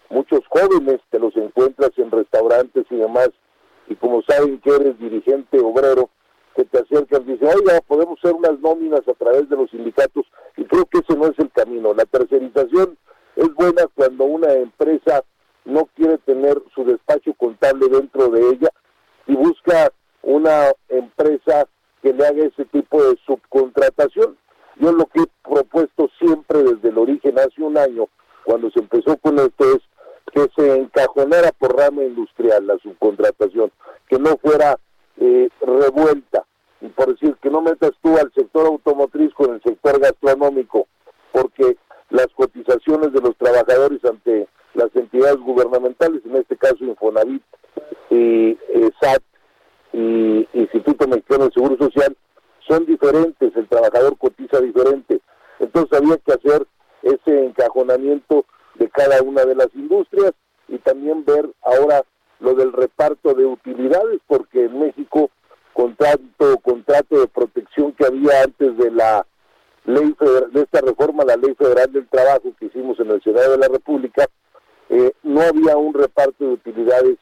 Muchos 0.09 0.41
jóvenes 0.49 0.99
te 1.09 1.19
los 1.19 1.35
encuentras 1.35 1.91
en 1.97 2.11
restaurantes 2.11 2.85
y 2.89 2.95
demás. 2.95 3.29
Y 3.87 3.95
como 3.95 4.21
saben 4.23 4.59
que 4.59 4.75
eres 4.75 4.97
dirigente 4.99 5.59
obrero, 5.59 6.09
que 6.55 6.65
te 6.65 6.79
acercan 6.79 7.23
y 7.23 7.33
dicen, 7.33 7.49
oiga, 7.55 7.81
podemos 7.87 8.19
hacer 8.19 8.33
unas 8.33 8.59
nóminas 8.59 9.01
a 9.07 9.13
través 9.13 9.49
de 9.49 9.55
los 9.55 9.69
sindicatos. 9.71 10.25
Y 10.57 10.65
creo 10.65 10.85
que 10.85 10.99
ese 10.99 11.17
no 11.17 11.27
es 11.27 11.39
el 11.39 11.51
camino. 11.51 11.93
La 11.93 12.05
tercerización 12.05 12.97
es 13.35 13.53
buena 13.55 13.87
cuando 13.95 14.25
una 14.25 14.53
empresa 14.53 15.23
no 15.65 15.87
quiere 15.95 16.17
tener 16.19 16.61
su 16.73 16.83
despacho 16.83 17.33
contable 17.35 17.87
dentro 17.87 18.29
de 18.29 18.49
ella 18.49 18.69
y 19.27 19.35
busca 19.35 19.91
una 20.21 20.71
empresa 20.89 21.67
que 22.01 22.13
le 22.13 22.25
haga 22.25 22.45
ese 22.45 22.65
tipo 22.65 23.01
de 23.03 23.17
subcontratación. 23.25 24.37
Yo 24.77 24.91
lo 24.91 25.05
que 25.05 25.21
he 25.21 25.49
propuesto 25.49 26.09
siempre 26.19 26.63
desde 26.63 26.89
el 26.89 26.97
origen, 26.97 27.37
hace 27.39 27.61
un 27.61 27.77
año, 27.77 28.07
cuando 28.43 28.69
se 28.71 28.79
empezó 28.79 29.17
con 29.17 29.39
esto, 29.39 29.75
es 29.75 29.81
que 30.33 30.47
se 30.55 30.75
encajonara 30.75 31.51
por 31.51 31.77
rama 31.77 32.03
industrial 32.03 32.65
la 32.65 32.77
subcontratación, 32.79 33.71
que 34.09 34.17
no 34.17 34.37
fuera 34.37 34.77
eh, 35.17 35.49
revuelta. 35.61 36.43
Y 36.81 36.87
por 36.87 37.13
decir, 37.13 37.37
que 37.41 37.49
no 37.49 37.61
metas 37.61 37.91
tú 38.01 38.17
al 38.17 38.31
sector 38.33 38.65
automotriz 38.65 39.33
con 39.35 39.53
el 39.53 39.61
sector 39.61 39.99
gastronómico, 39.99 40.87
porque 41.31 41.77
las 42.09 42.27
cotizaciones 42.35 43.13
de 43.13 43.21
los 43.21 43.37
trabajadores 43.37 44.03
ante 44.05 44.47
las 44.73 44.95
entidades 44.95 45.37
gubernamentales, 45.37 46.21
en 46.25 46.35
este 46.35 46.55
caso 46.57 46.83
Infonavit, 46.83 47.43
y 48.09 48.57
eh, 48.69 48.89
SAT 49.01 49.23
y 49.93 50.47
Instituto 50.53 51.07
Mexicano 51.07 51.45
de 51.45 51.51
Seguro 51.51 51.77
Social, 51.77 52.15
son 52.67 52.85
diferentes, 52.85 53.55
el 53.55 53.67
trabajador 53.67 54.17
cotiza 54.17 54.59
diferente. 54.59 55.21
Entonces 55.59 55.99
había 55.99 56.17
que 56.17 56.33
hacer 56.33 56.65
ese 57.01 57.45
encajonamiento 57.45 58.45
de 58.75 58.89
cada 58.89 59.21
una 59.21 59.45
de 59.45 59.55
las 59.55 59.67
industrias 59.75 60.33
y 60.67 60.77
también 60.79 61.23
ver 61.25 61.49
ahora 61.61 62.03
lo 62.39 62.55
del 62.55 62.73
reparto 62.73 63.33
de 63.33 63.45
utilidades, 63.45 64.19
porque 64.27 64.65
en 64.65 64.79
México, 64.79 65.29
con 65.73 65.95
tanto 65.95 66.57
contrato 66.59 67.19
de 67.19 67.27
protección 67.27 67.93
que 67.93 68.05
había 68.05 68.43
antes 68.43 68.77
de 68.77 68.91
la 68.91 69.25
ley 69.85 70.15
de 70.51 70.61
esta 70.61 70.81
reforma, 70.81 71.23
la 71.23 71.35
ley 71.35 71.53
federal 71.55 71.91
del 71.91 72.07
trabajo 72.07 72.53
que 72.59 72.65
hicimos 72.65 72.99
en 72.99 73.11
el 73.11 73.21
Senado 73.21 73.51
de 73.51 73.57
la 73.57 73.67
República, 73.67 74.27
eh, 74.93 75.11
no 75.23 75.41
había 75.41 75.75
un 75.75 75.91
reparto 75.91 76.45
de 76.45 76.53
utilidades 76.53 77.17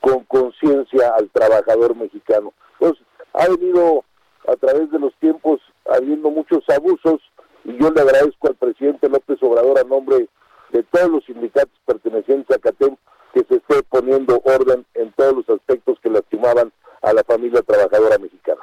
con 0.00 0.24
conciencia 0.24 1.14
al 1.16 1.30
trabajador 1.30 1.94
mexicano. 1.94 2.52
Entonces, 2.80 3.06
ha 3.32 3.48
venido 3.48 4.04
a 4.48 4.56
través 4.56 4.90
de 4.90 4.98
los 4.98 5.14
tiempos 5.20 5.60
habiendo 5.86 6.30
muchos 6.30 6.68
abusos 6.68 7.20
y 7.64 7.78
yo 7.80 7.90
le 7.90 8.00
agradezco 8.00 8.48
al 8.48 8.56
presidente 8.56 9.08
López 9.08 9.40
Obrador 9.42 9.78
a 9.78 9.84
nombre 9.84 10.28
de 10.70 10.82
todos 10.82 11.08
los 11.08 11.24
sindicatos 11.24 11.78
pertenecientes 11.86 12.56
a 12.56 12.58
CATEM 12.58 12.96
que 13.32 13.44
se 13.48 13.56
esté 13.56 13.82
poniendo 13.84 14.42
orden 14.44 14.84
en 14.94 15.12
todos 15.12 15.36
los 15.36 15.50
aspectos 15.50 15.98
que 16.00 16.10
lastimaban 16.10 16.72
a 17.00 17.12
la 17.12 17.22
familia 17.22 17.62
trabajadora 17.62 18.18
mexicana. 18.18 18.60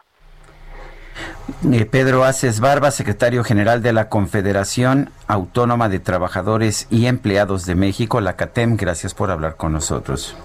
Eh, 1.69 1.85
Pedro 1.85 2.23
Aces 2.23 2.59
Barba, 2.59 2.89
secretario 2.89 3.43
general 3.43 3.83
de 3.83 3.93
la 3.93 4.09
Confederación 4.09 5.11
Autónoma 5.27 5.89
de 5.89 5.99
Trabajadores 5.99 6.87
y 6.89 7.05
Empleados 7.05 7.67
de 7.67 7.75
México, 7.75 8.19
la 8.19 8.35
CATEM, 8.35 8.77
gracias 8.77 9.13
por 9.13 9.29
hablar 9.29 9.57
con 9.57 9.71
nosotros. 9.71 10.35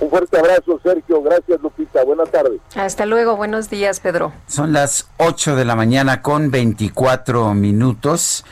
Un 0.00 0.10
fuerte 0.10 0.38
abrazo, 0.38 0.80
Sergio. 0.82 1.22
Gracias, 1.22 1.60
Lupita. 1.60 2.04
Buenas 2.04 2.30
tardes. 2.30 2.60
Hasta 2.74 3.04
luego. 3.04 3.36
Buenos 3.36 3.68
días, 3.68 4.00
Pedro. 4.00 4.32
Son 4.46 4.72
las 4.72 5.08
8 5.18 5.56
de 5.56 5.66
la 5.66 5.76
mañana 5.76 6.22
con 6.22 6.50
24 6.50 7.52
minutos. 7.52 8.44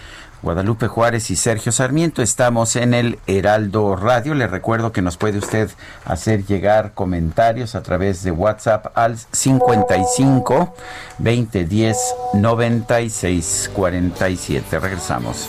Guadalupe 0.42 0.86
Juárez 0.86 1.30
y 1.30 1.36
Sergio 1.36 1.72
Sarmiento. 1.72 2.22
Estamos 2.22 2.76
en 2.76 2.94
el 2.94 3.18
Heraldo 3.26 3.96
Radio. 3.96 4.34
Le 4.34 4.46
recuerdo 4.46 4.92
que 4.92 5.02
nos 5.02 5.16
puede 5.16 5.38
usted 5.38 5.68
hacer 6.04 6.44
llegar 6.46 6.92
comentarios 6.94 7.74
a 7.74 7.82
través 7.82 8.22
de 8.22 8.30
WhatsApp 8.30 8.86
al 8.94 9.18
55 9.18 10.74
2010 11.18 12.14
96 12.34 13.70
47. 13.74 14.78
Regresamos. 14.78 15.48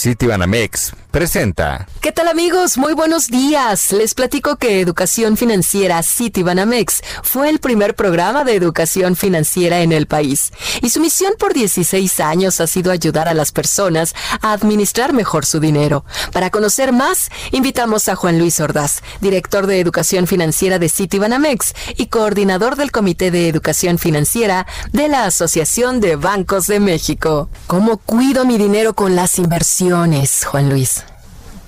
Citibanamex 0.00 0.94
presenta. 1.10 1.86
¿Qué 2.00 2.12
tal 2.12 2.28
amigos? 2.28 2.78
Muy 2.78 2.94
buenos 2.94 3.26
días. 3.26 3.92
Les 3.92 4.14
platico 4.14 4.56
que 4.56 4.80
Educación 4.80 5.36
Financiera 5.36 6.02
Citibanamex 6.02 7.02
fue 7.22 7.50
el 7.50 7.58
primer 7.58 7.94
programa 7.94 8.42
de 8.42 8.54
educación 8.54 9.16
financiera 9.16 9.82
en 9.82 9.92
el 9.92 10.06
país. 10.06 10.50
Y 10.80 10.88
su 10.88 11.00
misión 11.00 11.34
por 11.38 11.52
16 11.52 12.20
años 12.20 12.58
ha 12.62 12.66
sido 12.66 12.90
ayudar 12.90 13.28
a 13.28 13.34
las 13.34 13.52
personas 13.52 14.14
a 14.40 14.54
administrar 14.54 15.12
mejor 15.12 15.44
su 15.44 15.60
dinero. 15.60 16.06
Para 16.32 16.48
conocer 16.48 16.92
más, 16.92 17.28
invitamos 17.52 18.08
a 18.08 18.16
Juan 18.16 18.38
Luis 18.38 18.60
Ordaz, 18.60 19.02
director 19.20 19.66
de 19.66 19.78
Educación 19.78 20.26
Financiera 20.26 20.78
de 20.78 20.88
Citibanamex 20.88 21.74
y 21.98 22.06
coordinador 22.06 22.76
del 22.76 22.92
Comité 22.92 23.30
de 23.30 23.46
Educación 23.46 23.98
Financiera 23.98 24.66
de 24.92 25.08
la 25.08 25.26
Asociación 25.26 26.00
de 26.00 26.16
Bancos 26.16 26.66
de 26.66 26.80
México. 26.80 27.50
¿Cómo 27.66 27.98
cuido 27.98 28.46
mi 28.46 28.56
dinero 28.56 28.94
con 28.94 29.14
las 29.16 29.38
inversiones, 29.38 30.46
Juan 30.46 30.70
Luis? 30.70 31.04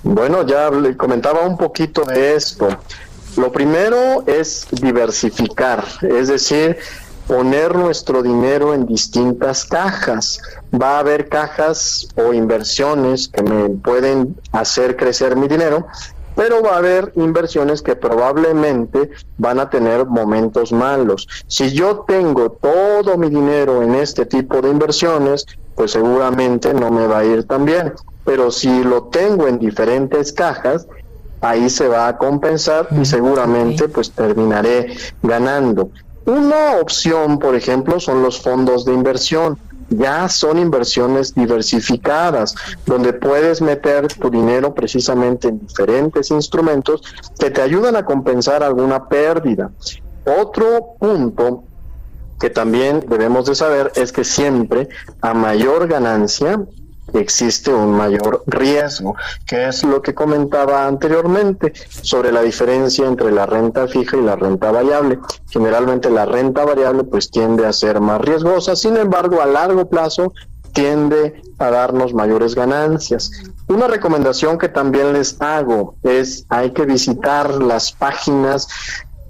Bueno, 0.03 0.45
ya 0.45 0.69
le 0.69 0.97
comentaba 0.97 1.47
un 1.47 1.57
poquito 1.57 2.03
de 2.03 2.35
esto. 2.35 2.67
Lo 3.37 3.51
primero 3.53 4.23
es 4.27 4.67
diversificar, 4.69 5.83
es 6.01 6.27
decir, 6.27 6.77
poner 7.25 7.73
nuestro 7.73 8.21
dinero 8.21 8.73
en 8.73 8.85
distintas 8.85 9.63
cajas. 9.63 10.41
Va 10.73 10.97
a 10.97 10.99
haber 10.99 11.29
cajas 11.29 12.07
o 12.15 12.33
inversiones 12.33 13.29
que 13.29 13.43
me 13.43 13.69
pueden 13.69 14.35
hacer 14.51 14.97
crecer 14.97 15.37
mi 15.37 15.47
dinero, 15.47 15.87
pero 16.35 16.61
va 16.61 16.73
a 16.73 16.77
haber 16.79 17.13
inversiones 17.15 17.81
que 17.81 17.95
probablemente 17.95 19.09
van 19.37 19.61
a 19.61 19.69
tener 19.69 20.05
momentos 20.05 20.73
malos. 20.73 21.29
Si 21.47 21.71
yo 21.71 22.03
tengo 22.05 22.51
todo 22.51 23.17
mi 23.17 23.29
dinero 23.29 23.81
en 23.81 23.95
este 23.95 24.25
tipo 24.25 24.61
de 24.61 24.69
inversiones, 24.69 25.45
pues 25.75 25.91
seguramente 25.91 26.73
no 26.73 26.91
me 26.91 27.07
va 27.07 27.19
a 27.19 27.25
ir 27.25 27.45
tan 27.45 27.63
bien 27.63 27.93
pero 28.25 28.51
si 28.51 28.83
lo 28.83 29.03
tengo 29.03 29.47
en 29.47 29.59
diferentes 29.59 30.31
cajas, 30.33 30.87
ahí 31.41 31.69
se 31.69 31.87
va 31.87 32.07
a 32.07 32.17
compensar 32.17 32.87
y 32.99 33.05
seguramente 33.05 33.89
pues 33.89 34.11
terminaré 34.11 34.95
ganando. 35.21 35.89
Una 36.25 36.77
opción, 36.81 37.37
por 37.37 37.55
ejemplo, 37.55 37.99
son 37.99 38.23
los 38.23 38.41
fondos 38.41 38.85
de 38.85 38.93
inversión. 38.93 39.59
Ya 39.89 40.29
son 40.29 40.57
inversiones 40.57 41.35
diversificadas, 41.35 42.55
donde 42.85 43.11
puedes 43.11 43.61
meter 43.61 44.07
tu 44.07 44.29
dinero 44.29 44.73
precisamente 44.73 45.49
en 45.49 45.59
diferentes 45.59 46.31
instrumentos 46.31 47.01
que 47.37 47.51
te 47.51 47.61
ayudan 47.61 47.97
a 47.97 48.05
compensar 48.05 48.63
alguna 48.63 49.07
pérdida. 49.09 49.69
Otro 50.25 50.95
punto 50.97 51.63
que 52.39 52.49
también 52.49 53.05
debemos 53.07 53.45
de 53.45 53.55
saber 53.55 53.91
es 53.95 54.11
que 54.11 54.23
siempre 54.23 54.87
a 55.21 55.33
mayor 55.33 55.87
ganancia 55.87 56.59
existe 57.13 57.73
un 57.73 57.91
mayor 57.91 58.43
riesgo, 58.47 59.15
que 59.45 59.67
es 59.67 59.83
lo 59.83 60.01
que 60.01 60.13
comentaba 60.13 60.87
anteriormente 60.87 61.73
sobre 62.01 62.31
la 62.31 62.41
diferencia 62.41 63.07
entre 63.07 63.31
la 63.31 63.45
renta 63.45 63.87
fija 63.87 64.17
y 64.17 64.21
la 64.21 64.35
renta 64.35 64.71
variable. 64.71 65.19
Generalmente 65.49 66.09
la 66.09 66.25
renta 66.25 66.65
variable 66.65 67.03
pues 67.03 67.29
tiende 67.29 67.65
a 67.65 67.73
ser 67.73 67.99
más 67.99 68.21
riesgosa, 68.21 68.75
sin 68.75 68.97
embargo 68.97 69.41
a 69.41 69.45
largo 69.45 69.89
plazo 69.89 70.33
tiende 70.73 71.41
a 71.59 71.69
darnos 71.69 72.13
mayores 72.13 72.55
ganancias. 72.55 73.31
Una 73.67 73.87
recomendación 73.87 74.57
que 74.57 74.69
también 74.69 75.13
les 75.13 75.39
hago 75.39 75.95
es 76.03 76.45
hay 76.49 76.71
que 76.71 76.85
visitar 76.85 77.61
las 77.61 77.91
páginas 77.91 78.67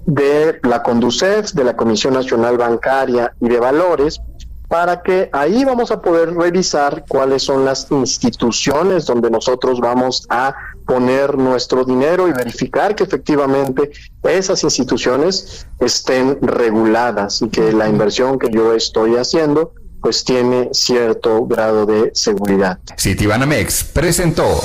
de 0.06 0.58
la 0.62 0.82
Conducef, 0.82 1.52
de 1.52 1.64
la 1.64 1.76
Comisión 1.76 2.14
Nacional 2.14 2.58
Bancaria 2.58 3.34
y 3.40 3.48
de 3.48 3.58
Valores, 3.58 4.20
para 4.68 5.02
que 5.02 5.28
ahí 5.32 5.64
vamos 5.64 5.90
a 5.90 6.00
poder 6.00 6.34
revisar 6.34 7.04
cuáles 7.06 7.42
son 7.42 7.64
las 7.64 7.86
instituciones 7.90 9.06
donde 9.06 9.30
nosotros 9.30 9.80
vamos 9.80 10.26
a 10.30 10.54
poner 10.86 11.36
nuestro 11.36 11.84
dinero 11.84 12.28
y 12.28 12.32
verificar 12.32 12.94
que 12.94 13.04
efectivamente 13.04 13.90
esas 14.22 14.62
instituciones 14.64 15.66
estén 15.78 16.38
reguladas 16.40 17.42
y 17.42 17.48
que 17.48 17.72
la 17.72 17.88
inversión 17.88 18.38
que 18.38 18.50
yo 18.50 18.74
estoy 18.74 19.16
haciendo 19.16 19.72
pues 20.00 20.22
tiene 20.22 20.68
cierto 20.72 21.46
grado 21.46 21.86
de 21.86 22.10
seguridad. 22.12 22.78
Citibanamex 22.98 23.84
presentó. 23.84 24.60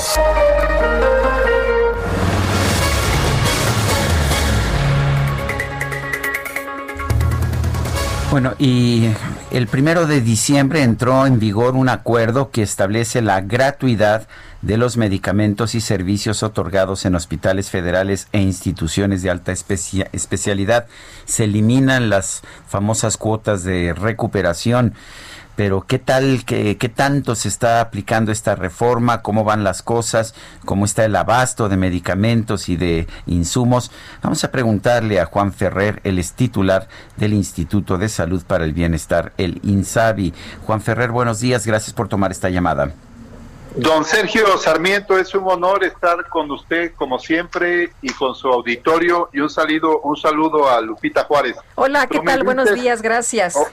Bueno, 8.30 8.54
y 8.58 9.08
el 9.50 9.66
primero 9.66 10.06
de 10.06 10.20
diciembre 10.20 10.82
entró 10.82 11.26
en 11.26 11.40
vigor 11.40 11.74
un 11.74 11.88
acuerdo 11.88 12.50
que 12.50 12.62
establece 12.62 13.20
la 13.20 13.40
gratuidad 13.40 14.28
de 14.62 14.76
los 14.76 14.96
medicamentos 14.96 15.74
y 15.74 15.80
servicios 15.80 16.42
otorgados 16.42 17.04
en 17.04 17.14
hospitales 17.14 17.70
federales 17.70 18.28
e 18.32 18.40
instituciones 18.40 19.22
de 19.22 19.30
alta 19.30 19.52
especialidad. 19.52 20.86
Se 21.24 21.44
eliminan 21.44 22.10
las 22.10 22.42
famosas 22.68 23.16
cuotas 23.16 23.64
de 23.64 23.92
recuperación 23.92 24.94
pero 25.56 25.82
¿qué 25.86 25.98
tal, 25.98 26.44
qué, 26.44 26.76
qué 26.76 26.88
tanto 26.88 27.34
se 27.34 27.48
está 27.48 27.80
aplicando 27.80 28.32
esta 28.32 28.54
reforma? 28.54 29.22
¿Cómo 29.22 29.44
van 29.44 29.64
las 29.64 29.82
cosas? 29.82 30.34
¿Cómo 30.64 30.84
está 30.84 31.04
el 31.04 31.16
abasto 31.16 31.68
de 31.68 31.76
medicamentos 31.76 32.68
y 32.68 32.76
de 32.76 33.06
insumos? 33.26 33.90
Vamos 34.22 34.42
a 34.44 34.50
preguntarle 34.50 35.20
a 35.20 35.26
Juan 35.26 35.52
Ferrer, 35.52 36.00
el 36.04 36.18
es 36.18 36.32
titular 36.32 36.88
del 37.16 37.34
Instituto 37.34 37.98
de 37.98 38.08
Salud 38.08 38.42
para 38.46 38.64
el 38.64 38.72
Bienestar, 38.72 39.32
el 39.36 39.60
INSABI. 39.62 40.32
Juan 40.66 40.80
Ferrer, 40.80 41.10
buenos 41.10 41.40
días, 41.40 41.66
gracias 41.66 41.92
por 41.92 42.08
tomar 42.08 42.30
esta 42.30 42.50
llamada. 42.50 42.92
Don 43.76 44.04
Sergio 44.04 44.58
Sarmiento, 44.58 45.16
es 45.16 45.32
un 45.34 45.44
honor 45.46 45.84
estar 45.84 46.26
con 46.28 46.50
usted 46.50 46.92
como 46.96 47.20
siempre 47.20 47.92
y 48.02 48.12
con 48.12 48.34
su 48.34 48.48
auditorio 48.48 49.28
y 49.32 49.38
un 49.38 49.48
saludo, 49.48 50.00
un 50.00 50.16
saludo 50.16 50.68
a 50.68 50.80
Lupita 50.80 51.24
Juárez. 51.24 51.56
Hola, 51.76 52.08
¿qué 52.08 52.18
tal? 52.18 52.42
Buenos 52.42 52.74
días, 52.74 53.00
gracias. 53.00 53.54
Oh, 53.56 53.68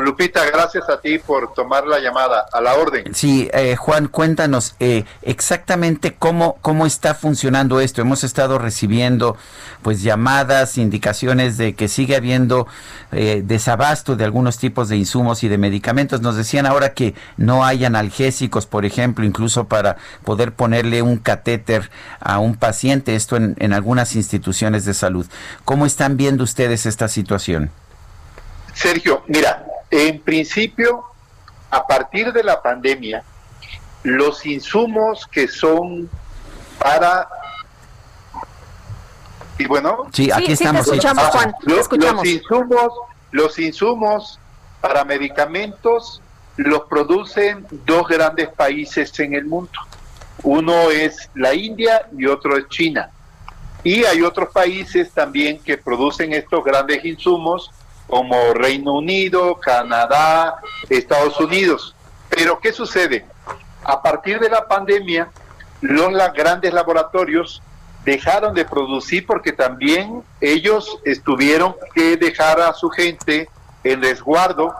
Lupita, 0.00 0.44
gracias 0.46 0.88
a 0.88 1.00
ti 1.00 1.18
por 1.18 1.52
tomar 1.52 1.86
la 1.86 1.98
llamada. 1.98 2.46
A 2.52 2.60
la 2.60 2.74
orden. 2.74 3.14
Sí, 3.14 3.50
eh, 3.52 3.76
Juan, 3.76 4.08
cuéntanos 4.08 4.74
eh, 4.80 5.04
exactamente 5.22 6.14
cómo, 6.14 6.58
cómo 6.62 6.86
está 6.86 7.14
funcionando 7.14 7.80
esto. 7.80 8.00
Hemos 8.00 8.24
estado 8.24 8.58
recibiendo 8.58 9.36
pues 9.82 10.02
llamadas, 10.02 10.78
indicaciones 10.78 11.56
de 11.56 11.74
que 11.74 11.88
sigue 11.88 12.16
habiendo 12.16 12.66
eh, 13.10 13.42
desabasto 13.44 14.16
de 14.16 14.24
algunos 14.24 14.58
tipos 14.58 14.88
de 14.88 14.96
insumos 14.96 15.42
y 15.44 15.48
de 15.48 15.58
medicamentos. 15.58 16.20
Nos 16.20 16.36
decían 16.36 16.66
ahora 16.66 16.94
que 16.94 17.14
no 17.36 17.64
hay 17.64 17.84
analgésicos, 17.84 18.66
por 18.66 18.84
ejemplo, 18.84 19.24
incluso 19.24 19.64
para 19.64 19.96
poder 20.24 20.52
ponerle 20.52 21.02
un 21.02 21.18
catéter 21.18 21.90
a 22.20 22.38
un 22.38 22.54
paciente, 22.56 23.14
esto 23.14 23.36
en, 23.36 23.56
en 23.58 23.72
algunas 23.72 24.14
instituciones 24.16 24.84
de 24.84 24.94
salud. 24.94 25.26
¿Cómo 25.64 25.86
están 25.86 26.16
viendo 26.16 26.44
ustedes 26.44 26.86
esta 26.86 27.08
situación? 27.08 27.70
Sergio, 28.74 29.22
mira, 29.28 29.66
en 29.92 30.20
principio, 30.20 31.04
a 31.70 31.86
partir 31.86 32.32
de 32.32 32.42
la 32.42 32.62
pandemia, 32.62 33.22
los 34.02 34.44
insumos 34.46 35.26
que 35.26 35.46
son 35.46 36.08
para 36.78 37.28
y 39.58 39.66
bueno, 39.66 40.08
sí, 40.12 40.30
aquí 40.32 40.52
estamos. 40.52 40.86
escuchamos, 40.86 41.24
Juan. 41.26 41.54
Los, 41.60 42.24
insumos, 42.24 42.92
los 43.30 43.58
insumos 43.58 44.40
para 44.80 45.04
medicamentos 45.04 46.22
los 46.56 46.82
producen 46.84 47.66
dos 47.84 48.08
grandes 48.08 48.48
países 48.48 49.16
en 49.20 49.34
el 49.34 49.44
mundo. 49.44 49.78
Uno 50.42 50.90
es 50.90 51.30
la 51.34 51.54
India 51.54 52.08
y 52.16 52.26
otro 52.26 52.56
es 52.56 52.66
China. 52.70 53.10
Y 53.84 54.04
hay 54.04 54.22
otros 54.22 54.48
países 54.52 55.10
también 55.12 55.60
que 55.60 55.76
producen 55.76 56.32
estos 56.32 56.64
grandes 56.64 57.04
insumos 57.04 57.70
como 58.12 58.52
Reino 58.52 58.92
Unido, 58.92 59.58
Canadá, 59.58 60.56
Estados 60.90 61.40
Unidos. 61.40 61.96
Pero 62.28 62.60
¿qué 62.60 62.70
sucede? 62.70 63.24
A 63.82 64.02
partir 64.02 64.38
de 64.38 64.50
la 64.50 64.68
pandemia, 64.68 65.30
los 65.80 66.12
grandes 66.34 66.74
laboratorios 66.74 67.62
dejaron 68.04 68.52
de 68.52 68.66
producir 68.66 69.24
porque 69.26 69.52
también 69.52 70.22
ellos 70.42 70.98
estuvieron 71.06 71.74
que 71.94 72.18
dejar 72.18 72.60
a 72.60 72.74
su 72.74 72.90
gente 72.90 73.48
en 73.82 74.02
resguardo 74.02 74.74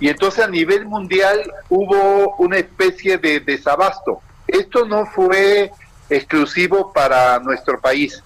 y 0.00 0.08
entonces 0.08 0.42
a 0.42 0.48
nivel 0.48 0.86
mundial 0.86 1.42
hubo 1.68 2.36
una 2.38 2.56
especie 2.56 3.18
de 3.18 3.40
desabasto. 3.40 4.22
Esto 4.46 4.86
no 4.86 5.04
fue 5.04 5.72
exclusivo 6.08 6.90
para 6.94 7.38
nuestro 7.40 7.78
país. 7.82 8.24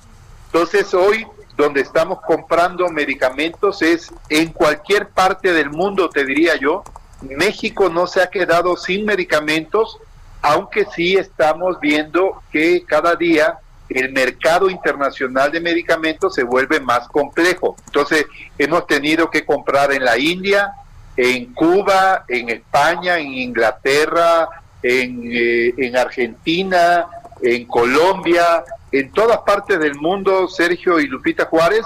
Entonces 0.53 0.95
hoy 0.95 1.27
donde 1.57 1.81
estamos 1.83 2.21
comprando 2.23 2.89
medicamentos 2.89 3.83
es 3.83 4.13
en 4.29 4.53
cualquier 4.53 5.09
parte 5.09 5.53
del 5.53 5.71
mundo, 5.71 6.09
te 6.09 6.25
diría 6.25 6.57
yo. 6.57 6.83
México 7.23 7.89
no 7.89 8.07
se 8.07 8.23
ha 8.23 8.31
quedado 8.31 8.77
sin 8.77 9.05
medicamentos, 9.05 9.99
aunque 10.41 10.87
sí 10.87 11.17
estamos 11.17 11.79
viendo 11.81 12.43
que 12.51 12.85
cada 12.85 13.15
día 13.15 13.59
el 13.89 14.13
mercado 14.13 14.71
internacional 14.71 15.53
de 15.53 15.61
medicamentos 15.61 16.35
se 16.35 16.43
vuelve 16.43 16.81
más 16.81 17.07
complejo. 17.09 17.77
Entonces, 17.87 18.27
hemos 18.59 18.87
tenido 18.87 19.31
que 19.31 19.45
comprar 19.45 19.93
en 19.93 20.05
la 20.05 20.19
India, 20.19 20.73
en 21.17 21.53
Cuba, 21.53 22.25
en 22.29 22.49
España, 22.49 23.19
en 23.19 23.35
Inglaterra, 23.35 24.49
en, 24.83 25.23
eh, 25.25 25.75
en 25.77 25.97
Argentina, 25.97 27.07
en 27.43 27.67
Colombia, 27.67 28.65
en 28.93 29.11
todas 29.11 29.39
partes 29.39 29.79
del 29.79 29.95
mundo, 29.97 30.47
Sergio 30.49 31.01
y 31.01 31.07
Lupita 31.07 31.47
Juárez, 31.47 31.85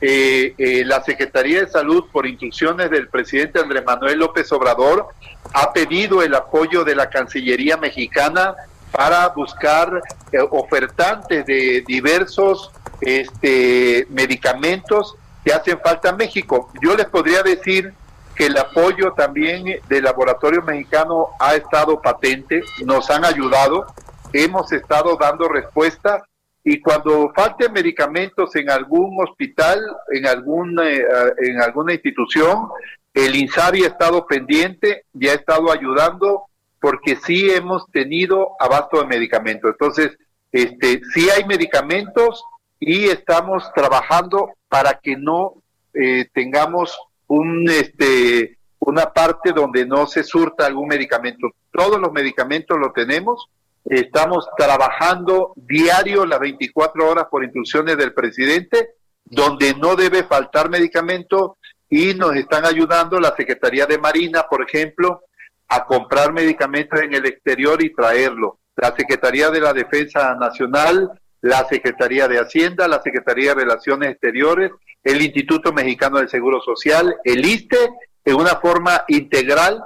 eh, 0.00 0.54
eh, 0.58 0.84
la 0.84 1.02
Secretaría 1.02 1.60
de 1.60 1.68
Salud, 1.68 2.04
por 2.10 2.26
instrucciones 2.26 2.90
del 2.90 3.08
presidente 3.08 3.60
Andrés 3.60 3.84
Manuel 3.84 4.18
López 4.18 4.50
Obrador, 4.52 5.08
ha 5.54 5.72
pedido 5.72 6.22
el 6.22 6.34
apoyo 6.34 6.84
de 6.84 6.94
la 6.94 7.08
Cancillería 7.08 7.76
mexicana 7.76 8.54
para 8.90 9.28
buscar 9.28 10.02
eh, 10.32 10.38
ofertantes 10.50 11.44
de 11.46 11.84
diversos 11.86 12.70
este, 13.00 14.06
medicamentos 14.10 15.14
que 15.44 15.52
hacen 15.52 15.78
falta 15.80 16.10
en 16.10 16.16
México. 16.16 16.70
Yo 16.82 16.96
les 16.96 17.06
podría 17.06 17.42
decir 17.42 17.92
que 18.34 18.46
el 18.46 18.56
apoyo 18.58 19.12
también 19.12 19.80
del 19.88 20.04
laboratorio 20.04 20.62
mexicano 20.62 21.28
ha 21.38 21.54
estado 21.54 22.00
patente, 22.02 22.62
nos 22.84 23.08
han 23.10 23.24
ayudado, 23.24 23.86
hemos 24.32 24.72
estado 24.72 25.16
dando 25.16 25.48
respuesta 25.48 26.22
y 26.68 26.80
cuando 26.80 27.32
falten 27.32 27.72
medicamentos 27.72 28.56
en 28.56 28.68
algún 28.68 29.22
hospital, 29.22 29.80
en 30.10 30.26
alguna, 30.26 30.90
eh, 30.90 31.04
en 31.38 31.62
alguna 31.62 31.92
institución, 31.92 32.66
el 33.14 33.36
INSABI 33.36 33.84
ha 33.84 33.86
estado 33.86 34.26
pendiente 34.26 35.04
y 35.14 35.28
ha 35.28 35.34
estado 35.34 35.70
ayudando 35.70 36.46
porque 36.80 37.14
sí 37.14 37.48
hemos 37.52 37.88
tenido 37.92 38.56
abasto 38.58 39.00
de 39.00 39.06
medicamentos. 39.06 39.70
Entonces, 39.70 40.18
este, 40.50 41.02
sí 41.14 41.30
hay 41.30 41.44
medicamentos 41.44 42.44
y 42.80 43.04
estamos 43.04 43.72
trabajando 43.72 44.50
para 44.68 44.98
que 45.00 45.16
no 45.16 45.62
eh, 45.94 46.26
tengamos 46.34 46.98
un, 47.28 47.70
este, 47.70 48.58
una 48.80 49.12
parte 49.12 49.52
donde 49.52 49.86
no 49.86 50.08
se 50.08 50.24
surta 50.24 50.66
algún 50.66 50.88
medicamento. 50.88 51.46
Todos 51.70 52.00
los 52.00 52.10
medicamentos 52.10 52.76
lo 52.76 52.90
tenemos 52.90 53.48
Estamos 53.88 54.48
trabajando 54.58 55.52
diario 55.54 56.26
las 56.26 56.40
24 56.40 57.08
horas 57.08 57.26
por 57.30 57.44
instrucciones 57.44 57.96
del 57.96 58.12
presidente, 58.12 58.94
donde 59.24 59.74
no 59.74 59.94
debe 59.94 60.24
faltar 60.24 60.68
medicamento 60.68 61.56
y 61.88 62.14
nos 62.14 62.34
están 62.34 62.66
ayudando 62.66 63.20
la 63.20 63.34
Secretaría 63.36 63.86
de 63.86 63.98
Marina, 63.98 64.44
por 64.50 64.62
ejemplo, 64.62 65.22
a 65.68 65.84
comprar 65.84 66.32
medicamentos 66.32 67.00
en 67.00 67.14
el 67.14 67.26
exterior 67.26 67.80
y 67.80 67.94
traerlo. 67.94 68.58
La 68.74 68.92
Secretaría 68.94 69.50
de 69.50 69.60
la 69.60 69.72
Defensa 69.72 70.34
Nacional, 70.34 71.20
la 71.40 71.64
Secretaría 71.68 72.26
de 72.26 72.40
Hacienda, 72.40 72.88
la 72.88 73.00
Secretaría 73.00 73.54
de 73.54 73.62
Relaciones 73.62 74.10
Exteriores, 74.10 74.72
el 75.04 75.22
Instituto 75.22 75.72
Mexicano 75.72 76.18
del 76.18 76.28
Seguro 76.28 76.60
Social, 76.60 77.14
el 77.22 77.44
ISTE, 77.44 77.78
en 78.24 78.34
una 78.34 78.56
forma 78.56 79.04
integral 79.06 79.80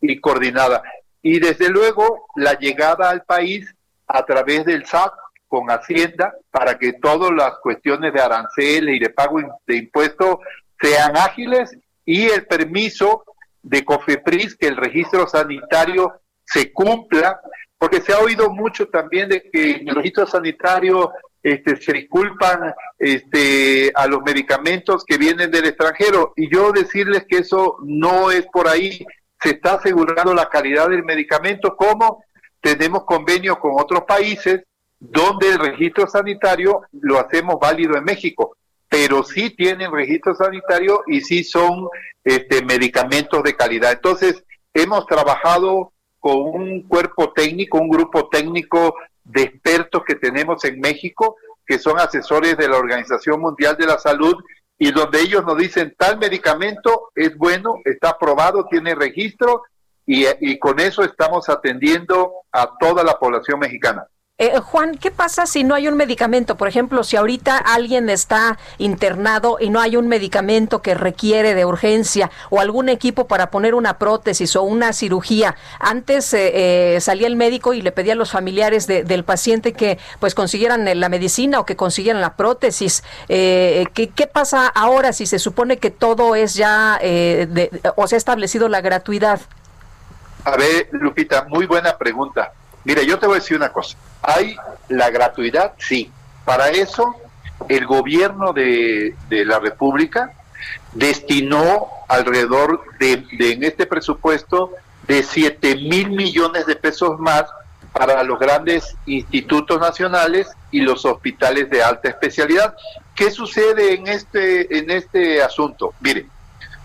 y 0.00 0.18
coordinada 0.18 0.82
y 1.24 1.40
desde 1.40 1.70
luego 1.70 2.26
la 2.36 2.52
llegada 2.52 3.08
al 3.08 3.22
país 3.22 3.74
a 4.06 4.24
través 4.26 4.66
del 4.66 4.84
SAC 4.84 5.14
con 5.48 5.70
Hacienda 5.70 6.34
para 6.50 6.78
que 6.78 6.92
todas 6.92 7.30
las 7.32 7.54
cuestiones 7.62 8.12
de 8.12 8.20
aranceles 8.20 8.96
y 8.96 8.98
de 8.98 9.08
pago 9.08 9.40
de 9.66 9.76
impuestos 9.76 10.36
sean 10.78 11.16
ágiles 11.16 11.74
y 12.04 12.26
el 12.26 12.46
permiso 12.46 13.24
de 13.62 13.86
COFEPRIS, 13.86 14.54
que 14.54 14.66
el 14.66 14.76
registro 14.76 15.26
sanitario 15.26 16.12
se 16.44 16.70
cumpla, 16.74 17.40
porque 17.78 18.02
se 18.02 18.12
ha 18.12 18.18
oído 18.18 18.50
mucho 18.50 18.88
también 18.88 19.30
de 19.30 19.48
que 19.50 19.76
en 19.76 19.88
el 19.88 19.94
registro 19.94 20.26
sanitario 20.26 21.10
este, 21.42 21.76
se 21.76 21.94
disculpan 21.94 22.74
este, 22.98 23.90
a 23.94 24.06
los 24.06 24.20
medicamentos 24.22 25.02
que 25.06 25.16
vienen 25.16 25.50
del 25.50 25.64
extranjero. 25.64 26.34
Y 26.36 26.54
yo 26.54 26.70
decirles 26.70 27.24
que 27.26 27.38
eso 27.38 27.78
no 27.82 28.30
es 28.30 28.46
por 28.52 28.68
ahí 28.68 29.06
se 29.44 29.50
está 29.50 29.74
asegurando 29.74 30.32
la 30.32 30.48
calidad 30.48 30.88
del 30.88 31.04
medicamento, 31.04 31.76
como 31.76 32.24
tenemos 32.62 33.04
convenios 33.04 33.58
con 33.58 33.72
otros 33.78 34.04
países 34.04 34.62
donde 34.98 35.50
el 35.50 35.58
registro 35.58 36.06
sanitario 36.06 36.80
lo 36.92 37.20
hacemos 37.20 37.56
válido 37.60 37.94
en 37.94 38.04
México, 38.04 38.56
pero 38.88 39.22
sí 39.22 39.50
tienen 39.50 39.92
registro 39.92 40.34
sanitario 40.34 41.02
y 41.06 41.20
sí 41.20 41.44
son 41.44 41.88
este, 42.24 42.64
medicamentos 42.64 43.42
de 43.42 43.54
calidad. 43.54 43.92
Entonces, 43.92 44.42
hemos 44.72 45.06
trabajado 45.06 45.92
con 46.18 46.36
un 46.38 46.88
cuerpo 46.88 47.34
técnico, 47.34 47.76
un 47.76 47.90
grupo 47.90 48.30
técnico 48.30 48.94
de 49.24 49.42
expertos 49.42 50.04
que 50.06 50.14
tenemos 50.14 50.64
en 50.64 50.80
México, 50.80 51.36
que 51.66 51.78
son 51.78 51.98
asesores 51.98 52.56
de 52.56 52.66
la 52.66 52.78
Organización 52.78 53.40
Mundial 53.40 53.76
de 53.76 53.86
la 53.86 53.98
Salud, 53.98 54.36
y 54.84 54.92
donde 54.92 55.22
ellos 55.22 55.46
nos 55.46 55.56
dicen 55.56 55.94
tal 55.96 56.18
medicamento 56.18 57.10
es 57.14 57.34
bueno, 57.38 57.76
está 57.86 58.10
aprobado, 58.10 58.66
tiene 58.66 58.94
registro, 58.94 59.62
y, 60.04 60.26
y 60.40 60.58
con 60.58 60.78
eso 60.78 61.02
estamos 61.02 61.48
atendiendo 61.48 62.30
a 62.52 62.70
toda 62.78 63.02
la 63.02 63.14
población 63.14 63.60
mexicana. 63.60 64.06
Eh, 64.36 64.58
Juan, 64.58 64.96
¿qué 64.96 65.12
pasa 65.12 65.46
si 65.46 65.62
no 65.62 65.76
hay 65.76 65.86
un 65.86 65.96
medicamento? 65.96 66.56
Por 66.56 66.66
ejemplo, 66.66 67.04
si 67.04 67.14
ahorita 67.14 67.56
alguien 67.56 68.10
está 68.10 68.58
internado 68.78 69.58
y 69.60 69.70
no 69.70 69.78
hay 69.78 69.94
un 69.94 70.08
medicamento 70.08 70.82
que 70.82 70.96
requiere 70.96 71.54
de 71.54 71.64
urgencia 71.64 72.32
o 72.50 72.58
algún 72.58 72.88
equipo 72.88 73.28
para 73.28 73.52
poner 73.52 73.76
una 73.76 73.96
prótesis 73.96 74.56
o 74.56 74.64
una 74.64 74.92
cirugía. 74.92 75.54
Antes 75.78 76.34
eh, 76.34 76.96
eh, 76.96 77.00
salía 77.00 77.28
el 77.28 77.36
médico 77.36 77.74
y 77.74 77.82
le 77.82 77.92
pedía 77.92 78.14
a 78.14 78.16
los 78.16 78.32
familiares 78.32 78.88
del 78.88 79.22
paciente 79.22 79.72
que 79.72 80.00
pues 80.18 80.34
consiguieran 80.34 80.98
la 80.98 81.08
medicina 81.08 81.60
o 81.60 81.64
que 81.64 81.76
consiguieran 81.76 82.20
la 82.20 82.34
prótesis. 82.34 83.04
¿qué, 83.28 84.10
¿qué, 84.16 84.26
pasa 84.26 84.66
ahora 84.66 85.12
si 85.12 85.26
se 85.26 85.38
supone 85.38 85.76
que 85.76 85.92
todo 85.92 86.34
es 86.34 86.54
ya 86.54 86.98
o 87.94 88.08
se 88.08 88.16
ha 88.16 88.18
establecido 88.18 88.68
la 88.68 88.80
gratuidad? 88.80 89.40
A 90.44 90.56
ver, 90.56 90.88
Lupita, 90.90 91.44
muy 91.48 91.66
buena 91.66 91.96
pregunta. 91.96 92.52
Mira, 92.82 93.02
yo 93.02 93.16
te 93.20 93.28
voy 93.28 93.36
a 93.36 93.38
decir 93.38 93.56
una 93.56 93.72
cosa. 93.72 93.96
¿Hay 94.24 94.56
la 94.88 95.10
gratuidad? 95.10 95.74
Sí. 95.78 96.10
Para 96.44 96.68
eso, 96.70 97.14
el 97.68 97.86
gobierno 97.86 98.52
de, 98.52 99.14
la 99.30 99.58
República 99.58 100.32
destinó 100.92 101.88
alrededor 102.08 102.82
de, 102.98 103.24
en 103.38 103.64
este 103.64 103.86
presupuesto 103.86 104.70
de 105.06 105.22
7 105.22 105.76
mil 105.76 106.10
millones 106.10 106.66
de 106.66 106.76
pesos 106.76 107.18
más 107.18 107.44
para 107.92 108.22
los 108.22 108.38
grandes 108.38 108.96
institutos 109.06 109.78
nacionales 109.78 110.48
y 110.70 110.80
los 110.80 111.04
hospitales 111.04 111.70
de 111.70 111.82
alta 111.82 112.08
especialidad. 112.08 112.74
¿Qué 113.14 113.30
sucede 113.30 113.94
en 113.94 114.08
este, 114.08 114.78
en 114.78 114.90
este 114.90 115.42
asunto? 115.42 115.94
Mire, 116.00 116.26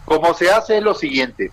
como 0.05 0.33
se 0.33 0.51
hace 0.51 0.77
es 0.77 0.83
lo 0.83 0.93
siguiente, 0.93 1.51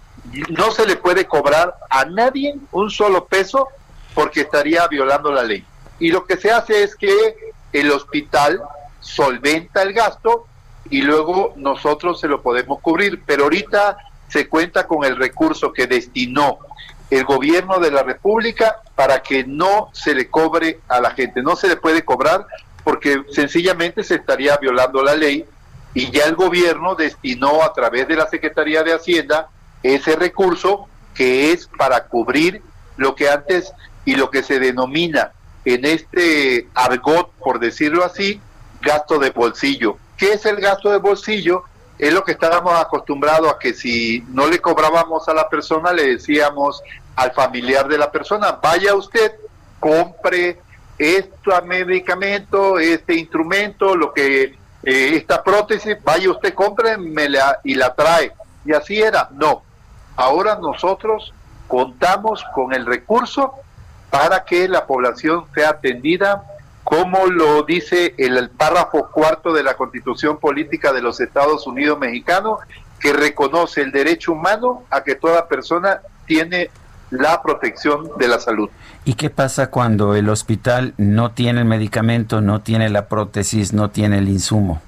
no 0.49 0.71
se 0.73 0.87
le 0.87 0.97
puede 0.97 1.27
cobrar 1.27 1.75
a 1.89 2.05
nadie 2.05 2.57
un 2.73 2.91
solo 2.91 3.25
peso 3.27 3.69
porque 4.15 4.41
estaría 4.41 4.87
violando 4.89 5.31
la 5.31 5.43
ley. 5.43 5.65
Y 5.99 6.11
lo 6.11 6.27
que 6.27 6.37
se 6.37 6.51
hace 6.51 6.83
es 6.83 6.95
que 6.95 7.37
el 7.73 7.91
hospital 7.91 8.61
solventa 9.01 9.83
el 9.83 9.93
gasto 9.93 10.47
y 10.91 11.03
luego 11.03 11.55
nosotros 11.57 12.21
se 12.21 12.29
lo 12.29 12.43
podemos 12.43 12.81
cubrir, 12.81 13.23
pero 13.25 13.45
ahorita 13.45 13.99
se 14.29 14.49
cuenta 14.49 14.87
con 14.87 15.05
el 15.05 15.17
recurso 15.17 15.73
que 15.73 15.87
destinó 15.87 16.59
el 17.11 17.25
gobierno 17.25 17.79
de 17.79 17.91
la 17.91 18.03
República 18.03 18.81
para 18.95 19.23
que 19.23 19.45
no 19.45 19.91
se 19.93 20.15
le 20.15 20.29
cobre 20.29 20.81
a 20.89 21.01
la 21.01 21.11
gente, 21.13 21.43
no 21.43 21.57
se 21.57 21.69
le 21.69 21.77
puede 21.77 22.05
cobrar 22.05 22.47
porque 22.83 23.23
sencillamente 23.31 24.03
se 24.05 24.17
estaría 24.17 24.57
violando 24.57 25.03
la 25.03 25.15
ley 25.15 25.45
y 25.95 26.11
ya 26.11 26.25
el 26.25 26.35
gobierno 26.35 26.95
destinó 26.95 27.63
a 27.63 27.73
través 27.73 28.07
de 28.09 28.17
la 28.17 28.29
Secretaría 28.29 28.83
de 28.83 28.95
Hacienda 28.95 29.49
ese 29.83 30.17
recurso 30.17 30.89
que 31.15 31.53
es 31.53 31.69
para 31.69 32.07
cubrir 32.07 32.63
lo 32.97 33.15
que 33.15 33.29
antes 33.29 33.73
y 34.05 34.15
lo 34.15 34.31
que 34.31 34.43
se 34.43 34.59
denomina 34.59 35.33
en 35.67 35.85
este 35.85 36.69
argot, 36.75 37.33
por 37.33 37.59
decirlo 37.59 38.05
así, 38.05 38.41
gasto 38.81 39.19
de 39.19 39.31
bolsillo. 39.31 39.99
¿Qué 40.17 40.35
es 40.35 40.47
el 40.47 40.57
gasto 40.57 40.91
de 40.93 40.99
bolsillo? 40.99 41.65
Es 41.99 42.15
lo 42.15 42.23
que 42.23 42.33
estábamos 42.33 42.73
acostumbrados 42.81 43.53
a 43.53 43.59
que 43.59 43.75
si 43.75 44.25
no 44.29 44.47
le 44.47 44.61
cobrábamos 44.61 45.29
a 45.29 45.35
la 45.35 45.49
persona, 45.49 45.93
le 45.93 46.07
decíamos 46.07 46.81
al 47.17 47.33
familiar 47.33 47.89
de 47.89 47.99
la 47.99 48.13
persona, 48.13 48.53
vaya 48.63 48.95
usted, 48.95 49.33
compre 49.81 50.61
este 50.99 51.63
medicamento, 51.65 52.79
este 52.79 53.15
instrumento, 53.15 53.97
lo 53.97 54.13
que 54.15 54.55
eh, 54.85 55.17
esta 55.17 55.43
prótesis, 55.43 55.97
vaya 56.05 56.31
usted, 56.31 56.55
compre 56.55 56.97
y 57.65 57.75
la 57.75 57.95
trae. 57.95 58.33
Y 58.65 58.73
así 58.73 59.01
era. 59.01 59.31
No. 59.33 59.63
Ahora 60.15 60.59
nosotros 60.61 61.35
contamos 61.67 62.45
con 62.55 62.73
el 62.73 62.87
recurso 62.87 63.55
para 64.17 64.45
que 64.45 64.67
la 64.67 64.87
población 64.87 65.45
sea 65.55 65.71
atendida 65.71 66.43
como 66.85 67.27
lo 67.27 67.65
dice 67.65 68.15
el, 68.17 68.49
párrafo 68.49 69.11
cuarto 69.13 69.53
de 69.53 69.63
la 69.63 69.77
Constitución 69.77 70.39
Política 70.39 70.93
de 70.93 71.03
los 71.03 71.21
Estados 71.21 71.67
Unidos 71.67 71.99
Mexicanos, 71.99 72.61
que 73.01 73.13
reconoce 73.13 73.83
el 73.83 73.91
derecho 73.91 74.33
humano 74.33 74.85
a 74.89 75.03
que 75.03 75.17
toda 75.17 75.49
persona 75.49 76.01
tiene 76.27 76.71
la 77.11 77.43
protección 77.43 78.09
de 78.19 78.29
la 78.29 78.39
salud. 78.39 78.71
¿Y 79.05 79.15
qué 79.15 79.29
pasa 79.29 79.69
cuando 79.69 80.15
el 80.15 80.29
hospital 80.29 80.95
no 80.97 81.33
tiene 81.33 81.61
el 81.61 81.67
medicamento, 81.67 82.41
no 82.41 82.63
tiene 82.63 82.89
la 82.89 83.09
prótesis, 83.09 83.73
no 83.73 83.91
tiene 83.91 84.19
el 84.19 84.29
insumo? 84.29 84.81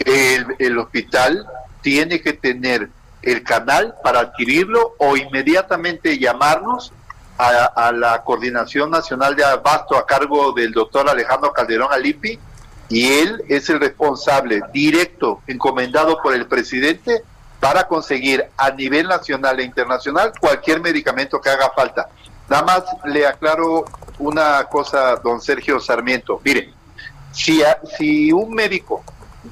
El, 0.00 0.46
el 0.58 0.78
hospital 0.78 1.46
tiene 1.80 2.20
que 2.20 2.34
tener 2.34 2.90
el 3.22 3.42
canal 3.42 3.94
para 4.02 4.20
adquirirlo 4.20 4.94
o 4.98 5.16
inmediatamente 5.16 6.18
llamarnos 6.18 6.92
a, 7.40 7.92
la 7.92 8.22
Coordinación 8.22 8.90
Nacional 8.90 9.34
de 9.34 9.44
Abasto 9.44 9.96
a 9.96 10.06
cargo 10.06 10.52
del 10.52 10.72
doctor 10.72 11.08
Alejandro 11.08 11.52
Calderón 11.52 11.88
Alipi 11.90 12.38
y 12.88 13.06
él 13.06 13.42
es 13.48 13.70
el 13.70 13.80
responsable 13.80 14.60
directo, 14.72 15.40
encomendado 15.46 16.20
por 16.22 16.34
el 16.34 16.46
presidente, 16.46 17.22
para 17.60 17.86
conseguir 17.86 18.44
a 18.56 18.70
nivel 18.70 19.06
nacional 19.06 19.60
e 19.60 19.64
internacional 19.64 20.32
cualquier 20.38 20.80
medicamento 20.80 21.40
que 21.40 21.50
haga 21.50 21.70
falta. 21.70 22.08
Nada 22.48 22.62
más 22.64 22.84
le 23.04 23.26
aclaro 23.26 23.84
una 24.18 24.64
cosa, 24.64 25.16
don 25.16 25.40
Sergio 25.40 25.78
Sarmiento. 25.78 26.40
Mire, 26.44 26.72
si, 27.32 27.62
si 27.96 28.32
un 28.32 28.52
médico 28.52 29.04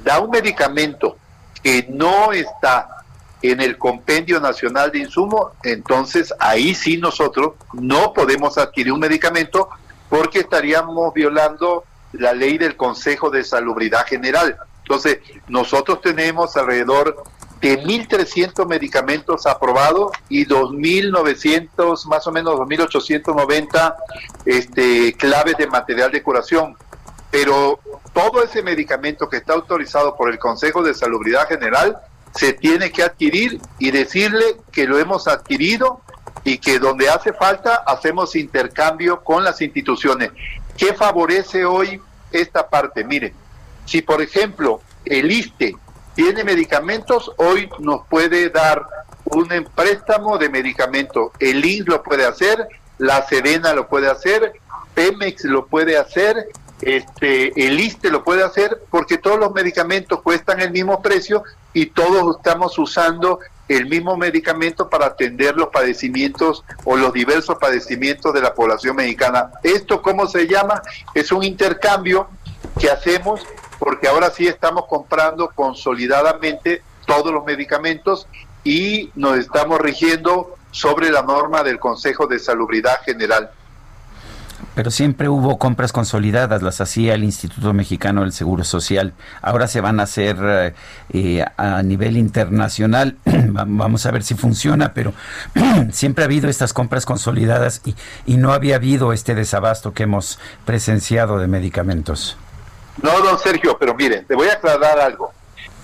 da 0.02 0.18
un 0.20 0.30
medicamento 0.30 1.16
que 1.62 1.86
no 1.88 2.32
está 2.32 2.97
en 3.42 3.60
el 3.60 3.78
Compendio 3.78 4.40
Nacional 4.40 4.90
de 4.90 4.98
Insumos, 4.98 5.52
entonces 5.62 6.34
ahí 6.38 6.74
sí 6.74 6.96
nosotros 6.96 7.54
no 7.72 8.12
podemos 8.12 8.58
adquirir 8.58 8.92
un 8.92 9.00
medicamento 9.00 9.68
porque 10.08 10.40
estaríamos 10.40 11.12
violando 11.14 11.84
la 12.12 12.32
ley 12.32 12.58
del 12.58 12.76
Consejo 12.76 13.30
de 13.30 13.44
Salubridad 13.44 14.06
General. 14.06 14.56
Entonces, 14.82 15.18
nosotros 15.48 16.00
tenemos 16.00 16.56
alrededor 16.56 17.22
de 17.60 17.82
1.300 17.82 18.66
medicamentos 18.66 19.46
aprobados 19.46 20.12
y 20.28 20.46
2.900, 20.46 22.06
más 22.06 22.26
o 22.26 22.32
menos 22.32 22.54
2.890 22.54 23.94
este, 24.46 25.12
claves 25.14 25.56
de 25.58 25.66
material 25.66 26.10
de 26.10 26.22
curación. 26.22 26.76
Pero 27.30 27.80
todo 28.14 28.42
ese 28.42 28.62
medicamento 28.62 29.28
que 29.28 29.36
está 29.38 29.52
autorizado 29.52 30.16
por 30.16 30.30
el 30.30 30.38
Consejo 30.38 30.82
de 30.82 30.94
Salubridad 30.94 31.46
General 31.46 31.98
se 32.38 32.52
tiene 32.52 32.92
que 32.92 33.02
adquirir 33.02 33.60
y 33.80 33.90
decirle 33.90 34.58
que 34.70 34.86
lo 34.86 34.96
hemos 34.96 35.26
adquirido 35.26 36.02
y 36.44 36.58
que 36.58 36.78
donde 36.78 37.10
hace 37.10 37.32
falta 37.32 37.82
hacemos 37.84 38.36
intercambio 38.36 39.24
con 39.24 39.42
las 39.42 39.60
instituciones. 39.60 40.30
¿Qué 40.76 40.94
favorece 40.94 41.64
hoy 41.64 42.00
esta 42.30 42.68
parte? 42.68 43.02
Mire, 43.02 43.34
si 43.86 44.02
por 44.02 44.22
ejemplo 44.22 44.80
el 45.04 45.32
ISTE 45.32 45.74
tiene 46.14 46.44
medicamentos, 46.44 47.32
hoy 47.38 47.68
nos 47.80 48.06
puede 48.06 48.50
dar 48.50 48.86
un 49.24 49.48
préstamo 49.74 50.38
de 50.38 50.48
medicamentos. 50.48 51.32
El 51.40 51.64
INS 51.64 51.88
lo 51.88 52.04
puede 52.04 52.24
hacer, 52.24 52.68
la 52.98 53.26
Serena 53.26 53.72
lo 53.72 53.88
puede 53.88 54.08
hacer, 54.08 54.52
Pemex 54.94 55.42
lo 55.42 55.66
puede 55.66 55.98
hacer, 55.98 56.46
este, 56.82 57.66
el 57.66 57.80
ISTE 57.80 58.10
lo 58.10 58.22
puede 58.24 58.44
hacer 58.44 58.82
porque 58.90 59.18
todos 59.18 59.38
los 59.38 59.52
medicamentos 59.52 60.22
cuestan 60.22 60.60
el 60.60 60.70
mismo 60.70 61.02
precio 61.02 61.42
y 61.72 61.86
todos 61.86 62.36
estamos 62.36 62.78
usando 62.78 63.40
el 63.68 63.86
mismo 63.86 64.16
medicamento 64.16 64.88
para 64.88 65.06
atender 65.06 65.56
los 65.56 65.68
padecimientos 65.68 66.64
o 66.84 66.96
los 66.96 67.12
diversos 67.12 67.58
padecimientos 67.58 68.32
de 68.32 68.40
la 68.40 68.54
población 68.54 68.96
mexicana. 68.96 69.50
¿Esto 69.62 70.00
cómo 70.00 70.26
se 70.26 70.46
llama? 70.46 70.82
Es 71.14 71.32
un 71.32 71.44
intercambio 71.44 72.28
que 72.80 72.90
hacemos 72.90 73.46
porque 73.78 74.08
ahora 74.08 74.30
sí 74.30 74.46
estamos 74.46 74.86
comprando 74.86 75.50
consolidadamente 75.54 76.82
todos 77.06 77.32
los 77.32 77.44
medicamentos 77.44 78.26
y 78.64 79.10
nos 79.14 79.38
estamos 79.38 79.80
rigiendo 79.80 80.56
sobre 80.70 81.10
la 81.10 81.22
norma 81.22 81.62
del 81.62 81.78
Consejo 81.78 82.26
de 82.26 82.38
Salubridad 82.38 83.00
General. 83.04 83.50
Pero 84.74 84.90
siempre 84.90 85.28
hubo 85.28 85.58
compras 85.58 85.92
consolidadas, 85.92 86.62
las 86.62 86.80
hacía 86.80 87.14
el 87.14 87.24
Instituto 87.24 87.72
Mexicano 87.72 88.22
del 88.22 88.32
Seguro 88.32 88.64
Social. 88.64 89.12
Ahora 89.42 89.66
se 89.68 89.80
van 89.80 90.00
a 90.00 90.04
hacer 90.04 90.36
eh, 90.40 90.74
eh, 91.12 91.44
a 91.56 91.82
nivel 91.82 92.16
internacional. 92.16 93.16
Vamos 93.24 94.06
a 94.06 94.10
ver 94.10 94.22
si 94.22 94.34
funciona, 94.34 94.94
pero 94.94 95.12
siempre 95.92 96.24
ha 96.24 96.26
habido 96.26 96.48
estas 96.48 96.72
compras 96.72 97.06
consolidadas 97.06 97.82
y, 97.84 97.94
y 98.26 98.36
no 98.36 98.52
había 98.52 98.76
habido 98.76 99.12
este 99.12 99.34
desabasto 99.34 99.94
que 99.94 100.04
hemos 100.04 100.38
presenciado 100.64 101.38
de 101.38 101.48
medicamentos. 101.48 102.36
No, 103.02 103.20
don 103.20 103.38
Sergio, 103.38 103.76
pero 103.78 103.94
mire, 103.94 104.22
te 104.22 104.34
voy 104.34 104.48
a 104.48 104.54
aclarar 104.54 104.98
algo. 104.98 105.32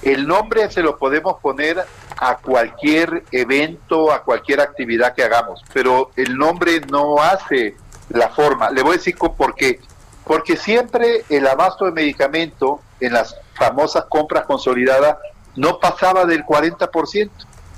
El 0.02 0.26
nombre 0.26 0.70
se 0.70 0.82
lo 0.82 0.98
podemos 0.98 1.40
poner 1.40 1.82
a 2.18 2.36
cualquier 2.36 3.24
evento, 3.32 4.12
a 4.12 4.22
cualquier 4.22 4.60
actividad 4.60 5.14
que 5.14 5.22
hagamos, 5.22 5.62
pero 5.72 6.10
el 6.16 6.36
nombre 6.36 6.80
no 6.90 7.22
hace 7.22 7.76
la 8.08 8.28
forma. 8.30 8.70
Le 8.70 8.82
voy 8.82 8.94
a 8.94 8.96
decir 8.98 9.16
por 9.16 9.54
qué. 9.54 9.80
Porque 10.24 10.56
siempre 10.56 11.24
el 11.28 11.46
abasto 11.46 11.84
de 11.84 11.92
medicamento 11.92 12.80
en 13.00 13.12
las 13.12 13.36
famosas 13.54 14.06
compras 14.08 14.46
consolidadas 14.46 15.16
no 15.56 15.78
pasaba 15.78 16.24
del 16.24 16.44
40%. 16.44 17.30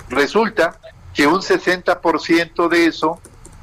Resulta 0.08 0.76
que 1.12 1.26
un 1.26 1.40
60% 1.40 2.68
de 2.68 2.86
eso 2.86 3.20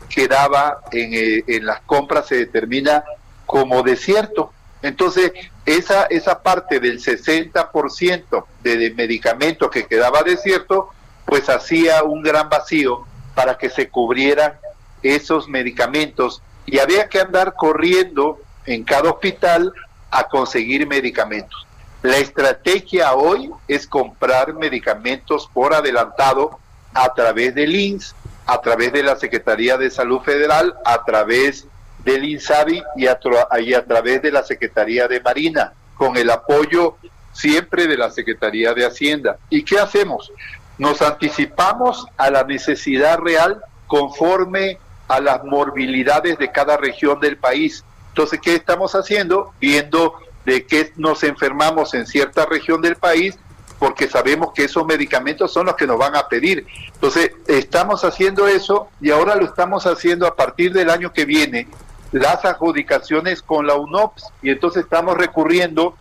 quedaba 0.09 0.79
en, 0.91 1.13
eh, 1.13 1.43
en 1.47 1.65
las 1.65 1.81
compras, 1.81 2.27
se 2.27 2.35
determina 2.35 3.03
como 3.45 3.83
desierto. 3.83 4.51
Entonces, 4.81 5.31
esa, 5.65 6.03
esa 6.05 6.43
parte 6.43 6.79
del 6.79 6.99
60% 6.99 8.45
de, 8.61 8.77
de 8.77 8.91
medicamento 8.91 9.69
que 9.69 9.85
quedaba 9.85 10.23
desierto, 10.23 10.89
pues 11.25 11.49
hacía 11.49 12.03
un 12.03 12.21
gran 12.21 12.49
vacío 12.49 13.05
para 13.33 13.57
que 13.57 13.69
se 13.69 13.89
cubrieran 13.89 14.53
esos 15.01 15.47
medicamentos 15.47 16.41
y 16.65 16.79
había 16.79 17.07
que 17.09 17.19
andar 17.19 17.53
corriendo 17.53 18.39
en 18.65 18.83
cada 18.83 19.11
hospital 19.11 19.73
a 20.11 20.23
conseguir 20.25 20.87
medicamentos. 20.87 21.65
La 22.01 22.17
estrategia 22.17 23.13
hoy 23.13 23.49
es 23.67 23.87
comprar 23.87 24.53
medicamentos 24.53 25.49
por 25.53 25.73
adelantado 25.73 26.59
a 26.93 27.13
través 27.13 27.55
del 27.55 27.75
INS, 27.75 28.15
a 28.45 28.61
través 28.61 28.91
de 28.91 29.03
la 29.03 29.15
Secretaría 29.15 29.77
de 29.77 29.89
Salud 29.89 30.19
Federal, 30.21 30.75
a 30.85 31.03
través 31.03 31.65
del 32.03 32.25
INSABI 32.25 32.83
y 32.97 33.07
a, 33.07 33.17
y 33.61 33.73
a 33.73 33.85
través 33.85 34.21
de 34.21 34.31
la 34.31 34.43
Secretaría 34.43 35.07
de 35.07 35.21
Marina, 35.21 35.73
con 35.95 36.17
el 36.17 36.29
apoyo 36.29 36.97
siempre 37.31 37.87
de 37.87 37.97
la 37.97 38.11
Secretaría 38.11 38.73
de 38.73 38.85
Hacienda. 38.85 39.37
¿Y 39.49 39.63
qué 39.63 39.79
hacemos? 39.79 40.31
Nos 40.77 41.01
anticipamos 41.01 42.05
a 42.17 42.29
la 42.29 42.43
necesidad 42.43 43.19
real 43.19 43.61
conforme 43.87 44.77
a 45.13 45.19
las 45.19 45.43
morbilidades 45.43 46.37
de 46.37 46.51
cada 46.51 46.77
región 46.77 47.19
del 47.19 47.37
país. 47.37 47.83
Entonces, 48.09 48.39
¿qué 48.41 48.55
estamos 48.55 48.93
haciendo? 48.93 49.53
Viendo 49.59 50.15
de 50.45 50.65
qué 50.65 50.91
nos 50.97 51.23
enfermamos 51.23 51.93
en 51.93 52.05
cierta 52.05 52.45
región 52.45 52.81
del 52.81 52.95
país, 52.95 53.37
porque 53.79 54.07
sabemos 54.07 54.53
que 54.53 54.65
esos 54.65 54.85
medicamentos 54.85 55.51
son 55.51 55.67
los 55.67 55.75
que 55.75 55.87
nos 55.87 55.97
van 55.97 56.15
a 56.15 56.27
pedir. 56.27 56.65
Entonces, 56.93 57.31
estamos 57.47 58.03
haciendo 58.03 58.47
eso 58.47 58.87
y 59.01 59.11
ahora 59.11 59.35
lo 59.35 59.45
estamos 59.45 59.85
haciendo 59.85 60.25
a 60.25 60.35
partir 60.35 60.73
del 60.73 60.89
año 60.89 61.11
que 61.11 61.25
viene, 61.25 61.67
las 62.11 62.45
adjudicaciones 62.45 63.41
con 63.41 63.67
la 63.67 63.75
UNOPS 63.75 64.31
y 64.41 64.51
entonces 64.51 64.83
estamos 64.83 65.17
recurriendo 65.17 65.95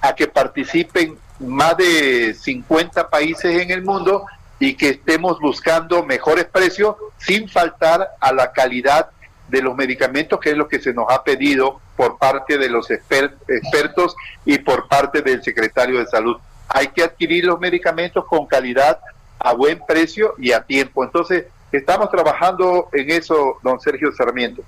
a 0.00 0.14
que 0.14 0.26
participen 0.26 1.18
más 1.40 1.76
de 1.76 2.34
50 2.34 3.08
países 3.08 3.60
en 3.60 3.70
el 3.70 3.82
mundo 3.82 4.24
y 4.58 4.74
que 4.74 4.90
estemos 4.90 5.38
buscando 5.40 6.04
mejores 6.04 6.46
precios 6.46 6.96
sin 7.18 7.48
faltar 7.48 8.08
a 8.20 8.32
la 8.32 8.52
calidad 8.52 9.10
de 9.48 9.62
los 9.62 9.74
medicamentos, 9.74 10.40
que 10.40 10.50
es 10.50 10.56
lo 10.56 10.68
que 10.68 10.80
se 10.80 10.92
nos 10.92 11.06
ha 11.10 11.24
pedido 11.24 11.80
por 11.96 12.18
parte 12.18 12.58
de 12.58 12.68
los 12.68 12.90
expertos 12.90 14.14
y 14.44 14.58
por 14.58 14.88
parte 14.88 15.22
del 15.22 15.42
secretario 15.42 15.98
de 15.98 16.06
salud. 16.06 16.36
Hay 16.68 16.88
que 16.88 17.02
adquirir 17.02 17.44
los 17.44 17.58
medicamentos 17.58 18.24
con 18.26 18.46
calidad, 18.46 19.00
a 19.38 19.54
buen 19.54 19.80
precio 19.86 20.34
y 20.38 20.52
a 20.52 20.62
tiempo. 20.62 21.02
Entonces, 21.02 21.46
estamos 21.72 22.10
trabajando 22.10 22.88
en 22.92 23.10
eso, 23.10 23.58
don 23.62 23.80
Sergio 23.80 24.12
Sarmiento. 24.12 24.62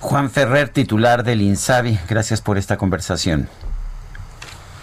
Juan 0.00 0.30
Ferrer, 0.30 0.68
titular 0.68 1.24
del 1.24 1.42
INSABI, 1.42 1.98
gracias 2.08 2.40
por 2.40 2.56
esta 2.56 2.76
conversación. 2.76 3.48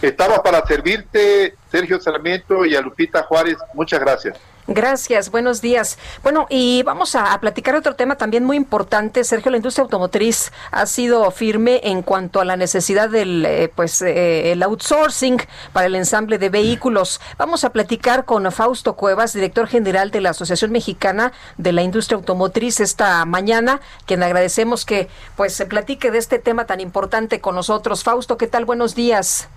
Estamos 0.06 0.40
para 0.42 0.64
servirte, 0.68 1.56
Sergio 1.72 2.00
Sarmiento 2.00 2.64
y 2.64 2.76
a 2.76 2.82
Lupita 2.82 3.24
Juárez. 3.24 3.58
Muchas 3.74 4.00
gracias. 4.00 4.38
Gracias, 4.68 5.32
buenos 5.32 5.62
días. 5.62 5.98
Bueno, 6.22 6.46
y 6.48 6.84
vamos 6.84 7.16
a, 7.16 7.40
platicar 7.40 7.76
otro 7.76 7.96
tema 7.96 8.16
también 8.16 8.44
muy 8.46 8.56
importante. 8.56 9.24
Sergio, 9.24 9.50
la 9.50 9.58
industria 9.58 9.84
automotriz 9.84 10.52
ha 10.70 10.86
sido 10.86 11.30
firme 11.32 11.82
en 11.84 12.04
cuanto 12.04 12.40
a 12.40 12.46
la 12.46 12.56
necesidad 12.56 13.10
del 13.10 13.46
eh, 13.48 13.72
pues 13.76 14.04
eh, 14.04 14.52
el 14.52 14.62
outsourcing 14.62 15.42
para 15.74 15.88
el 15.88 15.96
ensamble 15.96 16.38
de 16.38 16.50
vehículos. 16.50 17.20
Vamos 17.40 17.64
a 17.64 17.72
platicar 17.72 18.26
con 18.26 18.52
Fausto 18.52 18.96
Cuevas, 18.96 19.34
director 19.34 19.68
general 19.68 20.12
de 20.12 20.22
la 20.22 20.32
Asociación 20.32 20.72
Mexicana 20.72 21.34
de 21.58 21.72
la 21.72 21.82
Industria 21.82 22.18
Automotriz 22.18 22.80
esta 22.80 23.26
mañana, 23.26 23.82
quien 24.06 24.22
agradecemos 24.22 24.86
que 24.86 25.08
pues 25.36 25.54
se 25.54 25.66
platique 25.66 26.12
de 26.12 26.20
este 26.20 26.38
tema 26.38 26.66
tan 26.66 26.80
importante 26.80 27.42
con 27.42 27.56
nosotros. 27.56 28.04
Fausto, 28.04 28.38
¿qué 28.38 28.46
tal? 28.46 28.66
Buenos 28.66 28.94
días. 28.94 29.48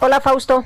Hola, 0.00 0.20
Fausto. 0.20 0.64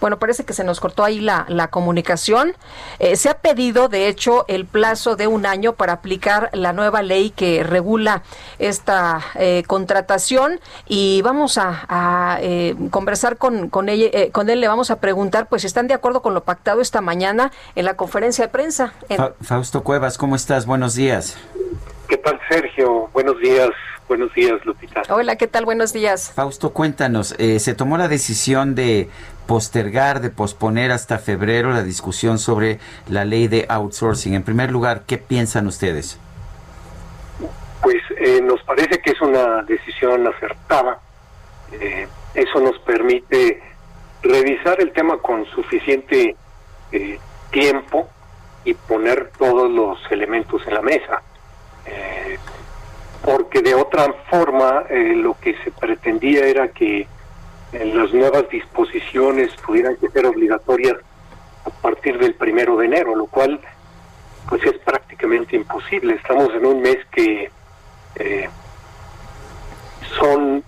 Bueno, 0.00 0.18
parece 0.18 0.44
que 0.44 0.52
se 0.52 0.64
nos 0.64 0.78
cortó 0.78 1.04
ahí 1.04 1.20
la, 1.20 1.46
la 1.48 1.68
comunicación. 1.68 2.54
Eh, 2.98 3.16
se 3.16 3.28
ha 3.28 3.38
pedido, 3.38 3.88
de 3.88 4.08
hecho, 4.08 4.44
el 4.48 4.66
plazo 4.66 5.16
de 5.16 5.26
un 5.26 5.46
año 5.46 5.74
para 5.74 5.94
aplicar 5.94 6.50
la 6.52 6.72
nueva 6.72 7.02
ley 7.02 7.30
que 7.30 7.62
regula 7.62 8.22
esta 8.58 9.20
eh, 9.36 9.62
contratación 9.66 10.60
y 10.86 11.22
vamos 11.22 11.58
a, 11.58 12.38
eh, 12.40 12.74
conversar 12.90 13.38
con, 13.38 13.70
con, 13.70 13.88
ella, 13.88 14.30
con 14.32 14.50
él. 14.50 14.60
Le 14.60 14.68
vamos 14.68 14.90
a 14.90 15.00
preguntar, 15.00 15.48
pues, 15.48 15.62
si 15.62 15.66
están 15.66 15.86
de 15.86 15.94
acuerdo 15.94 16.22
con 16.22 16.34
lo 16.34 16.44
pactado 16.44 16.80
esta 16.80 17.00
mañana 17.00 17.52
en 17.74 17.84
la 17.84 17.96
conferencia 17.96 18.46
de 18.46 18.52
prensa. 18.52 18.92
Fausto 19.40 19.82
Cuevas, 19.82 20.18
¿cómo 20.18 20.36
estás? 20.36 20.66
Buenos 20.66 20.94
días. 20.94 21.38
¿Qué 22.08 22.18
tal, 22.18 22.38
Sergio? 22.50 23.08
Buenos 23.12 23.38
días. 23.40 23.70
Buenos 24.08 24.34
días, 24.34 24.64
Lupita. 24.64 25.02
Hola, 25.08 25.36
¿qué 25.36 25.46
tal? 25.46 25.64
Buenos 25.64 25.92
días. 25.92 26.32
Fausto, 26.32 26.72
cuéntanos, 26.72 27.28
se 27.28 27.74
tomó 27.74 27.96
la 27.96 28.08
decisión 28.08 28.74
de 28.74 29.08
postergar, 29.46 30.20
de 30.20 30.30
posponer 30.30 30.90
hasta 30.90 31.18
febrero 31.18 31.70
la 31.70 31.82
discusión 31.82 32.38
sobre 32.38 32.78
la 33.08 33.24
ley 33.24 33.48
de 33.48 33.66
outsourcing. 33.68 34.34
En 34.34 34.42
primer 34.42 34.70
lugar, 34.70 35.02
¿qué 35.06 35.18
piensan 35.18 35.66
ustedes? 35.66 36.18
Pues 37.82 38.02
eh, 38.16 38.40
nos 38.42 38.62
parece 38.62 38.98
que 39.00 39.10
es 39.10 39.20
una 39.20 39.62
decisión 39.62 40.26
acertada. 40.26 40.98
Eh, 41.72 42.08
eso 42.34 42.60
nos 42.60 42.78
permite 42.80 43.62
revisar 44.22 44.80
el 44.80 44.92
tema 44.92 45.18
con 45.18 45.44
suficiente 45.46 46.34
eh, 46.92 47.18
tiempo 47.50 48.08
y 48.64 48.72
poner 48.74 49.30
todos 49.38 49.70
los 49.70 49.98
elementos 50.10 50.66
en 50.66 50.74
la 50.74 50.82
mesa. 50.82 51.22
Porque 53.24 53.62
de 53.62 53.74
otra 53.74 54.12
forma 54.28 54.84
lo 54.90 55.36
que 55.40 55.56
se 55.64 55.70
pretendía 55.70 56.46
era 56.46 56.68
que 56.68 57.06
las 57.72 58.12
nuevas 58.12 58.48
disposiciones 58.50 59.50
pudieran 59.66 59.96
ser 60.12 60.26
obligatorias 60.26 60.96
a 61.64 61.70
partir 61.70 62.18
del 62.18 62.34
primero 62.34 62.76
de 62.76 62.86
enero, 62.86 63.16
lo 63.16 63.26
cual 63.26 63.60
pues 64.48 64.62
es 64.64 64.78
prácticamente 64.78 65.56
imposible. 65.56 66.14
Estamos 66.14 66.50
en 66.54 66.66
un 66.66 66.82
mes 66.82 66.98
que 67.10 67.50
eh, 68.16 68.48
son, 70.18 70.62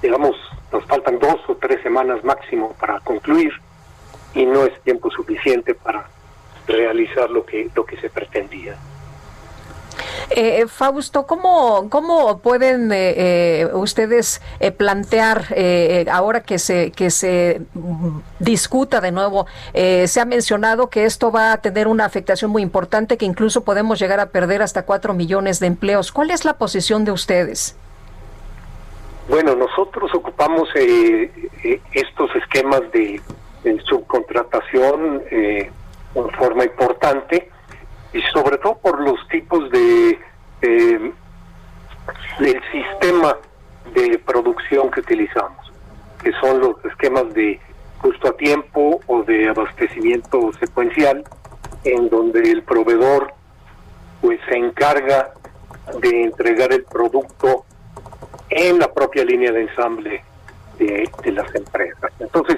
digamos, 0.00 0.36
nos 0.72 0.84
faltan 0.86 1.18
dos 1.18 1.40
o 1.48 1.56
tres 1.56 1.82
semanas 1.82 2.24
máximo 2.24 2.74
para 2.80 3.00
concluir 3.00 3.52
y 4.34 4.46
no 4.46 4.64
es 4.64 4.80
tiempo 4.82 5.10
suficiente 5.10 5.74
para 5.74 6.08
realizar 6.66 7.28
lo 7.30 7.44
que 7.44 7.68
lo 7.74 7.84
que 7.84 7.96
se 7.98 8.08
pretendía. 8.08 8.76
Eh, 10.30 10.66
Fausto, 10.68 11.26
¿cómo, 11.26 11.88
cómo 11.90 12.38
pueden 12.38 12.92
eh, 12.92 13.14
eh, 13.62 13.68
ustedes 13.72 14.40
plantear 14.76 15.46
ahora 16.10 16.42
que 16.42 16.58
se, 16.58 16.92
que 16.92 17.10
se 17.10 17.62
discuta 18.38 19.00
de 19.00 19.12
nuevo? 19.12 19.46
se 19.72 20.20
ha 20.20 20.24
mencionado 20.24 20.88
que 20.88 21.04
esto 21.04 21.30
va 21.30 21.52
a 21.52 21.56
tener 21.58 21.88
una 21.88 22.04
afectación 22.04 22.50
muy 22.50 22.62
importante, 22.62 23.16
que 23.16 23.24
incluso 23.24 23.64
podemos 23.64 23.98
llegar 23.98 24.20
a 24.20 24.26
perder 24.26 24.62
hasta 24.62 24.84
cuatro 24.84 25.14
millones 25.14 25.60
de 25.60 25.66
empleos. 25.66 26.12
¿Cuál 26.12 26.30
es 26.30 26.44
la 26.44 26.54
posición 26.54 27.04
de 27.04 27.12
ustedes? 27.12 27.76
Bueno, 29.28 29.54
nosotros 29.54 30.12
ocupamos 30.14 30.68
estos 31.92 32.36
esquemas 32.36 32.82
de, 32.92 33.20
subcontratación 33.84 35.22
en 35.30 36.30
forma 36.38 36.64
importante 36.64 37.50
y 38.12 38.22
sobre 38.32 38.58
todo 38.58 38.78
por 38.78 39.00
los 39.00 39.26
tipos 39.28 39.70
de 39.70 40.18
del 42.38 42.60
sistema 42.72 43.36
de 43.94 44.18
producción 44.18 44.90
que 44.90 45.00
utilizamos, 45.00 45.72
que 46.22 46.32
son 46.40 46.60
los 46.60 46.84
esquemas 46.84 47.32
de 47.34 47.60
justo 47.98 48.28
a 48.28 48.36
tiempo 48.36 49.00
o 49.06 49.22
de 49.22 49.48
abastecimiento 49.48 50.52
secuencial, 50.58 51.24
en 51.84 52.08
donde 52.08 52.40
el 52.50 52.62
proveedor 52.62 53.32
pues 54.20 54.38
se 54.48 54.56
encarga 54.56 55.32
de 56.00 56.24
entregar 56.24 56.72
el 56.72 56.84
producto 56.84 57.64
en 58.50 58.78
la 58.78 58.92
propia 58.92 59.24
línea 59.24 59.52
de 59.52 59.62
ensamble 59.62 60.24
de 60.78 61.32
las 61.32 61.54
empresas. 61.54 62.10
Entonces, 62.18 62.56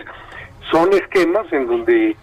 son 0.70 0.93
esquemas 0.93 1.53
en 1.53 1.66
donde 1.66 2.16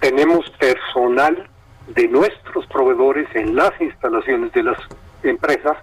tenemos 0.00 0.48
personal 0.58 1.49
de 1.94 2.08
nuestros 2.08 2.66
proveedores 2.66 3.28
en 3.34 3.56
las 3.56 3.72
instalaciones 3.80 4.52
de 4.52 4.62
las 4.62 4.78
empresas 5.22 5.76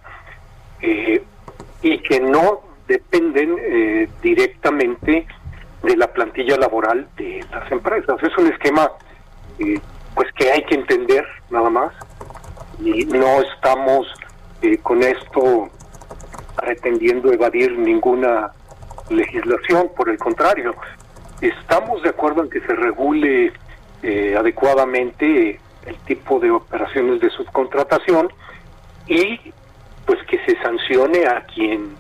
eh, 0.82 1.24
y 1.82 2.00
que 2.00 2.20
no 2.20 2.62
dependen 2.88 3.58
eh, 3.60 4.08
directamente 4.22 5.28
de 5.84 5.98
la 5.98 6.08
plantilla 6.08 6.58
laboral 6.58 7.08
de 7.18 7.46
las 7.52 7.72
empresas. 7.72 8.22
Es 8.24 8.38
un 8.38 8.48
esquema 8.48 8.90
eh, 9.60 9.80
pues 10.16 10.32
que 10.34 10.52
hay 10.52 10.64
que 10.64 10.76
entender 10.76 11.26
nada 11.50 11.70
más 11.70 11.94
y 12.80 13.06
no 13.06 13.42
estamos 13.42 14.08
con 14.82 15.04
esto 15.04 15.70
pretendiendo 16.56 17.32
evadir 17.32 17.78
ninguna 17.78 18.52
legislación, 19.10 19.92
por 19.96 20.10
el 20.10 20.18
contrario, 20.18 20.76
estamos 21.42 22.02
de 22.02 22.10
acuerdo 22.10 22.44
en 22.44 22.50
que 22.50 22.60
se 22.62 22.74
regule 22.76 23.54
adecuadamente 24.38 25.60
el 25.88 25.96
tipo 26.00 26.40
de 26.40 26.52
operaciones 26.52 27.20
de 27.22 27.30
subcontratación 27.32 28.32
y 29.08 29.40
pues 30.06 30.20
que 30.28 30.38
se 30.46 30.62
sancione 30.62 31.26
a 31.26 31.42
quien 31.46 31.96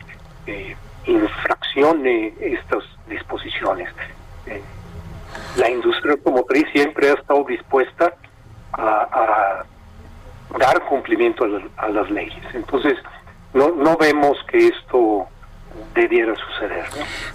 eh, 0.46 0.76
infraccione 1.06 2.34
estas 2.40 2.84
disposiciones. 3.08 3.90
Eh, 4.46 4.62
la 5.58 5.70
industria 5.70 6.14
automotriz 6.14 6.66
siempre 6.72 7.10
ha 7.10 7.14
estado 7.14 7.44
dispuesta 7.46 8.14
a, 8.74 9.64
dar 10.58 10.82
cumplimiento 10.86 11.46
a, 11.78 11.90
las 11.90 12.10
leyes. 12.10 12.44
Entonces, 12.54 12.98
no, 13.54 13.70
no 13.72 13.98
vemos 13.98 14.38
que 14.50 14.68
esto 14.68 15.28
debiera 15.98 16.34
suceder. 16.36 16.86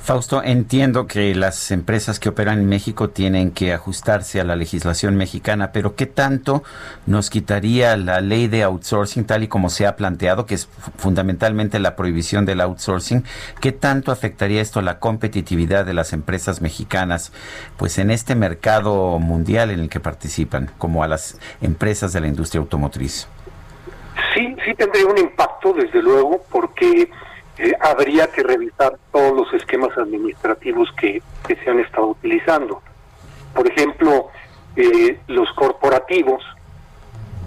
Fausto, 0.00 0.42
entiendo 0.42 1.06
que 1.06 1.34
las 1.34 1.70
empresas 1.70 2.20
que 2.20 2.28
operan 2.28 2.60
en 2.60 2.68
México 2.68 3.10
tienen 3.10 3.50
que 3.50 3.72
ajustarse 3.72 4.40
a 4.40 4.44
la 4.44 4.56
legislación 4.56 5.16
mexicana, 5.16 5.72
pero 5.72 5.96
¿qué 5.96 6.06
tanto 6.06 6.62
nos 7.06 7.28
quitaría 7.28 7.96
la 7.96 8.20
ley 8.20 8.48
de 8.48 8.62
outsourcing 8.62 9.24
tal 9.24 9.42
y 9.42 9.48
como 9.48 9.68
se 9.68 9.86
ha 9.86 9.96
planteado, 9.96 10.46
que 10.46 10.54
es 10.54 10.68
fundamentalmente 10.96 11.78
la 11.78 11.96
prohibición 11.96 12.46
del 12.46 12.60
outsourcing? 12.60 13.24
¿Qué 13.60 13.72
tanto 13.72 14.12
afectaría 14.12 14.60
esto 14.60 14.78
a 14.78 14.82
la 14.82 14.98
competitividad 14.98 15.84
de 15.84 15.94
las 15.94 16.12
empresas 16.12 16.60
mexicanas, 16.60 17.32
pues 17.76 17.98
en 17.98 18.10
este 18.10 18.34
mercado 18.34 19.18
mundial 19.18 19.70
en 19.70 19.80
el 19.80 19.88
que 19.88 20.00
participan, 20.00 20.70
como 20.78 21.02
a 21.02 21.08
las 21.08 21.38
empresas 21.60 22.12
de 22.12 22.20
la 22.20 22.28
industria 22.28 22.60
automotriz? 22.60 23.26
Sí, 24.34 24.54
sí 24.64 24.74
tendría 24.74 25.06
un 25.06 25.18
impacto, 25.18 25.72
desde 25.72 26.02
luego, 26.02 26.42
porque 26.50 27.10
eh, 27.58 27.72
habría 27.80 28.28
que 28.28 28.42
revisar 28.42 28.98
todos 29.12 29.36
los 29.36 29.52
esquemas 29.54 29.96
administrativos 29.98 30.90
que, 30.92 31.22
se 31.46 31.70
han 31.70 31.80
estado 31.80 32.08
utilizando. 32.08 32.82
Por 33.54 33.70
ejemplo, 33.70 34.28
eh, 34.74 35.18
los 35.26 35.52
corporativos 35.52 36.42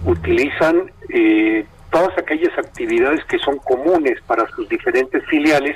utilizan 0.05 0.91
eh, 1.09 1.65
todas 1.89 2.15
aquellas 2.19 2.55
actividades 2.57 3.25
que 3.25 3.39
son 3.39 3.57
comunes 3.57 4.21
para 4.27 4.47
sus 4.49 4.69
diferentes 4.69 5.25
filiales, 5.25 5.75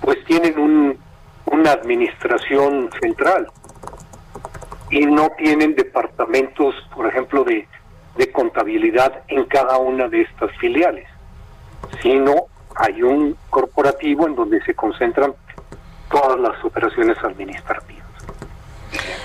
pues 0.00 0.24
tienen 0.24 0.58
un, 0.58 0.98
una 1.44 1.72
administración 1.72 2.88
central 3.02 3.48
y 4.90 5.04
no 5.04 5.30
tienen 5.36 5.74
departamentos, 5.74 6.74
por 6.94 7.06
ejemplo, 7.06 7.44
de, 7.44 7.68
de 8.16 8.32
contabilidad 8.32 9.24
en 9.28 9.44
cada 9.44 9.76
una 9.76 10.08
de 10.08 10.22
estas 10.22 10.50
filiales, 10.56 11.06
sino 12.02 12.46
hay 12.76 13.02
un 13.02 13.36
corporativo 13.50 14.26
en 14.26 14.34
donde 14.34 14.62
se 14.62 14.74
concentran 14.74 15.34
todas 16.10 16.38
las 16.38 16.64
operaciones 16.64 17.16
administrativas. 17.22 18.02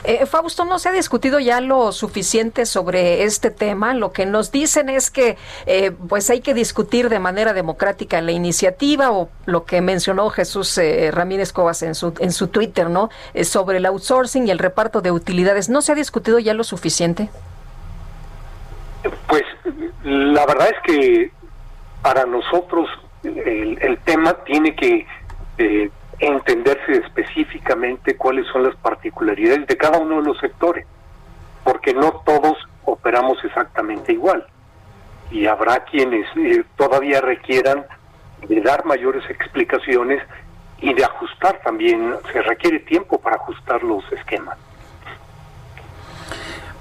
Eh, 0.04 0.26
Fausto, 0.26 0.64
¿no 0.64 0.80
se 0.80 0.90
ha 0.90 0.92
discutido 0.94 1.40
ya 1.40 1.60
lo 1.60 1.92
suficiente 1.92 2.66
sobre 2.66 3.24
este 3.24 3.52
tema? 3.52 3.94
Lo 3.94 4.14
que 4.14 4.26
nos 4.26 4.52
dicen 4.52 4.90
es 4.90 5.12
que 5.12 5.38
eh, 5.66 5.92
pues 5.92 6.30
hay 6.30 6.40
que 6.40 6.54
discutir 6.54 7.10
de 7.10 7.20
manera 7.20 7.52
democrática 7.52 8.22
la 8.22 8.32
iniciativa 8.32 9.12
o 9.12 9.30
lo 9.46 9.66
que 9.66 9.82
mencionó 9.82 10.30
Jesús 10.30 10.78
eh, 10.78 11.12
Ramírez 11.12 11.52
Cobas 11.52 11.84
en 11.84 11.96
su, 11.96 12.14
en 12.20 12.32
su 12.32 12.48
Twitter, 12.48 12.90
¿no? 12.90 13.10
sobre 13.44 13.78
el 13.78 13.86
outsourcing 13.86 14.48
y 14.48 14.52
el 14.52 14.60
reparto 14.60 15.02
de 15.02 15.12
utilidades. 15.12 15.68
¿No 15.68 15.82
se 15.82 15.92
ha 15.92 15.96
discutido 15.96 16.40
ya 16.40 16.54
lo 16.54 16.64
suficiente? 16.64 17.30
Pues 19.28 19.44
la 20.04 20.46
verdad 20.46 20.70
es 20.70 20.82
que 20.86 21.32
para 22.02 22.26
nosotros 22.26 22.88
el, 23.24 24.00
tema 24.06 24.34
tiene 24.46 24.76
que 24.76 25.06
eh, 25.58 25.90
entenderse 26.20 26.94
específicamente 26.94 28.16
cuáles 28.16 28.46
son 28.48 28.64
las 28.64 28.76
particularidades 28.76 29.68
de 29.68 29.78
cada 29.78 30.00
uno 30.00 30.18
de 30.18 30.24
los 30.24 30.38
sectores, 30.40 30.86
porque 31.64 31.94
no 31.94 32.22
todos 32.26 32.58
operamos 32.86 33.44
exactamente 33.44 34.14
igual. 34.14 34.46
Y 35.30 35.46
habrá 35.46 35.84
quienes 35.84 36.26
eh, 36.38 36.64
todavía 36.78 37.22
requieran 37.22 37.86
de 38.48 38.62
dar 38.62 38.86
mayores 38.86 39.30
explicaciones 39.30 40.24
y 40.80 40.94
de 40.94 41.04
ajustar 41.04 41.60
también, 41.64 42.14
se 42.32 42.42
requiere 42.42 42.80
tiempo 42.80 43.20
para 43.20 43.36
ajustar 43.36 43.84
los 43.84 44.10
esquemas. 44.12 44.58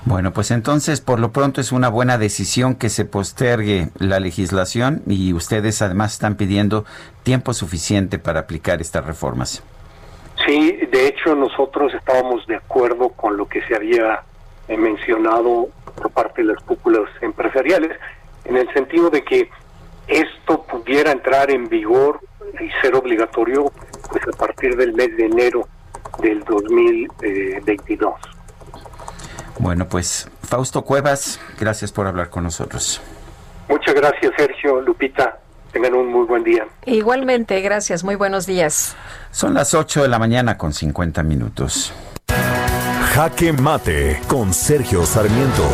Bueno, 0.07 0.33
pues 0.33 0.53
entonces 0.53 1.01
por 1.01 1.19
lo 1.19 1.33
pronto 1.33 1.61
es 1.61 1.73
una 1.73 1.89
buena 1.89 2.17
decisión 2.17 2.77
que 2.77 2.91
se 2.91 3.05
postergue 3.05 3.89
la 3.99 4.21
legislación 4.21 5.03
y 5.05 5.33
ustedes 5.33 5.83
además 5.83 6.13
están 6.13 6.37
pidiendo 6.37 6.85
tiempo 7.25 7.53
suficiente 7.53 8.21
para 8.21 8.39
aplicar 8.39 8.81
estas 8.81 9.05
reformas. 9.05 9.65
Sí, 10.47 10.79
de 10.93 11.09
hecho 11.09 11.35
nosotros 11.35 11.93
estábamos 11.93 12.47
de 12.47 12.55
acuerdo 12.55 13.09
con 13.09 13.37
lo 13.37 13.49
que 13.49 13.61
se 13.63 13.75
había 13.75 14.23
eh, 14.69 14.77
mencionado 14.77 15.71
por 15.97 16.13
parte 16.13 16.43
de 16.43 16.53
las 16.53 16.63
cúpulas 16.63 17.11
empresariales, 17.21 17.99
en 18.45 18.59
el 18.59 18.73
sentido 18.73 19.11
de 19.11 19.25
que 19.25 19.51
esto 20.07 20.63
pudiera 20.71 21.11
entrar 21.11 21.51
en 21.51 21.69
vigor 21.69 22.21
y 22.61 22.71
ser 22.81 22.95
obligatorio 22.95 23.73
pues 24.09 24.23
a 24.33 24.39
partir 24.39 24.77
del 24.77 24.93
mes 24.93 25.17
de 25.17 25.27
enero 25.27 25.67
del 26.21 26.45
2022. 26.45 28.36
Bueno, 29.59 29.89
pues 29.89 30.29
Fausto 30.43 30.83
Cuevas, 30.83 31.41
gracias 31.59 31.93
por 31.93 32.07
hablar 32.07 32.31
con 32.31 32.45
nosotros. 32.45 33.01
Muchas 33.69 33.95
gracias, 33.95 34.33
Sergio, 34.37 34.81
Lupita. 34.81 35.39
Tengan 35.73 35.95
un 35.95 36.11
muy 36.11 36.25
buen 36.27 36.45
día. 36.45 36.67
Igualmente, 36.87 37.61
gracias. 37.61 38.05
Muy 38.05 38.15
buenos 38.15 38.47
días. 38.47 38.97
Son 39.31 39.55
las 39.55 39.75
8 39.75 40.03
de 40.03 40.09
la 40.09 40.19
mañana 40.19 40.57
con 40.57 40.73
50 40.73 41.23
minutos. 41.23 41.93
Jaque 43.15 43.53
Mate 43.53 44.21
con 44.29 44.53
Sergio 44.55 45.05
Sarmiento. 45.05 45.69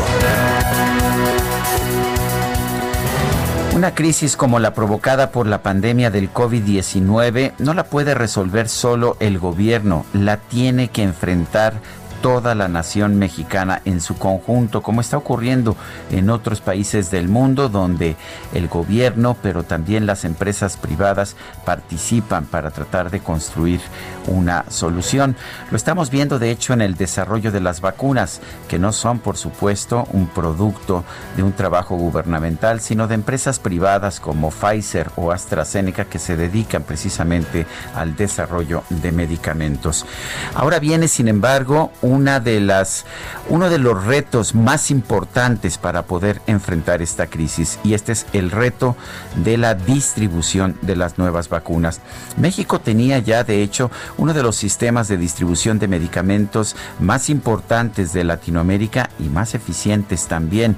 Una 3.75 3.95
crisis 3.95 4.37
como 4.37 4.59
la 4.59 4.75
provocada 4.75 5.31
por 5.31 5.47
la 5.47 5.63
pandemia 5.63 6.11
del 6.11 6.33
COVID-19 6.33 7.55
no 7.59 7.75
la 7.75 7.85
puede 7.85 8.15
resolver 8.15 8.69
solo 8.69 9.17
el 9.19 9.39
gobierno, 9.39 10.05
la 10.13 10.37
tiene 10.37 10.89
que 10.89 11.03
enfrentar 11.03 11.75
toda 12.23 12.55
la 12.55 12.69
nación 12.69 13.19
mexicana 13.19 13.83
en 13.85 14.01
su 14.01 14.17
conjunto, 14.17 14.81
como 14.81 15.01
está 15.01 15.19
ocurriendo 15.19 15.77
en 16.11 16.31
otros 16.31 16.61
países 16.61 17.11
del 17.11 17.29
mundo 17.29 17.69
donde 17.69 18.17
el 18.55 18.69
gobierno, 18.69 19.37
pero 19.43 19.65
también 19.65 20.07
las 20.07 20.25
empresas 20.25 20.77
privadas 20.77 21.37
participan 21.67 22.47
para 22.47 22.71
tratar 22.71 23.11
de 23.11 23.21
construir 23.21 23.81
una 24.29 24.65
solución. 24.69 25.37
Lo 25.71 25.77
estamos 25.77 26.11
viendo 26.11 26.39
de 26.39 26.53
hecho 26.53 26.73
en 26.73 26.81
el 26.81 26.95
desarrollo 26.95 27.51
de 27.51 27.61
las 27.61 27.81
vacunas, 27.81 28.41
que 28.69 28.79
no 28.79 28.93
son 28.93 29.19
por 29.19 29.37
supuesto 29.37 30.07
un 30.13 30.29
producto 30.29 31.05
de 31.37 31.43
un 31.43 31.53
trabajo 31.53 31.97
gubernamental, 31.97 32.81
sino 32.81 33.09
de 33.09 33.17
empresas 33.17 33.59
privadas 33.59 34.21
como 34.21 34.51
Pfizer 34.51 35.11
o 35.17 35.33
AstraZeneca 35.33 36.05
que 36.05 36.21
se 36.21 36.37
dedican 36.37 36.85
precisamente 36.85 37.67
al 37.97 38.15
desarrollo 38.15 38.85
de 38.91 39.11
medicamentos. 39.11 40.07
Ahora 40.55 40.79
viene, 40.79 41.09
sin 41.09 41.27
embargo, 41.27 41.91
una 42.13 42.41
de 42.41 42.61
las, 42.61 43.07
uno 43.49 43.71
de 43.71 43.79
los 43.79 44.05
retos 44.05 44.55
más 44.55 44.91
importantes 44.91 45.79
para 45.79 46.03
poder 46.03 46.43
enfrentar 46.47 47.01
esta 47.01 47.27
crisis 47.27 47.79
y 47.83 47.95
este 47.95 48.13
es 48.13 48.27
el 48.35 48.51
reto 48.51 48.97
de 49.37 49.57
la 49.57 49.75
distribución 49.75 50.77
de 50.83 50.95
las 50.95 51.17
nuevas 51.17 51.49
vacunas. 51.49 52.01
México 52.37 52.81
tenía 52.81 53.19
ya 53.19 53.45
de 53.45 53.63
hecho 53.63 53.91
uno 54.19 54.35
de 54.35 54.43
los 54.43 54.57
sistemas 54.57 55.09
de 55.09 55.17
distribución 55.17 55.79
de 55.79 55.89
medicamentos 55.89 56.77
más 57.01 57.31
importantes 57.31 58.13
de 58.13 58.25
Latinoamérica 58.25 59.09
y 59.19 59.25
más 59.31 59.55
eficientes 59.55 60.27
también. 60.27 60.77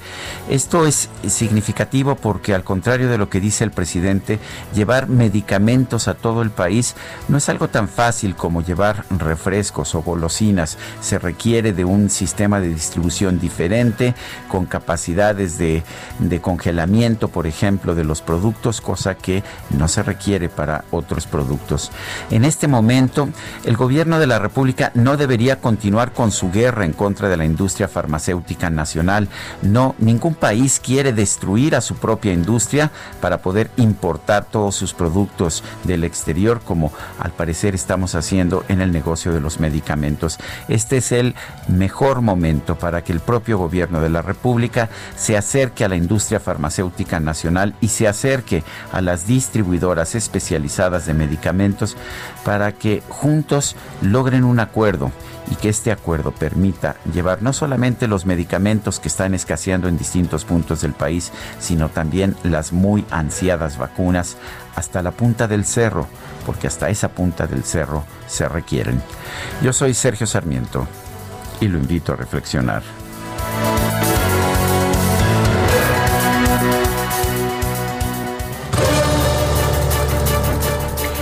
Esto 0.49 0.87
es 0.87 1.11
significativo 1.27 2.15
porque 2.15 2.55
al 2.55 2.63
contrario 2.63 3.09
de 3.09 3.19
lo 3.19 3.29
que 3.29 3.41
dice 3.41 3.65
el 3.65 3.73
presidente, 3.73 4.39
llevar 4.73 5.09
medicamentos 5.09 6.07
a 6.07 6.15
todo 6.15 6.43
el 6.43 6.51
país 6.51 6.95
no 7.29 7.39
es 7.39 7.49
algo 7.49 7.69
tan 7.69 7.89
fácil 7.89 8.37
como 8.37 8.63
llevar 8.63 9.05
refrescos 9.11 9.97
o 9.97 10.03
golosinas. 10.03 10.79
Requiere 11.25 11.73
de 11.73 11.85
un 11.85 12.11
sistema 12.11 12.61
de 12.61 12.69
distribución 12.69 13.41
diferente, 13.41 14.15
con 14.49 14.67
capacidades 14.67 15.59
de, 15.59 15.83
congelamiento, 16.41 17.29
por 17.29 17.47
ejemplo, 17.47 17.95
de 17.95 18.05
los 18.05 18.21
productos, 18.21 18.81
cosa 18.81 19.15
que 19.17 19.43
no 19.71 19.89
se 19.89 20.03
requiere 20.03 20.49
para 20.49 20.85
otros 20.91 21.27
productos. 21.27 21.91
En 22.31 22.45
este 22.45 22.69
momento, 22.69 23.29
el 23.65 23.77
gobierno 23.77 24.19
de 24.19 24.27
la 24.27 24.39
República 24.39 24.93
no 24.95 25.17
debería 25.17 25.61
continuar 25.61 26.13
con 26.13 26.31
su 26.31 26.51
guerra 26.51 26.85
en 26.85 26.93
contra 26.93 27.29
de 27.29 27.37
la 27.37 27.47
industria 27.47 27.89
farmacéutica 27.89 28.69
nacional. 28.69 29.29
No, 29.63 29.95
ningún 29.99 30.35
país 30.35 30.81
quiere 30.85 31.13
destruir 31.13 31.75
a 31.75 31.81
su 31.81 31.95
propia 31.95 32.33
industria 32.33 32.91
para 33.21 33.39
poder 33.39 33.71
importar 33.77 34.45
todos 34.45 34.75
sus 34.75 34.93
productos 34.93 35.65
del 35.85 36.05
exterior, 36.05 36.61
como 36.61 36.93
al 37.19 37.33
parecer 37.33 37.75
estamos 37.75 38.15
haciendo 38.15 38.65
en 38.69 38.83
el 38.83 38.93
negocio 38.93 39.33
de 39.33 39.41
los 39.41 39.61
medicamentos. 39.61 40.39
Este 40.69 40.99
es 40.99 41.13
el 41.21 41.35
mejor 41.69 42.21
momento 42.21 42.77
para 42.77 43.03
que 43.03 43.13
el 43.13 43.21
propio 43.21 43.59
gobierno 43.59 44.01
de 44.01 44.11
la 44.11 44.23
República 44.23 44.89
se 45.17 45.37
acerque 45.37 45.85
a 45.85 45.89
la 45.89 45.97
industria 45.97 46.41
farmacéutica 46.41 47.21
nacional 47.21 47.75
y 47.81 47.89
se 47.89 48.09
acerque 48.09 48.63
a 48.93 49.01
las 49.01 49.27
distribuidoras 49.27 50.15
especializadas 50.15 51.07
de 51.07 51.15
medicamentos 51.15 51.97
para 52.45 52.73
que 52.73 53.03
juntos 53.09 53.77
logren 54.03 54.45
un 54.45 54.61
acuerdo 54.61 55.13
y 55.51 55.57
que 55.57 55.69
este 55.69 55.93
acuerdo 55.93 56.33
permita 56.33 56.97
llevar 57.13 57.43
no 57.43 57.53
solamente 57.53 58.09
los 58.09 58.27
medicamentos 58.27 59.01
que 59.01 59.09
están 59.09 59.35
escaseando 59.35 59.89
en 59.89 59.99
distintos 59.99 60.45
puntos 60.45 60.81
del 60.81 60.93
país, 60.93 61.33
sino 61.59 61.89
también 61.89 62.37
las 62.43 62.73
muy 62.73 63.05
ansiadas 63.11 63.79
vacunas 63.79 64.37
hasta 64.75 65.03
la 65.03 65.11
punta 65.11 65.47
del 65.47 65.65
cerro, 65.65 66.07
porque 66.47 66.67
hasta 66.67 66.89
esa 66.89 67.09
punta 67.09 67.47
del 67.47 67.65
cerro 67.65 68.05
se 68.27 68.49
requieren. 68.49 69.01
Yo 69.63 69.73
soy 69.73 69.95
Sergio 69.95 70.27
Sarmiento 70.27 70.87
y 71.61 71.69
lo 71.69 71.79
invito 71.79 72.13
a 72.13 72.17
reflexionar. 72.17 72.83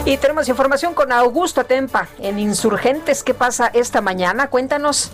Y 0.04 0.16
tenemos 0.16 0.48
información 0.48 0.94
con 0.94 1.12
Augusto 1.12 1.60
Atempa 1.60 2.08
en 2.18 2.38
Insurgentes. 2.38 3.22
¿Qué 3.22 3.34
pasa 3.34 3.68
esta 3.68 4.00
mañana? 4.00 4.50
Cuéntanos. 4.50 5.12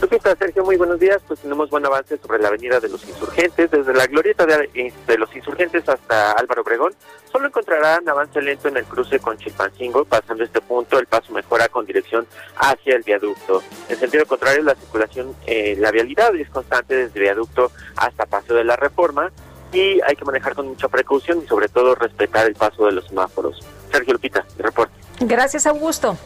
Lupita, 0.00 0.34
Sergio, 0.34 0.64
muy 0.64 0.76
buenos 0.76 0.98
días. 0.98 1.20
Pues 1.26 1.40
tenemos 1.40 1.68
buen 1.68 1.84
avance 1.84 2.16
sobre 2.16 2.38
la 2.38 2.48
avenida 2.48 2.80
de 2.80 2.88
los 2.88 3.06
Insurgentes. 3.06 3.70
Desde 3.70 3.92
la 3.92 4.06
glorieta 4.06 4.46
de, 4.46 4.70
eh, 4.74 4.92
de, 5.06 5.18
los 5.18 5.34
Insurgentes 5.36 5.86
hasta 5.86 6.32
Álvaro 6.32 6.62
Obregón, 6.62 6.94
solo 7.30 7.48
encontrarán 7.48 8.08
avance 8.08 8.40
lento 8.40 8.68
en 8.68 8.78
el 8.78 8.84
cruce 8.84 9.18
con 9.18 9.36
Chilpancingo. 9.36 10.06
Pasando 10.06 10.42
este 10.42 10.62
punto, 10.62 10.98
el 10.98 11.06
paso 11.06 11.32
mejora 11.32 11.68
con 11.68 11.84
dirección 11.84 12.26
hacia 12.56 12.96
el 12.96 13.02
viaducto. 13.02 13.62
En 13.90 13.98
sentido 13.98 14.24
contrario, 14.24 14.62
la 14.62 14.74
circulación, 14.74 15.36
eh, 15.46 15.76
la 15.78 15.90
vialidad 15.90 16.34
es 16.34 16.48
constante 16.48 16.96
desde 16.96 17.20
viaducto 17.20 17.70
hasta 17.96 18.24
Paseo 18.24 18.56
de 18.56 18.64
la 18.64 18.76
Reforma 18.76 19.30
y 19.70 20.00
hay 20.00 20.16
que 20.16 20.24
manejar 20.24 20.54
con 20.54 20.66
mucha 20.66 20.88
precaución 20.88 21.42
y 21.44 21.46
sobre 21.46 21.68
todo 21.68 21.94
respetar 21.94 22.46
el 22.46 22.54
paso 22.54 22.86
de 22.86 22.92
los 22.92 23.06
semáforos. 23.06 23.60
Sergio 23.92 24.14
Lupita, 24.14 24.46
reporte. 24.56 24.94
Gracias, 25.20 25.66
Augusto. 25.66 26.16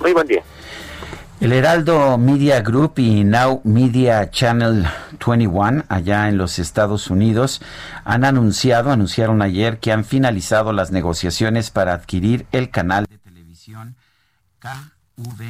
Muy 0.00 0.12
buen 0.12 0.26
día. 0.26 0.42
El 1.40 1.52
Heraldo 1.52 2.18
Media 2.18 2.60
Group 2.60 2.98
y 2.98 3.24
Now 3.24 3.62
Media 3.64 4.30
Channel 4.30 4.86
21 5.26 5.84
allá 5.88 6.28
en 6.28 6.36
los 6.36 6.58
Estados 6.58 7.08
Unidos 7.08 7.62
han 8.04 8.26
anunciado, 8.26 8.90
anunciaron 8.90 9.40
ayer 9.40 9.78
que 9.78 9.90
han 9.90 10.04
finalizado 10.04 10.74
las 10.74 10.90
negociaciones 10.90 11.70
para 11.70 11.94
adquirir 11.94 12.44
el 12.52 12.68
canal 12.68 13.06
de 13.08 13.16
televisión 13.16 13.96
KVOT 14.58 15.40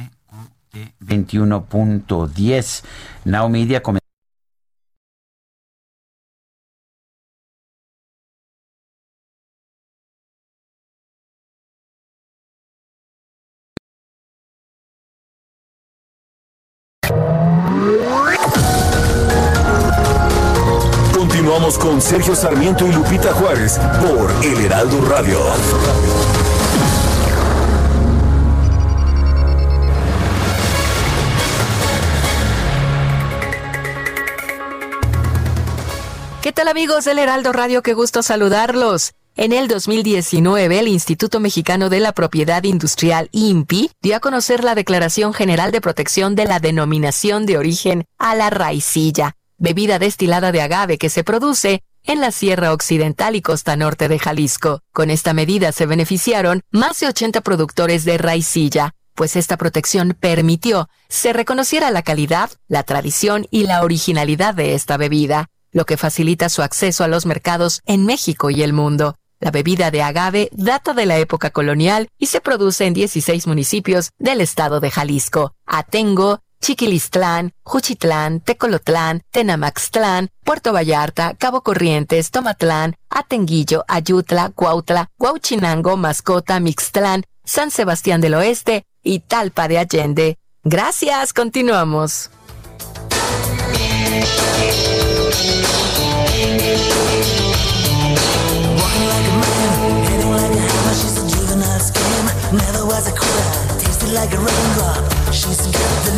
21.10. 1.01 2.83
Now 3.25 3.49
Media 3.49 3.83
comenzó 3.83 4.00
Sergio 22.01 22.35
Sarmiento 22.35 22.87
y 22.87 22.91
Lupita 22.91 23.31
Juárez 23.31 23.77
por 24.01 24.31
El 24.43 24.65
Heraldo 24.65 25.01
Radio. 25.05 25.39
¿Qué 36.41 36.51
tal 36.51 36.67
amigos 36.67 37.05
del 37.05 37.19
Heraldo 37.19 37.53
Radio? 37.53 37.83
Qué 37.83 37.93
gusto 37.93 38.23
saludarlos. 38.23 39.13
En 39.37 39.53
el 39.53 39.67
2019, 39.67 40.79
el 40.79 40.87
Instituto 40.87 41.39
Mexicano 41.39 41.89
de 41.89 41.99
la 41.99 42.13
Propiedad 42.13 42.63
Industrial, 42.63 43.29
INPI, 43.31 43.91
dio 44.01 44.15
a 44.15 44.19
conocer 44.19 44.63
la 44.63 44.73
Declaración 44.73 45.33
General 45.33 45.71
de 45.71 45.81
Protección 45.81 46.33
de 46.35 46.45
la 46.45 46.59
Denominación 46.59 47.45
de 47.45 47.59
Origen 47.59 48.05
a 48.17 48.35
la 48.35 48.49
Raicilla, 48.49 49.35
bebida 49.59 49.99
destilada 49.99 50.51
de 50.51 50.61
agave 50.61 50.97
que 50.97 51.09
se 51.09 51.23
produce 51.23 51.83
en 52.05 52.21
la 52.21 52.31
Sierra 52.31 52.73
Occidental 52.73 53.35
y 53.35 53.41
Costa 53.41 53.75
Norte 53.75 54.07
de 54.07 54.19
Jalisco. 54.19 54.81
Con 54.93 55.09
esta 55.09 55.33
medida 55.33 55.71
se 55.71 55.85
beneficiaron 55.85 56.61
más 56.71 56.99
de 56.99 57.07
80 57.07 57.41
productores 57.41 58.05
de 58.05 58.17
raicilla, 58.17 58.93
pues 59.15 59.35
esta 59.35 59.57
protección 59.57 60.15
permitió 60.19 60.89
se 61.11 61.33
reconociera 61.33 61.91
la 61.91 62.03
calidad, 62.03 62.51
la 62.69 62.83
tradición 62.83 63.45
y 63.51 63.63
la 63.63 63.83
originalidad 63.83 64.55
de 64.55 64.75
esta 64.75 64.95
bebida, 64.95 65.49
lo 65.73 65.85
que 65.85 65.97
facilita 65.97 66.47
su 66.47 66.61
acceso 66.61 67.03
a 67.03 67.09
los 67.09 67.25
mercados 67.25 67.81
en 67.85 68.05
México 68.05 68.49
y 68.49 68.63
el 68.63 68.71
mundo. 68.71 69.17
La 69.41 69.51
bebida 69.51 69.91
de 69.91 70.03
agave 70.03 70.49
data 70.53 70.93
de 70.93 71.05
la 71.05 71.17
época 71.17 71.49
colonial 71.49 72.07
y 72.17 72.27
se 72.27 72.39
produce 72.39 72.85
en 72.85 72.93
16 72.93 73.45
municipios 73.45 74.11
del 74.19 74.39
estado 74.39 74.79
de 74.79 74.89
Jalisco. 74.89 75.53
Atengo, 75.65 76.39
Chiquilistlán, 76.61 77.51
Juchitlán, 77.63 78.39
Tecolotlán, 78.39 79.21
Tenamaxtlán, 79.31 80.29
Puerto 80.45 80.71
Vallarta, 80.71 81.35
Cabo 81.37 81.61
Corrientes, 81.61 82.31
Tomatlán, 82.31 82.95
Atenguillo, 83.09 83.83
Ayutla, 83.87 84.51
Cuautla, 84.55 85.09
Huauchinango, 85.19 85.97
Mascota, 85.97 86.59
Mixtlán, 86.59 87.23
San 87.43 87.71
Sebastián 87.71 88.21
del 88.21 88.35
Oeste 88.35 88.85
y 89.03 89.19
Talpa 89.19 89.67
de 89.67 89.79
Allende. 89.79 90.37
Gracias, 90.63 91.33
continuamos. 91.33 92.29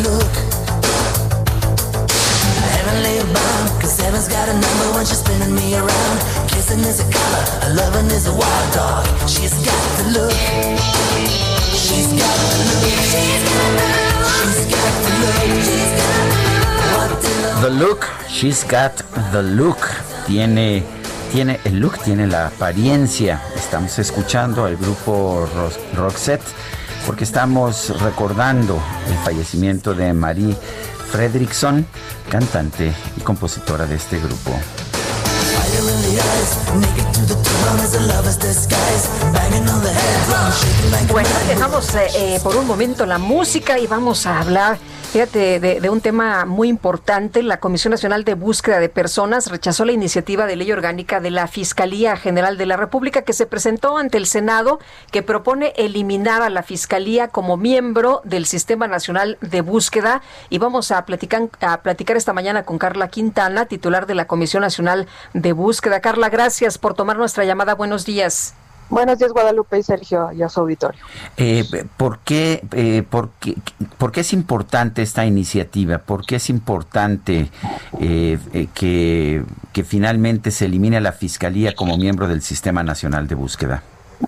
The 0.04 0.10
look. 0.10 0.34
She's 11.74 12.10
got 12.12 12.42
the 12.42 12.70
look. 17.54 17.62
The 17.62 17.70
look, 17.70 18.04
she's 18.28 18.64
got 18.64 18.92
the 19.32 19.42
look. 19.42 19.78
Tiene 20.26 20.82
tiene 21.32 21.58
el 21.64 21.80
look, 21.80 21.98
tiene 22.04 22.26
la 22.26 22.48
apariencia. 22.48 23.40
Estamos 23.56 23.98
escuchando 23.98 24.66
al 24.66 24.76
grupo 24.76 25.48
Roxette 25.94 26.44
porque 27.06 27.24
estamos 27.24 28.00
recordando 28.00 28.80
el 29.08 29.16
fallecimiento 29.24 29.94
de 29.94 30.12
Marie 30.12 30.56
Fredrickson, 31.10 31.86
cantante 32.28 32.92
y 33.16 33.20
compositora 33.20 33.86
de 33.86 33.96
este 33.96 34.18
grupo. 34.18 34.50
Bueno, 41.10 41.28
dejamos 41.46 41.94
eh, 41.94 42.06
eh, 42.16 42.40
por 42.42 42.56
un 42.56 42.66
momento 42.66 43.06
la 43.06 43.18
música 43.18 43.78
y 43.78 43.86
vamos 43.86 44.26
a 44.26 44.40
hablar 44.40 44.78
Fíjate, 45.14 45.60
de, 45.60 45.80
de, 45.80 45.90
un 45.90 46.00
tema 46.00 46.44
muy 46.44 46.66
importante, 46.66 47.44
la 47.44 47.60
Comisión 47.60 47.92
Nacional 47.92 48.24
de 48.24 48.34
Búsqueda 48.34 48.80
de 48.80 48.88
Personas 48.88 49.48
rechazó 49.48 49.84
la 49.84 49.92
iniciativa 49.92 50.44
de 50.44 50.56
ley 50.56 50.72
orgánica 50.72 51.20
de 51.20 51.30
la 51.30 51.46
Fiscalía 51.46 52.16
General 52.16 52.58
de 52.58 52.66
la 52.66 52.76
República 52.76 53.22
que 53.22 53.32
se 53.32 53.46
presentó 53.46 53.96
ante 53.96 54.18
el 54.18 54.26
Senado, 54.26 54.80
que 55.12 55.22
propone 55.22 55.72
eliminar 55.76 56.42
a 56.42 56.50
la 56.50 56.64
Fiscalía 56.64 57.28
como 57.28 57.56
miembro 57.56 58.22
del 58.24 58.44
Sistema 58.44 58.88
Nacional 58.88 59.38
de 59.40 59.60
Búsqueda. 59.60 60.20
Y 60.50 60.58
vamos 60.58 60.90
a 60.90 61.06
platicar, 61.06 61.48
a 61.60 61.82
platicar 61.82 62.16
esta 62.16 62.32
mañana 62.32 62.64
con 62.64 62.78
Carla 62.78 63.06
Quintana, 63.06 63.66
titular 63.66 64.06
de 64.06 64.16
la 64.16 64.26
Comisión 64.26 64.62
Nacional 64.62 65.06
de 65.32 65.52
Búsqueda. 65.52 66.00
Carla, 66.00 66.28
gracias 66.28 66.76
por 66.76 66.94
tomar 66.94 67.18
nuestra 67.18 67.44
llamada. 67.44 67.76
Buenos 67.76 68.04
días. 68.04 68.54
Buenos 68.90 69.18
días, 69.18 69.32
Guadalupe 69.32 69.78
y 69.78 69.82
Sergio 69.82 70.30
y 70.32 70.42
a 70.42 70.48
su 70.48 70.60
auditorio. 70.60 71.00
Eh, 71.36 71.64
¿por, 71.96 72.18
qué, 72.18 72.62
eh, 72.72 73.02
por, 73.08 73.30
qué, 73.40 73.56
por, 73.98 74.12
qué, 74.12 74.20
es 74.20 74.32
importante 74.32 75.02
esta 75.02 75.24
iniciativa? 75.24 75.98
¿Por 75.98 76.26
qué 76.26 76.36
es 76.36 76.50
importante 76.50 77.50
eh, 77.98 78.38
eh, 78.52 78.68
que, 78.74 79.42
que 79.72 79.84
finalmente 79.84 80.50
se 80.50 80.66
elimine 80.66 81.00
la 81.00 81.12
Fiscalía 81.12 81.74
como 81.74 81.96
miembro 81.96 82.28
del 82.28 82.42
Sistema 82.42 82.82
Nacional 82.82 83.26
de 83.26 83.34
Búsqueda? 83.34 83.82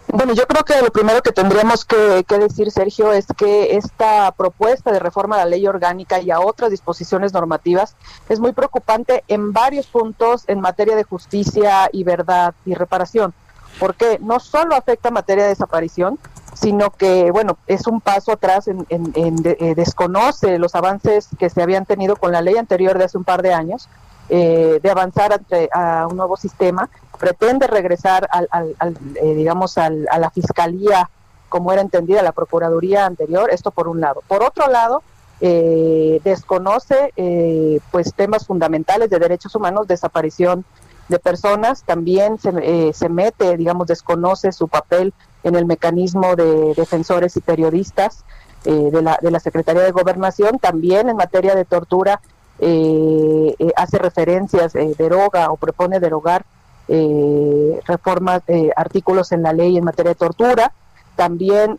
Bueno, 0.09 0.33
yo 0.33 0.47
creo 0.47 0.65
que 0.65 0.81
lo 0.83 0.91
primero 0.91 1.23
que 1.23 1.33
tendríamos 1.33 1.85
que, 1.85 2.25
que, 2.27 2.39
decir, 2.39 2.71
Sergio, 2.71 3.13
es 3.13 3.27
que 3.37 3.77
esta 3.77 4.33
propuesta 4.33 4.91
de 4.91 4.99
reforma 4.99 5.37
a 5.37 5.41
la 5.41 5.47
ley 5.47 5.67
orgánica 5.67 6.21
y 6.21 6.31
a 6.31 6.41
otras 6.41 6.71
disposiciones 6.71 7.33
normativas 7.33 7.95
es 8.29 8.41
muy 8.41 8.53
preocupante 8.53 9.23
en 9.29 9.53
varios 9.53 9.87
puntos 9.87 10.45
en 10.49 10.61
materia 10.61 10.97
de 10.97 11.05
justicia 11.05 11.91
y 11.93 12.05
verdad 12.05 12.55
y 12.65 12.75
reparación 12.75 13.35
porque 13.79 14.19
no 14.21 14.41
solo 14.41 14.75
afecta 14.75 15.11
materia 15.11 15.45
de 15.45 15.51
desaparición, 15.51 16.19
sino 16.55 16.91
que, 16.91 17.31
bueno, 17.31 17.59
es 17.67 17.87
un 17.87 18.01
paso 18.01 18.33
atrás, 18.33 18.67
en, 18.69 18.87
eh, 18.89 19.75
desconoce 19.75 20.59
los 20.59 20.75
avances 20.75 21.29
que 21.39 21.51
se 21.51 21.63
habían 21.63 21.85
tenido 21.85 22.17
con 22.17 22.33
la 22.33 22.41
ley 22.41 22.57
anterior 22.57 22.97
de 22.97 23.05
hace 23.05 23.19
un 23.19 23.25
par 23.25 23.43
de 23.43 23.53
años, 23.53 23.89
eh, 24.31 24.81
de 24.83 24.91
avanzar 24.91 25.35
ante, 25.35 25.69
a 25.73 26.07
un 26.11 26.17
nuevo 26.17 26.37
sistema, 26.37 26.89
pretende 27.19 27.67
regresar 27.67 28.29
al, 28.31 28.97
eh, 29.17 29.35
digamos, 29.35 29.77
a 29.79 29.91
la 29.91 30.31
fiscalía 30.31 31.11
como 31.49 31.73
era 31.73 31.83
entendida 31.83 32.23
la 32.23 32.33
procuraduría 32.33 33.07
anterior, 33.07 33.51
esto 33.53 33.71
por 33.71 33.87
un 33.87 34.01
lado. 34.01 34.23
Por 34.27 34.43
otro 34.43 34.69
lado, 34.69 35.03
desconoce 35.39 37.13
pues 37.91 38.15
temas 38.15 38.47
fundamentales 38.47 39.11
de 39.11 39.19
derechos 39.19 39.55
humanos, 39.55 39.87
desaparición 39.87 40.65
de 41.09 41.19
personas, 41.19 41.83
también 41.85 42.39
se, 42.39 42.53
eh, 42.63 42.93
se 42.93 43.09
mete, 43.09 43.57
digamos, 43.57 43.87
desconoce 43.87 44.53
su 44.53 44.69
papel 44.69 45.15
en 45.45 45.55
el 45.55 45.65
mecanismo 45.65 46.35
de 46.35 46.75
defensores 46.75 47.37
y 47.37 47.41
periodistas 47.41 48.25
eh, 48.65 48.73
de, 48.73 49.03
la, 49.03 49.19
de 49.23 49.31
la 49.31 49.39
Secretaría 49.39 49.83
de 49.83 49.93
Gobernación, 49.93 50.59
también 50.59 51.09
en 51.09 51.17
materia 51.17 51.55
de 51.55 51.65
tortura 51.65 52.21
eh, 52.59 53.55
hace 53.77 53.99
referencias, 53.99 54.73
deroga 54.73 55.51
o 55.51 55.57
propone 55.57 56.01
derogar 56.01 56.45
reformas, 56.89 58.43
artículos 58.77 59.33
en 59.33 59.43
la 59.43 59.53
ley 59.53 59.77
en 59.77 59.83
materia 59.83 60.11
de 60.11 60.15
tortura, 60.15 60.73
también 61.17 61.77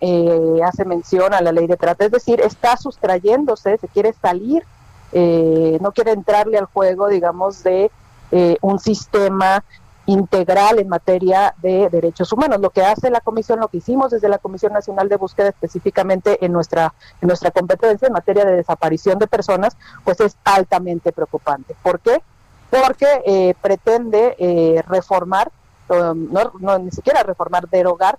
hace 0.66 0.84
mención 0.84 1.34
a 1.34 1.40
la 1.40 1.54
ley 1.54 1.66
de 1.66 1.78
trata, 1.78 2.04
es 2.04 2.12
decir, 2.12 2.42
está 2.42 2.76
sustrayéndose, 2.76 3.78
se 3.78 3.88
quiere 3.88 4.14
salir, 4.22 4.66
no 5.14 5.92
quiere 5.94 6.12
entrarle 6.12 6.58
al 6.58 6.66
juego, 6.66 7.08
digamos, 7.08 7.64
de 7.64 7.90
eh, 8.32 8.58
un 8.62 8.80
sistema 8.80 9.64
integral 10.06 10.80
en 10.80 10.88
materia 10.88 11.54
de 11.62 11.90
derechos 11.90 12.32
humanos. 12.32 12.60
Lo 12.62 12.70
que 12.70 12.82
hace 12.82 13.10
la 13.10 13.20
comisión, 13.20 13.60
lo 13.60 13.68
que 13.68 13.78
hicimos 13.78 14.12
desde 14.12 14.30
la 14.30 14.38
Comisión 14.38 14.74
Nacional 14.74 15.10
de 15.10 15.18
Búsqueda 15.18 15.50
específicamente 15.50 16.44
en 16.44 16.54
nuestra 16.54 16.94
en 17.22 17.28
nuestra 17.28 17.52
competencia 17.52 18.08
en 18.08 18.14
materia 18.14 18.46
de 18.46 18.56
desaparición 18.56 19.20
de 19.20 19.28
personas, 19.28 19.76
pues 20.04 20.20
es 20.22 20.38
altamente 20.46 21.12
preocupante. 21.12 21.76
¿Por 21.84 22.00
qué? 22.00 22.22
Porque 22.70 23.22
eh, 23.26 23.54
pretende 23.62 24.36
eh, 24.40 24.82
reformar, 24.88 25.52
um, 25.90 26.30
no, 26.32 26.80
ni 26.80 26.92
siquiera 26.92 27.24
reformar, 27.24 27.70
derogar 27.70 28.18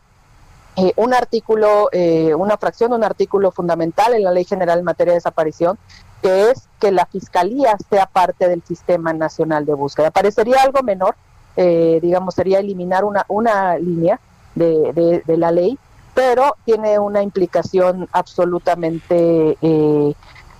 un 0.94 1.12
artículo, 1.12 1.88
una 2.36 2.56
fracción 2.56 2.92
un 2.92 3.02
artículo 3.02 3.50
fundamental 3.50 4.14
en 4.14 4.22
la 4.22 4.30
Ley 4.30 4.44
General 4.44 4.78
en 4.78 4.84
materia 4.84 5.10
de 5.10 5.16
desaparición, 5.16 5.76
que 6.22 6.50
es 6.50 6.68
que 6.80 6.90
la 6.90 7.06
fiscalía 7.06 7.76
sea 7.90 8.06
parte 8.06 8.48
del 8.48 8.62
sistema 8.62 9.12
nacional 9.12 9.64
de 9.64 9.74
búsqueda. 9.74 10.10
Parecería 10.10 10.62
algo 10.62 10.82
menor, 10.82 11.16
eh, 11.56 11.98
digamos, 12.02 12.34
sería 12.34 12.58
eliminar 12.58 13.04
una, 13.04 13.24
una 13.28 13.78
línea 13.78 14.20
de, 14.54 15.22
de, 15.24 15.36
la 15.36 15.52
ley, 15.52 15.78
pero 16.14 16.56
tiene 16.64 16.98
una 16.98 17.22
implicación 17.22 18.08
absolutamente 18.12 19.56
eh, 19.62 20.14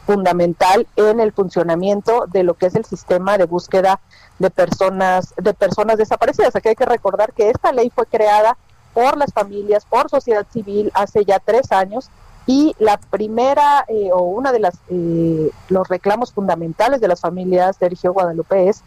fundamental 0.06 0.86
en 0.97 1.20
el 1.20 1.32
funcionamiento 1.32 2.26
de 2.28 2.43
lo 2.44 2.55
que 2.55 2.66
es 2.66 2.74
el 2.76 2.85
sistema 2.85 3.36
de 3.39 3.44
búsqueda 3.44 4.01
de 4.39 4.51
personas 4.51 5.35
de 5.36 5.52
personas 5.52 5.98
desaparecidas. 5.98 6.55
Aquí 6.55 6.68
hay 6.68 6.76
que 6.76 6.86
recordar 6.86 7.32
que 7.32 7.51
esta 7.51 7.72
ley 7.72 7.90
fue 7.93 8.06
creada 8.06 8.56
por 8.94 9.16
las 9.16 9.32
familias, 9.32 9.85
por 9.85 10.09
sociedad 10.09 10.47
civil 10.52 10.90
hace 10.94 11.24
ya 11.24 11.40
tres 11.40 11.72
años 11.72 12.10
y 12.48 12.74
la 12.78 12.96
primera 12.96 13.84
eh, 13.88 14.08
o 14.10 14.22
una 14.22 14.52
de 14.52 14.58
las 14.58 14.74
eh, 14.88 15.50
los 15.68 15.86
reclamos 15.86 16.32
fundamentales 16.32 16.98
de 16.98 17.06
las 17.06 17.20
familias 17.20 17.76
Sergio 17.76 18.14
Guadalupe 18.14 18.70
es 18.70 18.82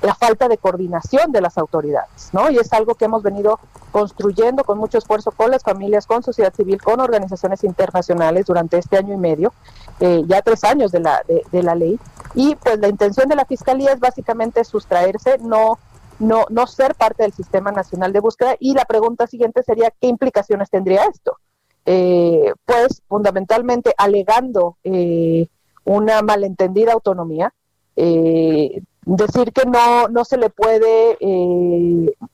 la 0.00 0.14
falta 0.14 0.48
de 0.48 0.56
coordinación 0.56 1.30
de 1.30 1.42
las 1.42 1.58
autoridades, 1.58 2.30
¿no? 2.32 2.50
Y 2.50 2.56
es 2.56 2.72
algo 2.72 2.94
que 2.94 3.04
hemos 3.04 3.22
venido 3.22 3.60
construyendo 3.92 4.64
con 4.64 4.78
mucho 4.78 4.98
esfuerzo 4.98 5.30
con 5.30 5.50
las 5.50 5.62
familias, 5.62 6.06
con 6.06 6.22
sociedad 6.22 6.52
civil, 6.52 6.80
con 6.80 7.00
organizaciones 7.00 7.62
internacionales 7.64 8.46
durante 8.46 8.78
este 8.78 8.96
año 8.96 9.14
y 9.14 9.18
medio, 9.18 9.52
eh, 10.00 10.22
ya 10.26 10.42
tres 10.42 10.64
años 10.64 10.90
de 10.90 11.00
la, 11.00 11.22
de, 11.28 11.62
la 11.62 11.74
ley. 11.74 12.00
Y 12.34 12.56
pues 12.56 12.80
la 12.80 12.88
intención 12.88 13.28
de 13.28 13.36
la 13.36 13.44
Fiscalía 13.44 13.92
es 13.92 14.00
básicamente 14.00 14.64
sustraerse, 14.64 15.38
no, 15.38 15.78
no, 16.18 16.46
no 16.48 16.66
ser 16.66 16.96
parte 16.96 17.22
del 17.22 17.32
Sistema 17.32 17.70
Nacional 17.70 18.12
de 18.12 18.20
Búsqueda. 18.20 18.56
Y 18.58 18.74
la 18.74 18.86
pregunta 18.86 19.28
siguiente 19.28 19.62
sería, 19.62 19.92
¿qué 20.00 20.08
implicaciones 20.08 20.68
tendría 20.68 21.04
esto? 21.04 21.36
Eh, 21.84 22.52
pues 22.64 23.02
fundamentalmente 23.08 23.92
alegando 23.98 24.76
eh, 24.84 25.48
una 25.84 26.22
malentendida 26.22 26.92
autonomía, 26.92 27.52
eh, 27.96 28.82
decir 29.04 29.52
que 29.52 29.68
no, 29.68 30.06
no 30.06 30.24
se 30.24 30.36
le 30.36 30.48
puede, 30.48 31.18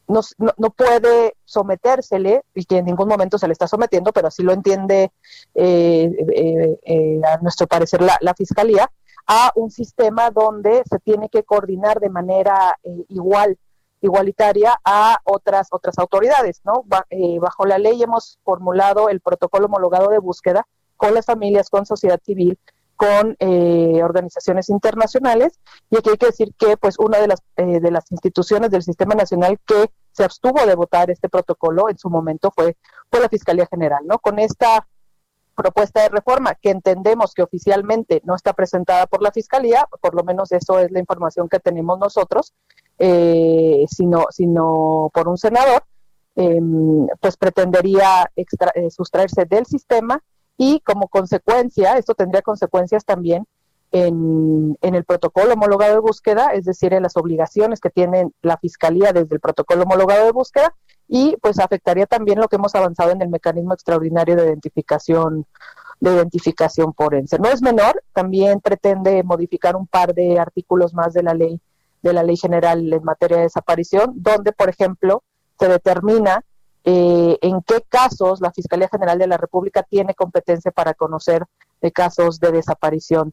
no, 0.07 0.21
no, 0.37 0.71
puede 0.71 1.33
sometérsele, 1.47 2.43
y 2.55 2.65
que 2.67 2.77
en 2.77 2.85
ningún 2.85 3.09
momento 3.09 3.39
se 3.39 3.47
le 3.47 3.55
está 3.55 3.67
sometiendo, 3.67 4.13
pero 4.13 4.29
así 4.29 4.43
lo 4.43 4.53
entiende 4.53 5.11
a 5.57 7.39
nuestro 7.41 7.67
parecer 7.67 8.03
la, 8.03 8.19
la, 8.21 8.35
Fiscalía, 8.35 8.91
a 9.27 9.51
un 9.55 9.71
sistema 9.71 10.31
donde 10.31 10.83
se 10.85 10.99
tiene 10.99 11.31
que 11.31 11.43
coordinar 11.43 12.01
de 12.01 12.11
manera 12.11 12.77
igual 13.09 13.57
igualitaria 14.01 14.79
a 14.85 15.19
otras 15.25 15.69
otras 15.71 15.99
autoridades, 15.99 16.61
¿no? 16.65 16.85
Eh, 17.11 17.39
bajo 17.41 17.67
la 17.67 17.79
ley 17.79 18.03
hemos 18.03 18.39
formulado 18.45 19.09
el 19.09 19.21
protocolo 19.21 19.67
homologado 19.67 20.09
de 20.09 20.19
búsqueda 20.19 20.67
con 20.97 21.15
las 21.15 21.27
familias, 21.27 21.71
con 21.71 21.87
sociedad 21.87 22.21
civil, 22.25 22.59
con 22.97 23.37
eh, 23.39 24.01
organizaciones 24.03 24.69
internacionales 24.69 25.59
y 25.91 25.99
aquí 25.99 26.11
hay 26.11 26.17
que 26.17 26.27
decir 26.27 26.53
que 26.59 26.77
pues 26.77 26.99
una 26.99 27.19
de 27.19 27.29
las 27.29 27.41
eh, 27.57 27.81
de 27.81 27.91
las 27.91 28.11
instituciones 28.11 28.71
del 28.71 28.83
sistema 28.83 29.15
nacional 29.15 29.59
que 29.65 29.91
se 30.13 30.25
abstuvo 30.25 30.67
de 30.67 30.75
votar 30.75 31.11
este 31.11 31.29
protocolo 31.29 31.89
en 31.89 31.99
su 31.99 32.11
momento 32.11 32.51
fue 32.55 32.77
fue 33.11 33.21
la 33.21 33.29
fiscalía 33.29 33.67
general, 33.67 34.01
¿no? 34.07 34.19
Con 34.19 34.39
esta 34.39 34.87
propuesta 35.59 36.03
de 36.03 36.09
reforma 36.11 36.55
que 36.55 36.71
entendemos 36.71 37.35
que 37.35 37.43
oficialmente 37.43 38.23
no 38.25 38.37
está 38.37 38.53
presentada 38.53 39.07
por 39.07 39.23
la 39.23 39.33
fiscalía, 39.33 39.89
por 40.01 40.15
lo 40.15 40.23
menos 40.23 40.53
eso 40.53 40.79
es 40.79 40.93
la 40.93 41.01
información 41.01 41.49
que 41.49 41.59
tenemos 41.59 41.99
nosotros, 41.99 42.55
eh, 42.99 43.85
sino, 43.89 44.27
sino 44.31 45.11
por 45.13 45.29
un 45.29 45.39
senador, 45.39 45.85
em, 46.37 47.07
pues 47.21 47.37
pretendería 47.37 48.31
eh, 48.37 48.91
sustraerse 48.91 49.45
del 49.45 49.67
sistema 49.67 50.23
y 50.57 50.81
como 50.81 51.09
consecuencia, 51.09 51.97
esto 51.99 52.15
tendría 52.15 52.43
consecuencias 52.43 53.05
también 53.05 53.47
en, 53.93 54.77
en, 54.83 54.95
el 54.95 55.05
protocolo 55.05 55.55
homologado 55.55 55.95
de 55.95 56.01
búsqueda, 56.01 56.49
es 56.53 56.65
decir, 56.65 56.93
en 56.93 57.03
las 57.05 57.17
obligaciones 57.17 57.81
que 57.81 57.91
tiene 57.91 58.31
la 58.43 58.59
Fiscalía 58.59 59.13
desde 59.13 59.35
el 59.35 59.41
protocolo 59.41 59.85
homologado 59.85 60.27
de 60.27 60.33
búsqueda 60.33 60.75
y 61.07 61.37
pues 61.41 61.59
afectaría 61.59 62.07
también 62.07 62.39
lo 62.39 62.49
que 62.49 62.57
hemos 62.57 62.75
avanzado 62.75 63.13
en 63.13 63.23
el 63.23 63.29
mecanismo 63.29 63.73
extraordinario 63.73 64.37
de 64.37 64.45
identificación 64.47 65.47
de 66.01 66.15
identificación 66.15 66.95
forense. 66.95 67.39
No 67.39 67.49
es 67.49 67.63
menor, 67.63 68.03
también 68.13 68.61
pretende 68.61 69.23
modificar 69.23 69.75
un 69.77 69.87
par 69.87 70.15
de 70.15 70.39
artículos 70.39 70.95
más 70.95 71.13
de 71.13 71.23
la 71.23 71.35
ley 71.35 71.61
de 72.03 72.13
la 72.13 72.23
Ley 72.23 72.37
General 72.37 72.93
en 72.93 73.05
materia 73.05 73.39
de 73.39 73.43
desaparición, 73.45 74.13
donde, 74.17 74.53
por 74.53 74.69
ejemplo, 74.69 75.23
se 75.59 75.69
determina 75.69 76.45
eh, 76.85 77.37
en 77.43 77.61
qué 77.63 77.83
casos 77.89 78.41
la 78.41 78.53
Fiscalía 78.53 78.89
General 78.89 79.19
de 79.19 79.27
la 79.27 79.37
República 79.37 79.83
tiene 79.83 80.15
competencia 80.15 80.71
para 80.71 80.95
conocer 80.95 81.45
de 81.81 81.93
casos 81.93 82.41
de 82.41 82.53
desaparición 82.53 83.33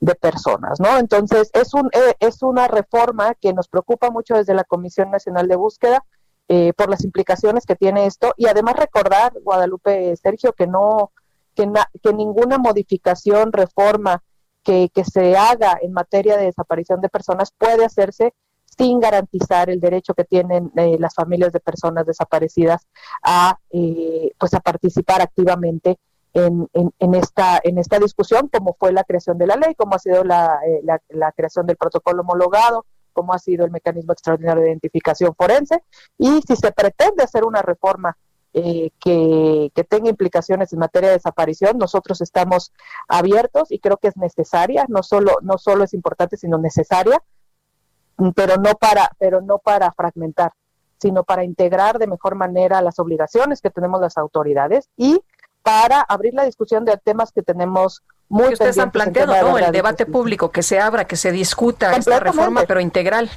de 0.00 0.14
personas, 0.14 0.80
¿no? 0.80 0.98
Entonces, 0.98 1.50
es, 1.54 1.72
un, 1.74 1.88
eh, 1.92 2.14
es 2.20 2.42
una 2.42 2.68
reforma 2.68 3.34
que 3.34 3.52
nos 3.52 3.68
preocupa 3.68 4.10
mucho 4.10 4.34
desde 4.34 4.54
la 4.54 4.64
Comisión 4.64 5.10
Nacional 5.10 5.48
de 5.48 5.56
Búsqueda 5.56 6.04
eh, 6.48 6.72
por 6.74 6.90
las 6.90 7.04
implicaciones 7.04 7.64
que 7.64 7.76
tiene 7.76 8.06
esto 8.06 8.32
y 8.36 8.46
además 8.46 8.76
recordar, 8.76 9.32
Guadalupe 9.42 10.16
Sergio, 10.16 10.52
que 10.52 10.66
no, 10.66 11.12
que, 11.54 11.70
que 12.02 12.12
ninguna 12.12 12.58
modificación, 12.58 13.52
reforma 13.52 14.22
que, 14.66 15.04
se 15.04 15.36
haga 15.36 15.78
en 15.80 15.92
materia 15.92 16.36
de 16.36 16.46
desaparición 16.46 17.00
de 17.00 17.08
personas 17.08 17.52
puede 17.56 17.84
hacerse 17.84 18.34
sin 18.64 18.98
garantizar 18.98 19.70
el 19.70 19.80
derecho 19.80 20.12
que 20.12 20.24
tienen 20.24 20.72
eh, 20.76 20.96
las 20.98 21.14
familias 21.14 21.52
de 21.52 21.60
personas 21.60 22.04
desaparecidas 22.04 22.86
a 23.22 23.58
eh, 23.70 24.32
pues 24.38 24.54
a 24.54 24.60
participar 24.60 25.22
activamente 25.22 25.98
en, 26.34 26.68
en, 26.74 27.14
esta 27.14 27.60
en 27.62 27.78
esta 27.78 27.98
discusión 27.98 28.48
como 28.48 28.74
fue 28.74 28.92
la 28.92 29.04
creación 29.04 29.38
de 29.38 29.46
la 29.46 29.56
ley 29.56 29.74
como 29.76 29.94
ha 29.94 29.98
sido 30.00 30.24
la, 30.24 30.58
eh, 30.66 30.82
la, 31.10 31.32
creación 31.32 31.66
del 31.66 31.76
protocolo 31.76 32.22
homologado 32.22 32.84
como 33.12 33.32
ha 33.32 33.38
sido 33.38 33.64
el 33.64 33.70
mecanismo 33.70 34.12
extraordinario 34.12 34.62
de 34.62 34.70
identificación 34.70 35.34
forense 35.34 35.82
y 36.18 36.42
si 36.42 36.56
se 36.56 36.72
pretende 36.72 37.22
hacer 37.22 37.44
una 37.44 37.62
reforma 37.62 38.18
eh, 38.58 38.90
que, 38.98 39.70
que, 39.74 39.84
tenga 39.84 40.08
implicaciones 40.08 40.72
en 40.72 40.78
materia 40.78 41.10
de 41.10 41.16
desaparición, 41.16 41.76
nosotros 41.76 42.22
estamos 42.22 42.72
abiertos 43.06 43.70
y 43.70 43.80
creo 43.80 43.98
que 43.98 44.08
es 44.08 44.16
necesaria, 44.16 44.86
no 44.88 45.02
solo, 45.02 45.34
no 45.42 45.58
solo 45.58 45.84
es 45.84 45.92
importante, 45.92 46.38
sino 46.38 46.56
necesaria, 46.56 47.22
pero 48.34 48.56
no 48.56 48.72
para, 48.76 49.10
pero 49.18 49.42
no 49.42 49.58
para 49.58 49.92
fragmentar, 49.92 50.52
sino 50.98 51.22
para 51.22 51.44
integrar 51.44 51.98
de 51.98 52.06
mejor 52.06 52.34
manera 52.34 52.80
las 52.80 52.98
obligaciones 52.98 53.60
que 53.60 53.68
tenemos 53.68 54.00
las 54.00 54.16
autoridades 54.16 54.88
y 54.96 55.20
para 55.62 56.00
abrir 56.00 56.32
la 56.32 56.44
discusión 56.44 56.86
de 56.86 56.96
temas 56.96 57.32
que 57.32 57.42
tenemos 57.42 58.04
muy 58.30 58.46
que 58.46 58.52
ustedes 58.54 58.78
han 58.78 58.90
planteado, 58.90 59.50
¿no? 59.50 59.58
El 59.58 59.70
debate 59.70 60.06
público, 60.06 60.50
que 60.50 60.62
se 60.62 60.80
abra, 60.80 61.04
que 61.04 61.16
se 61.16 61.30
discuta 61.30 61.94
esta 61.94 62.20
reforma, 62.20 62.64
pero 62.66 62.80
integral 62.80 63.30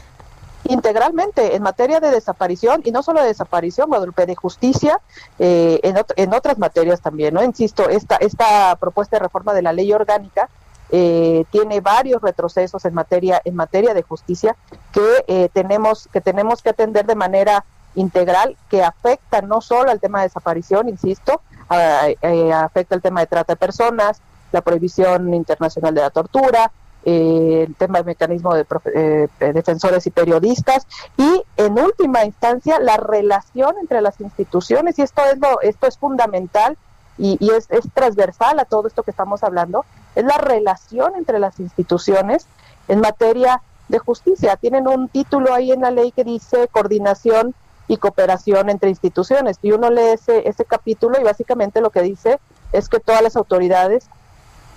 integralmente 0.70 1.56
en 1.56 1.64
materia 1.64 2.00
de 2.00 2.12
desaparición 2.12 2.82
y 2.86 2.91
no 2.91 3.04
solo 3.04 3.22
de 3.22 3.28
desaparición, 3.28 3.90
Guadalupe, 3.90 4.26
de 4.26 4.36
justicia, 4.36 5.00
eh, 5.40 5.80
en, 5.84 6.34
otras 6.34 6.58
materias 6.58 7.02
también, 7.02 7.34
¿no? 7.34 7.44
Insisto, 7.44 7.90
esta, 7.90 8.16
esta 8.18 8.76
propuesta 8.76 9.18
de 9.18 9.24
reforma 9.24 9.54
de 9.54 9.64
la 9.64 9.74
ley 9.74 9.91
orgánica 9.91 10.48
eh, 10.91 11.46
tiene 11.52 11.82
varios 11.82 12.22
retrocesos 12.22 12.86
en 12.86 12.94
materia, 12.94 13.41
en 13.44 13.56
materia 13.56 13.94
de 13.94 14.04
justicia 14.04 14.56
que, 14.91 15.26
eh, 15.28 15.50
tenemos, 15.54 16.08
que 16.14 16.22
tenemos 16.22 16.62
que 16.62 16.70
atender 16.70 17.06
de 17.06 17.16
manera 17.16 17.66
integral, 17.96 18.56
que 18.70 18.84
afecta 18.84 19.41
no 19.41 19.62
solo 19.62 19.90
al 19.90 20.00
tema 20.00 20.20
de 20.20 20.28
desaparición, 20.28 20.88
insisto, 20.88 21.41
afecta 21.68 22.96
el 22.96 23.02
tema 23.02 23.22
de 23.22 23.28
trata 23.28 23.54
de 23.54 23.58
personas, 23.58 24.22
la 24.52 24.62
prohibición 24.62 25.34
internacional 25.34 25.94
de 25.94 26.02
la 26.02 26.10
tortura, 26.10 26.72
eh, 27.06 27.66
el 27.68 27.76
tema 27.76 28.00
del 28.00 28.08
mecanismo 28.08 28.54
de 28.54 28.66
eh, 28.94 29.28
defensores 29.54 30.06
y 30.06 30.12
periodistas 30.12 30.86
y 31.18 31.44
en 31.58 31.80
última 31.80 32.26
instancia 32.26 32.80
la 32.80 32.98
relación 32.98 33.76
entre 33.80 34.02
las 34.02 34.20
instituciones 34.20 35.00
y 35.00 35.04
esto 35.04 35.22
es 35.32 35.40
lo 35.40 35.62
esto 35.62 35.88
es 35.88 35.98
fundamental 35.98 36.78
y, 37.18 37.38
es, 37.52 37.68
es, 37.70 37.86
transversal 37.94 38.60
a 38.60 38.66
todo 38.66 38.88
esto 38.88 39.04
que 39.04 39.12
estamos 39.12 39.44
hablando 39.44 39.86
es 40.16 40.24
la 40.24 40.38
relación 40.38 41.16
entre 41.16 41.40
las 41.40 41.60
instituciones 41.60 42.48
en 42.88 43.02
materia 43.02 43.62
de 43.90 44.00
justicia. 44.00 44.56
Tienen 44.56 44.88
un 44.88 45.10
título 45.10 45.54
ahí 45.54 45.72
en 45.72 45.82
la 45.82 45.92
ley 45.92 46.12
que 46.12 46.24
dice 46.24 46.70
coordinación 46.70 47.56
y 47.88 47.98
cooperación 47.98 48.70
entre 48.70 48.90
instituciones 48.90 49.58
y 49.62 49.72
uno 49.72 49.90
lee 49.90 50.14
ese, 50.14 50.48
ese 50.48 50.64
capítulo 50.64 51.20
y 51.20 51.24
básicamente 51.24 51.82
lo 51.82 51.90
que 51.90 52.02
dice 52.02 52.40
es 52.72 52.88
que 52.88 53.00
todas 53.00 53.22
las 53.22 53.36
autoridades 53.36 54.08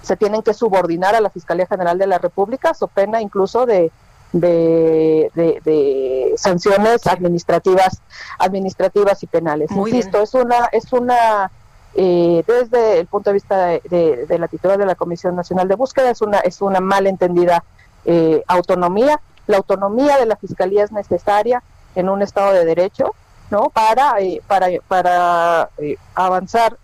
se 0.02 0.16
tienen 0.16 0.42
que 0.42 0.54
subordinar 0.54 1.14
a 1.14 1.20
la 1.20 1.30
Fiscalía 1.30 1.66
General 1.66 1.98
de 1.98 2.06
la 2.06 2.18
República, 2.18 2.74
so 2.74 2.88
pena 2.88 3.22
incluso 3.22 3.66
de, 3.66 3.90
de, 4.32 6.34
sanciones 6.36 7.06
administrativas, 7.06 8.00
administrativas 8.38 9.22
y 9.22 9.26
penales. 9.26 9.70
Insisto, 9.70 10.22
es 10.22 10.34
una, 10.34 10.68
es 10.72 10.92
una 10.92 11.50
eh, 11.94 12.42
desde 12.46 13.00
el 13.00 13.06
punto 13.06 13.30
de 13.30 13.34
vista 13.34 13.66
de, 13.66 14.36
la 14.38 14.48
titular 14.48 14.78
de 14.78 14.86
la 14.86 14.94
Comisión 14.94 15.36
Nacional 15.36 15.68
de 15.68 15.74
Búsqueda, 15.74 16.10
es 16.10 16.22
una, 16.22 16.38
es 16.38 16.62
una 16.62 16.80
malentendida 16.80 17.64
eh, 18.04 18.42
autonomía. 18.46 19.20
La 19.46 19.58
autonomía 19.58 20.18
de 20.18 20.26
la 20.26 20.36
Fiscalía 20.36 20.84
es 20.84 20.92
necesaria 20.92 21.62
en 21.94 22.08
un 22.08 22.22
Estado 22.22 22.52
de 22.52 22.64
Derecho, 22.64 23.14
¿no? 23.50 23.70
Para, 23.70 24.18
eh, 24.20 24.40
para, 24.46 24.68
para 24.88 25.68
avanzar 26.14 26.78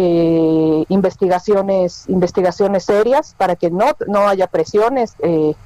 eh, 0.00 0.84
investigaciones 0.90 2.04
investigaciones 2.06 2.84
serias 2.84 3.34
para 3.36 3.56
que 3.56 3.68
no, 3.68 3.96
no 4.06 4.28
haya 4.28 4.46
presiones 4.46 5.14
eh, 5.18 5.56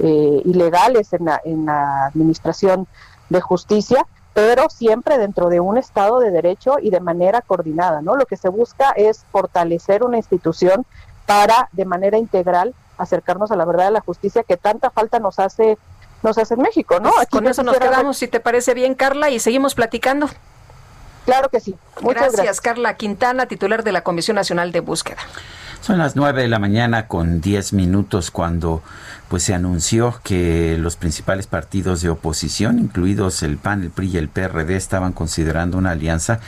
eh, 0.00 0.42
ilegales 0.44 1.14
en 1.14 1.24
la, 1.24 1.40
en 1.42 1.64
la 1.64 2.04
administración 2.04 2.86
de 3.30 3.40
justicia 3.40 4.06
pero 4.34 4.68
siempre 4.68 5.16
dentro 5.16 5.48
de 5.48 5.60
un 5.60 5.78
estado 5.78 6.20
de 6.20 6.30
derecho 6.30 6.76
y 6.82 6.90
de 6.90 7.00
manera 7.00 7.40
coordinada 7.40 8.02
no 8.02 8.14
lo 8.14 8.26
que 8.26 8.36
se 8.36 8.50
busca 8.50 8.90
es 8.90 9.24
fortalecer 9.32 10.04
una 10.04 10.18
institución 10.18 10.84
para 11.24 11.70
de 11.72 11.86
manera 11.86 12.18
integral 12.18 12.74
acercarnos 12.98 13.50
a 13.52 13.56
la 13.56 13.64
verdad 13.64 13.86
de 13.86 13.92
la 13.92 14.00
justicia 14.00 14.42
que 14.42 14.58
tanta 14.58 14.90
falta 14.90 15.18
nos 15.18 15.38
hace 15.38 15.78
nos 16.22 16.36
hace 16.36 16.52
en 16.52 16.60
México 16.60 17.00
no 17.00 17.10
Aquí 17.18 17.38
con 17.38 17.46
eso 17.46 17.62
nos 17.62 17.78
quedamos 17.78 18.18
si 18.18 18.28
te 18.28 18.38
parece 18.38 18.74
bien 18.74 18.94
Carla 18.94 19.30
y 19.30 19.38
seguimos 19.38 19.74
platicando 19.74 20.28
Claro 21.28 21.50
que 21.50 21.60
sí. 21.60 21.74
Muchas 22.00 22.32
gracias, 22.32 22.62
Carla 22.62 22.96
Quintana, 22.96 23.44
titular 23.44 23.84
de 23.84 23.92
la 23.92 24.00
Comisión 24.00 24.36
Nacional 24.36 24.72
de 24.72 24.80
Búsqueda. 24.80 25.18
Son 25.82 25.98
las 25.98 26.16
nueve 26.16 26.40
de 26.40 26.48
la 26.48 26.58
mañana 26.58 27.06
con 27.06 27.42
diez 27.42 27.74
minutos 27.74 28.30
cuando 28.30 28.82
pues 29.28 29.42
se 29.42 29.52
anunció 29.52 30.18
que 30.24 30.78
los 30.78 30.96
principales 30.96 31.46
partidos 31.46 32.00
de 32.00 32.08
oposición, 32.08 32.78
incluidos 32.78 33.42
el 33.42 33.58
PAN, 33.58 33.82
el 33.82 33.90
PRI 33.90 34.08
y 34.08 34.16
el 34.16 34.30
PRD, 34.30 34.74
estaban 34.74 35.12
considerando 35.12 35.76
una 35.76 35.90
alianza 35.90 36.40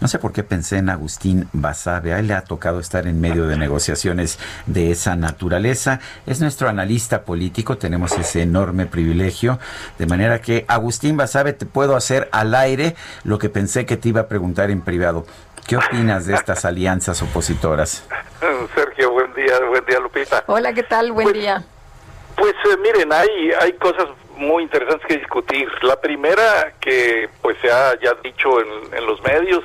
no 0.00 0.06
sé 0.06 0.18
por 0.18 0.32
qué 0.32 0.44
pensé 0.44 0.78
en 0.78 0.90
Agustín 0.90 1.48
Basabe. 1.52 2.12
A 2.12 2.20
él 2.20 2.28
le 2.28 2.34
ha 2.34 2.42
tocado 2.42 2.78
estar 2.78 3.06
en 3.06 3.20
medio 3.20 3.46
de 3.46 3.56
negociaciones 3.56 4.38
de 4.66 4.90
esa 4.90 5.16
naturaleza. 5.16 6.00
Es 6.26 6.40
nuestro 6.40 6.68
analista 6.68 7.22
político, 7.22 7.78
tenemos 7.78 8.12
ese 8.12 8.42
enorme 8.42 8.86
privilegio. 8.86 9.58
De 9.98 10.06
manera 10.06 10.40
que, 10.40 10.64
Agustín 10.68 11.16
Basabe, 11.16 11.52
te 11.52 11.66
puedo 11.66 11.96
hacer 11.96 12.28
al 12.32 12.54
aire 12.54 12.94
lo 13.24 13.38
que 13.38 13.48
pensé 13.48 13.86
que 13.86 13.96
te 13.96 14.10
iba 14.10 14.22
a 14.22 14.28
preguntar 14.28 14.70
en 14.70 14.82
privado. 14.82 15.26
¿Qué 15.66 15.76
opinas 15.76 16.26
de 16.26 16.34
estas 16.34 16.64
alianzas 16.64 17.20
opositoras? 17.20 18.06
Sergio, 18.74 19.10
buen 19.10 19.34
día, 19.34 19.58
buen 19.68 19.84
día 19.84 19.98
Lupita. 19.98 20.44
Hola, 20.46 20.72
¿qué 20.72 20.84
tal? 20.84 21.12
Buen 21.12 21.24
pues, 21.24 21.36
día. 21.36 21.64
Pues 22.36 22.54
eh, 22.54 22.76
miren, 22.80 23.12
hay, 23.12 23.50
hay 23.60 23.72
cosas 23.74 24.06
muy 24.36 24.62
interesantes 24.62 25.06
que 25.06 25.18
discutir. 25.18 25.68
La 25.82 26.00
primera 26.00 26.72
que 26.80 27.28
pues 27.42 27.58
se 27.60 27.70
ha 27.70 27.98
ya 28.00 28.14
dicho 28.22 28.60
en, 28.60 28.94
en 28.94 29.06
los 29.06 29.20
medios 29.22 29.62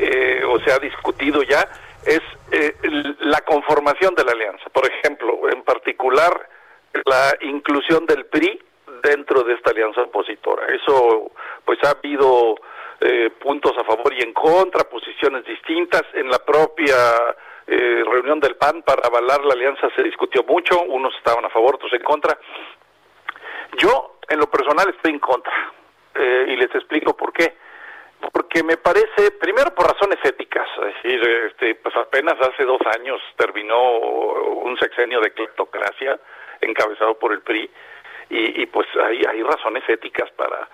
eh, 0.00 0.44
o 0.44 0.60
se 0.60 0.70
ha 0.70 0.78
discutido 0.78 1.42
ya, 1.42 1.68
es 2.06 2.20
eh, 2.52 2.72
la 3.18 3.40
conformación 3.40 4.14
de 4.14 4.22
la 4.22 4.30
alianza. 4.30 4.70
Por 4.70 4.86
ejemplo, 4.86 5.50
en 5.50 5.62
particular, 5.64 6.48
la 7.04 7.36
inclusión 7.40 8.06
del 8.06 8.26
PRI 8.26 8.62
dentro 9.02 9.42
de 9.42 9.54
esta 9.54 9.72
alianza 9.72 10.02
opositora. 10.02 10.66
Eso, 10.68 11.32
pues 11.64 11.80
ha 11.82 11.90
habido 11.90 12.54
eh, 13.00 13.30
puntos 13.40 13.72
a 13.76 13.82
favor 13.82 14.14
y 14.14 14.22
en 14.22 14.32
contra, 14.32 14.84
posiciones 14.84 15.44
distintas. 15.44 16.02
En 16.14 16.30
la 16.30 16.38
propia 16.38 16.94
reunión 17.66 18.40
del 18.40 18.56
PAN 18.56 18.80
para 18.80 19.06
avalar 19.06 19.44
la 19.44 19.52
alianza 19.52 19.90
se 19.94 20.02
discutió 20.02 20.42
mucho, 20.44 20.80
unos 20.84 21.14
estaban 21.16 21.44
a 21.44 21.50
favor, 21.50 21.74
otros 21.74 21.92
en 21.92 22.02
contra. 22.02 22.38
Yo, 23.76 24.20
en 24.26 24.38
lo 24.38 24.46
personal, 24.46 24.88
estoy 24.88 25.12
en 25.12 25.18
contra. 25.18 25.52
y 26.46 26.56
les 26.56 26.74
explico 26.74 27.14
por 27.14 27.30
qué 27.32 27.54
porque 28.32 28.62
me 28.62 28.76
parece, 28.76 29.30
primero 29.40 29.74
por 29.74 29.86
razones 29.86 30.18
éticas, 30.24 30.66
es 30.78 31.02
decir, 31.02 31.22
este, 31.50 31.74
pues 31.76 31.94
apenas 31.96 32.34
hace 32.40 32.64
dos 32.64 32.80
años 32.98 33.20
terminó 33.36 33.98
un 33.98 34.76
sexenio 34.78 35.20
de 35.20 35.32
cleptocracia 35.32 36.18
encabezado 36.60 37.18
por 37.18 37.32
el 37.32 37.40
PRI 37.42 37.70
y, 38.30 38.62
y 38.62 38.66
pues 38.66 38.86
hay, 39.02 39.22
hay 39.24 39.42
razones 39.42 39.84
éticas 39.88 40.30
para, 40.32 40.68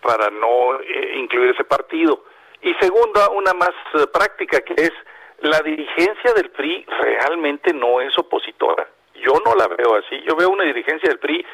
para 0.00 0.30
no 0.30 0.80
eh, 0.80 1.14
incluir 1.16 1.50
ese 1.50 1.64
partido. 1.64 2.24
Y 2.60 2.74
segunda, 2.74 3.28
una 3.30 3.54
más 3.54 3.72
eh, 3.94 4.06
práctica, 4.12 4.60
que 4.60 4.74
es 4.74 4.92
la 5.40 5.60
dirigencia 5.60 6.32
del 6.34 6.50
PRI 6.50 6.86
realmente 7.00 7.72
no 7.72 8.00
es 8.00 8.16
opositora. 8.18 8.86
Yo 9.14 9.34
no 9.44 9.54
la 9.54 9.66
veo 9.68 9.96
así. 9.96 10.20
Yo 10.22 10.36
veo 10.36 10.50
una 10.50 10.64
dirigencia 10.64 11.08
del 11.08 11.18
PRI 11.18 11.44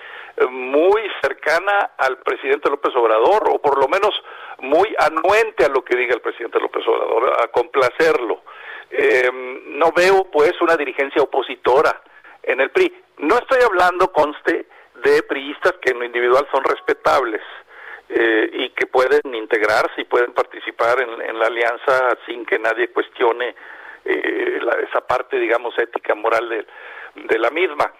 muy 0.51 1.02
cercana 1.20 1.90
al 1.97 2.19
presidente 2.19 2.70
López 2.70 2.94
Obrador, 2.94 3.48
o 3.51 3.59
por 3.59 3.78
lo 3.78 3.89
menos 3.89 4.15
muy 4.61 4.95
anuente 4.99 5.65
a 5.65 5.69
lo 5.69 5.85
que 5.85 5.97
diga 5.97 6.15
el 6.15 6.21
presidente 6.21 6.61
López 6.61 6.87
Obrador, 6.87 7.43
a 7.43 7.49
complacerlo. 7.49 8.43
Eh, 8.91 9.31
no 9.67 9.93
veo 9.93 10.25
pues 10.31 10.61
una 10.61 10.77
dirigencia 10.77 11.23
opositora 11.23 12.03
en 12.43 12.61
el 12.61 12.71
PRI. 12.71 12.93
No 13.19 13.37
estoy 13.37 13.59
hablando, 13.63 14.13
conste, 14.13 14.67
de 15.03 15.23
priistas 15.23 15.75
que 15.81 15.91
en 15.91 16.01
lo 16.01 16.05
individual 16.05 16.47
son 16.53 16.65
respetables 16.65 17.43
eh, 18.09 18.51
y 18.53 18.71
que 18.71 18.87
pueden 18.87 19.35
integrarse 19.35 20.01
y 20.01 20.05
pueden 20.05 20.33
participar 20.33 21.01
en, 21.01 21.39
la 21.39 21.47
alianza 21.47 22.19
sin 22.27 22.45
que 22.45 22.59
nadie 22.59 22.89
cuestione 22.89 23.55
eh, 24.05 24.61
esa 24.89 25.07
parte, 25.07 25.39
digamos, 25.39 25.79
ética, 25.79 26.15
moral 26.15 26.49
de, 26.49 26.67
de 27.15 27.39
la 27.39 27.51
misma. 27.51 27.93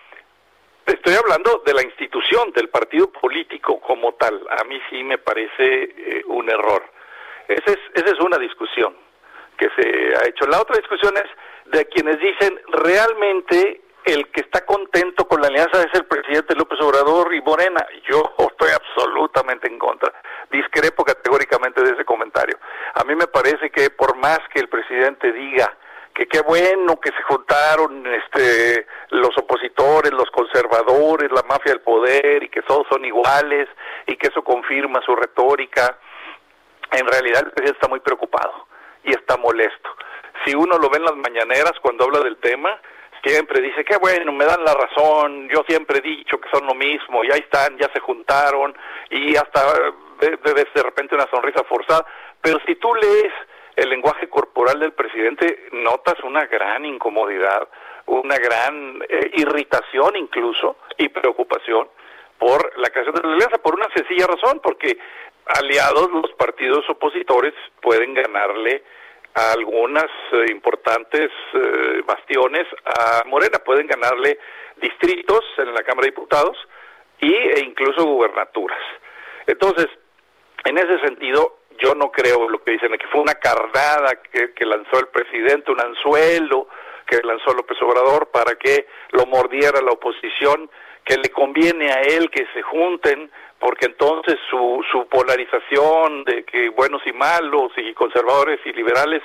Estoy 0.89 1.17
hablando 1.17 1.63
de 1.67 1.75
la 1.75 1.83
institución, 1.83 2.51
del 2.53 2.71
partido 2.71 3.13
político 3.13 3.79
como 3.79 4.15
tal. 4.15 4.41
A 4.59 4.65
mí 4.65 4.81
sí 4.89 5.05
me 5.05 5.19
parece 5.19 5.55
eh, 5.61 6.23
un 6.29 6.49
error. 6.49 6.83
Esa 7.47 7.73
es, 7.73 7.79
esa 7.93 8.15
es 8.15 8.21
una 8.21 8.39
discusión 8.39 8.97
que 9.59 9.69
se 9.77 10.17
ha 10.17 10.27
hecho. 10.27 10.47
La 10.47 10.63
otra 10.63 10.79
discusión 10.79 11.13
es 11.19 11.73
de 11.73 11.85
quienes 11.89 12.19
dicen 12.19 12.59
realmente 12.69 13.83
el 14.07 14.29
que 14.29 14.41
está 14.41 14.65
contento 14.65 15.29
con 15.29 15.43
la 15.43 15.49
alianza 15.49 15.83
es 15.83 15.93
el 15.93 16.07
presidente 16.07 16.55
López 16.55 16.81
Obrador 16.81 17.35
y 17.35 17.43
Morena. 17.43 17.87
Yo 18.09 18.23
estoy 18.39 18.71
absolutamente 18.71 19.69
en 19.69 19.79
contra. 19.79 20.11
Discrepo 20.51 21.05
categóricamente 21.05 21.83
de 21.83 21.93
ese 21.93 22.07
comentario. 22.07 22.59
A 22.95 23.05
mí 23.05 23.15
me 23.15 23.27
parece 23.27 23.69
que 23.69 23.91
por 23.91 24.17
más 24.17 24.41
que 24.55 24.61
el 24.61 24.71
presidente 24.71 25.33
diga 25.35 25.71
que 26.19 26.27
qué 26.27 26.41
bueno 26.41 26.99
que 26.99 27.11
se 27.11 27.23
juntaron 27.23 28.05
este 28.05 28.89
los 29.11 29.39
opositores, 29.39 30.11
los 30.11 30.29
conservadores, 30.33 31.31
la 31.31 31.45
mafia 31.45 31.71
del 31.71 31.81
poder 31.81 32.43
y 32.43 32.49
que 32.49 32.63
todos 32.63 32.89
son 32.91 33.05
iguales 33.05 33.69
y 34.05 34.17
que 34.17 34.27
eso 34.27 34.43
confirma 34.43 35.01
su 35.07 35.15
retórica. 35.15 35.97
En 36.91 37.07
realidad 37.07 37.45
el 37.45 37.53
presidente 37.53 37.79
está 37.79 37.89
muy 37.89 38.01
preocupado 38.01 38.67
y 39.05 39.11
está 39.11 39.37
molesto. 39.37 39.91
Si 40.45 40.57
uno 40.57 40.77
lo 40.77 40.91
ve 40.91 40.97
en 40.97 41.05
las 41.05 41.15
mañaneras 41.15 41.75
cuando 41.81 42.07
habla 42.07 42.19
del 42.19 42.39
tema, 42.39 42.81
siempre 43.23 43.63
dice, 43.63 43.85
qué 43.85 43.97
bueno, 43.99 44.33
me 44.33 44.45
dan 44.45 44.65
la 44.65 44.75
razón, 44.75 45.49
yo 45.49 45.63
siempre 45.69 45.99
he 45.99 46.03
dicho 46.03 46.41
que 46.41 46.51
son 46.51 46.67
lo 46.67 46.75
mismo, 46.75 47.23
y 47.23 47.31
ahí 47.31 47.41
están, 47.41 47.79
ya 47.79 47.89
se 47.93 48.01
juntaron, 48.01 48.77
y 49.11 49.37
hasta 49.37 49.93
ves 50.21 50.67
de 50.75 50.83
repente 50.83 51.15
una 51.15 51.29
sonrisa 51.31 51.63
forzada, 51.65 52.05
pero 52.41 52.59
si 52.67 52.75
tú 52.77 52.93
lees 52.95 53.33
el 53.79 53.91
lenguaje 53.91 54.29
corporal 54.29 54.81
del 54.81 54.93
presidente, 54.93 55.69
notas 55.71 56.17
una 56.25 56.47
gran 56.47 56.85
incomodidad, 56.85 57.69
una 58.07 58.37
gran 58.37 59.01
eh, 59.09 59.31
irritación 59.35 60.17
incluso 60.17 60.79
y 60.97 61.09
preocupación 61.09 61.89
por 62.39 62.77
la 62.79 62.91
creación 62.91 63.15
de 63.15 63.23
la 63.23 63.35
alianza, 63.35 63.59
por 63.59 63.75
una 63.75 63.89
sencilla 63.95 64.27
razón, 64.27 64.61
porque 64.63 64.99
aliados 65.47 66.11
los 66.11 66.33
partidos 66.33 66.89
opositores 66.91 67.55
pueden 67.81 68.15
ganarle 68.15 68.83
a 69.35 69.53
algunas 69.53 70.07
eh, 70.33 70.47
importantes 70.51 71.31
eh, 71.55 72.03
bastiones 72.05 72.67
a 72.85 73.23
Morena, 73.27 73.61
pueden 73.65 73.87
ganarle 73.87 74.39
distritos 74.77 75.45
en 75.59 75.73
la 75.73 75.85
Cámara 75.85 76.07
de 76.07 76.11
Diputados 76.11 76.57
y, 77.21 77.33
e 77.33 77.61
incluso 77.65 78.05
gubernaturas. 78.05 78.81
Entonces, 79.47 79.87
en 80.65 80.79
ese 80.79 80.99
sentido, 81.01 81.59
yo 81.79 81.95
no 81.95 82.11
creo 82.11 82.49
lo 82.49 82.63
que 82.63 82.73
dicen, 82.73 82.93
que 82.99 83.07
fue 83.09 83.21
una 83.21 83.35
carnada 83.35 84.21
que, 84.23 84.53
que 84.53 84.65
lanzó 84.65 85.01
el 85.01 85.09
presidente, 85.09 85.71
un 85.71 85.81
anzuelo 85.81 86.69
que 87.09 87.21
lanzó 87.23 87.55
López 87.55 87.81
Obrador 87.83 88.29
para 88.29 88.55
que 88.57 88.87
lo 89.13 89.27
mordiera 89.27 89.81
la 89.81 89.93
oposición, 89.93 90.71
que 91.05 91.17
le 91.17 91.31
conviene 91.31 91.91
a 91.91 92.03
él 92.03 92.31
que 92.31 92.47
se 92.53 92.61
junten, 92.63 93.31
porque 93.59 93.87
entonces 93.87 94.39
su, 94.51 94.85
su 94.93 95.09
polarización 95.09 96.25
de 96.25 96.45
que 96.45 96.69
buenos 96.69 97.01
y 97.07 97.13
malos 97.13 97.73
y 97.77 97.95
conservadores 97.95 98.61
y 98.65 98.73
liberales 98.73 99.23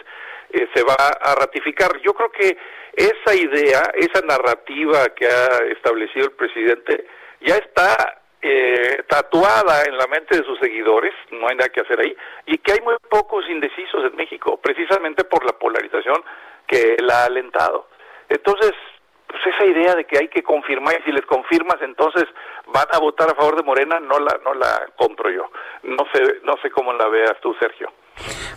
eh, 0.50 0.68
se 0.74 0.84
va 0.84 0.96
a 0.96 1.36
ratificar. 1.36 2.00
Yo 2.02 2.14
creo 2.14 2.32
que 2.32 2.58
esa 2.96 3.36
idea, 3.36 3.92
esa 3.96 4.22
narrativa 4.26 5.10
que 5.10 5.28
ha 5.28 5.58
establecido 5.72 6.26
el 6.26 6.32
presidente, 6.32 7.06
ya 7.42 7.56
está 7.58 8.23
eh, 8.46 9.04
tatuada 9.08 9.84
en 9.86 9.98
la 9.98 10.06
mente 10.08 10.38
de 10.38 10.44
sus 10.44 10.60
seguidores, 10.60 11.14
no 11.32 11.48
hay 11.48 11.56
nada 11.56 11.70
que 11.70 11.80
hacer 11.80 12.00
ahí, 12.00 12.16
y 12.46 12.58
que 12.58 12.74
hay 12.74 12.82
muy 12.82 12.96
pocos 13.10 13.50
indecisos 13.50 14.04
en 14.04 14.16
México, 14.18 14.60
precisamente 14.62 15.24
por 15.24 15.46
la 15.46 15.54
polarización 15.54 16.22
que 16.68 16.98
la 17.00 17.22
ha 17.22 17.26
alentado. 17.26 17.88
Entonces, 18.28 18.74
pues 19.28 19.56
esa 19.56 19.66
idea 19.66 19.96
de 19.96 20.06
que 20.06 20.18
hay 20.18 20.28
que 20.28 20.44
confirmar 20.44 20.96
y 21.00 21.04
si 21.04 21.12
les 21.12 21.26
confirmas 21.26 21.78
entonces 21.82 22.26
van 22.72 22.86
a 22.92 23.00
votar 23.00 23.32
a 23.32 23.36
favor 23.36 23.56
de 23.56 23.64
Morena 23.64 24.00
no 24.00 24.20
la 24.20 24.38
no 24.44 24.54
la 24.54 24.86
compro 24.96 25.32
yo. 25.32 25.50
No 25.84 26.06
sé 26.14 26.42
no 26.44 26.54
sé 26.62 26.70
cómo 26.70 26.94
la 26.94 27.08
veas 27.08 27.34
tú, 27.42 27.56
Sergio. 27.60 27.92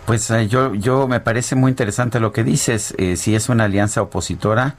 Pues 0.05 0.29
eh, 0.29 0.47
yo 0.47 0.75
yo 0.75 1.07
me 1.07 1.19
parece 1.19 1.55
muy 1.55 1.71
interesante 1.71 2.19
lo 2.19 2.31
que 2.31 2.43
dices. 2.43 2.93
Eh, 2.99 3.15
si 3.15 3.35
es 3.35 3.49
una 3.49 3.63
alianza 3.63 4.03
opositora, 4.03 4.75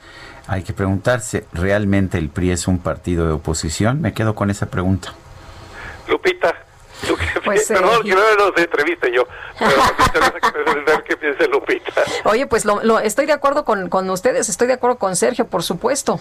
hay 0.49 0.63
que 0.63 0.73
preguntarse, 0.73 1.45
¿realmente 1.53 2.17
el 2.17 2.29
PRI 2.29 2.51
es 2.51 2.67
un 2.67 2.79
partido 2.79 3.27
de 3.27 3.33
oposición? 3.33 4.01
Me 4.01 4.13
quedo 4.13 4.33
con 4.33 4.49
esa 4.49 4.69
pregunta. 4.69 5.13
Lupita, 6.07 6.55
pues, 7.45 7.67
perdón, 7.67 8.03
que 8.03 8.15
no 8.15 8.35
los 8.35 8.57
entreviste 8.57 9.11
yo, 9.11 9.27
pero 9.59 11.03
qué 11.03 11.17
piensa 11.17 11.45
Lupita. 11.45 12.03
Oye, 12.23 12.47
pues 12.47 12.65
lo, 12.65 12.99
estoy 12.99 13.27
de 13.27 13.33
acuerdo 13.33 13.63
con, 13.63 13.89
con 13.89 14.09
ustedes, 14.09 14.49
estoy 14.49 14.67
de 14.67 14.73
acuerdo 14.73 14.97
con 14.97 15.15
Sergio, 15.15 15.45
por 15.47 15.61
supuesto. 15.61 16.19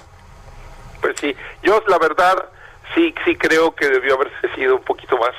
Pues 1.00 1.16
sí, 1.18 1.34
yo 1.62 1.82
la 1.86 1.98
verdad 1.98 2.50
sí 2.94 3.14
sí 3.24 3.34
creo 3.34 3.74
que 3.74 3.88
debió 3.88 4.14
haberse 4.14 4.54
sido 4.54 4.76
un 4.76 4.82
poquito 4.82 5.16
más 5.16 5.32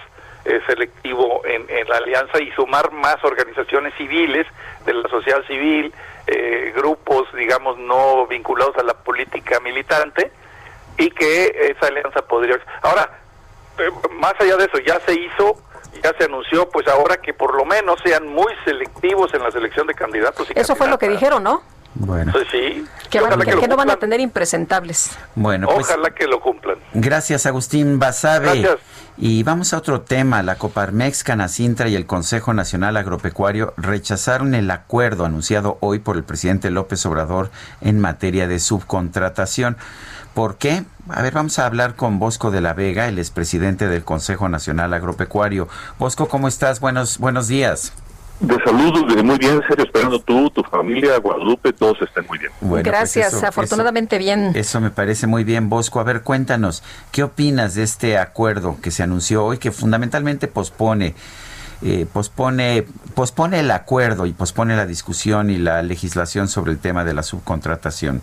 eh, 0.46 0.62
selectivo 0.66 1.42
en, 1.46 1.70
en, 1.70 1.88
la 1.88 1.98
alianza 1.98 2.42
y 2.42 2.50
sumar 2.52 2.92
más 2.92 3.18
organizaciones 3.24 3.94
civiles 3.96 4.48
de 4.86 4.94
la 4.94 5.08
sociedad 5.10 5.44
civil, 5.46 5.94
eh, 6.32 6.74
grupos, 6.76 7.28
digamos, 7.34 7.78
no 7.78 8.28
vinculados 8.28 8.78
a 8.78 8.84
la 8.84 8.94
política 8.94 9.60
militante, 9.60 10.32
y 10.98 11.10
que 11.12 11.74
esa 11.76 11.88
alianza 11.88 12.22
podría... 12.22 12.60
Ahora, 12.82 13.20
eh, 13.78 13.90
más 14.20 14.34
allá 14.40 14.58
de 14.58 14.66
eso, 14.66 14.80
ya 14.80 15.00
se 15.06 15.14
hizo, 15.14 15.58
ya 16.04 16.14
se 16.18 16.26
anunció, 16.26 16.70
pues 16.70 16.88
ahora 16.88 17.18
que 17.18 17.34
por 17.34 17.56
lo 17.56 17.66
menos 17.66 18.00
sean 18.04 18.28
muy 18.28 18.54
selectivos 18.66 19.34
en 19.34 19.44
la 19.44 19.52
selección 19.52 19.88
de 19.88 19.94
candidatos. 19.94 20.50
Y 20.50 20.60
eso 20.60 20.76
fue 20.76 20.88
lo 20.88 20.98
que 20.98 21.08
dijeron, 21.08 21.44
¿no? 21.44 21.64
Bueno. 22.00 22.32
Pues 22.32 22.48
sí. 22.50 22.86
Que, 23.10 23.20
no 23.20 23.76
van 23.76 23.90
a 23.90 23.98
tener 23.98 24.20
impresentables. 24.20 25.12
Bueno, 25.36 25.68
pues, 25.68 25.88
ojalá 25.88 26.12
que 26.12 26.28
lo 26.28 26.40
cumplan. 26.40 26.78
Gracias, 26.94 27.46
Agustín 27.46 28.00
Basabe. 28.00 28.78
Y 29.18 29.44
vamos 29.44 29.74
a 29.74 29.78
otro 29.78 30.02
tema. 30.02 30.42
La 30.44 30.56
Coparmex, 30.56 31.24
Canacintra 31.24 31.90
y 31.90 31.96
el 31.96 32.06
Consejo 32.06 32.54
Nacional 32.54 32.96
Agropecuario 32.96 33.74
rechazaron 33.76 34.56
el 34.56 34.72
acuerdo 34.72 35.26
anunciado 35.26 35.78
hoy 35.82 36.00
por 36.00 36.16
el 36.16 36.24
presidente 36.24 36.72
López 36.72 37.06
Obrador 37.06 37.52
en 37.82 38.00
materia 38.00 38.48
de 38.48 38.60
subcontratación. 38.60 39.76
¿Por 40.34 40.58
qué? 40.58 40.84
A 41.10 41.22
ver, 41.22 41.34
vamos 41.34 41.60
a 41.60 41.66
hablar 41.66 41.96
con 41.96 42.20
Bosco 42.20 42.50
de 42.50 42.62
la 42.62 42.74
Vega, 42.74 43.10
el 43.10 43.20
expresidente 43.20 43.90
del 43.90 44.06
Consejo 44.06 44.48
Nacional 44.48 44.94
Agropecuario. 44.94 45.68
Bosco, 45.98 46.30
¿cómo 46.30 46.48
estás? 46.48 46.80
Buenos, 46.80 47.18
buenos 47.18 47.50
días. 47.50 47.92
De 48.40 48.56
saludos, 48.64 49.04
muy 49.22 49.38
bien, 49.38 49.62
serio, 49.68 49.84
esperando 49.84 50.18
tú, 50.20 50.50
tu 50.50 50.64
familia, 50.64 51.18
Guadalupe, 51.18 51.74
todos 51.74 52.02
estén 52.02 52.26
muy 52.26 52.38
bien. 52.38 52.52
Pues 52.62 52.84
Gracias, 52.84 53.44
afortunadamente 53.44 54.18
bien. 54.18 54.54
Eso 54.56 54.80
me 54.80 54.92
parece 54.92 55.28
muy 55.28 55.44
bien, 55.44 55.68
Bosco. 55.68 56.00
A 56.00 56.04
ver, 56.04 56.24
cuéntanos, 56.24 56.82
¿qué 57.12 57.24
opinas 57.24 57.76
de 57.76 57.84
este 57.84 58.18
acuerdo 58.18 58.78
que 58.82 58.92
se 58.92 59.04
anunció 59.04 59.44
hoy, 59.44 59.58
que 59.58 59.72
fundamentalmente 59.72 60.48
pospone, 60.48 61.16
eh, 61.82 62.06
pospone, 62.14 62.86
pospone 63.14 63.60
el 63.60 63.72
acuerdo 63.72 64.26
y 64.26 64.32
pospone 64.32 64.78
la 64.78 64.86
discusión 64.86 65.50
y 65.50 65.58
la 65.58 65.84
legislación 65.84 66.48
sobre 66.48 66.72
el 66.72 66.80
tema 66.80 67.04
de 67.04 67.14
la 67.14 67.24
subcontratación? 67.24 68.22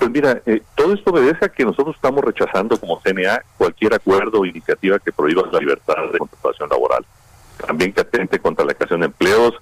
Pues 0.00 0.10
mira, 0.10 0.42
eh, 0.44 0.60
todo 0.74 0.92
esto 0.92 1.12
obedece 1.12 1.44
a 1.44 1.48
que 1.50 1.64
nosotros 1.64 1.94
estamos 1.94 2.24
rechazando 2.24 2.76
como 2.80 3.00
CNA 3.00 3.44
cualquier 3.58 3.94
acuerdo 3.94 4.40
o 4.40 4.44
iniciativa 4.44 4.98
que 4.98 5.12
prohíba 5.12 5.44
la 5.52 5.60
libertad 5.60 5.94
de 6.12 6.18
contratación 6.18 6.68
laboral 6.68 7.06
también 7.56 7.92
que 7.92 8.00
atente 8.00 8.38
contra 8.38 8.64
la 8.64 8.74
creación 8.74 9.00
de 9.00 9.06
empleos. 9.06 9.54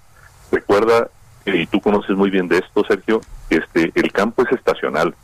Recuerda, 0.51 1.09
y 1.47 1.66
tú 1.66 1.81
conoces 1.81 2.16
muy 2.16 2.31
bien 2.31 2.48
de 2.48 2.59
esto, 2.59 2.85
Sergio, 2.86 3.20
este, 3.51 3.90
el 3.94 4.12
campo 4.12 4.43
es 4.43 4.52
estacional. 4.52 5.14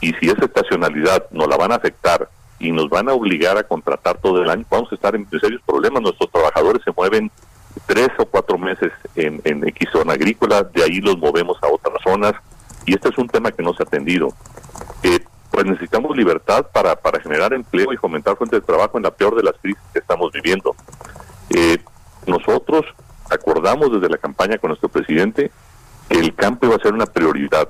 Y 0.00 0.12
si 0.14 0.28
esa 0.28 0.44
estacionalidad 0.44 1.26
nos 1.30 1.48
la 1.48 1.56
van 1.56 1.72
a 1.72 1.76
afectar 1.76 2.28
y 2.58 2.72
nos 2.72 2.88
van 2.88 3.08
a 3.08 3.12
obligar 3.12 3.56
a 3.56 3.62
contratar 3.62 4.18
todo 4.18 4.42
el 4.42 4.50
año, 4.50 4.64
vamos 4.70 4.90
a 4.92 4.94
estar 4.94 5.14
en 5.14 5.28
serios 5.30 5.62
problemas. 5.64 6.02
Nuestros 6.02 6.30
trabajadores 6.30 6.82
se 6.84 6.92
mueven 6.96 7.30
tres 7.86 8.10
o 8.18 8.26
cuatro 8.26 8.58
meses 8.58 8.92
en, 9.14 9.40
en 9.44 9.66
X 9.68 9.88
zona 9.92 10.12
agrícola, 10.12 10.62
de 10.62 10.82
ahí 10.82 11.00
los 11.00 11.18
movemos 11.18 11.56
a 11.62 11.68
otras 11.68 12.02
zonas, 12.02 12.34
y 12.84 12.94
este 12.94 13.08
es 13.08 13.18
un 13.18 13.28
tema 13.28 13.50
que 13.50 13.62
no 13.62 13.72
se 13.74 13.82
ha 13.82 13.86
atendido. 13.86 14.28
Eh, 15.02 15.24
pues 15.50 15.66
necesitamos 15.66 16.16
libertad 16.16 16.66
para, 16.72 16.96
para 16.96 17.20
generar 17.20 17.52
empleo 17.52 17.92
y 17.92 17.96
fomentar 17.96 18.36
fuentes 18.36 18.60
de 18.60 18.66
trabajo 18.66 18.96
en 18.96 19.04
la 19.04 19.10
peor 19.10 19.36
de 19.36 19.42
las 19.42 19.54
crisis 19.60 19.82
que 19.92 19.98
estamos 19.98 20.32
viviendo. 20.32 20.74
Eh, 21.54 21.78
nosotros 22.26 22.86
acordamos 23.30 23.92
desde 23.92 24.08
la 24.08 24.16
campaña 24.16 24.56
con 24.56 24.68
nuestro 24.68 24.88
presidente 24.88 25.50
que 26.08 26.18
el 26.18 26.34
campo 26.34 26.66
iba 26.66 26.76
a 26.76 26.82
ser 26.82 26.94
una 26.94 27.04
prioridad, 27.04 27.68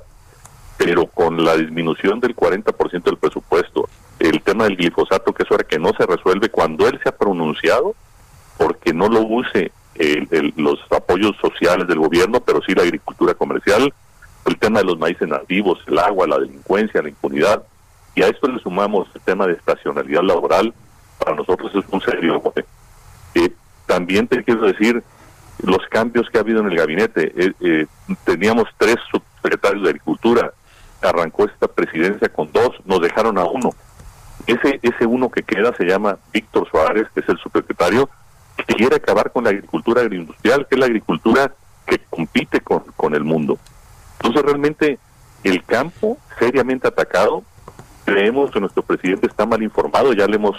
pero 0.77 1.07
con 1.07 1.45
la 1.45 1.57
disminución 1.57 2.21
del 2.21 2.37
40% 2.37 3.03
del 3.03 3.17
presupuesto, 3.17 3.89
el 4.21 4.41
tema 4.43 4.65
del 4.65 4.77
glifosato, 4.77 5.33
que 5.33 5.43
es 5.43 5.51
hora 5.51 5.65
que 5.65 5.81
no 5.81 5.93
se 5.95 6.07
resuelve 6.07 6.49
cuando 6.49 6.87
él 6.87 7.01
se 7.03 7.09
ha 7.09 7.17
pronunciado, 7.17 7.97
porque 8.57 8.93
no 8.93 9.09
lo 9.09 9.23
use 9.23 9.73
los 10.57 10.81
apoyos 10.91 11.37
sociales 11.41 11.87
del 11.89 11.99
gobierno, 11.99 12.41
pero 12.41 12.61
sí 12.63 12.75
la 12.75 12.83
agricultura 12.83 13.35
comercial, 13.35 13.93
el 14.45 14.59
tema 14.59 14.79
de 14.79 14.87
los 14.87 14.99
maíces 14.99 15.29
nativos, 15.29 15.81
el 15.87 15.99
agua, 15.99 16.27
la 16.27 16.39
delincuencia, 16.39 17.03
la 17.03 17.09
impunidad, 17.09 17.63
y 18.15 18.23
a 18.23 18.29
esto 18.29 18.49
le 18.49 18.61
sumamos 18.61 19.09
el 19.15 19.21
tema 19.23 19.47
de 19.47 19.55
estacionalidad 19.55 20.23
laboral, 20.23 20.73
para 21.19 21.35
nosotros 21.35 21.73
es 21.75 21.85
un 21.91 22.01
serio. 22.01 22.43
También 23.87 24.29
te 24.29 24.43
quiero 24.45 24.63
decir 24.63 25.03
los 25.63 25.87
cambios 25.89 26.29
que 26.31 26.39
ha 26.39 26.41
habido 26.41 26.61
en 26.61 26.67
el 26.67 26.77
gabinete. 26.77 27.33
Eh, 27.37 27.53
eh, 27.61 27.87
teníamos 28.25 28.69
tres 28.79 28.97
subsecretarios 29.11 29.83
de 29.83 29.91
Agricultura, 29.91 30.53
arrancó 31.01 31.45
esta 31.45 31.69
presidencia 31.69 32.29
con 32.29 32.51
dos, 32.53 32.71
nos 32.85 33.01
dejaron 33.01 33.39
a 33.39 33.45
uno. 33.45 33.71
Ese, 34.47 34.81
ese 34.83 35.07
uno 35.07 35.31
que 35.31 35.43
queda 35.43 35.75
se 35.77 35.85
llama 35.85 36.19
Víctor 36.33 36.69
Suárez, 36.69 37.07
que 37.15 37.21
es 37.21 37.29
el 37.29 37.39
subsecretario, 37.39 38.09
que 38.57 38.75
quiere 38.75 38.97
acabar 38.97 39.31
con 39.31 39.45
la 39.45 39.51
agricultura 39.51 40.03
agroindustrial, 40.03 40.67
que 40.67 40.75
es 40.75 40.79
la 40.81 40.87
agricultura 40.87 41.53
que 41.87 41.99
compite 42.11 42.61
con, 42.61 42.81
con 42.97 43.15
el 43.15 43.25
mundo. 43.25 43.59
Entonces 44.21 44.43
realmente 44.43 44.99
el 45.45 45.65
campo 45.65 46.19
seriamente 46.39 46.89
atacado, 46.89 47.43
creemos 48.05 48.51
que 48.51 48.61
nuestro 48.61 48.83
presidente 48.83 49.27
está 49.27 49.47
mal 49.47 49.63
informado, 49.63 50.13
ya 50.13 50.27
le 50.27 50.37
hemos 50.37 50.57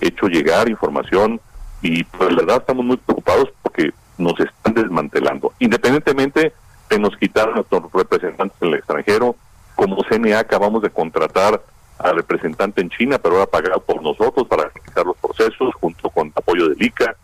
hecho 0.00 0.26
llegar 0.26 0.68
información 0.68 1.40
y 1.84 2.02
pues 2.02 2.30
la 2.30 2.40
verdad 2.40 2.56
estamos 2.60 2.82
muy 2.82 2.96
preocupados 2.96 3.50
porque 3.62 3.92
nos 4.16 4.40
están 4.40 4.72
desmantelando. 4.72 5.52
Independientemente 5.58 6.54
de 6.88 6.98
nos 6.98 7.14
quitar 7.18 7.50
a 7.50 7.56
nuestros 7.56 7.92
representantes 7.92 8.56
en 8.62 8.68
el 8.68 8.74
extranjero, 8.76 9.36
como 9.76 10.02
CNA 10.04 10.38
acabamos 10.38 10.80
de 10.80 10.88
contratar 10.88 11.62
al 11.98 12.16
representante 12.16 12.80
en 12.80 12.88
China, 12.88 13.18
pero 13.18 13.34
ahora 13.34 13.50
pagado 13.50 13.80
por 13.80 14.02
nosotros 14.02 14.48
para 14.48 14.70
realizar 14.70 15.04
los 15.04 15.16
procesos 15.18 15.74
junto 15.74 16.08
con 16.08 16.32
apoyo 16.34 16.70
del 16.70 16.82
ICA. 16.82 17.14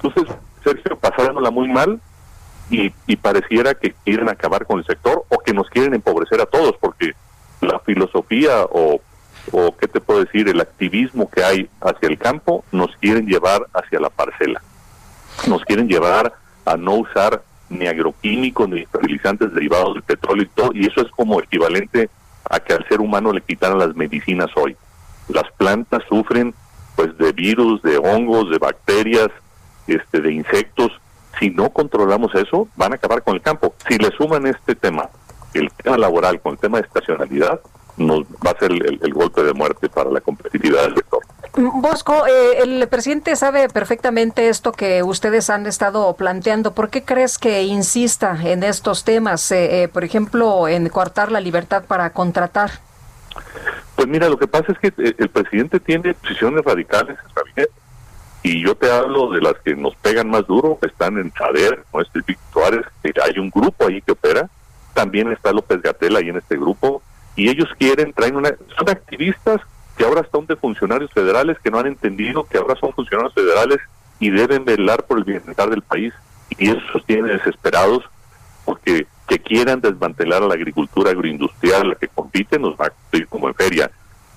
Entonces, 0.00 0.34
Sergio, 0.64 0.96
pasándola 0.96 1.50
muy 1.50 1.68
mal, 1.68 2.00
y, 2.70 2.92
y 3.06 3.16
pareciera 3.16 3.74
que 3.74 3.94
quieren 4.04 4.30
acabar 4.30 4.64
con 4.64 4.78
el 4.78 4.86
sector 4.86 5.22
o 5.28 5.38
que 5.38 5.52
nos 5.52 5.68
quieren 5.68 5.92
empobrecer 5.92 6.40
a 6.40 6.46
todos, 6.46 6.76
porque 6.80 7.12
la 7.60 7.78
filosofía 7.80 8.64
o, 8.70 9.00
o 9.52 9.76
qué 9.76 9.88
te 9.88 10.00
puedo 10.00 10.24
decir, 10.24 10.48
el 10.48 10.60
activismo 10.60 11.30
que 11.30 11.44
hay 11.44 11.68
hacia 11.80 12.08
el 12.08 12.18
campo 12.18 12.64
nos 12.72 12.94
quieren 12.96 13.26
llevar 13.26 13.66
hacia 13.72 14.00
la 14.00 14.10
parcela. 14.10 14.62
Nos 15.46 15.64
quieren 15.64 15.88
llevar 15.88 16.34
a 16.64 16.76
no 16.76 16.94
usar 16.94 17.42
ni 17.70 17.86
agroquímicos 17.86 18.68
ni 18.68 18.80
estabilizantes 18.80 19.52
derivados 19.52 19.94
del 19.94 20.02
petróleo 20.02 20.44
y 20.44 20.48
todo, 20.48 20.70
y 20.74 20.86
eso 20.86 21.00
es 21.00 21.10
como 21.10 21.40
equivalente 21.40 22.10
a 22.48 22.60
que 22.60 22.72
al 22.72 22.86
ser 22.88 23.00
humano 23.00 23.32
le 23.32 23.42
quitaran 23.42 23.78
las 23.78 23.94
medicinas 23.94 24.50
hoy. 24.56 24.76
Las 25.28 25.50
plantas 25.52 26.02
sufren 26.08 26.54
pues 26.96 27.16
de 27.18 27.32
virus, 27.32 27.82
de 27.82 27.98
hongos, 27.98 28.50
de 28.50 28.58
bacterias, 28.58 29.28
este 29.86 30.20
de 30.20 30.32
insectos. 30.32 30.92
Si 31.38 31.50
no 31.50 31.70
controlamos 31.70 32.34
eso, 32.34 32.68
van 32.76 32.92
a 32.92 32.96
acabar 32.96 33.22
con 33.22 33.34
el 33.36 33.42
campo. 33.42 33.74
Si 33.88 33.98
le 33.98 34.10
suman 34.16 34.46
este 34.46 34.74
tema, 34.74 35.08
el 35.54 35.70
tema 35.72 35.96
laboral 35.96 36.40
con 36.40 36.52
el 36.52 36.58
tema 36.58 36.78
de 36.78 36.86
estacionalidad, 36.86 37.60
nos 37.98 38.22
va 38.44 38.52
a 38.52 38.58
ser 38.58 38.72
el, 38.72 38.98
el 39.02 39.14
golpe 39.14 39.42
de 39.42 39.52
muerte 39.52 39.88
para 39.88 40.10
la 40.10 40.20
competitividad 40.20 40.84
del 40.84 40.94
sector. 40.94 41.20
Bosco, 41.54 42.26
eh, 42.26 42.58
el 42.62 42.86
presidente 42.88 43.34
sabe 43.34 43.68
perfectamente 43.68 44.48
esto 44.48 44.70
que 44.72 45.02
ustedes 45.02 45.50
han 45.50 45.66
estado 45.66 46.14
planteando. 46.14 46.72
¿Por 46.72 46.88
qué 46.88 47.04
crees 47.04 47.38
que 47.38 47.62
insista 47.64 48.38
en 48.44 48.62
estos 48.62 49.02
temas? 49.04 49.50
Eh, 49.50 49.82
eh, 49.82 49.88
por 49.88 50.04
ejemplo, 50.04 50.68
en 50.68 50.88
coartar 50.88 51.32
la 51.32 51.40
libertad 51.40 51.84
para 51.84 52.10
contratar. 52.12 52.70
Pues 53.96 54.06
mira, 54.06 54.28
lo 54.28 54.38
que 54.38 54.46
pasa 54.46 54.72
es 54.72 54.78
que 54.78 54.88
eh, 55.02 55.14
el 55.18 55.28
presidente 55.30 55.80
tiene 55.80 56.14
posiciones 56.14 56.64
radicales 56.64 57.18
en. 57.34 57.68
Y 58.44 58.64
yo 58.64 58.76
te 58.76 58.90
hablo 58.90 59.30
de 59.30 59.40
las 59.40 59.54
que 59.64 59.74
nos 59.74 59.96
pegan 59.96 60.30
más 60.30 60.46
duro, 60.46 60.78
están 60.82 61.18
en 61.18 61.30
este 62.00 62.20
Víctor 62.24 62.52
Suárez, 62.52 62.86
que 63.02 63.12
hay 63.20 63.38
un 63.40 63.50
grupo 63.50 63.86
ahí 63.88 64.00
que 64.00 64.12
opera, 64.12 64.48
también 64.94 65.32
está 65.32 65.52
López 65.52 65.82
Gatel 65.82 66.14
ahí 66.14 66.28
en 66.28 66.36
este 66.36 66.56
grupo, 66.56 67.02
y 67.38 67.48
ellos 67.48 67.68
quieren, 67.78 68.12
traen 68.12 68.34
una, 68.34 68.50
son 68.76 68.90
activistas 68.90 69.60
que 69.96 70.04
ahora 70.04 70.22
están 70.22 70.44
de 70.46 70.56
funcionarios 70.56 71.12
federales 71.12 71.56
que 71.60 71.70
no 71.70 71.78
han 71.78 71.86
entendido 71.86 72.42
que 72.42 72.58
ahora 72.58 72.74
son 72.74 72.92
funcionarios 72.92 73.32
federales 73.32 73.78
y 74.18 74.30
deben 74.30 74.64
velar 74.64 75.04
por 75.04 75.18
el 75.18 75.24
bienestar 75.24 75.70
del 75.70 75.82
país. 75.82 76.12
Y 76.58 76.70
eso 76.70 76.80
los 76.92 77.04
tiene 77.04 77.28
desesperados 77.28 78.02
porque 78.64 79.06
que 79.28 79.38
quieran 79.38 79.80
desmantelar 79.80 80.42
a 80.42 80.48
la 80.48 80.54
agricultura 80.54 81.12
agroindustrial, 81.12 81.90
la 81.90 81.94
que 81.94 82.08
compite, 82.08 82.58
nos 82.58 82.74
va 82.74 82.86
a 82.86 83.16
ir 83.16 83.28
como 83.28 83.46
en 83.46 83.54
feria. 83.54 83.88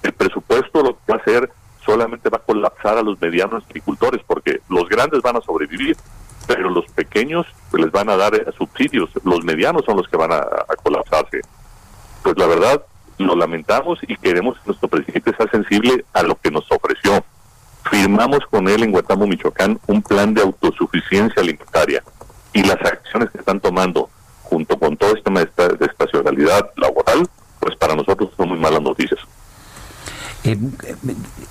El 0.04 0.14
presupuesto 0.14 0.84
lo 0.84 0.94
que 0.94 1.12
va 1.12 1.16
a 1.16 1.22
hacer 1.22 1.50
solamente 1.84 2.30
va 2.30 2.38
a 2.38 2.42
colapsar 2.42 3.00
a 3.00 3.02
los 3.02 3.20
medianos 3.20 3.64
agricultores 3.66 4.22
porque 4.28 4.62
los 4.70 4.88
grandes 4.88 5.24
van 5.24 5.38
a 5.38 5.42
sobrevivir, 5.42 5.98
pero 6.46 6.70
los 6.70 6.86
pequeños 6.92 7.48
pues, 7.72 7.82
les 7.84 7.92
van 7.92 8.10
a 8.10 8.18
dar 8.18 8.36
eh, 8.36 8.46
subsidios, 8.56 9.10
los 9.24 9.44
medianos 9.44 9.86
son 9.86 9.98
los 9.98 10.08
que 10.08 10.18
van 10.18 10.34
a 10.34 10.46
colapsarse. 10.84 11.42
Pues 12.22 12.38
la 12.38 12.46
verdad, 12.46 12.86
lo 13.26 13.36
lamentamos 13.36 14.00
y 14.08 14.16
queremos 14.18 14.56
que 14.58 14.64
nuestro 14.68 14.88
presidente 14.90 15.34
sea 15.36 15.48
sensible 15.50 16.06
a 16.14 16.24
lo 16.24 16.36
que 16.36 16.52
nos 16.52 16.66
ofreció. 16.72 17.24
Firmamos 17.90 18.40
con 18.50 18.68
él 18.68 18.84
en 18.84 18.92
Guatamo, 18.92 19.26
Michoacán, 19.28 19.80
un 19.88 20.02
plan 20.02 20.34
de 20.34 20.42
autosuficiencia 20.42 21.42
alimentaria 21.42 22.04
y 22.54 22.64
las 22.64 22.80
acciones 22.82 23.30
que 23.32 23.40
están 23.40 23.60
tomando 23.60 24.10
junto 24.44 24.78
con 24.78 24.96
todo 24.98 25.10
este 25.12 25.24
tema 25.24 25.40
de 25.40 25.46
esta- 25.46 25.68
de 25.70 25.86
estacionalidad 25.86 26.70
laboral, 26.76 27.28
pues 27.60 27.76
para 27.78 27.96
nosotros 27.96 28.30
son 28.38 28.50
muy 28.50 28.60
malas 28.60 28.82
noticias. 28.82 29.20
Eh, 30.44 30.58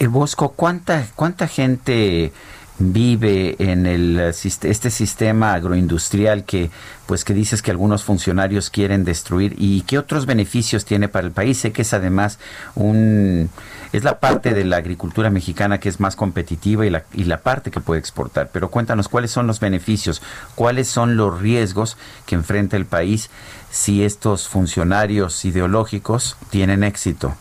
eh, 0.01 0.07
Bosco, 0.09 0.51
¿cuánta, 0.51 1.07
¿cuánta 1.15 1.47
gente 1.47 2.33
vive 2.81 3.57
en 3.59 3.85
el 3.85 4.19
este 4.19 4.91
sistema 4.91 5.53
agroindustrial 5.53 6.45
que 6.45 6.71
pues 7.07 7.25
que 7.25 7.35
dices 7.35 7.61
que 7.61 7.71
algunos 7.71 8.05
funcionarios 8.05 8.71
quieren 8.71 9.05
destruir 9.05 9.55
y 9.59 9.83
qué 9.83 9.99
otros 9.99 10.27
beneficios 10.27 10.85
tiene 10.85 11.09
para 11.09 11.27
el 11.27 11.33
país? 11.33 11.59
Sé 11.59 11.73
que 11.73 11.83
es 11.83 11.93
además 11.93 12.39
un 12.75 13.51
es 13.93 14.03
la 14.03 14.19
parte 14.19 14.55
de 14.55 14.65
la 14.65 14.79
agricultura 14.79 15.29
mexicana 15.29 15.79
que 15.79 15.89
es 15.89 16.01
más 16.01 16.17
competitiva 16.17 16.87
y 16.87 16.91
la, 16.91 17.05
y 17.13 17.25
la 17.25 17.41
parte 17.41 17.71
que 17.71 17.81
puede 17.81 18.01
exportar, 18.01 18.49
pero 18.53 18.71
cuéntanos 18.71 19.09
cuáles 19.09 19.31
son 19.31 19.47
los 19.47 19.61
beneficios, 19.61 20.23
cuáles 20.55 20.89
son 20.89 21.17
los 21.17 21.41
riesgos 21.41 21.99
que 22.25 22.37
enfrenta 22.37 22.77
el 22.77 22.87
país 22.87 23.31
si 23.71 24.05
estos 24.05 24.49
funcionarios 24.49 25.45
ideológicos 25.45 26.37
tienen 26.51 26.85
éxito. 26.85 27.35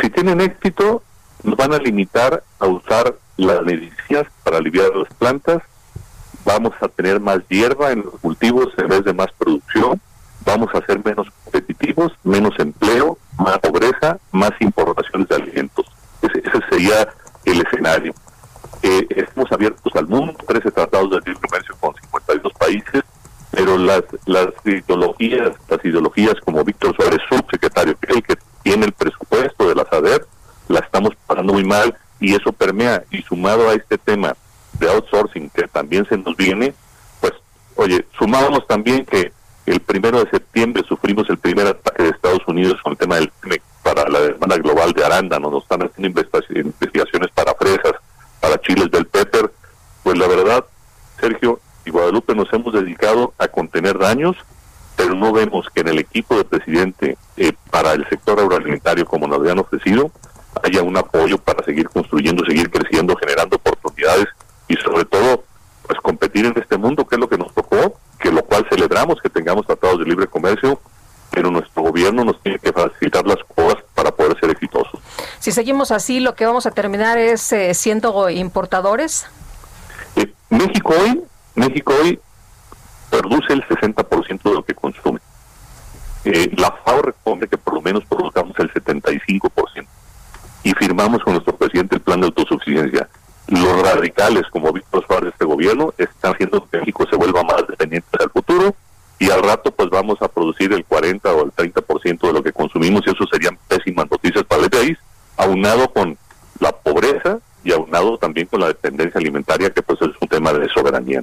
Si 0.00 0.10
tienen 0.10 0.40
éxito, 0.40 1.02
nos 1.42 1.56
van 1.56 1.72
a 1.72 1.78
limitar 1.78 2.44
a 2.60 2.66
usar 2.66 3.16
las 3.36 3.62
medicinas 3.62 4.26
para 4.42 4.58
aliviar 4.58 4.94
las 4.94 5.12
plantas, 5.14 5.62
vamos 6.44 6.72
a 6.80 6.88
tener 6.88 7.20
más 7.20 7.38
hierba 7.48 7.92
en 7.92 8.02
los 8.02 8.20
cultivos 8.20 8.68
en 8.76 8.88
vez 8.88 9.04
de 9.04 9.12
más 9.12 9.28
producción, 9.38 10.00
vamos 10.44 10.68
a 10.74 10.84
ser 10.84 11.04
menos 11.04 11.28
competitivos, 11.44 12.12
menos 12.22 12.58
empleo, 12.58 13.18
más 13.38 13.58
pobreza, 13.58 14.18
más 14.32 14.52
importaciones 14.60 15.28
de 15.28 15.36
alimentos. 15.36 15.86
Ese, 16.22 16.42
sería 16.70 17.08
el 17.44 17.60
escenario. 17.60 18.14
Eh, 18.82 19.06
estamos 19.10 19.50
abiertos 19.50 19.92
al 19.96 20.06
mundo, 20.06 20.36
13 20.46 20.70
tratados 20.70 21.10
de 21.10 21.16
libre 21.18 21.48
comercio 21.48 21.74
con 21.80 21.94
52 21.94 22.52
países, 22.54 23.02
pero 23.50 23.78
las, 23.78 24.02
las 24.26 24.48
ideologías, 24.64 25.52
las 25.68 25.84
ideologías 25.84 26.34
como 26.44 26.64
Víctor 26.64 26.94
Suárez, 26.96 27.20
subsecretario, 27.28 27.96
el 28.08 28.22
que 28.22 28.36
tiene 28.62 28.86
el 28.86 28.92
presupuesto 28.92 29.68
de 29.68 29.74
la 29.74 29.86
SADER, 29.86 30.26
la 30.68 30.80
estamos 30.80 31.10
pasando 31.26 31.52
muy 31.52 31.64
mal 31.64 31.96
y 32.24 32.34
eso 32.34 32.52
permea, 32.52 33.04
y 33.10 33.22
sumado 33.22 33.68
a 33.68 33.74
este 33.74 33.98
tema 33.98 34.34
de 34.78 34.90
outsourcing 34.90 35.50
que 35.50 35.68
también 35.68 36.06
se 36.08 36.16
nos 36.16 36.34
viene, 36.36 36.72
pues, 37.20 37.34
oye, 37.76 38.06
sumábamos 38.18 38.66
también 38.66 39.04
que 39.04 39.30
el 39.66 39.80
primero 39.80 40.24
de 40.24 40.30
septiembre 40.30 40.82
sufrimos 40.88 41.28
el 41.28 41.36
primer 41.36 41.66
ataque 41.66 42.02
de 42.02 42.08
Estados 42.10 42.42
Unidos 42.46 42.80
con 42.82 42.92
el 42.92 42.98
tema 42.98 43.16
del 43.16 43.30
para 43.82 44.08
la 44.08 44.20
demanda 44.20 44.56
global 44.56 44.92
de 44.94 45.04
arándano, 45.04 45.50
nos 45.50 45.64
están 45.64 45.82
haciendo 45.82 46.22
investi- 46.22 46.56
investigaciones 46.56 47.30
para 47.34 47.54
fresas, 47.54 47.92
para 48.40 48.58
chiles 48.62 48.90
del 48.90 49.04
pepper, 49.06 49.52
pues 50.02 50.16
la 50.16 50.26
verdad, 50.26 50.64
Sergio 51.20 51.60
y 51.84 51.90
Guadalupe 51.90 52.34
nos 52.34 52.50
hemos 52.54 52.72
dedicado 52.72 53.34
a 53.36 53.48
contener 53.48 53.98
daños, 53.98 54.36
pero 54.96 55.14
no 55.14 55.32
vemos 55.32 55.66
que 55.74 55.82
en 55.82 55.88
el 55.88 55.98
equipo 55.98 56.36
del 56.36 56.46
presidente 56.46 57.18
eh, 57.36 57.52
para 57.70 57.92
el 57.92 58.08
sector 58.08 58.40
agroalimentario 58.40 59.04
como 59.04 59.26
nos 59.26 59.38
habían 59.38 59.58
ofrecido 59.58 60.10
haya 60.62 60.82
un 60.82 60.96
apoyo 60.96 61.38
para 61.38 61.64
seguir 61.64 61.88
construyendo, 61.88 62.44
seguir 62.44 62.70
creciendo, 62.70 63.16
generando 63.16 63.56
oportunidades 63.56 64.26
y 64.68 64.74
sobre 64.76 65.04
todo 65.04 65.44
pues 65.86 66.00
competir 66.00 66.46
en 66.46 66.58
este 66.58 66.76
mundo 66.78 67.06
que 67.06 67.16
es 67.16 67.20
lo 67.20 67.28
que 67.28 67.38
nos 67.38 67.52
tocó, 67.54 67.98
que 68.18 68.30
lo 68.30 68.42
cual 68.44 68.66
celebramos 68.70 69.20
que 69.20 69.28
tengamos 69.28 69.66
tratados 69.66 69.98
de 69.98 70.06
libre 70.06 70.26
comercio, 70.26 70.80
pero 71.30 71.50
nuestro 71.50 71.82
gobierno 71.82 72.24
nos 72.24 72.40
tiene 72.42 72.58
que 72.58 72.72
facilitar 72.72 73.26
las 73.26 73.38
cosas 73.54 73.82
para 73.94 74.12
poder 74.12 74.38
ser 74.38 74.50
exitosos. 74.50 75.00
Si 75.40 75.52
seguimos 75.52 75.90
así, 75.90 76.20
lo 76.20 76.34
que 76.34 76.46
vamos 76.46 76.66
a 76.66 76.70
terminar 76.70 77.18
es 77.18 77.52
eh, 77.52 77.74
siendo 77.74 78.30
importadores. 78.30 79.26
Eh, 80.16 80.32
México 80.48 80.94
hoy, 80.98 81.22
México 81.54 81.92
hoy 82.00 82.18
produce 83.10 83.52
el 83.52 83.62
60% 83.66 84.42
de 84.42 84.54
lo 84.54 84.62
que 84.64 84.74
consume. 84.74 85.20
Eh, 86.24 86.50
la 86.56 86.72
FAO 86.84 87.02
responde 87.02 87.48
que 87.48 87.58
por 87.58 87.74
lo 87.74 87.82
menos 87.82 88.04
produzcamos 88.06 88.58
el 88.58 88.72
75%. 88.72 89.86
Y 90.64 90.72
firmamos 90.72 91.22
con 91.22 91.34
nuestro 91.34 91.56
presidente 91.56 91.96
el 91.96 92.02
plan 92.02 92.20
de 92.20 92.26
autosuficiencia. 92.26 93.08
Los 93.46 93.82
radicales, 93.82 94.42
como 94.50 94.72
Víctor 94.72 95.06
Suárez, 95.06 95.32
este 95.32 95.44
gobierno, 95.44 95.92
están 95.98 96.32
haciendo 96.34 96.66
que 96.68 96.78
México 96.78 97.06
se 97.08 97.16
vuelva 97.16 97.42
más 97.42 97.66
dependiente 97.68 98.08
al 98.18 98.30
futuro 98.30 98.74
y 99.18 99.30
al 99.30 99.42
rato 99.42 99.70
pues 99.70 99.90
vamos 99.90 100.20
a 100.22 100.28
producir 100.28 100.72
el 100.72 100.84
40 100.84 101.32
o 101.32 101.44
el 101.44 101.52
30% 101.52 102.26
de 102.26 102.32
lo 102.32 102.42
que 102.42 102.52
consumimos 102.52 103.02
y 103.06 103.10
eso 103.10 103.24
serían 103.30 103.58
pésimas 103.68 104.10
noticias 104.10 104.44
para 104.44 104.64
el 104.64 104.70
país, 104.70 104.98
aunado 105.36 105.88
con 105.92 106.18
la 106.60 106.72
pobreza 106.72 107.38
y 107.62 107.72
aunado 107.72 108.18
también 108.18 108.46
con 108.46 108.60
la 108.60 108.68
dependencia 108.68 109.18
alimentaria 109.18 109.70
que 109.70 109.82
pues 109.82 110.00
es 110.02 110.10
un 110.20 110.28
tema 110.28 110.52
de 110.52 110.68
soberanía. 110.68 111.22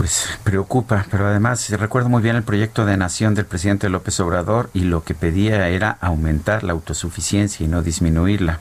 Pues 0.00 0.40
preocupa, 0.44 1.04
pero 1.10 1.26
además 1.26 1.68
recuerdo 1.78 2.08
muy 2.08 2.22
bien 2.22 2.34
el 2.34 2.42
proyecto 2.42 2.86
de 2.86 2.96
nación 2.96 3.34
del 3.34 3.44
presidente 3.44 3.90
López 3.90 4.18
Obrador 4.20 4.70
y 4.72 4.84
lo 4.84 5.04
que 5.04 5.12
pedía 5.12 5.68
era 5.68 5.98
aumentar 6.00 6.64
la 6.64 6.72
autosuficiencia 6.72 7.66
y 7.66 7.68
no 7.68 7.82
disminuirla. 7.82 8.60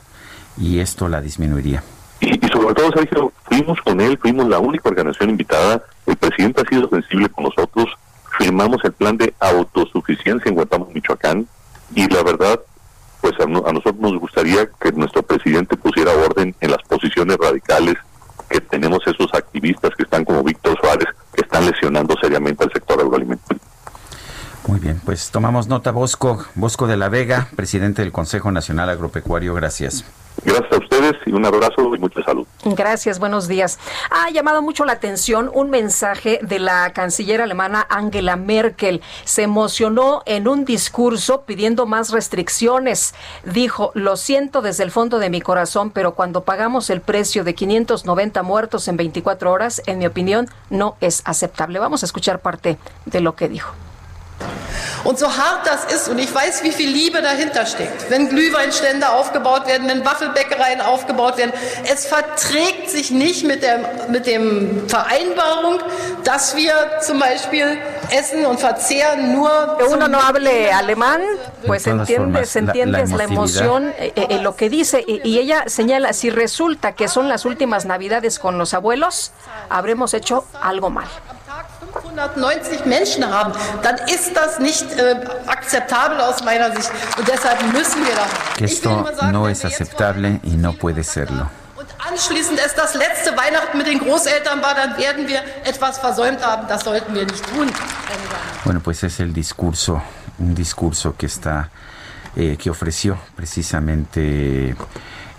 Y 0.58 0.80
esto 0.80 1.08
la 1.08 1.22
disminuiría. 1.22 1.82
Y, 2.20 2.38
sobre 2.50 2.76
todo, 2.76 2.92
Sergio, 2.92 3.32
fuimos 3.46 3.80
con 3.84 4.02
él, 4.02 4.18
fuimos 4.18 4.50
la 4.50 4.60
única 4.60 4.90
organización 4.90 5.30
invitada, 5.30 5.82
el 6.08 6.18
presidente 6.18 6.62
ha 6.62 6.68
sido 6.68 6.90
sensible 6.90 7.30
con 7.30 7.46
nosotros, 7.46 7.88
firmamos 8.38 8.84
el 8.84 8.92
plan 8.92 9.16
de 9.16 9.34
autosuficiencia 9.40 10.50
en 10.50 10.56
Guantánamo, 10.56 10.92
Michoacán, 10.94 11.48
y 11.96 12.06
la 12.10 12.22
verdad, 12.22 12.60
pues 13.22 13.36
a, 13.40 13.44
a 13.44 13.72
nosotros 13.72 13.98
nos 13.98 14.20
gustaría 14.20 14.68
que 14.82 14.92
nuestro 14.92 15.24
presidente 15.24 15.78
pusiera 15.78 16.12
orden 16.12 16.54
en 16.60 16.72
las 16.72 16.84
posiciones 16.84 17.38
radicales 17.38 17.96
que 18.50 18.60
tenemos 18.60 19.00
esos 19.06 19.34
activistas 19.34 19.96
que 19.96 20.04
están 20.04 20.26
como 20.26 20.44
Víctor 20.44 20.78
Suárez, 20.82 21.08
están 21.60 21.66
lesionando 21.66 22.16
seriamente 22.22 22.64
al 22.64 22.72
sector 22.72 23.00
agroalimentario. 23.00 23.62
Muy 24.68 24.80
bien, 24.80 25.02
pues 25.04 25.32
tomamos 25.32 25.68
nota, 25.68 25.92
Bosco, 25.92 26.46
Bosco 26.56 26.86
de 26.88 26.98
la 26.98 27.10
Vega, 27.10 27.48
presidente 27.56 28.02
del 28.02 28.12
Consejo 28.12 28.52
Nacional 28.52 28.90
Agropecuario, 28.90 29.54
gracias. 29.54 30.06
Gracias 30.44 30.72
a 30.72 30.76
y 31.26 31.32
un 31.32 31.46
abrazo 31.46 31.96
y 31.96 32.00
mucha 32.00 32.24
salud. 32.24 32.46
Gracias, 32.64 33.20
buenos 33.20 33.48
días. 33.48 33.80
Ha 34.10 34.30
llamado 34.32 34.62
mucho 34.62 34.86
la 34.86 34.94
atención 34.94 35.50
un 35.54 35.70
mensaje 35.70 36.40
de 36.42 36.60
la 36.60 36.92
canciller 36.94 37.42
alemana 37.42 37.86
Angela 37.90 38.36
Merkel. 38.36 39.02
Se 39.24 39.44
emocionó 39.44 40.24
en 40.26 40.48
un 40.48 40.66
discurso 40.66 41.42
pidiendo 41.42 41.86
más 41.86 42.12
restricciones. 42.12 43.14
Dijo, 43.44 43.92
lo 43.94 44.18
siento 44.18 44.62
desde 44.62 44.84
el 44.84 44.92
fondo 44.92 45.20
de 45.20 45.30
mi 45.30 45.42
corazón, 45.42 45.92
pero 45.92 46.14
cuando 46.14 46.44
pagamos 46.44 46.90
el 46.90 47.02
precio 47.02 47.44
de 47.44 47.56
590 47.56 48.44
muertos 48.44 48.88
en 48.88 48.98
24 48.98 49.52
horas, 49.52 49.82
en 49.86 50.00
mi 50.00 50.06
opinión, 50.06 50.48
no 50.70 50.96
es 51.02 51.22
aceptable. 51.26 51.80
Vamos 51.80 52.04
a 52.04 52.06
escuchar 52.06 52.40
parte 52.40 52.78
de 53.06 53.22
lo 53.22 53.36
que 53.36 53.50
dijo. 53.50 53.74
Und 55.04 55.18
so 55.18 55.28
hart 55.28 55.66
das 55.66 55.86
ist, 55.86 56.10
und 56.10 56.20
ich 56.20 56.34
weiß, 56.34 56.64
wie 56.64 56.72
viel 56.72 56.90
Liebe 56.90 57.22
dahinter 57.22 57.66
steckt, 57.66 58.10
wenn 58.10 58.30
Glühweinstände 58.30 59.10
aufgebaut 59.10 59.66
werden, 59.68 59.88
wenn 59.88 60.06
Waffelbäckereien 60.06 60.82
aufgebaut 60.82 61.38
werden, 61.38 61.54
es 61.90 62.06
verträgt 62.06 62.90
sich 62.90 63.12
nicht 63.12 63.46
mit 63.46 63.64
der 63.64 63.80
mit 64.10 64.26
dem 64.26 64.88
Vereinbarung, 64.90 65.80
dass 66.24 66.56
wir 66.56 66.74
zum 67.02 67.20
Beispiel 67.20 67.78
essen 68.12 68.46
und 68.46 68.60
verzehren 68.60 69.32
nur. 69.32 69.78
Uno 69.90 70.08
no 70.08 70.20
hable 70.22 70.72
alemán, 70.74 71.22
pues 71.66 71.88
entiendes, 71.88 72.56
entiendes 72.56 73.12
la, 73.12 73.24
emoción 73.24 73.94
en 73.98 74.12
eh, 74.16 74.28
eh, 74.30 74.42
lo 74.42 74.56
que 74.56 74.70
dice. 74.70 75.04
Y, 75.08 75.22
y 75.24 75.40
ella 75.40 75.64
señala, 75.68 76.14
si 76.14 76.30
resulta 76.30 76.94
que 76.94 77.08
son 77.08 77.30
las 77.30 77.46
últimas 77.46 77.86
navidades 77.86 78.38
con 78.38 78.58
los 78.58 78.74
abuelos, 78.74 79.32
habremos 79.70 80.14
hecho 80.14 80.46
algo 80.62 80.90
mal. 80.90 81.08
590 81.94 82.86
Menschen 82.86 83.26
haben, 83.26 83.54
dann 83.82 83.96
ist 84.08 84.36
das 84.36 84.60
nicht 84.60 84.92
äh, 84.94 85.16
akzeptabel 85.48 86.20
aus 86.20 86.44
meiner 86.44 86.76
Sicht. 86.76 86.92
Und 87.18 87.28
deshalb 87.28 87.62
müssen 87.74 88.06
wir 88.06 88.16
da. 88.16 88.64
Esto 88.64 89.08
no 89.32 89.48
es 89.48 89.64
aceptable 89.66 90.40
y 90.44 90.56
no 90.56 90.74
puede 90.74 91.04
serlo. 91.04 91.48
Und 91.76 91.88
anschließend 92.00 92.60
es 92.66 92.76
das 92.76 92.94
letzte 92.94 93.32
Weihnachten 93.38 93.78
mit 93.78 93.88
den 93.88 94.00
Großeltern 94.00 94.62
war, 94.62 94.76
dann 94.76 94.98
werden 94.98 95.28
wir 95.28 95.42
etwas 95.64 95.98
versäumt 95.98 96.46
haben. 96.46 96.68
Das 96.68 96.84
sollten 96.84 97.14
wir 97.14 97.26
nicht 97.26 97.46
tun. 97.54 97.72
Bueno, 98.64 98.82
pues 98.82 99.04
es 99.04 99.20
el 99.20 99.34
discurso, 99.34 100.02
un 100.38 100.54
discurso 100.54 101.16
que 101.18 101.28
está, 101.28 101.70
eh, 102.36 102.58
que 102.58 102.70
ofreció 102.70 103.18
precisamente 103.36 104.76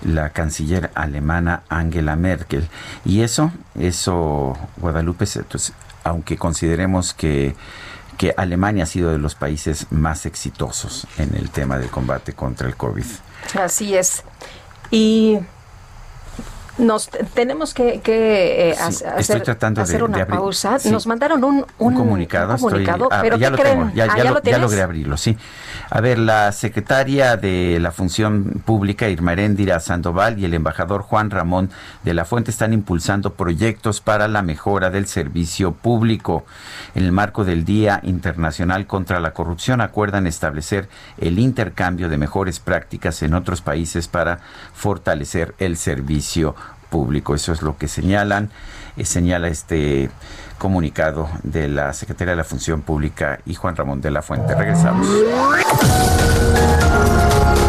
la 0.03 0.31
canciller 0.31 0.91
alemana 0.95 1.63
Angela 1.69 2.17
Merkel. 2.17 2.69
Y 3.05 3.21
eso, 3.23 3.53
eso, 3.79 4.57
Guadalupe, 4.77 5.27
pues, 5.49 5.73
aunque 6.05 6.37
consideremos 6.37 7.15
que, 7.15 7.55
que 8.17 8.35
Alemania 8.37 8.85
ha 8.85 8.87
sido 8.87 9.11
de 9.11 9.19
los 9.19 9.35
países 9.35 9.87
más 9.91 10.27
exitosos 10.27 11.07
en 11.19 11.35
el 11.35 11.51
tema 11.51 11.79
del 11.79 11.91
combate 11.91 12.33
contra 12.33 12.69
el 12.69 12.77
COVID. 12.77 13.07
Así 13.59 13.97
es. 13.97 14.23
Y 14.91 15.39
nos 16.81 17.09
tenemos 17.35 17.75
que, 17.75 18.01
que 18.01 18.71
eh, 18.71 18.75
Sí, 18.75 18.81
hacer, 19.05 19.15
estoy 19.19 19.41
tratando 19.43 19.81
de- 19.81 19.83
hacer 19.85 20.03
una 20.03 20.17
de 20.19 20.23
abrir- 20.25 20.37
pausa. 20.39 20.79
sí. 20.79 20.91
Nos 20.91 21.07
mandaron 21.07 21.43
un, 21.45 21.57
Un 21.57 21.65
un- 21.79 21.95
comunicado, 21.95 22.55
un 22.55 22.59
comunicado, 22.61 23.05
estoy- 23.05 23.19
ah, 23.19 23.21
pero 23.23 23.37
ya 23.37 23.47
¿qué 23.47 23.51
lo 23.51 23.57
creen? 23.63 23.79
tengo, 23.81 23.91
ya, 23.95 24.05
Ah, 24.05 24.17
ya 24.17 24.25
¿ya 24.25 24.31
lo- 24.33 24.43
ya 24.43 24.59
logré 24.59 24.83
abrirlo, 24.83 25.17
sí. 25.17 25.37
A 25.91 26.01
ver, 26.01 26.19
la 26.19 26.53
secretaria 26.53 27.37
de 27.37 27.79
la 27.81 27.93
Función 27.93 28.63
Pública, 28.65 29.09
Irma 29.09 29.33
Heréndira 29.33 29.81
Sandoval, 29.81 30.39
y 30.39 30.45
el 30.45 30.55
embajador 30.55 31.03
Juan 31.03 31.31
Ramón 31.31 31.71
de 32.05 32.15
la 32.15 32.25
Fuente 32.25 32.51
están 32.51 32.73
impulsando 32.73 33.35
proyectos 33.35 34.01
para 34.01 34.29
la 34.29 34.43
mejora 34.43 34.91
del 34.91 35.07
servicio 35.07 35.73
público. 35.73 36.45
En 36.95 37.05
el 37.05 37.13
marco 37.13 37.45
del 37.45 37.65
Día 37.65 38.01
Internacional 38.05 38.87
contra 38.87 39.21
la 39.21 39.33
Corrupción, 39.33 39.81
acuerdan 39.81 40.27
establecer 40.27 40.89
el 41.19 41.39
intercambio 41.39 42.09
de 42.09 42.17
mejores 42.19 42.61
prácticas 42.61 43.23
en 43.23 43.35
otros 43.35 43.61
países 43.61 44.09
para 44.09 44.39
fortalecer 44.75 45.55
el 45.59 45.77
servicio 45.77 46.55
público. 46.55 46.70
Eso 47.35 47.53
es 47.53 47.63
lo 47.63 47.77
que 47.77 47.89
señalan, 47.89 48.51
eh, 48.97 49.05
señala 49.05 49.49
este 49.49 50.11
comunicado 50.59 51.29
de 51.43 51.69
la 51.69 51.93
Secretaría 51.93 52.33
de 52.33 52.37
la 52.37 52.45
Función 52.45 52.83
Pública 52.83 53.41
y 53.47 53.55
Juan 53.55 53.77
Ramón 53.77 54.01
de 54.01 54.11
la 54.11 54.23
Fuente. 54.23 54.55
Regresamos. 54.55 55.07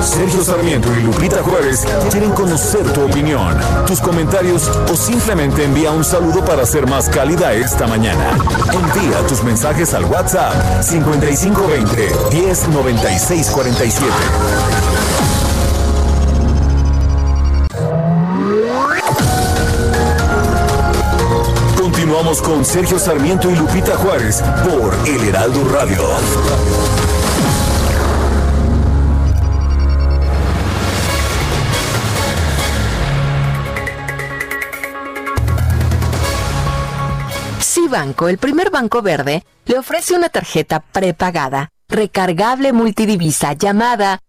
Sergio 0.03 0.43
Sarmiento 0.43 0.89
y 0.97 1.03
Lupita 1.03 1.43
Juárez 1.43 1.85
quieren 2.09 2.31
conocer 2.31 2.91
tu 2.91 3.05
opinión, 3.05 3.55
tus 3.85 4.01
comentarios 4.01 4.67
o 4.91 4.95
simplemente 4.95 5.63
envía 5.63 5.91
un 5.91 6.03
saludo 6.03 6.43
para 6.43 6.65
ser 6.65 6.87
más 6.87 7.07
cálida 7.07 7.53
esta 7.53 7.85
mañana. 7.85 8.31
Envía 8.73 9.19
tus 9.27 9.43
mensajes 9.43 9.93
al 9.93 10.05
WhatsApp 10.05 10.81
5520 10.81 12.11
109647. 12.31 15.20
Con 22.39 22.63
Sergio 22.63 22.97
Sarmiento 22.97 23.51
y 23.51 23.55
Lupita 23.57 23.97
Juárez 23.97 24.41
por 24.63 24.95
El 25.05 25.27
Heraldo 25.27 25.67
Radio. 25.67 26.01
Cibanco, 37.59 38.29
el 38.29 38.37
primer 38.37 38.69
banco 38.71 39.01
verde, 39.01 39.43
le 39.65 39.77
ofrece 39.77 40.15
una 40.15 40.29
tarjeta 40.29 40.79
prepagada, 40.79 41.67
recargable 41.89 42.71
multidivisa 42.71 43.53
llamada 43.53 44.19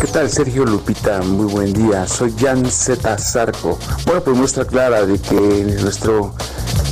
¿Qué 0.00 0.06
tal, 0.06 0.30
Sergio 0.30 0.64
Lupita? 0.64 1.20
Muy 1.22 1.46
buen 1.46 1.72
día. 1.72 2.06
Soy 2.06 2.34
Jan 2.38 2.64
Z. 2.70 3.18
Zarco. 3.18 3.78
Bueno, 4.04 4.22
pues 4.22 4.36
muestra 4.36 4.64
clara 4.64 5.04
de 5.06 5.18
que 5.18 5.34
nuestro 5.82 6.34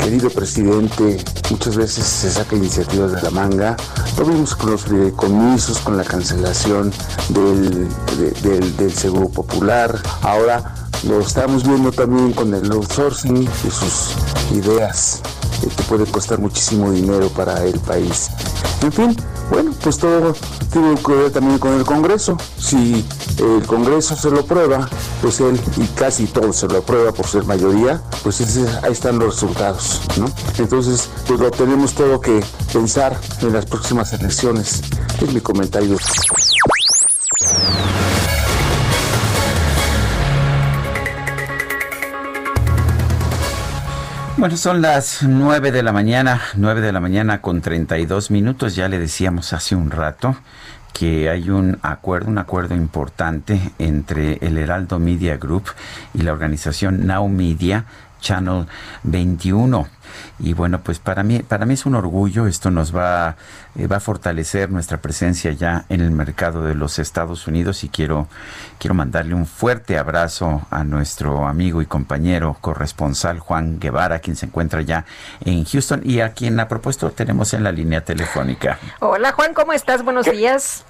querido 0.00 0.30
presidente 0.30 1.22
muchas 1.50 1.76
veces 1.76 2.04
se 2.04 2.30
saca 2.30 2.56
iniciativas 2.56 3.12
de 3.12 3.22
la 3.22 3.30
manga. 3.30 3.76
Lo 4.18 4.24
vimos 4.24 4.54
con 4.56 4.72
los 4.72 4.82
fideicomisos, 4.82 5.78
con 5.78 5.96
la 5.96 6.04
cancelación 6.04 6.92
del, 7.28 7.88
de- 8.18 8.60
del, 8.76 8.92
Seguro 8.94 9.28
Popular. 9.28 9.96
Ahora 10.22 10.74
lo 11.06 11.20
estamos 11.20 11.62
viendo 11.66 11.92
también 11.92 12.32
con 12.32 12.52
el 12.54 12.70
outsourcing 12.72 13.44
de 13.44 13.70
sus 13.70 14.14
ideas 14.52 15.20
que 15.60 15.82
puede 15.84 16.04
costar 16.06 16.38
muchísimo 16.40 16.90
dinero 16.90 17.28
para 17.28 17.62
el 17.64 17.78
país. 17.80 18.28
En 18.82 18.92
fin, 18.92 19.16
bueno, 19.50 19.72
pues 19.82 19.98
todo 19.98 20.34
tiene 20.72 20.94
que 20.96 21.12
ver 21.12 21.30
también 21.30 21.58
con 21.58 21.74
el 21.74 21.84
Congreso. 21.84 22.36
Si 22.58 23.04
el 23.38 23.66
Congreso 23.66 24.16
se 24.16 24.30
lo 24.30 24.40
aprueba, 24.40 24.88
pues 25.22 25.40
él 25.40 25.60
y 25.76 25.86
casi 25.88 26.26
todo 26.26 26.52
se 26.52 26.66
lo 26.66 26.78
aprueba 26.78 27.12
por 27.12 27.26
ser 27.26 27.44
mayoría, 27.44 28.02
pues 28.22 28.40
ese- 28.40 28.66
ahí 28.82 28.92
están 28.92 29.18
los 29.18 29.34
resultados, 29.34 30.00
¿no? 30.18 30.26
Entonces, 30.58 31.08
pues 31.26 31.38
lo 31.40 31.50
tenemos 31.50 31.94
todo 31.94 32.20
que 32.20 32.42
pensar 32.72 33.18
en 33.42 33.52
las 33.52 33.66
próximas 33.66 34.12
elecciones. 34.12 34.80
Es 35.20 35.32
mi 35.32 35.40
comentario. 35.40 35.96
Bueno, 44.44 44.58
son 44.58 44.82
las 44.82 45.22
nueve 45.22 45.72
de 45.72 45.82
la 45.82 45.90
mañana, 45.90 46.38
nueve 46.56 46.82
de 46.82 46.92
la 46.92 47.00
mañana 47.00 47.40
con 47.40 47.62
32 47.62 48.30
minutos. 48.30 48.76
Ya 48.76 48.90
le 48.90 48.98
decíamos 48.98 49.54
hace 49.54 49.74
un 49.74 49.90
rato 49.90 50.36
que 50.92 51.30
hay 51.30 51.48
un 51.48 51.78
acuerdo, 51.80 52.28
un 52.28 52.36
acuerdo 52.36 52.74
importante 52.74 53.58
entre 53.78 54.34
el 54.42 54.58
Heraldo 54.58 54.98
Media 54.98 55.38
Group 55.38 55.70
y 56.12 56.20
la 56.20 56.32
organización 56.32 57.06
Now 57.06 57.26
Media 57.26 57.86
Channel 58.20 58.66
21. 59.04 59.88
Y 60.38 60.52
bueno, 60.52 60.80
pues 60.82 60.98
para 60.98 61.22
mí, 61.22 61.40
para 61.40 61.66
mí 61.66 61.74
es 61.74 61.86
un 61.86 61.94
orgullo, 61.94 62.46
esto 62.46 62.70
nos 62.70 62.94
va, 62.94 63.36
eh, 63.76 63.86
va 63.86 63.96
a 63.96 64.00
fortalecer 64.00 64.70
nuestra 64.70 64.98
presencia 64.98 65.52
ya 65.52 65.84
en 65.88 66.00
el 66.00 66.10
mercado 66.10 66.64
de 66.64 66.74
los 66.74 66.98
Estados 66.98 67.46
Unidos 67.46 67.84
y 67.84 67.88
quiero, 67.88 68.28
quiero 68.78 68.94
mandarle 68.94 69.34
un 69.34 69.46
fuerte 69.46 69.98
abrazo 69.98 70.62
a 70.70 70.84
nuestro 70.84 71.46
amigo 71.46 71.82
y 71.82 71.86
compañero 71.86 72.56
corresponsal 72.60 73.38
Juan 73.38 73.78
Guevara, 73.78 74.18
quien 74.18 74.36
se 74.36 74.46
encuentra 74.46 74.82
ya 74.82 75.04
en 75.44 75.64
Houston 75.64 76.02
y 76.04 76.20
a 76.20 76.32
quien 76.32 76.58
a 76.60 76.68
propuesto 76.68 77.10
tenemos 77.10 77.54
en 77.54 77.64
la 77.64 77.72
línea 77.72 78.02
telefónica. 78.02 78.78
Hola 79.00 79.32
Juan, 79.32 79.54
¿cómo 79.54 79.72
estás? 79.72 80.02
Buenos 80.02 80.26
días. 80.26 80.84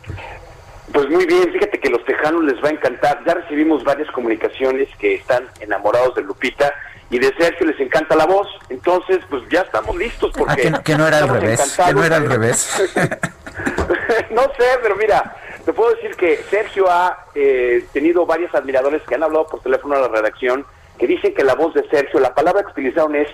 Pues 0.93 1.09
muy 1.09 1.27
bien, 1.27 1.51
fíjate 1.53 1.81
que 1.81 1.91
los 1.91 2.05
tejanos 2.05 2.45
les 2.45 2.63
va 2.63 2.69
a 2.69 2.73
encantar. 2.73 3.23
Ya 3.27 3.35
recibimos 3.35 3.83
varias 3.85 4.11
comunicaciones 4.13 4.89
que 4.99 5.15
están 5.15 5.49
enamorados 5.61 6.15
de 6.15 6.23
Lupita 6.23 6.73
y 7.15 7.19
de 7.21 7.33
Sergio 7.39 7.67
les 7.67 7.79
encanta 7.79 8.17
la 8.17 8.27
voz. 8.27 8.49
Entonces, 8.69 9.21
pues 9.31 9.43
ya 9.49 9.61
estamos 9.61 9.95
listos 9.97 10.33
porque... 10.37 10.53
Ah, 10.53 10.57
que, 10.65 10.71
no- 10.71 10.83
que 10.83 10.97
no 10.97 11.07
era 11.07 11.19
al 11.19 11.29
revés, 11.29 11.77
que 11.87 11.95
no 11.95 12.03
era 12.05 12.17
al 12.17 12.29
revés. 12.29 12.91
no 14.31 14.43
sé, 14.43 14.65
pero 14.83 14.97
mira, 14.97 15.37
te 15.65 15.73
puedo 15.73 15.95
decir 15.95 16.17
que 16.17 16.43
Sergio 16.51 16.91
ha 16.91 17.27
eh, 17.35 17.87
tenido 17.93 18.27
varios 18.27 18.53
admiradores 18.55 19.03
que 19.03 19.15
han 19.15 19.23
hablado 19.23 19.47
por 19.47 19.61
teléfono 19.61 19.95
a 19.95 20.01
la 20.01 20.09
redacción 20.09 20.67
que 20.99 21.07
dicen 21.07 21.35
que 21.35 21.45
la 21.45 21.55
voz 21.55 21.75
de 21.75 21.89
Sergio, 21.89 22.19
la 22.21 22.35
palabra 22.35 22.63
que 22.63 22.71
utilizaron 22.71 23.15
es 23.17 23.29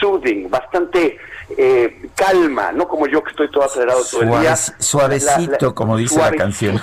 soothing, 0.00 0.50
bastante 0.50 1.18
eh, 1.56 2.08
calma, 2.14 2.72
no 2.72 2.86
como 2.88 3.06
yo 3.06 3.22
que 3.22 3.30
estoy 3.30 3.50
todo 3.50 3.64
acelerado 3.64 4.02
todo 4.10 4.22
el 4.22 4.28
día. 4.40 4.56
Suave- 4.56 4.82
suavecito, 4.82 5.52
La- 5.60 5.68
la- 5.68 5.74
como 5.74 5.96
dice 5.96 6.18
la 6.20 6.32
canción. 6.32 6.80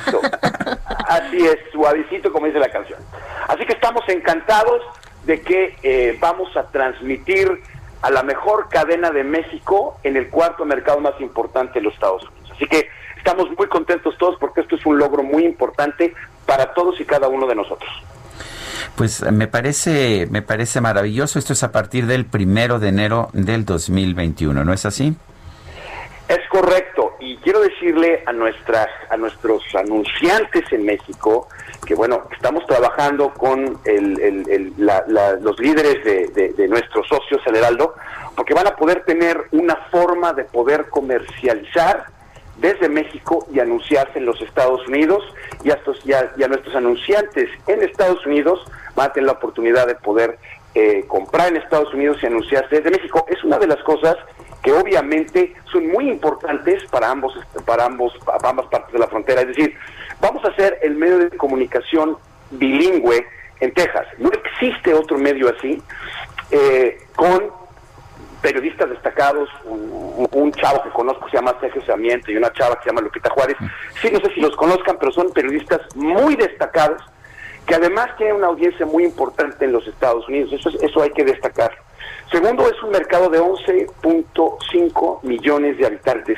Así 1.07 1.45
es, 1.45 1.57
suavecito 1.71 2.31
como 2.31 2.45
dice 2.47 2.59
la 2.59 2.69
canción. 2.69 2.99
Así 3.47 3.65
que 3.65 3.73
estamos 3.73 4.03
encantados 4.07 4.81
de 5.25 5.41
que 5.41 5.75
eh, 5.83 6.17
vamos 6.19 6.55
a 6.57 6.63
transmitir 6.63 7.61
a 8.01 8.09
la 8.09 8.23
mejor 8.23 8.67
cadena 8.69 9.11
de 9.11 9.23
México 9.23 9.97
en 10.03 10.17
el 10.17 10.29
cuarto 10.29 10.65
mercado 10.65 10.99
más 10.99 11.19
importante 11.21 11.79
de 11.79 11.81
los 11.85 11.93
Estados 11.93 12.23
Unidos. 12.23 12.51
Así 12.53 12.65
que 12.67 12.89
estamos 13.17 13.47
muy 13.57 13.67
contentos 13.67 14.17
todos 14.17 14.37
porque 14.39 14.61
esto 14.61 14.75
es 14.75 14.85
un 14.85 14.97
logro 14.97 15.23
muy 15.23 15.45
importante 15.45 16.13
para 16.45 16.73
todos 16.73 16.99
y 16.99 17.05
cada 17.05 17.29
uno 17.29 17.47
de 17.47 17.55
nosotros. 17.55 17.89
Pues 18.95 19.21
eh, 19.21 19.31
me 19.31 19.47
parece, 19.47 20.27
me 20.29 20.41
parece 20.41 20.81
maravilloso. 20.81 21.39
Esto 21.39 21.53
es 21.53 21.63
a 21.63 21.71
partir 21.71 22.05
del 22.05 22.25
primero 22.25 22.79
de 22.79 22.89
enero 22.89 23.29
del 23.33 23.65
2021, 23.65 24.63
¿no 24.63 24.73
es 24.73 24.85
así? 24.85 25.15
Es 26.27 26.39
correcto, 26.49 27.15
y 27.19 27.35
quiero 27.37 27.59
decirle 27.59 28.23
a 28.25 28.31
nuestras, 28.31 28.87
a 29.09 29.17
nuestros 29.17 29.61
anunciantes 29.75 30.63
en 30.71 30.85
México 30.85 31.47
que 31.85 31.95
bueno, 31.95 32.27
estamos 32.31 32.65
trabajando 32.65 33.33
con 33.33 33.77
el- 33.83 34.73
los 35.41 35.59
líderes 35.59 36.03
de, 36.33 36.67
nuestros 36.69 37.07
socios, 37.09 37.41
el 37.45 37.57
Heraldo, 37.57 37.93
porque 38.37 38.53
van 38.53 38.67
a 38.67 38.75
poder 38.77 39.03
tener 39.03 39.37
una 39.51 39.75
forma 39.91 40.31
de 40.33 40.45
poder 40.45 40.87
comercializar 40.89 42.05
desde 42.57 42.87
México 42.87 43.45
y 43.53 43.59
anunciarse 43.59 44.17
en 44.19 44.25
los 44.25 44.41
Estados 44.41 44.87
Unidos 44.87 45.21
y 45.63 45.71
a, 45.71 45.73
estos, 45.73 45.99
a- 46.05 46.31
y 46.37 46.43
a 46.43 46.47
nuestros 46.47 46.73
anunciantes 46.75 47.49
en 47.67 47.83
Estados 47.83 48.25
Unidos 48.25 48.63
van 48.95 49.09
a 49.09 49.13
tener 49.13 49.27
la 49.27 49.33
oportunidad 49.33 49.85
de 49.87 49.95
poder 49.95 50.37
eh, 50.75 51.03
comprar 51.07 51.49
en 51.49 51.57
Estados 51.57 51.93
Unidos 51.93 52.17
y 52.23 52.27
anunciarse 52.27 52.77
desde 52.77 52.89
México. 52.91 53.25
Es 53.27 53.43
una 53.43 53.59
de 53.59 53.67
las 53.67 53.83
cosas 53.83 54.15
que 54.63 54.71
obviamente 54.71 55.53
son 55.71 55.87
muy 55.87 56.09
importantes 56.09 56.83
para 56.89 57.09
ambos 57.11 57.33
para 57.65 57.85
ambos 57.85 58.17
para 58.25 58.49
ambas 58.49 58.65
partes 58.67 58.93
de 58.93 58.99
la 58.99 59.07
frontera. 59.07 59.41
Es 59.41 59.47
decir, 59.47 59.75
vamos 60.21 60.43
a 60.45 60.47
hacer 60.49 60.79
el 60.81 60.95
medio 60.95 61.17
de 61.19 61.29
comunicación 61.37 62.17
bilingüe 62.51 63.25
en 63.59 63.73
Texas. 63.73 64.07
No 64.17 64.29
existe 64.31 64.93
otro 64.93 65.17
medio 65.17 65.49
así 65.55 65.81
eh, 66.51 66.97
con 67.15 67.51
periodistas 68.41 68.89
destacados, 68.89 69.49
un, 69.65 70.27
un 70.31 70.51
chavo 70.53 70.83
que 70.83 70.89
conozco 70.89 71.29
se 71.29 71.37
llama 71.37 71.55
Sergio 71.61 71.81
Sarmiento 71.85 72.29
y 72.31 72.35
una 72.35 72.51
chava 72.51 72.75
que 72.75 72.83
se 72.83 72.89
llama 72.89 73.01
Lupita 73.01 73.29
Juárez. 73.29 73.55
Sí, 74.01 74.09
no 74.11 74.19
sé 74.19 74.33
si 74.33 74.41
los 74.41 74.55
conozcan, 74.57 74.97
pero 74.99 75.11
son 75.13 75.31
periodistas 75.31 75.79
muy 75.95 76.35
destacados 76.35 77.01
que 77.65 77.75
además 77.75 78.09
tienen 78.17 78.35
una 78.35 78.47
audiencia 78.47 78.85
muy 78.85 79.05
importante 79.05 79.63
en 79.63 79.71
los 79.71 79.87
Estados 79.87 80.27
Unidos. 80.27 80.51
Eso, 80.51 80.67
es- 80.69 80.83
eso 80.83 81.01
hay 81.01 81.11
que 81.11 81.23
destacar. 81.23 81.71
Segundo, 82.31 82.67
es 82.67 82.81
un 82.81 82.91
mercado 82.91 83.29
de 83.29 83.39
11.5 83.39 85.19
millones 85.23 85.77
de 85.77 85.85
habitantes. 85.85 86.37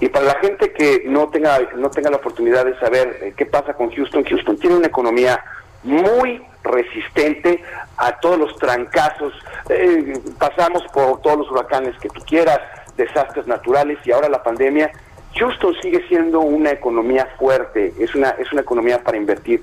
Y 0.00 0.08
para 0.08 0.26
la 0.26 0.34
gente 0.40 0.72
que 0.72 1.04
no 1.06 1.28
tenga, 1.28 1.58
no 1.76 1.90
tenga 1.90 2.10
la 2.10 2.16
oportunidad 2.16 2.64
de 2.64 2.78
saber 2.80 3.18
eh, 3.20 3.34
qué 3.36 3.46
pasa 3.46 3.74
con 3.74 3.90
Houston, 3.90 4.24
Houston 4.24 4.56
tiene 4.58 4.76
una 4.76 4.86
economía 4.86 5.44
muy 5.82 6.42
resistente 6.64 7.62
a 7.96 8.18
todos 8.18 8.38
los 8.38 8.56
trancazos. 8.56 9.32
Eh, 9.68 10.18
pasamos 10.38 10.82
por 10.92 11.20
todos 11.20 11.38
los 11.38 11.50
huracanes 11.50 11.96
que 12.00 12.08
tú 12.08 12.20
quieras, 12.22 12.60
desastres 12.96 13.46
naturales 13.46 13.98
y 14.04 14.12
ahora 14.12 14.28
la 14.28 14.42
pandemia. 14.42 14.90
Houston 15.36 15.74
sigue 15.80 16.06
siendo 16.08 16.40
una 16.40 16.70
economía 16.70 17.28
fuerte, 17.38 17.92
es 17.98 18.14
una, 18.14 18.30
es 18.30 18.50
una 18.52 18.62
economía 18.62 19.02
para 19.02 19.16
invertir. 19.16 19.62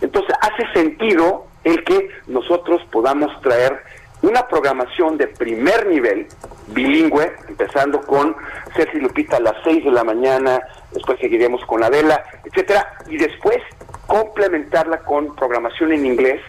Entonces 0.00 0.34
hace 0.40 0.72
sentido 0.72 1.46
el 1.64 1.82
que 1.84 2.08
nosotros 2.26 2.82
podamos 2.90 3.40
traer 3.40 3.82
una 4.22 4.46
programación 4.46 5.18
de 5.18 5.26
primer 5.26 5.86
nivel, 5.86 6.26
bilingüe, 6.68 7.32
empezando 7.48 8.00
con 8.02 8.34
Sergio 8.76 9.00
Lupita 9.00 9.36
a 9.36 9.40
las 9.40 9.56
6 9.64 9.84
de 9.84 9.90
la 9.90 10.04
mañana, 10.04 10.60
después 10.92 11.18
seguiremos 11.20 11.64
con 11.66 11.82
Adela, 11.82 12.22
etcétera, 12.44 12.94
y 13.08 13.16
después 13.16 13.58
complementarla 14.06 14.98
con 15.00 15.34
programación 15.34 15.92
en 15.92 16.06
inglés. 16.06 16.40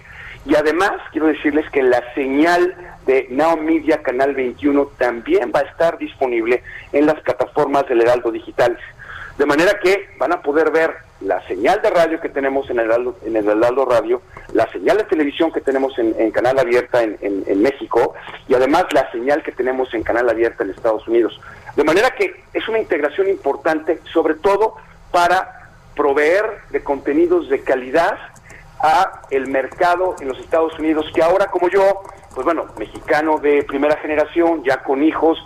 Y 0.46 0.56
además, 0.56 0.92
quiero 1.12 1.28
decirles 1.28 1.70
que 1.72 1.82
la 1.82 2.04
señal 2.14 2.76
de 3.06 3.28
Now 3.30 3.58
Media 3.58 4.02
Canal 4.04 4.36
21 4.36 4.86
también 4.98 5.52
va 5.56 5.62
a 5.62 5.64
estar 5.64 5.98
disponible 5.98 6.62
en 6.92 7.06
las 7.06 7.20
plataformas 7.22 7.88
del 7.88 8.02
Heraldo 8.02 8.32
Digital. 8.32 8.78
De 9.38 9.46
manera 9.46 9.80
que 9.82 10.10
van 10.20 10.32
a 10.32 10.42
poder 10.42 10.72
ver 10.72 10.94
la 11.22 11.42
señal 11.48 11.82
de 11.82 11.90
radio 11.90 12.20
que 12.20 12.30
tenemos 12.30 12.70
en 12.70 12.80
el 12.80 12.92
en 13.26 13.36
el 13.36 13.48
Heraldo 13.48 13.86
Radio, 13.86 14.22
la 14.54 14.70
señal 14.72 14.98
de 14.98 15.04
televisión 15.06 15.52
que 15.52 15.62
tenemos 15.62 15.98
en, 15.98 16.32
Canal 16.32 16.60
Abierta 16.60 17.02
en- 17.02 17.18
en 17.22 17.62
México 17.62 18.14
y 18.48 18.54
además 18.54 18.86
la 18.94 19.10
señal 19.12 19.42
que 19.42 19.52
tenemos 19.52 19.94
en 19.94 20.04
Canal 20.04 20.30
Abierta 20.30 20.64
en 20.64 20.70
Estados 20.72 21.08
Unidos. 21.08 21.40
De 21.76 21.84
manera 21.84 22.12
que 22.12 22.44
es 22.54 22.68
una 22.68 22.78
integración 22.80 23.28
importante, 23.30 24.00
sobre 24.12 24.36
todo 24.36 24.76
para 25.12 25.70
proveer 25.96 26.46
de 26.72 26.84
contenidos 26.84 27.50
de 27.50 27.62
calidad 27.64 28.18
a 28.82 29.22
el 29.32 29.48
mercado 29.48 30.16
en 30.20 30.28
los 30.28 30.38
Estados 30.40 30.78
Unidos, 30.78 31.06
que 31.16 31.24
ahora 31.24 31.48
como 31.48 31.70
yo, 31.70 32.02
pues 32.36 32.44
bueno, 32.46 32.66
mexicano 32.78 33.38
de 33.40 33.64
primera 33.64 33.96
generación, 33.98 34.64
ya 34.64 34.84
con 34.84 35.02
hijos 35.04 35.38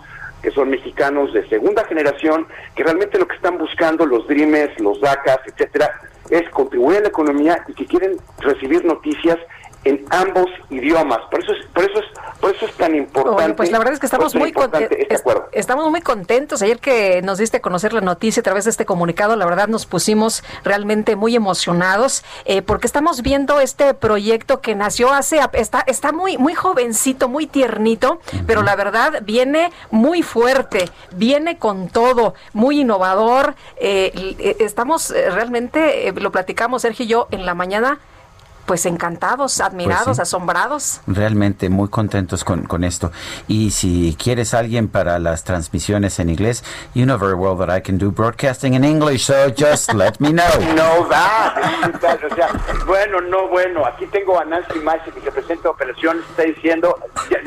que 0.42 0.50
son 0.50 0.70
mexicanos 0.70 1.32
de 1.32 1.48
segunda 1.48 1.84
generación, 1.84 2.46
que 2.74 2.84
realmente 2.84 3.18
lo 3.18 3.26
que 3.26 3.36
están 3.36 3.58
buscando 3.58 4.06
los 4.06 4.26
Dreamers, 4.26 4.78
los 4.80 5.00
DACAs, 5.00 5.40
etcétera, 5.46 6.00
es 6.30 6.48
contribuir 6.50 6.98
a 6.98 7.02
la 7.02 7.08
economía 7.08 7.64
y 7.68 7.74
que 7.74 7.86
quieren 7.86 8.16
recibir 8.38 8.84
noticias 8.84 9.38
en 9.84 10.04
ambos 10.10 10.46
idiomas. 10.70 11.20
Por 11.30 11.40
eso 11.40 11.52
es, 11.52 11.66
por 11.66 11.84
eso 11.84 11.98
es, 12.00 12.06
por 12.40 12.54
eso 12.54 12.66
es 12.66 12.72
tan 12.74 12.94
importante. 12.94 13.34
Bueno, 13.34 13.56
pues 13.56 13.70
la 13.70 13.78
verdad 13.78 13.94
es 13.94 14.00
que 14.00 14.06
estamos 14.06 14.34
muy 14.34 14.52
contentos. 14.52 14.98
este 14.98 15.16
acuerdo. 15.16 15.48
Estamos 15.52 15.90
muy 15.90 16.00
contentos. 16.00 16.62
Ayer 16.62 16.78
que 16.78 17.22
nos 17.22 17.38
diste 17.38 17.58
a 17.58 17.60
conocer 17.60 17.92
la 17.92 18.00
noticia 18.00 18.40
a 18.40 18.44
través 18.44 18.64
de 18.64 18.70
este 18.70 18.84
comunicado, 18.84 19.36
la 19.36 19.46
verdad 19.46 19.68
nos 19.68 19.86
pusimos 19.86 20.42
realmente 20.64 21.16
muy 21.16 21.36
emocionados 21.36 22.24
eh, 22.44 22.62
porque 22.62 22.86
estamos 22.86 23.22
viendo 23.22 23.60
este 23.60 23.94
proyecto 23.94 24.60
que 24.60 24.74
nació 24.74 25.12
hace, 25.12 25.40
está, 25.52 25.84
está 25.86 26.12
muy, 26.12 26.38
muy 26.38 26.54
jovencito, 26.54 27.28
muy 27.28 27.46
tiernito, 27.46 28.20
pero 28.46 28.62
la 28.62 28.76
verdad 28.76 29.22
viene 29.22 29.70
muy 29.90 30.22
fuerte, 30.22 30.88
viene 31.14 31.58
con 31.58 31.88
todo, 31.88 32.34
muy 32.52 32.80
innovador. 32.80 33.54
Eh, 33.76 34.12
eh, 34.38 34.56
estamos 34.60 35.10
eh, 35.10 35.30
realmente, 35.30 36.08
eh, 36.08 36.12
lo 36.12 36.30
platicamos 36.32 36.82
Sergio 36.82 37.04
y 37.04 37.08
yo 37.08 37.28
en 37.30 37.46
la 37.46 37.54
mañana, 37.54 37.98
pues 38.68 38.86
encantados, 38.86 39.60
admirados, 39.60 40.04
Pues 40.04 40.16
sí. 40.18 40.22
asombrados. 40.22 41.00
Realmente 41.08 41.68
muy 41.70 41.88
contentos 41.88 42.44
con, 42.44 42.64
con 42.64 42.84
esto. 42.84 43.10
Y 43.48 43.70
si 43.72 44.14
quieres 44.22 44.52
alguien 44.54 44.88
para 44.88 45.18
las 45.18 45.42
transmisiones 45.42 46.18
en 46.20 46.28
inglés, 46.28 46.62
you 46.94 47.04
know 47.04 47.18
very 47.18 47.32
well 47.34 47.56
that 47.58 47.74
I 47.74 47.80
can 47.80 47.98
do 47.98 48.12
broadcasting 48.12 48.74
in 48.74 48.84
English, 48.84 49.24
so 49.24 49.48
just 49.48 49.92
let 49.94 50.12
me 50.20 50.28
know. 50.32 50.44
No 50.76 51.08
da, 51.08 51.54
o 52.30 52.34
sea, 52.36 52.48
bueno, 52.86 53.20
no, 53.22 53.48
bueno, 53.48 53.84
aquí 53.86 54.06
tengo 54.06 54.38
a 54.38 54.44
Nancy 54.44 54.78
Mace, 54.80 55.10
que 55.10 55.20
representa 55.20 55.70
operaciones, 55.70 56.22
está 56.28 56.42
diciendo, 56.42 56.94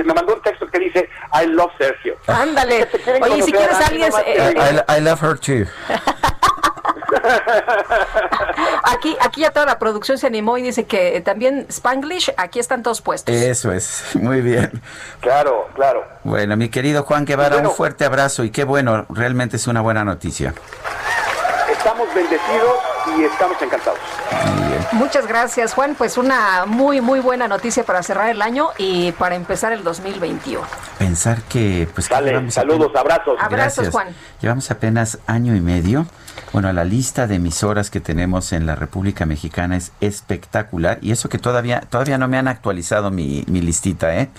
me 0.03 0.13
mandó 0.13 0.33
un 0.35 0.41
texto 0.41 0.65
que 0.67 0.79
dice, 0.79 1.07
I 1.33 1.45
love 1.45 1.71
Sergio. 1.77 2.15
Ándale. 2.27 2.87
Oye, 3.21 3.43
si 3.43 3.51
quieres 3.51 3.77
alguien, 3.77 4.11
eh. 4.25 4.83
I, 4.89 4.97
I 4.97 5.01
love 5.01 5.21
her 5.21 5.37
too. 5.37 5.65
aquí, 8.83 9.17
aquí 9.19 9.41
ya 9.41 9.51
toda 9.51 9.65
la 9.65 9.79
producción 9.79 10.17
se 10.17 10.27
animó 10.27 10.57
y 10.57 10.63
dice 10.63 10.85
que 10.85 11.21
también 11.21 11.65
Spanglish, 11.69 12.33
aquí 12.37 12.59
están 12.59 12.83
todos 12.83 13.01
puestos. 13.01 13.33
Eso 13.33 13.71
es, 13.71 14.03
muy 14.15 14.41
bien. 14.41 14.81
Claro, 15.19 15.67
claro. 15.75 16.05
Bueno, 16.23 16.57
mi 16.57 16.69
querido 16.69 17.03
Juan 17.03 17.25
Guevara, 17.25 17.57
un 17.57 17.71
fuerte 17.71 18.05
abrazo 18.05 18.43
y 18.43 18.51
qué 18.51 18.63
bueno, 18.63 19.05
realmente 19.09 19.57
es 19.57 19.67
una 19.67 19.81
buena 19.81 20.03
noticia. 20.03 20.53
Estamos 21.71 22.07
bendecidos 22.13 22.90
y 23.17 23.23
estamos 23.23 23.61
encantados. 23.61 23.99
Muchas 24.93 25.27
gracias, 25.27 25.73
Juan. 25.73 25.95
Pues 25.95 26.17
una 26.17 26.65
muy, 26.65 27.01
muy 27.01 27.19
buena 27.19 27.47
noticia 27.47 27.83
para 27.83 28.03
cerrar 28.03 28.29
el 28.29 28.41
año 28.41 28.69
y 28.77 29.11
para 29.13 29.35
empezar 29.35 29.71
el 29.73 29.83
2021. 29.83 30.65
Pensar 30.97 31.41
que, 31.43 31.87
pues, 31.93 32.07
saludos, 32.07 32.91
abrazos. 32.95 33.37
Abrazos, 33.39 33.89
Juan. 33.89 34.15
Llevamos 34.41 34.69
apenas 34.71 35.19
año 35.27 35.55
y 35.55 35.61
medio 35.61 36.05
bueno, 36.53 36.73
la 36.73 36.83
lista 36.83 37.27
de 37.27 37.35
emisoras 37.35 37.89
que 37.89 38.01
tenemos 38.01 38.51
en 38.51 38.65
la 38.65 38.75
República 38.75 39.25
Mexicana 39.25 39.77
es 39.77 39.93
espectacular 40.01 40.99
y 41.01 41.11
eso 41.11 41.29
que 41.29 41.37
todavía 41.37 41.81
todavía 41.81 42.17
no 42.17 42.27
me 42.27 42.37
han 42.37 42.49
actualizado 42.49 43.09
mi, 43.09 43.45
mi 43.47 43.61
listita, 43.61 44.17
¿eh? 44.17 44.29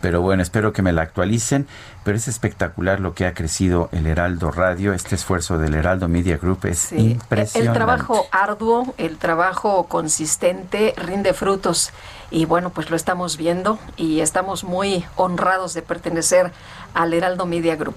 Pero 0.00 0.20
bueno, 0.22 0.42
espero 0.42 0.72
que 0.72 0.82
me 0.82 0.92
la 0.92 1.02
actualicen. 1.02 1.68
Pero 2.04 2.16
es 2.16 2.26
espectacular 2.26 2.98
lo 2.98 3.14
que 3.14 3.26
ha 3.26 3.34
crecido 3.34 3.88
el 3.92 4.06
Heraldo 4.06 4.50
Radio, 4.50 4.92
este 4.92 5.14
esfuerzo 5.14 5.58
del 5.58 5.74
Heraldo 5.74 6.08
Media 6.08 6.36
Group 6.36 6.66
es 6.66 6.92
impresionante. 6.92 7.60
El 7.60 7.72
trabajo 7.72 8.26
arduo, 8.32 8.94
el 8.98 9.18
trabajo 9.18 9.86
consistente 9.86 10.94
rinde 10.96 11.32
frutos 11.32 11.92
y 12.30 12.44
bueno, 12.44 12.70
pues 12.70 12.90
lo 12.90 12.96
estamos 12.96 13.36
viendo 13.36 13.78
y 13.96 14.20
estamos 14.20 14.64
muy 14.64 15.04
honrados 15.16 15.74
de 15.74 15.82
pertenecer 15.82 16.50
al 16.94 17.14
Heraldo 17.14 17.46
Media 17.46 17.76
Group. 17.76 17.96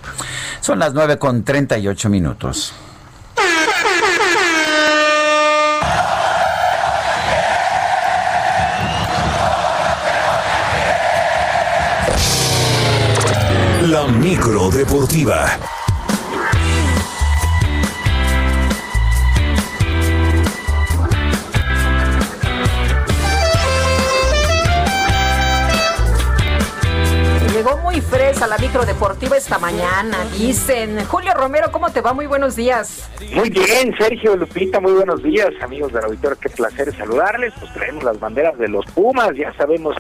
Son 0.62 0.78
las 0.78 0.94
9 0.94 1.18
con 1.18 1.44
38 1.44 2.10
minutos. 2.10 2.74
La 13.86 14.08
micro 14.08 14.72
deportiva. 14.72 15.85
Muy 27.96 28.02
fresa 28.02 28.46
la 28.46 28.58
micro 28.58 28.86
deportiva 28.86 29.38
esta 29.38 29.58
mañana, 29.58 30.18
dicen. 30.38 31.06
Julio 31.06 31.34
Romero, 31.34 31.72
¿cómo 31.72 31.90
te 31.94 32.02
va? 32.02 32.12
Muy 32.12 32.28
buenos 32.28 32.58
días. 32.58 33.10
Muy 33.34 33.50
bien, 33.50 33.96
Sergio 33.98 34.36
Lupita, 34.36 34.82
muy 34.82 34.92
buenos 34.92 35.24
días, 35.24 35.52
amigos 35.62 35.94
del 35.94 36.04
auditorio. 36.04 36.38
Qué 36.38 36.50
placer 36.50 36.94
saludarles. 36.94 37.54
Pues 37.58 37.72
traemos 37.74 38.04
las 38.04 38.20
banderas 38.20 38.58
de 38.58 38.68
los 38.68 38.86
Pumas, 38.88 39.30
ya 39.38 39.54
sabemos, 39.54 39.96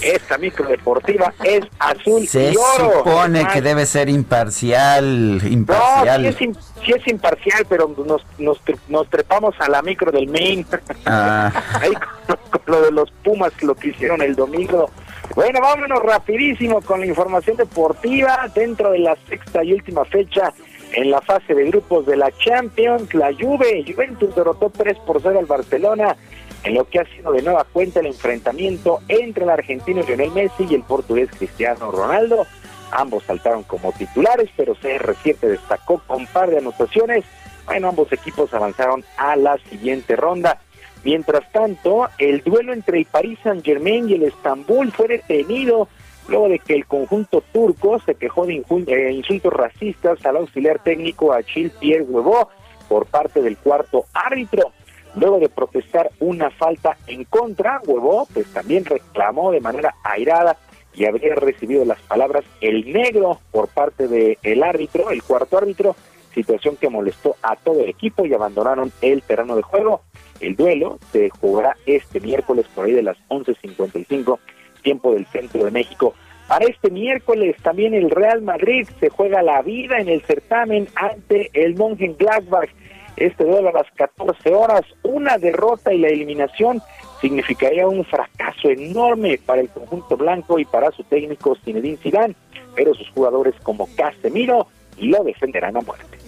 esta 0.00 0.38
micro 0.38 0.68
deportiva 0.68 1.34
es 1.42 1.64
azul 1.80 2.24
Se 2.28 2.52
y 2.52 2.56
oro. 2.56 2.98
supone 2.98 3.44
que 3.52 3.60
debe 3.60 3.84
ser 3.84 4.08
imparcial, 4.08 5.40
imparcial. 5.50 6.22
No, 6.22 6.32
sí 6.32 6.44
es, 6.44 6.56
sí 6.86 6.92
es 6.92 7.08
imparcial, 7.08 7.66
pero 7.68 7.92
nos, 8.06 8.22
nos, 8.38 8.60
nos, 8.88 9.10
trepamos 9.10 9.56
a 9.58 9.68
la 9.68 9.82
micro 9.82 10.12
del 10.12 10.28
Main. 10.28 10.64
Ah. 11.04 11.50
Ahí 11.80 11.94
con, 12.28 12.36
con 12.48 12.62
lo 12.66 12.82
de 12.82 12.92
los 12.92 13.10
Pumas, 13.24 13.52
lo 13.60 13.74
que 13.74 13.88
hicieron 13.88 14.22
el 14.22 14.36
domingo. 14.36 14.88
Bueno, 15.34 15.60
vámonos 15.60 16.02
rapidísimo 16.02 16.80
con 16.80 17.00
la 17.00 17.06
información 17.06 17.56
deportiva 17.56 18.50
dentro 18.52 18.90
de 18.90 18.98
la 18.98 19.16
sexta 19.28 19.62
y 19.62 19.72
última 19.72 20.04
fecha 20.04 20.52
en 20.92 21.10
la 21.10 21.20
fase 21.20 21.54
de 21.54 21.66
grupos 21.66 22.04
de 22.06 22.16
la 22.16 22.32
Champions. 22.32 23.14
La 23.14 23.32
Juve, 23.32 23.84
Juventus 23.86 24.34
derrotó 24.34 24.70
3 24.70 24.98
por 25.06 25.22
0 25.22 25.38
al 25.38 25.46
Barcelona 25.46 26.16
en 26.64 26.74
lo 26.74 26.84
que 26.84 26.98
ha 26.98 27.04
sido 27.04 27.32
de 27.32 27.42
nueva 27.42 27.64
cuenta 27.64 28.00
el 28.00 28.06
enfrentamiento 28.06 29.00
entre 29.06 29.44
el 29.44 29.50
argentino 29.50 30.02
Lionel 30.02 30.32
Messi 30.32 30.66
y 30.68 30.74
el 30.74 30.82
portugués 30.82 31.30
Cristiano 31.38 31.92
Ronaldo. 31.92 32.44
Ambos 32.90 33.22
saltaron 33.22 33.62
como 33.62 33.92
titulares, 33.92 34.50
pero 34.56 34.74
CR7 34.74 35.38
destacó 35.38 36.02
con 36.08 36.26
par 36.26 36.50
de 36.50 36.58
anotaciones. 36.58 37.24
Bueno, 37.66 37.88
ambos 37.88 38.12
equipos 38.12 38.52
avanzaron 38.52 39.04
a 39.16 39.36
la 39.36 39.58
siguiente 39.70 40.16
ronda. 40.16 40.60
Mientras 41.04 41.50
tanto, 41.52 42.08
el 42.18 42.42
duelo 42.42 42.72
entre 42.72 42.98
el 42.98 43.06
Paris 43.06 43.38
Saint-Germain 43.42 44.08
y 44.08 44.14
el 44.14 44.24
Estambul 44.24 44.92
fue 44.92 45.08
detenido 45.08 45.88
luego 46.28 46.48
de 46.48 46.58
que 46.58 46.74
el 46.74 46.86
conjunto 46.86 47.42
turco 47.52 47.98
se 48.00 48.14
quejó 48.14 48.46
de 48.46 48.62
eh, 48.86 49.12
insultos 49.12 49.52
racistas 49.52 50.24
al 50.24 50.36
auxiliar 50.36 50.82
técnico 50.82 51.32
Achille 51.32 51.72
Pierre 51.80 52.04
Huevo 52.04 52.50
por 52.88 53.06
parte 53.06 53.42
del 53.42 53.56
cuarto 53.56 54.04
árbitro. 54.12 54.72
Luego 55.16 55.40
de 55.40 55.48
protestar 55.48 56.10
una 56.20 56.50
falta 56.50 56.96
en 57.06 57.24
contra, 57.24 57.80
Huevo 57.84 58.28
pues 58.32 58.46
también 58.52 58.84
reclamó 58.84 59.50
de 59.50 59.60
manera 59.60 59.94
airada 60.04 60.56
y 60.94 61.04
habría 61.06 61.34
recibido 61.34 61.84
las 61.84 62.00
palabras 62.02 62.44
el 62.60 62.92
negro 62.92 63.40
por 63.50 63.68
parte 63.68 64.06
del 64.06 64.62
árbitro, 64.62 65.10
el 65.10 65.22
cuarto 65.22 65.58
árbitro, 65.58 65.96
situación 66.34 66.76
que 66.76 66.88
molestó 66.88 67.36
a 67.42 67.56
todo 67.56 67.80
el 67.80 67.88
equipo 67.88 68.24
y 68.24 68.34
abandonaron 68.34 68.92
el 69.00 69.22
terreno 69.22 69.56
de 69.56 69.62
juego. 69.62 70.02
El 70.40 70.56
duelo 70.56 70.98
se 71.12 71.28
jugará 71.30 71.76
este 71.86 72.20
miércoles 72.20 72.66
por 72.74 72.86
ahí 72.86 72.92
de 72.92 73.02
las 73.02 73.16
11.55, 73.28 74.38
tiempo 74.82 75.12
del 75.12 75.26
centro 75.26 75.64
de 75.64 75.70
México. 75.70 76.14
Para 76.48 76.64
este 76.64 76.90
miércoles 76.90 77.56
también 77.62 77.94
el 77.94 78.10
Real 78.10 78.42
Madrid 78.42 78.88
se 78.98 79.08
juega 79.08 79.42
la 79.42 79.62
vida 79.62 79.98
en 79.98 80.08
el 80.08 80.22
certamen 80.22 80.88
ante 80.96 81.50
el 81.52 81.76
Mönchengladbach. 81.76 82.70
Este 83.16 83.44
duelo 83.44 83.68
a 83.68 83.72
las 83.72 83.90
14 83.94 84.54
horas, 84.54 84.82
una 85.02 85.36
derrota 85.36 85.92
y 85.92 85.98
la 85.98 86.08
eliminación 86.08 86.82
significaría 87.20 87.86
un 87.86 88.04
fracaso 88.04 88.70
enorme 88.70 89.38
para 89.44 89.60
el 89.60 89.68
conjunto 89.68 90.16
blanco 90.16 90.58
y 90.58 90.64
para 90.64 90.90
su 90.90 91.04
técnico 91.04 91.54
Zinedine 91.64 91.98
Zidane, 91.98 92.34
pero 92.74 92.94
sus 92.94 93.08
jugadores 93.10 93.54
como 93.62 93.88
Casemiro 93.94 94.66
lo 94.98 95.22
defenderán 95.22 95.76
a 95.76 95.80
muerte. 95.82 96.18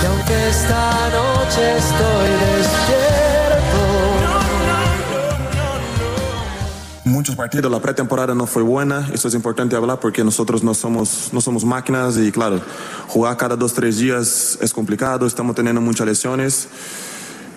Y 0.00 0.06
aunque 0.06 0.48
esta 0.48 1.10
noche 1.10 1.76
estoy 1.78 2.28
despierto. 2.56 3.18
Muchos 7.04 7.34
partidos, 7.34 7.72
la 7.72 7.80
pretemporada 7.80 8.34
no 8.34 8.46
fue 8.46 8.62
buena, 8.62 9.08
eso 9.12 9.28
es 9.28 9.34
importante 9.34 9.74
hablar 9.74 9.98
porque 9.98 10.22
nosotros 10.22 10.62
no 10.62 10.74
somos, 10.74 11.30
no 11.32 11.40
somos 11.40 11.64
máquinas 11.64 12.16
y 12.18 12.30
claro, 12.30 12.60
jugar 13.08 13.36
cada 13.36 13.56
dos, 13.56 13.72
tres 13.72 13.98
días 13.98 14.58
es 14.60 14.72
complicado, 14.72 15.26
estamos 15.26 15.56
teniendo 15.56 15.80
muchas 15.80 16.06
lesiones, 16.06 16.68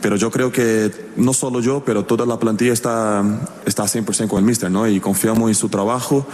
pero 0.01 0.15
yo 0.15 0.31
creo 0.31 0.51
que 0.51 0.91
no 1.15 1.34
solo 1.34 1.59
yo, 1.59 1.84
pero 1.85 2.05
toda 2.05 2.26
la 2.26 2.39
plantilla 2.39 2.73
está, 2.73 3.23
está 3.65 3.84
100% 3.84 4.27
con 4.27 4.39
el 4.39 4.45
mister, 4.45 4.72
¿no? 4.72 4.88
Y 4.88 4.99
confiamos 4.99 5.49
en 5.49 5.55
su 5.55 5.69
trabajo 5.69 6.26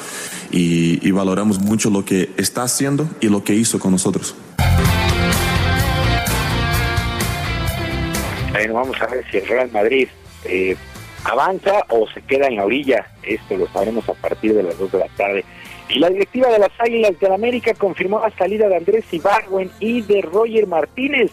y, 0.51 1.05
y 1.05 1.11
valoramos 1.11 1.59
mucho 1.59 1.89
lo 1.89 2.05
que 2.05 2.34
está 2.38 2.63
haciendo 2.63 3.09
y 3.19 3.27
lo 3.27 3.43
que 3.43 3.55
hizo 3.55 3.77
con 3.79 3.91
nosotros. 3.91 4.35
Bueno, 8.51 8.74
vamos 8.74 9.01
a 9.01 9.08
ver 9.08 9.26
si 9.30 9.38
el 9.38 9.48
Real 9.48 9.72
Madrid 9.72 10.08
eh, 10.45 10.76
avanza 11.26 11.84
o 11.90 12.08
se 12.08 12.22
queda 12.22 12.48
en 12.48 12.56
la 12.56 12.66
orilla. 12.66 13.06
Esto 13.24 13.58
lo 13.58 13.67
sabremos 13.67 14.08
a 14.09 14.14
partir 14.14 14.53
de 14.53 14.64
las 14.64 14.77
2 14.77 14.92
de 14.92 15.00
la 15.00 15.08
tarde. 15.09 15.45
Y 15.90 16.00
la 16.00 16.09
directiva 16.09 16.50
de 16.50 16.59
las 16.59 16.72
Águilas 16.80 17.19
del 17.19 17.34
América 17.34 17.74
confirmó 17.74 18.19
la 18.19 18.32
salida 18.32 18.67
de 18.67 18.77
Andrés 18.77 19.06
Ibargüen 19.11 19.72
y 19.80 20.01
de 20.01 20.22
Roger 20.22 20.67
Martínez. 20.67 21.32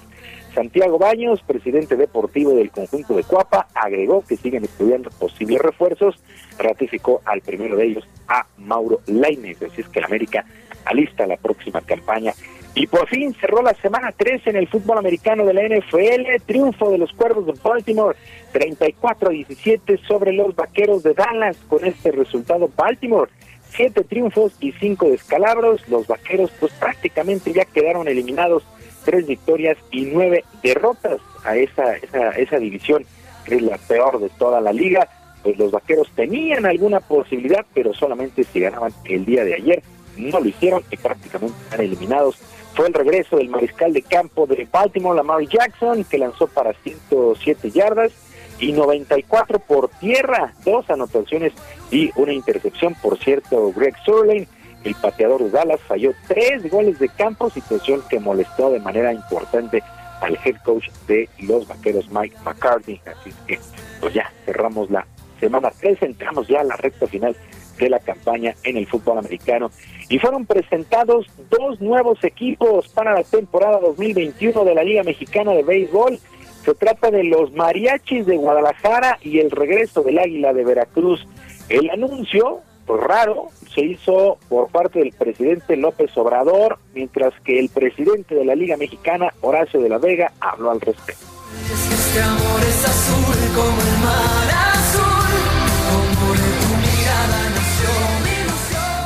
Santiago 0.54 0.98
Baños, 0.98 1.42
presidente 1.44 1.96
deportivo 1.96 2.54
del 2.54 2.70
conjunto 2.70 3.16
de 3.16 3.24
Cuapa, 3.24 3.66
agregó 3.74 4.22
que 4.24 4.36
siguen 4.36 4.64
estudiando 4.64 5.10
posibles 5.10 5.60
refuerzos. 5.60 6.16
Ratificó 6.58 7.22
al 7.24 7.40
primero 7.40 7.76
de 7.76 7.86
ellos, 7.86 8.08
a 8.28 8.46
Mauro 8.58 9.00
Lainez. 9.06 9.60
Así 9.62 9.80
es 9.80 9.88
que 9.88 9.98
el 9.98 10.04
América 10.04 10.44
alista 10.84 11.26
la 11.26 11.36
próxima 11.36 11.80
campaña 11.80 12.32
y 12.74 12.88
por 12.88 13.08
fin 13.08 13.34
cerró 13.40 13.62
la 13.62 13.74
semana 13.74 14.12
3 14.16 14.48
en 14.48 14.56
el 14.56 14.66
fútbol 14.66 14.98
americano 14.98 15.44
de 15.46 15.54
la 15.54 15.62
NFL, 15.62 16.42
triunfo 16.44 16.90
de 16.90 16.98
los 16.98 17.12
Cuervos 17.12 17.46
de 17.46 17.54
Baltimore, 17.62 18.16
34 18.52 19.28
a 19.28 19.32
17 19.32 19.98
sobre 20.08 20.32
los 20.32 20.56
Vaqueros 20.56 21.04
de 21.04 21.14
Dallas. 21.14 21.56
Con 21.68 21.84
este 21.84 22.10
resultado, 22.10 22.68
Baltimore, 22.76 23.30
siete 23.70 24.02
triunfos 24.02 24.54
y 24.58 24.72
cinco 24.72 25.08
descalabros. 25.08 25.88
Los 25.88 26.08
Vaqueros 26.08 26.50
pues 26.58 26.72
prácticamente 26.72 27.52
ya 27.52 27.64
quedaron 27.64 28.08
eliminados, 28.08 28.64
tres 29.04 29.24
victorias 29.24 29.76
y 29.92 30.06
nueve 30.06 30.44
derrotas 30.60 31.20
a 31.44 31.56
esa, 31.56 31.94
esa, 31.96 32.30
esa 32.30 32.58
división, 32.58 33.04
que 33.44 33.54
es 33.54 33.62
la 33.62 33.78
peor 33.78 34.18
de 34.18 34.30
toda 34.30 34.60
la 34.60 34.72
liga. 34.72 35.08
Pues 35.44 35.56
los 35.58 35.70
Vaqueros 35.70 36.10
tenían 36.16 36.66
alguna 36.66 36.98
posibilidad, 36.98 37.64
pero 37.72 37.94
solamente 37.94 38.42
si 38.42 38.58
ganaban 38.58 38.92
el 39.04 39.24
día 39.24 39.44
de 39.44 39.54
ayer. 39.54 39.82
No 40.16 40.40
lo 40.40 40.46
hicieron 40.46 40.82
y 40.90 40.96
prácticamente 40.96 41.56
están 41.64 41.80
eliminados 41.80 42.40
fue 42.74 42.88
el 42.88 42.94
regreso 42.94 43.36
del 43.36 43.48
mariscal 43.48 43.92
de 43.92 44.02
campo 44.02 44.46
de 44.46 44.68
Baltimore, 44.70 45.16
Lamar 45.16 45.42
Jackson, 45.46 46.04
que 46.04 46.18
lanzó 46.18 46.46
para 46.48 46.72
107 46.72 47.70
yardas 47.70 48.12
y 48.58 48.72
94 48.72 49.58
por 49.60 49.88
tierra, 49.88 50.52
dos 50.64 50.88
anotaciones 50.90 51.52
y 51.90 52.10
una 52.16 52.32
intercepción. 52.32 52.94
Por 53.00 53.18
cierto, 53.18 53.72
Greg 53.72 53.94
Surlane 54.04 54.48
El 54.84 54.94
pateador 54.96 55.42
de 55.42 55.50
Dallas 55.50 55.80
falló 55.86 56.12
tres 56.28 56.68
goles 56.70 56.98
de 56.98 57.08
campo, 57.08 57.48
situación 57.48 58.02
que 58.08 58.20
molestó 58.20 58.70
de 58.70 58.80
manera 58.80 59.12
importante 59.12 59.82
al 60.20 60.38
head 60.44 60.56
coach 60.64 60.88
de 61.06 61.28
los 61.40 61.66
vaqueros, 61.66 62.10
Mike 62.10 62.36
McCarthy. 62.44 63.00
Así 63.06 63.32
que, 63.46 63.58
pues 64.00 64.14
ya 64.14 64.30
cerramos 64.44 64.90
la 64.90 65.06
semana 65.40 65.70
3, 65.80 66.02
entramos 66.02 66.48
ya 66.48 66.60
a 66.60 66.64
la 66.64 66.76
recta 66.76 67.06
final 67.06 67.36
de 67.78 67.90
la 67.90 67.98
campaña 67.98 68.54
en 68.64 68.76
el 68.76 68.86
fútbol 68.86 69.18
americano. 69.18 69.70
Y 70.08 70.18
fueron 70.18 70.46
presentados 70.46 71.26
dos 71.50 71.80
nuevos 71.80 72.22
equipos 72.24 72.88
para 72.88 73.14
la 73.14 73.24
temporada 73.24 73.80
2021 73.80 74.64
de 74.64 74.74
la 74.74 74.84
Liga 74.84 75.02
Mexicana 75.02 75.52
de 75.52 75.62
Béisbol. 75.62 76.18
Se 76.64 76.74
trata 76.74 77.10
de 77.10 77.24
los 77.24 77.52
Mariachis 77.52 78.26
de 78.26 78.36
Guadalajara 78.36 79.18
y 79.22 79.38
el 79.38 79.50
regreso 79.50 80.02
del 80.02 80.18
Águila 80.18 80.52
de 80.52 80.64
Veracruz. 80.64 81.26
El 81.68 81.90
anuncio, 81.90 82.60
pues 82.86 83.02
raro, 83.02 83.48
se 83.74 83.82
hizo 83.82 84.38
por 84.48 84.68
parte 84.68 85.00
del 85.00 85.12
presidente 85.12 85.76
López 85.76 86.16
Obrador, 86.16 86.78
mientras 86.94 87.34
que 87.44 87.58
el 87.58 87.68
presidente 87.68 88.34
de 88.34 88.44
la 88.44 88.54
Liga 88.54 88.76
Mexicana, 88.76 89.32
Horacio 89.40 89.80
de 89.80 89.88
la 89.88 89.98
Vega, 89.98 90.32
habló 90.40 90.70
al 90.70 90.80
respecto. 90.80 91.24
Este 91.64 92.22
amor 92.22 92.60
es 92.60 92.84
azul 92.84 93.34
como 93.54 93.80
el 93.80 93.98
mar 94.04 94.63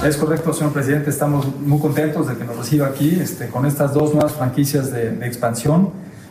Es 0.04 0.16
correcto, 0.16 0.52
señor 0.52 0.72
presidente. 0.72 1.10
Estamos 1.10 1.44
muy 1.58 1.80
contentos 1.80 2.28
de 2.28 2.36
que 2.36 2.44
nos 2.44 2.56
reciba 2.56 2.86
aquí 2.86 3.18
este, 3.20 3.48
con 3.48 3.66
estas 3.66 3.92
dos 3.92 4.14
nuevas 4.14 4.32
franquicias 4.32 4.92
de, 4.92 5.08
expansión, 5.26 5.90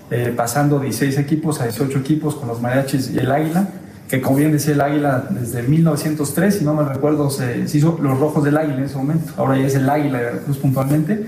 eh, 0.09 0.33
pasando 0.35 0.79
16 0.79 1.17
equipos 1.17 1.59
a 1.59 1.65
18 1.65 1.99
equipos 1.99 2.35
con 2.35 2.47
los 2.47 2.61
mariachis 2.61 3.11
y 3.11 3.19
el 3.19 3.29
águila, 3.29 3.67
que 4.07 4.21
como 4.21 4.37
bien 4.37 4.53
decía 4.53 4.73
el 4.73 4.79
águila, 4.79 5.27
desde 5.29 5.63
1903, 5.63 6.59
si 6.59 6.63
no 6.63 6.73
me 6.75 6.85
recuerdo, 6.85 7.29
se, 7.29 7.59
hizo 7.59 7.99
los 8.01 8.17
rojos 8.17 8.41
del 8.45 8.55
águila 8.55 8.77
en 8.77 8.83
ese 8.85 8.95
momento. 8.95 9.33
Ahora 9.35 9.57
ya 9.57 9.67
es 9.67 9.75
el 9.75 9.89
águila 9.89 10.19
de 10.19 10.23
Veracruz 10.23 10.57
puntualmente. 10.57 11.27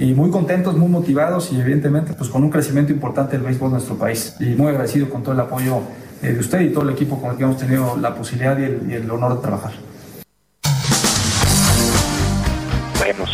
Y 0.00 0.12
muy 0.12 0.30
contentos, 0.30 0.76
muy 0.76 0.88
motivados 0.88 1.52
y 1.52 1.60
evidentemente 1.60 2.14
pues 2.14 2.28
con 2.28 2.42
un 2.42 2.50
crecimiento 2.50 2.92
importante 2.92 3.36
del 3.36 3.46
béisbol 3.46 3.68
en 3.68 3.72
nuestro 3.74 3.96
país. 3.96 4.34
Y 4.40 4.56
muy 4.56 4.66
agradecido 4.66 5.08
con 5.08 5.22
todo 5.22 5.34
el 5.34 5.40
apoyo 5.40 5.82
eh, 6.20 6.32
de 6.32 6.40
usted 6.40 6.62
y 6.62 6.70
todo 6.70 6.82
el 6.82 6.90
equipo 6.90 7.20
con 7.20 7.30
el 7.30 7.36
que 7.36 7.44
hemos 7.44 7.58
tenido 7.58 7.96
la 7.96 8.12
posibilidad 8.12 8.58
y 8.58 8.92
el 8.92 9.08
honor 9.08 9.36
de 9.36 9.40
trabajar. 9.40 9.72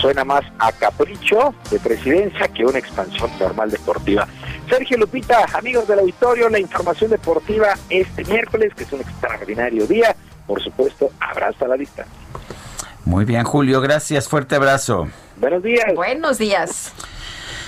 Suena 0.03 0.25
más 0.25 0.43
a 0.59 0.73
capricho 0.73 1.55
de 1.71 1.79
presidencia 1.79 2.49
que 2.49 2.67
una 2.67 2.79
expansión 2.79 3.31
normal 3.39 3.71
deportiva. 3.71 4.27
Sergio 4.69 4.99
Lupita, 4.99 5.47
amigos 5.55 5.87
del 5.87 6.01
auditorio, 6.01 6.49
la 6.49 6.59
información 6.59 7.11
deportiva 7.11 7.69
este 7.89 8.25
miércoles, 8.25 8.73
que 8.77 8.83
es 8.83 8.93
un 8.93 9.01
extraordinario 9.01 9.87
día. 9.87 10.15
Por 10.47 10.61
supuesto, 10.61 11.11
abrazo 11.21 11.65
a 11.65 11.69
la 11.69 11.77
distancia. 11.77 12.13
Muy 13.05 13.25
bien, 13.25 13.45
Julio, 13.45 13.81
gracias. 13.81 14.29
Fuerte 14.29 14.57
abrazo. 14.57 15.09
Buenos 15.37 15.63
días. 15.63 15.87
Buenos 15.95 16.39
días. 16.39 16.93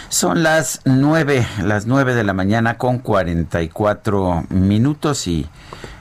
Son 0.09 0.43
las 0.43 0.81
nueve, 0.85 1.47
las 1.63 1.87
nueve 1.87 2.15
de 2.15 2.25
la 2.25 2.33
mañana 2.33 2.79
con 2.79 2.99
44 2.99 4.45
minutos 4.51 5.27
y 5.29 5.49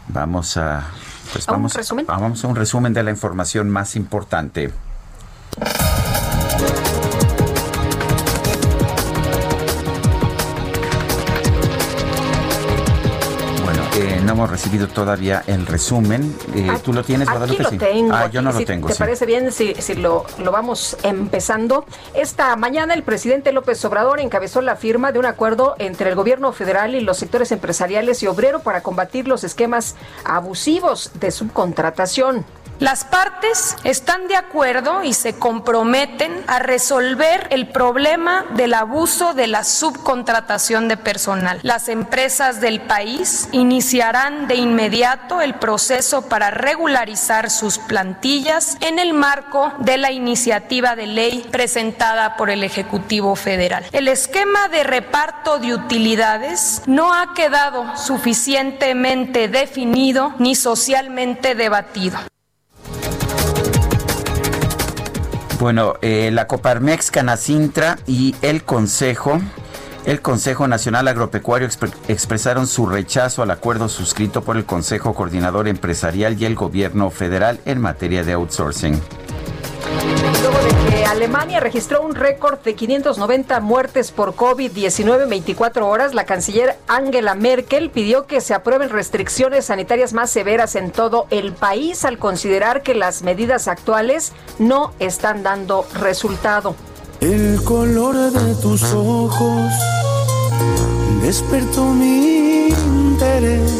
vamos 0.07 0.57
a, 0.57 0.83
pues 1.31 1.47
¿A 1.47 1.51
un 1.51 1.57
vamos, 1.57 1.73
resumen? 1.75 2.05
vamos 2.07 2.43
a 2.43 2.47
un 2.47 2.55
resumen 2.55 2.93
de 2.93 3.03
la 3.03 3.11
información 3.11 3.69
más 3.69 3.95
importante. 3.95 4.71
No 14.33 14.39
hemos 14.39 14.49
recibido 14.49 14.87
todavía 14.87 15.43
el 15.45 15.65
resumen. 15.67 16.35
Eh, 16.55 16.67
¿Tú 16.83 16.91
lo 16.91 17.03
tienes, 17.03 17.29
Guadalupe? 17.29 17.63
Aquí 17.63 17.63
lo 17.63 17.69
Sí. 17.69 17.77
tengo. 17.77 18.13
Ah, 18.15 18.27
yo 18.31 18.41
no 18.41 18.49
aquí, 18.49 18.59
lo 18.61 18.65
tengo. 18.65 18.87
¿Te 18.87 18.93
sí. 18.93 18.99
parece 18.99 19.25
bien 19.27 19.51
si, 19.51 19.75
si 19.75 19.93
lo, 19.93 20.25
lo 20.39 20.51
vamos 20.51 20.97
empezando? 21.03 21.85
Esta 22.15 22.55
mañana 22.55 22.93
el 22.95 23.03
presidente 23.03 23.51
López 23.51 23.83
Obrador 23.85 24.19
encabezó 24.19 24.61
la 24.61 24.75
firma 24.75 25.11
de 25.11 25.19
un 25.19 25.25
acuerdo 25.25 25.75
entre 25.77 26.09
el 26.09 26.15
gobierno 26.15 26.51
federal 26.51 26.95
y 26.95 27.01
los 27.01 27.17
sectores 27.17 27.51
empresariales 27.51 28.23
y 28.23 28.27
obrero 28.27 28.59
para 28.61 28.81
combatir 28.81 29.27
los 29.27 29.43
esquemas 29.43 29.95
abusivos 30.25 31.11
de 31.19 31.29
subcontratación. 31.29 32.43
Las 32.83 33.05
partes 33.05 33.77
están 33.85 34.27
de 34.27 34.35
acuerdo 34.35 35.05
y 35.05 35.13
se 35.13 35.39
comprometen 35.39 36.43
a 36.47 36.59
resolver 36.59 37.47
el 37.49 37.69
problema 37.69 38.43
del 38.57 38.73
abuso 38.73 39.33
de 39.33 39.47
la 39.47 39.63
subcontratación 39.63 40.89
de 40.89 40.97
personal. 40.97 41.61
Las 41.63 41.87
empresas 41.87 42.59
del 42.59 42.81
país 42.81 43.47
iniciarán 43.53 44.49
de 44.49 44.55
inmediato 44.55 45.39
el 45.39 45.53
proceso 45.53 46.27
para 46.27 46.51
regularizar 46.51 47.49
sus 47.49 47.77
plantillas 47.77 48.75
en 48.81 48.99
el 48.99 49.13
marco 49.13 49.71
de 49.79 49.97
la 49.97 50.11
iniciativa 50.11 50.97
de 50.97 51.07
ley 51.07 51.47
presentada 51.53 52.35
por 52.35 52.49
el 52.49 52.65
Ejecutivo 52.65 53.37
Federal. 53.37 53.85
El 53.93 54.09
esquema 54.09 54.67
de 54.67 54.83
reparto 54.83 55.57
de 55.57 55.73
utilidades 55.73 56.81
no 56.85 57.13
ha 57.13 57.33
quedado 57.33 57.95
suficientemente 57.95 59.47
definido 59.47 60.35
ni 60.37 60.53
socialmente 60.55 61.55
debatido. 61.55 62.19
Bueno, 65.63 65.93
eh, 66.01 66.29
la 66.33 66.45
Coparmex, 66.45 67.09
Canacintra 67.09 67.97
y 68.05 68.35
el 68.41 68.63
Consejo, 68.65 69.39
el 70.05 70.21
Consejo 70.21 70.67
Nacional 70.67 71.07
Agropecuario 71.07 71.65
expre- 71.65 71.93
expresaron 72.09 72.67
su 72.67 72.85
rechazo 72.85 73.43
al 73.43 73.49
acuerdo 73.49 73.87
suscrito 73.87 74.43
por 74.43 74.57
el 74.57 74.65
Consejo 74.65 75.13
Coordinador 75.13 75.69
Empresarial 75.69 76.35
y 76.37 76.43
el 76.43 76.55
Gobierno 76.55 77.09
Federal 77.11 77.61
en 77.63 77.79
materia 77.79 78.25
de 78.25 78.33
outsourcing. 78.33 78.99
Luego 80.41 80.57
de 80.59 80.91
que 80.91 81.05
Alemania 81.05 81.59
registró 81.59 82.01
un 82.01 82.15
récord 82.15 82.59
de 82.59 82.75
590 82.75 83.59
muertes 83.61 84.11
por 84.11 84.35
COVID-19 84.35 85.23
en 85.23 85.29
24 85.29 85.87
horas, 85.87 86.13
la 86.13 86.25
canciller 86.25 86.77
Angela 86.87 87.35
Merkel 87.35 87.89
pidió 87.89 88.25
que 88.25 88.41
se 88.41 88.53
aprueben 88.53 88.89
restricciones 88.89 89.65
sanitarias 89.65 90.13
más 90.13 90.29
severas 90.29 90.75
en 90.75 90.91
todo 90.91 91.27
el 91.29 91.53
país 91.53 92.05
al 92.05 92.17
considerar 92.17 92.83
que 92.83 92.93
las 92.93 93.23
medidas 93.23 93.67
actuales 93.67 94.33
no 94.59 94.93
están 94.99 95.43
dando 95.43 95.85
resultado. 95.93 96.75
El 97.21 97.63
color 97.63 98.15
de 98.31 98.55
tus 98.55 98.83
ojos 98.93 99.71
despertó 101.21 101.85
mi 101.85 102.67
interés 102.67 103.71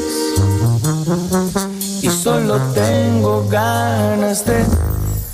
y 2.01 2.09
solo 2.09 2.57
tengo 2.73 3.45
ganas 3.49 4.45
de 4.45 4.63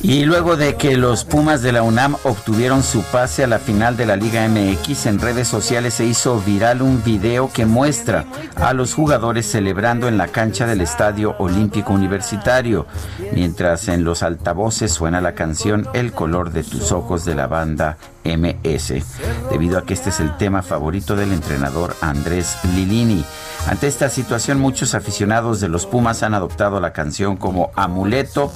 Y 0.01 0.23
luego 0.23 0.55
de 0.55 0.75
que 0.77 0.95
los 0.95 1.25
Pumas 1.25 1.61
de 1.61 1.73
la 1.73 1.83
UNAM 1.83 2.15
obtuvieron 2.23 2.83
su 2.83 3.03
pase 3.03 3.43
a 3.43 3.47
la 3.47 3.59
final 3.59 3.97
de 3.97 4.05
la 4.05 4.15
Liga 4.15 4.47
MX, 4.47 5.07
en 5.07 5.19
redes 5.19 5.49
sociales 5.49 5.95
se 5.95 6.05
hizo 6.05 6.39
viral 6.39 6.81
un 6.81 7.03
video 7.03 7.51
que 7.51 7.65
muestra 7.65 8.25
a 8.55 8.73
los 8.73 8.93
jugadores 8.93 9.45
celebrando 9.45 10.07
en 10.07 10.17
la 10.17 10.29
cancha 10.29 10.65
del 10.65 10.79
Estadio 10.79 11.35
Olímpico 11.39 11.91
Universitario, 11.91 12.87
mientras 13.33 13.89
en 13.89 14.05
los 14.05 14.23
altavoces 14.23 14.93
suena 14.93 15.19
la 15.19 15.33
canción 15.33 15.85
El 15.93 16.13
color 16.13 16.51
de 16.51 16.63
tus 16.63 16.93
ojos 16.93 17.25
de 17.25 17.35
la 17.35 17.47
banda 17.47 17.97
MS, 18.23 19.03
debido 19.51 19.77
a 19.77 19.85
que 19.85 19.95
este 19.95 20.11
es 20.11 20.21
el 20.21 20.37
tema 20.37 20.61
favorito 20.61 21.17
del 21.17 21.33
entrenador 21.33 21.93
Andrés 21.99 22.57
Lilini. 22.73 23.25
Ante 23.69 23.85
esta 23.85 24.09
situación, 24.09 24.59
muchos 24.59 24.95
aficionados 24.95 25.59
de 25.59 25.67
los 25.67 25.85
Pumas 25.85 26.23
han 26.23 26.33
adoptado 26.33 26.79
la 26.79 26.91
canción 26.91 27.37
como 27.37 27.69
amuleto 27.75 28.51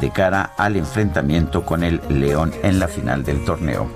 de 0.00 0.10
cara 0.10 0.52
al 0.56 0.76
enfrentamiento 0.76 1.66
con 1.66 1.82
el 1.82 2.00
León 2.08 2.52
en 2.62 2.78
la 2.78 2.86
final 2.86 3.24
del 3.24 3.44
torneo. 3.44 3.90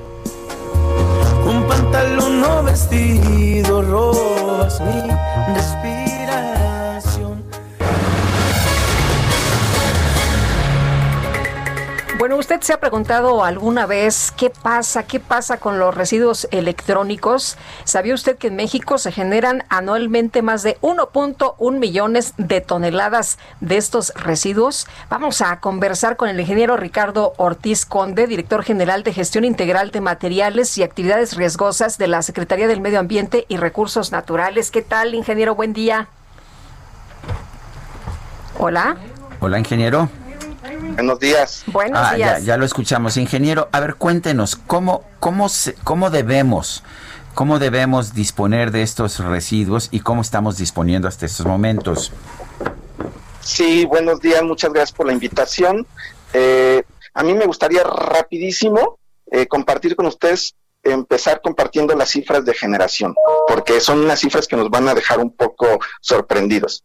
un 1.46 1.68
pantalón 1.68 2.42
o 2.42 2.64
vestido, 2.64 3.80
robas 3.80 4.80
respiración. 5.54 6.05
¿Usted 12.36 12.60
se 12.60 12.72
ha 12.72 12.80
preguntado 12.80 13.44
alguna 13.44 13.86
vez 13.86 14.32
qué 14.36 14.50
pasa, 14.50 15.04
qué 15.04 15.20
pasa 15.20 15.58
con 15.58 15.78
los 15.78 15.94
residuos 15.94 16.46
electrónicos? 16.50 17.56
¿Sabía 17.84 18.14
usted 18.14 18.36
que 18.36 18.48
en 18.48 18.56
México 18.56 18.98
se 18.98 19.12
generan 19.12 19.64
anualmente 19.68 20.42
más 20.42 20.62
de 20.62 20.78
1.1 20.80 21.78
millones 21.78 22.34
de 22.36 22.60
toneladas 22.60 23.38
de 23.60 23.76
estos 23.76 24.12
residuos? 24.14 24.86
Vamos 25.08 25.40
a 25.40 25.60
conversar 25.60 26.16
con 26.16 26.28
el 26.28 26.38
ingeniero 26.38 26.76
Ricardo 26.76 27.32
Ortiz 27.38 27.86
Conde, 27.86 28.26
director 28.26 28.62
general 28.62 29.02
de 29.02 29.12
Gestión 29.12 29.44
Integral 29.44 29.90
de 29.90 30.00
Materiales 30.00 30.76
y 30.78 30.82
Actividades 30.82 31.36
Riesgosas 31.36 31.96
de 31.98 32.08
la 32.08 32.22
Secretaría 32.22 32.68
del 32.68 32.80
Medio 32.80 33.00
Ambiente 33.00 33.46
y 33.48 33.56
Recursos 33.56 34.12
Naturales. 34.12 34.70
¿Qué 34.70 34.82
tal, 34.82 35.14
ingeniero? 35.14 35.54
Buen 35.54 35.72
día. 35.72 36.08
Hola. 38.58 38.96
Hola, 39.40 39.58
ingeniero. 39.58 40.08
Buenos 40.94 41.18
días. 41.20 41.62
Buenos 41.66 41.98
Ah, 42.00 42.10
ya, 42.16 42.16
días. 42.16 42.44
ya 42.44 42.56
lo 42.56 42.64
escuchamos. 42.64 43.16
Ingeniero, 43.16 43.68
a 43.72 43.80
ver, 43.80 43.94
cuéntenos, 43.96 44.56
¿cómo, 44.56 45.04
cómo, 45.20 45.48
se- 45.48 45.74
cómo 45.84 46.10
debemos, 46.10 46.82
cómo 47.34 47.58
debemos 47.58 48.14
disponer 48.14 48.70
de 48.70 48.82
estos 48.82 49.18
residuos 49.20 49.88
y 49.90 50.00
cómo 50.00 50.22
estamos 50.22 50.56
disponiendo 50.58 51.08
hasta 51.08 51.26
estos 51.26 51.46
momentos? 51.46 52.12
Sí, 53.40 53.84
buenos 53.84 54.20
días, 54.20 54.42
muchas 54.42 54.72
gracias 54.72 54.92
por 54.96 55.06
la 55.06 55.12
invitación. 55.12 55.86
Eh, 56.32 56.82
a 57.14 57.22
mí 57.22 57.32
me 57.34 57.46
gustaría 57.46 57.82
rapidísimo 57.84 58.98
eh, 59.30 59.46
compartir 59.46 59.94
con 59.96 60.06
ustedes, 60.06 60.54
empezar 60.82 61.40
compartiendo 61.42 61.94
las 61.94 62.10
cifras 62.10 62.44
de 62.44 62.54
generación, 62.54 63.14
porque 63.48 63.80
son 63.80 64.00
unas 64.00 64.20
cifras 64.20 64.46
que 64.46 64.56
nos 64.56 64.68
van 64.70 64.88
a 64.88 64.94
dejar 64.94 65.18
un 65.20 65.30
poco 65.34 65.78
sorprendidos. 66.00 66.84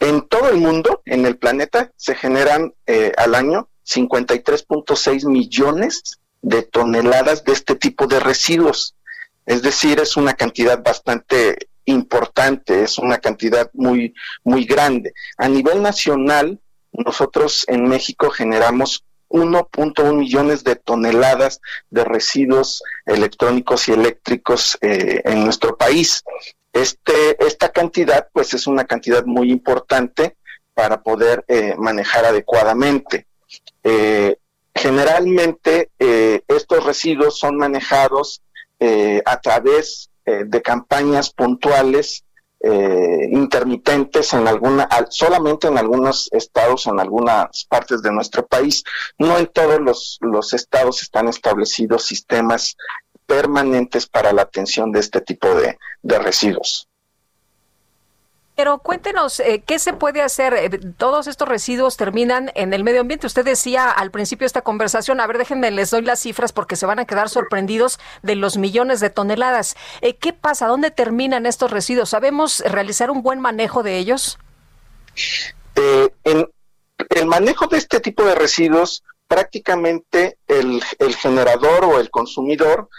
En 0.00 0.22
todo 0.22 0.48
el 0.48 0.56
mundo, 0.56 1.02
en 1.04 1.26
el 1.26 1.36
planeta, 1.36 1.92
se 1.96 2.14
generan 2.14 2.72
eh, 2.86 3.12
al 3.16 3.34
año 3.34 3.68
53.6 3.86 5.26
millones 5.28 6.20
de 6.42 6.62
toneladas 6.62 7.44
de 7.44 7.52
este 7.52 7.74
tipo 7.74 8.06
de 8.06 8.18
residuos. 8.18 8.96
Es 9.44 9.62
decir, 9.62 10.00
es 10.00 10.16
una 10.16 10.34
cantidad 10.34 10.82
bastante 10.82 11.68
importante, 11.84 12.82
es 12.82 12.98
una 12.98 13.18
cantidad 13.18 13.70
muy, 13.74 14.14
muy 14.42 14.64
grande. 14.64 15.12
A 15.36 15.48
nivel 15.48 15.82
nacional, 15.82 16.58
nosotros 16.92 17.64
en 17.68 17.86
México 17.88 18.30
generamos 18.30 19.04
1.1 19.28 20.16
millones 20.16 20.64
de 20.64 20.76
toneladas 20.76 21.60
de 21.90 22.04
residuos 22.04 22.82
electrónicos 23.06 23.88
y 23.88 23.92
eléctricos 23.92 24.76
eh, 24.80 25.22
en 25.24 25.44
nuestro 25.44 25.76
país. 25.76 26.24
Este, 26.72 27.44
esta 27.44 27.70
cantidad, 27.70 28.28
pues, 28.32 28.54
es 28.54 28.66
una 28.66 28.84
cantidad 28.84 29.24
muy 29.24 29.50
importante 29.50 30.36
para 30.74 31.02
poder 31.02 31.44
eh, 31.48 31.74
manejar 31.76 32.24
adecuadamente. 32.24 33.26
Eh, 33.82 34.36
generalmente, 34.74 35.90
estos 35.98 36.84
residuos 36.84 37.38
son 37.38 37.56
manejados 37.56 38.40
a 39.24 39.40
través 39.40 40.08
de 40.24 40.62
campañas 40.62 41.30
puntuales 41.30 42.24
eh, 42.62 43.28
intermitentes 43.30 44.34
en 44.34 44.46
alguna, 44.46 44.86
solamente 45.08 45.66
en 45.68 45.78
algunos 45.78 46.28
estados, 46.30 46.86
en 46.86 47.00
algunas 47.00 47.64
partes 47.64 48.02
de 48.02 48.12
nuestro 48.12 48.46
país. 48.46 48.84
No 49.18 49.38
en 49.38 49.46
todos 49.46 49.80
los, 49.80 50.18
los 50.20 50.52
estados 50.52 51.02
están 51.02 51.28
establecidos 51.28 52.04
sistemas 52.04 52.76
permanentes 53.30 54.08
para 54.08 54.32
la 54.32 54.42
atención 54.42 54.90
de 54.90 54.98
este 54.98 55.20
tipo 55.20 55.54
de, 55.54 55.78
de 56.02 56.18
residuos. 56.18 56.88
Pero 58.56 58.78
cuéntenos, 58.78 59.38
eh, 59.38 59.62
¿qué 59.64 59.78
se 59.78 59.92
puede 59.92 60.20
hacer? 60.20 60.52
Eh, 60.52 60.68
todos 60.98 61.28
estos 61.28 61.48
residuos 61.48 61.96
terminan 61.96 62.50
en 62.56 62.72
el 62.72 62.82
medio 62.82 63.02
ambiente. 63.02 63.28
Usted 63.28 63.44
decía 63.44 63.88
al 63.88 64.10
principio 64.10 64.42
de 64.42 64.48
esta 64.48 64.62
conversación, 64.62 65.20
a 65.20 65.28
ver, 65.28 65.38
déjenme, 65.38 65.70
les 65.70 65.90
doy 65.90 66.02
las 66.02 66.18
cifras 66.18 66.52
porque 66.52 66.74
se 66.74 66.86
van 66.86 66.98
a 66.98 67.04
quedar 67.04 67.28
sorprendidos 67.28 68.00
de 68.22 68.34
los 68.34 68.56
millones 68.56 68.98
de 68.98 69.10
toneladas. 69.10 69.76
Eh, 70.00 70.16
¿Qué 70.16 70.32
pasa? 70.32 70.66
¿Dónde 70.66 70.90
terminan 70.90 71.46
estos 71.46 71.70
residuos? 71.70 72.10
¿Sabemos 72.10 72.58
realizar 72.66 73.12
un 73.12 73.22
buen 73.22 73.38
manejo 73.38 73.84
de 73.84 73.96
ellos? 73.98 74.38
en 75.76 76.46
el 77.08 77.26
manejo 77.26 77.66
de 77.68 77.78
este 77.78 78.00
tipo 78.00 78.24
de 78.24 78.34
residuos, 78.34 79.02
prácticamente 79.26 80.36
el, 80.48 80.82
el 80.98 81.14
generador 81.14 81.84
o 81.84 82.00
el 82.00 82.10
consumidor 82.10 82.90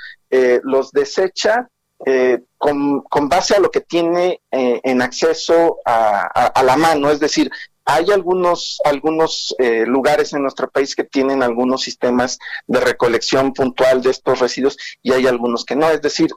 los 0.63 0.91
desecha 0.91 1.67
eh, 2.05 2.39
con, 2.57 3.03
base 3.29 3.55
a 3.55 3.59
lo 3.59 3.69
que 3.69 3.81
tiene 3.81 4.41
eh, 4.51 4.81
en 4.83 5.03
acceso 5.03 5.77
a, 5.85 6.63
la 6.63 6.75
mano, 6.75 7.11
es 7.11 7.19
decir, 7.19 7.51
hay 7.85 8.09
algunos, 8.11 8.79
algunos 8.85 9.55
eh, 9.59 9.85
lugares 9.85 10.33
en 10.33 10.41
nuestro 10.41 10.69
país 10.69 10.95
que 10.95 11.03
tienen 11.03 11.43
algunos 11.43 11.81
sistemas 11.81 12.39
de 12.65 12.79
recolección 12.79 13.53
puntual 13.53 14.01
de 14.01 14.11
estos 14.11 14.39
residuos 14.39 14.77
y 15.03 15.11
hay 15.11 15.27
algunos 15.27 15.63
que 15.63 15.75
no, 15.75 15.89
es 15.89 16.01
decir, 16.01 16.31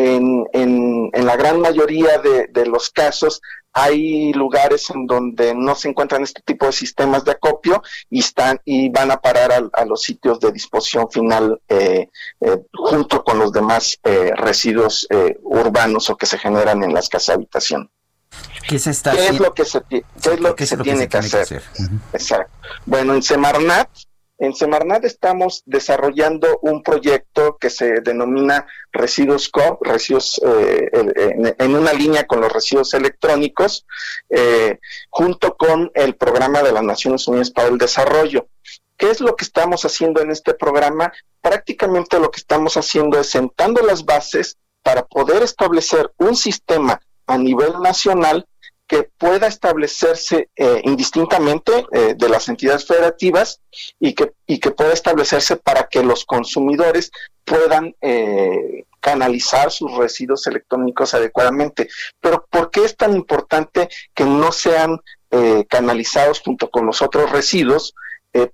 en, 0.00 0.46
en, 0.52 1.10
en 1.12 1.26
la 1.26 1.36
gran 1.36 1.60
mayoría 1.60 2.18
de, 2.18 2.46
de 2.48 2.66
los 2.66 2.90
casos 2.90 3.40
hay 3.72 4.32
lugares 4.32 4.90
en 4.90 5.06
donde 5.06 5.54
no 5.54 5.74
se 5.74 5.88
encuentran 5.88 6.22
este 6.22 6.42
tipo 6.42 6.66
de 6.66 6.72
sistemas 6.72 7.24
de 7.24 7.32
acopio 7.32 7.82
y 8.08 8.20
están 8.20 8.60
y 8.64 8.88
van 8.90 9.10
a 9.10 9.20
parar 9.20 9.70
a, 9.72 9.84
los 9.84 10.02
sitios 10.02 10.40
de 10.40 10.52
disposición 10.52 11.10
final 11.10 11.60
eh, 11.68 12.08
eh, 12.40 12.58
junto 12.74 13.22
con 13.22 13.38
los 13.38 13.52
demás 13.52 13.98
eh, 14.02 14.32
residuos 14.34 15.06
urbanos 15.42 16.10
o 16.10 16.16
que 16.16 16.26
se 16.26 16.38
generan 16.38 16.82
en 16.82 16.92
las 16.92 17.08
casas 17.08 17.36
habitación. 17.36 17.90
¿Qué, 18.68 18.78
se 18.78 18.90
está 18.90 19.12
¿Qué 19.12 19.28
es 19.28 19.40
lo 19.40 19.52
que 19.54 19.64
se, 19.64 19.82
qué 19.88 20.04
es 20.22 20.40
lo 20.40 20.54
que 20.54 20.66
se 20.66 20.76
tiene 20.78 21.08
que, 21.08 21.18
hacer? 21.18 21.62
Exacto. 22.12 22.52
Bueno, 22.86 23.14
en 23.14 23.22
Semarnat 23.22 23.88
en 24.40 24.54
Semarnat 24.54 25.04
estamos 25.04 25.62
desarrollando 25.66 26.58
un 26.62 26.82
proyecto 26.82 27.58
que 27.60 27.68
se 27.68 28.00
denomina 28.00 28.66
Residuos 28.90 29.50
Co, 29.50 29.78
residuos 29.82 30.40
eh, 30.44 30.88
en, 31.58 31.76
una 31.76 31.92
línea 31.92 32.26
con 32.26 32.40
los 32.40 32.50
residuos 32.50 32.94
electrónicos, 32.94 33.86
eh, 34.30 34.78
junto 35.10 35.56
con 35.56 35.90
el 35.94 36.16
programa 36.16 36.62
de 36.62 36.72
las 36.72 36.82
Naciones 36.82 37.28
Unidas 37.28 37.50
para 37.50 37.68
el 37.68 37.76
Desarrollo. 37.76 38.48
¿Qué 38.96 39.10
es 39.10 39.20
lo 39.20 39.36
que 39.36 39.44
estamos 39.44 39.84
haciendo 39.84 40.22
en 40.22 40.30
este 40.30 40.54
programa? 40.54 41.12
Prácticamente 41.42 42.18
lo 42.18 42.30
que 42.30 42.40
estamos 42.40 42.78
haciendo 42.78 43.20
es 43.20 43.30
sentando 43.30 43.82
las 43.82 44.06
bases 44.06 44.56
para 44.82 45.04
poder 45.04 45.42
establecer 45.42 46.10
un 46.16 46.34
sistema 46.34 47.00
a 47.26 47.36
nivel 47.36 47.80
nacional 47.82 48.46
que 48.90 49.08
pueda 49.16 49.46
establecerse 49.46 50.50
eh, 50.56 50.80
indistintamente 50.82 51.86
eh, 51.92 52.14
de 52.18 52.28
las 52.28 52.48
entidades 52.48 52.84
federativas 52.84 53.60
y 54.00 54.14
que, 54.14 54.32
y 54.48 54.58
que 54.58 54.72
pueda 54.72 54.92
establecerse 54.92 55.54
para 55.54 55.86
que 55.86 56.02
los 56.02 56.24
consumidores 56.24 57.12
puedan 57.44 57.94
eh, 58.00 58.86
canalizar 58.98 59.70
sus 59.70 59.96
residuos 59.96 60.44
electrónicos 60.48 61.14
adecuadamente. 61.14 61.88
Pero 62.20 62.44
¿por 62.50 62.72
qué 62.72 62.84
es 62.84 62.96
tan 62.96 63.14
importante 63.14 63.88
que 64.12 64.24
no 64.24 64.50
sean 64.50 64.98
canalizados 65.68 66.40
junto 66.40 66.68
con 66.70 66.84
los 66.84 67.00
otros 67.02 67.30
residuos? 67.30 67.94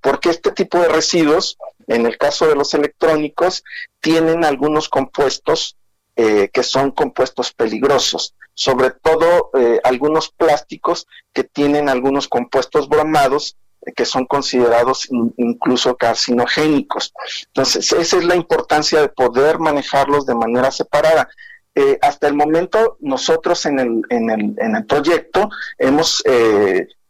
porque 0.01 0.29
este 0.29 0.51
tipo 0.51 0.79
de 0.79 0.87
residuos, 0.87 1.57
en 1.87 2.05
el 2.05 2.17
caso 2.19 2.47
de 2.47 2.55
los 2.55 2.75
electrónicos, 2.75 3.63
tienen 3.99 4.45
algunos 4.45 4.87
compuestos 4.87 5.75
que 6.15 6.63
son 6.63 6.91
compuestos 6.91 7.51
peligrosos 7.51 8.35
sobre 8.57 8.89
todo 8.89 9.51
eh, 9.53 9.79
algunos 9.83 10.31
plásticos 10.31 11.05
que 11.31 11.43
tienen 11.43 11.89
algunos 11.89 12.27
compuestos 12.27 12.89
bromados 12.89 13.55
eh, 13.85 13.93
que 13.95 14.03
son 14.03 14.25
considerados 14.25 15.07
incluso 15.37 15.95
carcinogénicos. 15.95 17.13
Entonces, 17.45 17.93
esa 17.93 18.17
es 18.17 18.23
la 18.25 18.35
importancia 18.35 18.99
de 18.99 19.09
poder 19.09 19.59
manejarlos 19.59 20.25
de 20.25 20.33
manera 20.33 20.71
separada. 20.71 21.29
Eh, 21.75 21.99
hasta 22.01 22.27
el 22.27 22.33
momento, 22.33 22.97
nosotros 22.99 23.63
en 23.67 23.77
el, 23.77 24.01
en 24.09 24.31
el, 24.31 24.55
en 24.57 24.75
el 24.75 24.85
proyecto 24.87 25.51
hemos 25.77 26.23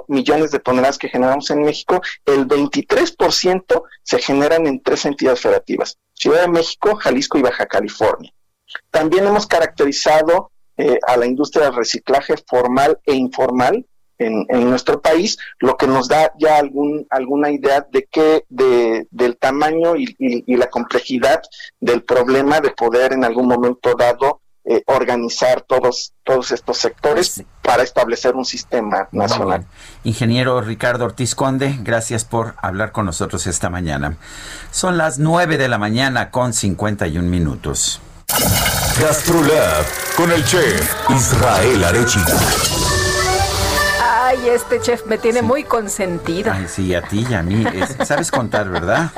millones 0.08 0.52
de 0.52 0.60
toneladas 0.60 0.98
que 0.98 1.10
generamos 1.10 1.50
en 1.50 1.64
México, 1.64 2.02
el 2.26 2.48
23% 2.48 3.84
se 4.04 4.20
generan 4.20 4.68
en 4.68 4.82
tres 4.82 5.06
entidades 5.06 5.42
federativas, 5.42 5.98
Ciudad 6.14 6.42
de 6.42 6.50
México, 6.50 6.96
Jalisco 6.96 7.38
y 7.38 7.42
Baja 7.42 7.66
California. 7.66 8.34
También 8.90 9.28
hemos 9.28 9.48
caracterizado 9.48 10.51
eh, 10.82 10.98
a 11.06 11.16
la 11.16 11.28
industria 11.28 11.66
del 11.66 11.76
reciclaje 11.76 12.34
formal 12.48 13.00
e 13.06 13.14
informal 13.14 13.86
en, 14.18 14.70
nuestro 14.70 15.00
país, 15.00 15.38
lo 15.60 15.78
que 15.78 15.86
nos 15.86 16.08
da 16.08 16.32
ya 16.40 16.58
algún, 16.58 17.06
alguna 17.12 17.52
idea 17.52 17.86
de 17.92 18.08
qué, 18.12 18.46
de, 18.50 19.08
del 19.12 19.38
tamaño 19.38 19.96
y, 19.96 20.56
la 20.56 20.72
complejidad 20.72 21.42
del 21.80 22.02
problema 22.02 22.62
de 22.62 22.72
poder 22.72 23.14
en 23.14 23.24
algún 23.24 23.48
momento 23.48 23.94
dado 23.96 24.42
eh, 24.66 24.82
organizar 24.88 25.62
todos, 25.62 26.14
todos 26.24 26.52
estos 26.52 26.78
sectores 26.78 27.44
para 27.62 27.84
establecer 27.84 28.36
un 28.36 28.46
sistema 28.46 29.08
nacional. 29.12 29.68
Ingeniero 30.04 30.62
Ricardo 30.62 31.06
Ortiz 31.06 31.36
Conde, 31.36 31.78
gracias 31.84 32.26
por 32.26 32.56
hablar 32.58 32.92
con 32.92 33.06
nosotros 33.06 33.46
esta 33.46 33.70
mañana. 33.70 34.18
Son 34.72 34.98
las 34.98 35.20
9 35.20 35.60
de 35.60 35.68
la 35.68 35.78
mañana 35.78 36.32
con 36.32 36.54
51 36.54 37.28
minutos. 37.28 38.02
GastroLab 39.02 39.86
con 40.16 40.32
el 40.32 40.46
chef 40.46 40.94
Israel 41.10 41.84
Arechiga. 41.86 42.91
Ay, 44.32 44.48
este 44.48 44.80
chef 44.80 45.06
me 45.08 45.18
tiene 45.18 45.42
muy 45.42 45.66
consentida. 45.66 46.56
Ay, 46.56 46.66
sí, 46.70 46.96
a 46.96 47.02
ti 47.02 47.26
y 47.30 47.34
a 47.34 47.44
mí. 47.44 47.66
sabes 48.06 48.32
contar, 48.32 48.70
¿verdad? 48.70 49.12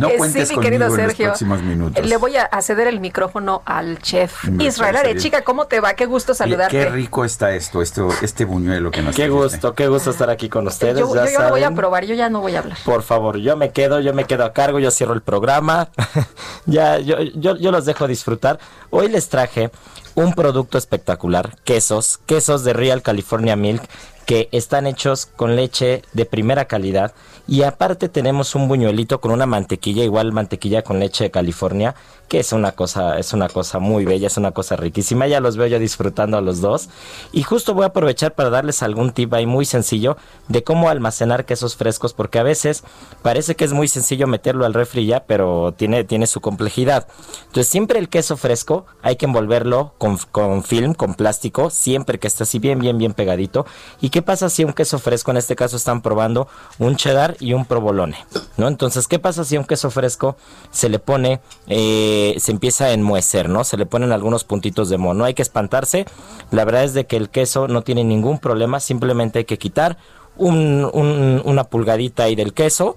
No 0.00 0.10
cuentes 0.18 0.48
sí, 0.48 0.56
mi 0.56 0.62
querido 0.62 0.94
Sergio. 0.94 1.32
minutos. 1.62 2.04
Le 2.04 2.16
voy 2.18 2.36
a 2.36 2.60
ceder 2.60 2.88
el 2.88 3.00
micrófono 3.00 3.62
al 3.64 3.98
chef 4.00 4.44
Israel 4.58 4.96
Arechiga. 4.96 5.40
¿Cómo 5.40 5.64
te 5.64 5.80
va? 5.80 5.94
Qué 5.94 6.04
gusto 6.04 6.34
saludarte. 6.34 6.76
Qué, 6.76 6.90
rico 6.90 7.24
está 7.24 7.54
esto, 7.54 7.80
esto, 7.80 8.10
este 8.20 8.44
buñuelo 8.44 8.90
que 8.90 9.00
nos 9.00 9.16
Qué 9.16 9.30
gusto, 9.30 9.74
qué 9.74 9.88
gusto 9.88 10.10
estar 10.10 10.28
aquí 10.28 10.50
con 10.50 10.66
ustedes. 10.66 10.98
Yo, 10.98 11.14
yo, 11.14 11.40
lo 11.40 11.48
voy 11.48 11.62
a 11.62 11.70
probar, 11.70 12.04
yo 12.04 12.14
ya 12.14 12.28
no 12.28 12.42
voy 12.42 12.54
a 12.54 12.58
hablar. 12.58 12.76
Por 12.84 13.02
favor, 13.02 13.38
yo 13.38 13.56
me 13.56 13.70
quedo, 13.70 14.00
yo 14.00 14.12
me 14.12 14.24
quedo 14.24 14.44
a 14.44 14.52
cargo, 14.52 14.78
yo 14.78 14.90
cierro 14.90 15.14
el 15.14 15.22
programa. 15.22 15.88
ya, 16.66 16.98
yo, 16.98 17.22
yo, 17.22 17.56
yo 17.56 17.72
los 17.72 17.86
dejo 17.86 18.06
disfrutar. 18.06 18.58
Hoy 18.90 19.08
les 19.08 19.30
traje 19.30 19.70
un 20.14 20.34
producto 20.34 20.76
espectacular, 20.76 21.56
quesos, 21.64 22.18
quesos 22.26 22.62
de 22.64 22.74
Real 22.74 23.00
California 23.00 23.56
Milk 23.56 23.82
que 24.28 24.50
están 24.52 24.86
hechos 24.86 25.24
con 25.24 25.56
leche 25.56 26.02
de 26.12 26.26
primera 26.26 26.66
calidad 26.66 27.14
y 27.48 27.62
aparte 27.62 28.10
tenemos 28.10 28.54
un 28.54 28.68
buñuelito 28.68 29.22
con 29.22 29.30
una 29.30 29.46
mantequilla, 29.46 30.04
igual 30.04 30.32
mantequilla 30.32 30.82
con 30.82 31.00
leche 31.00 31.24
de 31.24 31.30
California, 31.30 31.94
que 32.28 32.40
es 32.40 32.52
una 32.52 32.72
cosa, 32.72 33.18
es 33.18 33.32
una 33.32 33.48
cosa 33.48 33.78
muy 33.78 34.04
bella, 34.04 34.26
es 34.26 34.36
una 34.36 34.52
cosa 34.52 34.76
riquísima. 34.76 35.26
Ya 35.26 35.40
los 35.40 35.56
veo 35.56 35.66
yo 35.66 35.78
disfrutando 35.78 36.36
a 36.36 36.42
los 36.42 36.60
dos. 36.60 36.90
Y 37.32 37.44
justo 37.44 37.72
voy 37.72 37.84
a 37.84 37.86
aprovechar 37.86 38.34
para 38.34 38.50
darles 38.50 38.82
algún 38.82 39.12
tip 39.12 39.32
ahí 39.32 39.46
muy 39.46 39.64
sencillo 39.64 40.18
de 40.48 40.62
cómo 40.62 40.90
almacenar 40.90 41.46
quesos 41.46 41.74
frescos, 41.74 42.12
porque 42.12 42.38
a 42.38 42.42
veces 42.42 42.84
parece 43.22 43.56
que 43.56 43.64
es 43.64 43.72
muy 43.72 43.88
sencillo 43.88 44.26
meterlo 44.26 44.66
al 44.66 44.74
refri 44.74 45.06
ya, 45.06 45.24
pero 45.24 45.72
tiene, 45.74 46.04
tiene 46.04 46.26
su 46.26 46.42
complejidad. 46.42 47.08
Entonces 47.46 47.68
siempre 47.68 47.98
el 47.98 48.10
queso 48.10 48.36
fresco 48.36 48.84
hay 49.00 49.16
que 49.16 49.24
envolverlo 49.24 49.94
con, 49.96 50.18
con 50.30 50.62
film, 50.64 50.92
con 50.92 51.14
plástico, 51.14 51.70
siempre 51.70 52.18
que 52.18 52.26
esté 52.26 52.42
así 52.42 52.58
bien, 52.58 52.78
bien, 52.78 52.98
bien 52.98 53.14
pegadito. 53.14 53.64
¿Y 54.02 54.10
qué 54.10 54.20
pasa 54.20 54.50
si 54.50 54.64
un 54.64 54.74
queso 54.74 54.98
fresco, 54.98 55.30
en 55.30 55.38
este 55.38 55.56
caso 55.56 55.78
están 55.78 56.02
probando 56.02 56.46
un 56.78 56.96
cheddar 56.96 57.37
y 57.40 57.52
un 57.52 57.64
provolone? 57.64 58.16
¿No? 58.56 58.68
Entonces, 58.68 59.08
¿qué 59.08 59.18
pasa 59.18 59.44
si 59.44 59.56
un 59.56 59.64
queso 59.64 59.90
fresco 59.90 60.36
se 60.70 60.88
le 60.88 60.98
pone... 60.98 61.40
Eh, 61.66 62.36
se 62.38 62.52
empieza 62.52 62.86
a 62.86 62.92
enmuecer, 62.92 63.48
¿no? 63.48 63.64
Se 63.64 63.76
le 63.76 63.86
ponen 63.86 64.12
algunos 64.12 64.44
puntitos 64.44 64.88
de 64.88 64.98
moho. 64.98 65.14
No 65.14 65.24
hay 65.24 65.34
que 65.34 65.42
espantarse. 65.42 66.06
La 66.50 66.64
verdad 66.64 66.84
es 66.84 66.94
de 66.94 67.06
que 67.06 67.16
el 67.16 67.30
queso 67.30 67.68
no 67.68 67.82
tiene 67.82 68.04
ningún 68.04 68.38
problema. 68.38 68.80
Simplemente 68.80 69.40
hay 69.40 69.44
que 69.44 69.58
quitar 69.58 69.98
una 70.36 71.64
pulgadita 71.64 72.24
ahí 72.24 72.36
del 72.36 72.54
queso. 72.54 72.96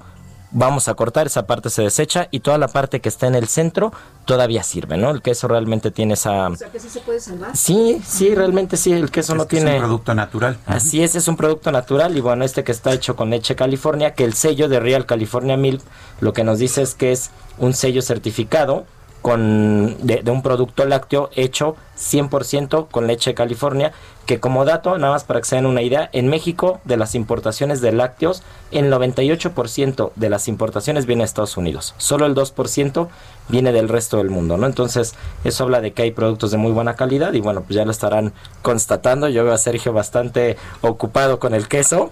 Vamos 0.53 0.89
a 0.89 0.95
cortar, 0.95 1.27
esa 1.27 1.47
parte 1.47 1.69
se 1.69 1.81
desecha 1.81 2.27
y 2.29 2.41
toda 2.41 2.57
la 2.57 2.67
parte 2.67 2.99
que 2.99 3.07
está 3.07 3.27
en 3.27 3.35
el 3.35 3.47
centro 3.47 3.93
todavía 4.25 4.63
sirve, 4.63 4.97
¿no? 4.97 5.09
El 5.09 5.21
queso 5.21 5.47
realmente 5.47 5.91
tiene 5.91 6.15
esa... 6.15 6.49
O 6.49 6.55
sea, 6.57 6.69
que 6.69 6.79
sí 6.79 6.89
se 6.89 6.99
puede 6.99 7.21
salvar. 7.21 7.55
Sí, 7.55 8.01
sí, 8.05 8.35
realmente 8.35 8.75
sí, 8.75 8.91
el 8.91 9.11
queso 9.11 9.33
no 9.33 9.45
tiene... 9.45 9.71
Es 9.71 9.81
un 9.81 9.87
producto 9.87 10.13
natural. 10.13 10.57
Así 10.65 11.01
es, 11.03 11.15
es 11.15 11.27
un 11.29 11.37
producto 11.37 11.71
natural 11.71 12.17
y 12.17 12.21
bueno, 12.21 12.43
este 12.43 12.65
que 12.65 12.73
está 12.73 12.91
hecho 12.91 13.15
con 13.15 13.29
leche 13.29 13.55
California, 13.55 14.13
que 14.13 14.25
el 14.25 14.33
sello 14.33 14.67
de 14.67 14.81
Real 14.81 15.05
California 15.05 15.55
Milk 15.55 15.81
lo 16.19 16.33
que 16.33 16.43
nos 16.43 16.59
dice 16.59 16.81
es 16.81 16.95
que 16.95 17.13
es 17.13 17.31
un 17.57 17.73
sello 17.73 18.01
certificado 18.01 18.85
con, 19.21 19.97
de, 20.05 20.23
un 20.31 20.41
producto 20.41 20.85
lácteo 20.85 21.29
hecho 21.35 21.75
100% 21.97 22.87
con 22.89 23.07
leche 23.07 23.31
de 23.31 23.35
California, 23.35 23.91
que 24.25 24.39
como 24.39 24.65
dato, 24.65 24.97
nada 24.97 25.13
más 25.13 25.23
para 25.23 25.41
que 25.41 25.47
se 25.47 25.55
den 25.55 25.65
una 25.65 25.81
idea, 25.81 26.09
en 26.13 26.27
México 26.27 26.79
de 26.85 26.97
las 26.97 27.15
importaciones 27.15 27.81
de 27.81 27.91
lácteos, 27.91 28.43
el 28.71 28.91
98% 28.91 30.11
de 30.15 30.29
las 30.29 30.47
importaciones 30.47 31.05
viene 31.05 31.21
de 31.21 31.25
Estados 31.25 31.57
Unidos, 31.57 31.93
solo 31.97 32.25
el 32.25 32.35
2% 32.35 33.09
viene 33.49 33.71
del 33.71 33.89
resto 33.89 34.17
del 34.17 34.29
mundo, 34.29 34.57
¿no? 34.57 34.65
Entonces, 34.65 35.13
eso 35.43 35.63
habla 35.65 35.81
de 35.81 35.91
que 35.93 36.03
hay 36.03 36.11
productos 36.11 36.51
de 36.51 36.57
muy 36.57 36.71
buena 36.71 36.95
calidad 36.95 37.33
y 37.33 37.41
bueno, 37.41 37.61
pues 37.61 37.75
ya 37.75 37.85
lo 37.85 37.91
estarán 37.91 38.33
constatando. 38.61 39.27
Yo 39.27 39.43
veo 39.43 39.53
a 39.53 39.57
Sergio 39.57 39.93
bastante 39.93 40.57
ocupado 40.81 41.39
con 41.39 41.53
el 41.53 41.67
queso. 41.67 42.11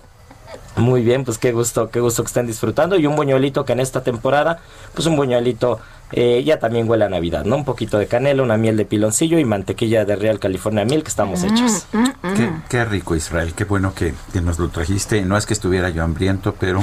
Muy 0.75 1.01
bien, 1.01 1.25
pues 1.25 1.37
qué 1.37 1.51
gusto, 1.51 1.89
qué 1.89 1.99
gusto 1.99 2.23
que 2.23 2.27
estén 2.27 2.47
disfrutando. 2.47 2.97
Y 2.97 3.07
un 3.07 3.15
buñuelito 3.15 3.65
que 3.65 3.73
en 3.73 3.79
esta 3.79 4.03
temporada, 4.03 4.59
pues 4.93 5.07
un 5.07 5.15
buñuelito 5.15 5.79
eh, 6.11 6.43
ya 6.43 6.59
también 6.59 6.89
huele 6.89 7.05
a 7.05 7.09
Navidad, 7.09 7.45
¿no? 7.45 7.55
Un 7.55 7.65
poquito 7.65 7.97
de 7.97 8.07
canela, 8.07 8.43
una 8.43 8.57
miel 8.57 8.77
de 8.77 8.85
piloncillo 8.85 9.37
y 9.39 9.45
mantequilla 9.45 10.05
de 10.05 10.15
Real 10.15 10.39
California 10.39 10.85
Miel 10.85 11.03
que 11.03 11.09
estamos 11.09 11.41
mm, 11.41 11.45
hechos. 11.45 11.85
Mm, 11.91 12.27
mm. 12.27 12.63
qué, 12.69 12.85
rico, 12.85 13.15
Israel. 13.15 13.53
Qué 13.55 13.65
bueno 13.65 13.93
que, 13.93 14.13
nos 14.41 14.59
lo 14.59 14.69
trajiste. 14.69 15.21
No 15.23 15.37
es 15.37 15.45
que 15.45 15.53
estuviera 15.53 15.89
yo 15.89 16.03
hambriento, 16.03 16.55
pero... 16.59 16.79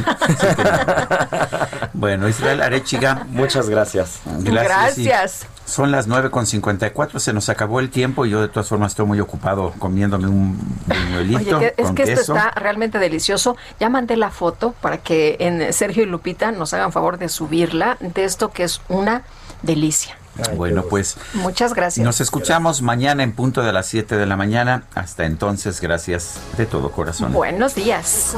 bueno, 1.92 2.28
Israel 2.28 2.62
Arechiga. 2.62 3.26
Muchas 3.30 3.68
gracias. 3.68 4.20
Gracias. 4.40 5.46
Son 5.66 5.90
las 5.90 6.08
9.54, 6.08 7.18
se 7.18 7.32
nos 7.32 7.48
acabó 7.48 7.80
el 7.80 7.90
tiempo 7.90 8.24
y 8.24 8.30
yo 8.30 8.40
de 8.40 8.48
todas 8.48 8.68
formas 8.68 8.92
estoy 8.92 9.04
muy 9.04 9.18
ocupado 9.18 9.74
comiéndome 9.78 10.28
un 10.28 10.56
buñuelito. 10.86 11.58
Oye, 11.58 11.74
es 11.76 11.90
que 11.90 12.04
esto 12.04 12.20
está 12.20 12.52
realmente 12.52 13.00
delicioso. 13.00 13.56
Ya 13.80 13.88
mandé 13.88 14.16
la 14.16 14.30
foto 14.30 14.74
para 14.80 14.98
que 14.98 15.36
en 15.40 15.72
Sergio 15.72 16.04
y 16.04 16.06
Lupita 16.06 16.52
nos 16.52 16.72
hagan 16.72 16.92
favor 16.92 17.18
de 17.18 17.28
subirla 17.28 17.96
de 18.00 18.24
esto 18.24 18.52
que 18.52 18.62
es 18.62 18.80
una 18.88 19.22
delicia. 19.62 20.16
bueno, 20.54 20.84
pues 20.84 21.16
muchas 21.34 21.74
gracias. 21.74 22.04
Nos 22.04 22.20
escuchamos 22.20 22.80
mañana 22.80 23.24
en 23.24 23.32
punto 23.32 23.62
de 23.62 23.72
las 23.72 23.86
7 23.86 24.16
de 24.16 24.26
la 24.26 24.36
mañana. 24.36 24.84
Hasta 24.94 25.24
entonces, 25.24 25.80
gracias 25.80 26.38
de 26.56 26.66
todo 26.66 26.92
corazón. 26.92 27.32
Buenos 27.32 27.74
días. 27.74 28.36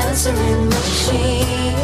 Answering 0.00 0.68
machine. 0.68 1.74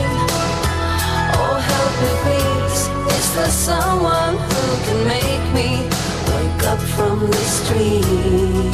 Oh, 1.35 1.57
help 1.71 1.95
me, 2.03 2.13
please. 2.25 2.81
Is 3.19 3.35
there 3.35 3.51
someone 3.51 4.37
who 4.37 4.67
can 4.87 4.99
make 5.07 5.45
me 5.55 5.89
wake 6.33 6.63
up 6.67 6.81
from 6.81 7.31
this 7.31 7.69
dream? 7.69 8.73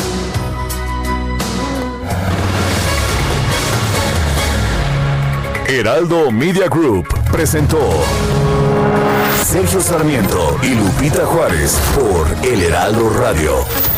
Heraldo 5.69 6.31
Media 6.31 6.67
Group 6.69 7.09
presentó 7.31 7.79
Sergio 9.45 9.81
Sarmiento 9.81 10.57
y 10.63 10.75
Lupita 10.75 11.27
Juárez 11.27 11.79
por 11.95 12.27
El 12.43 12.63
Heraldo 12.63 13.11
Radio. 13.11 13.98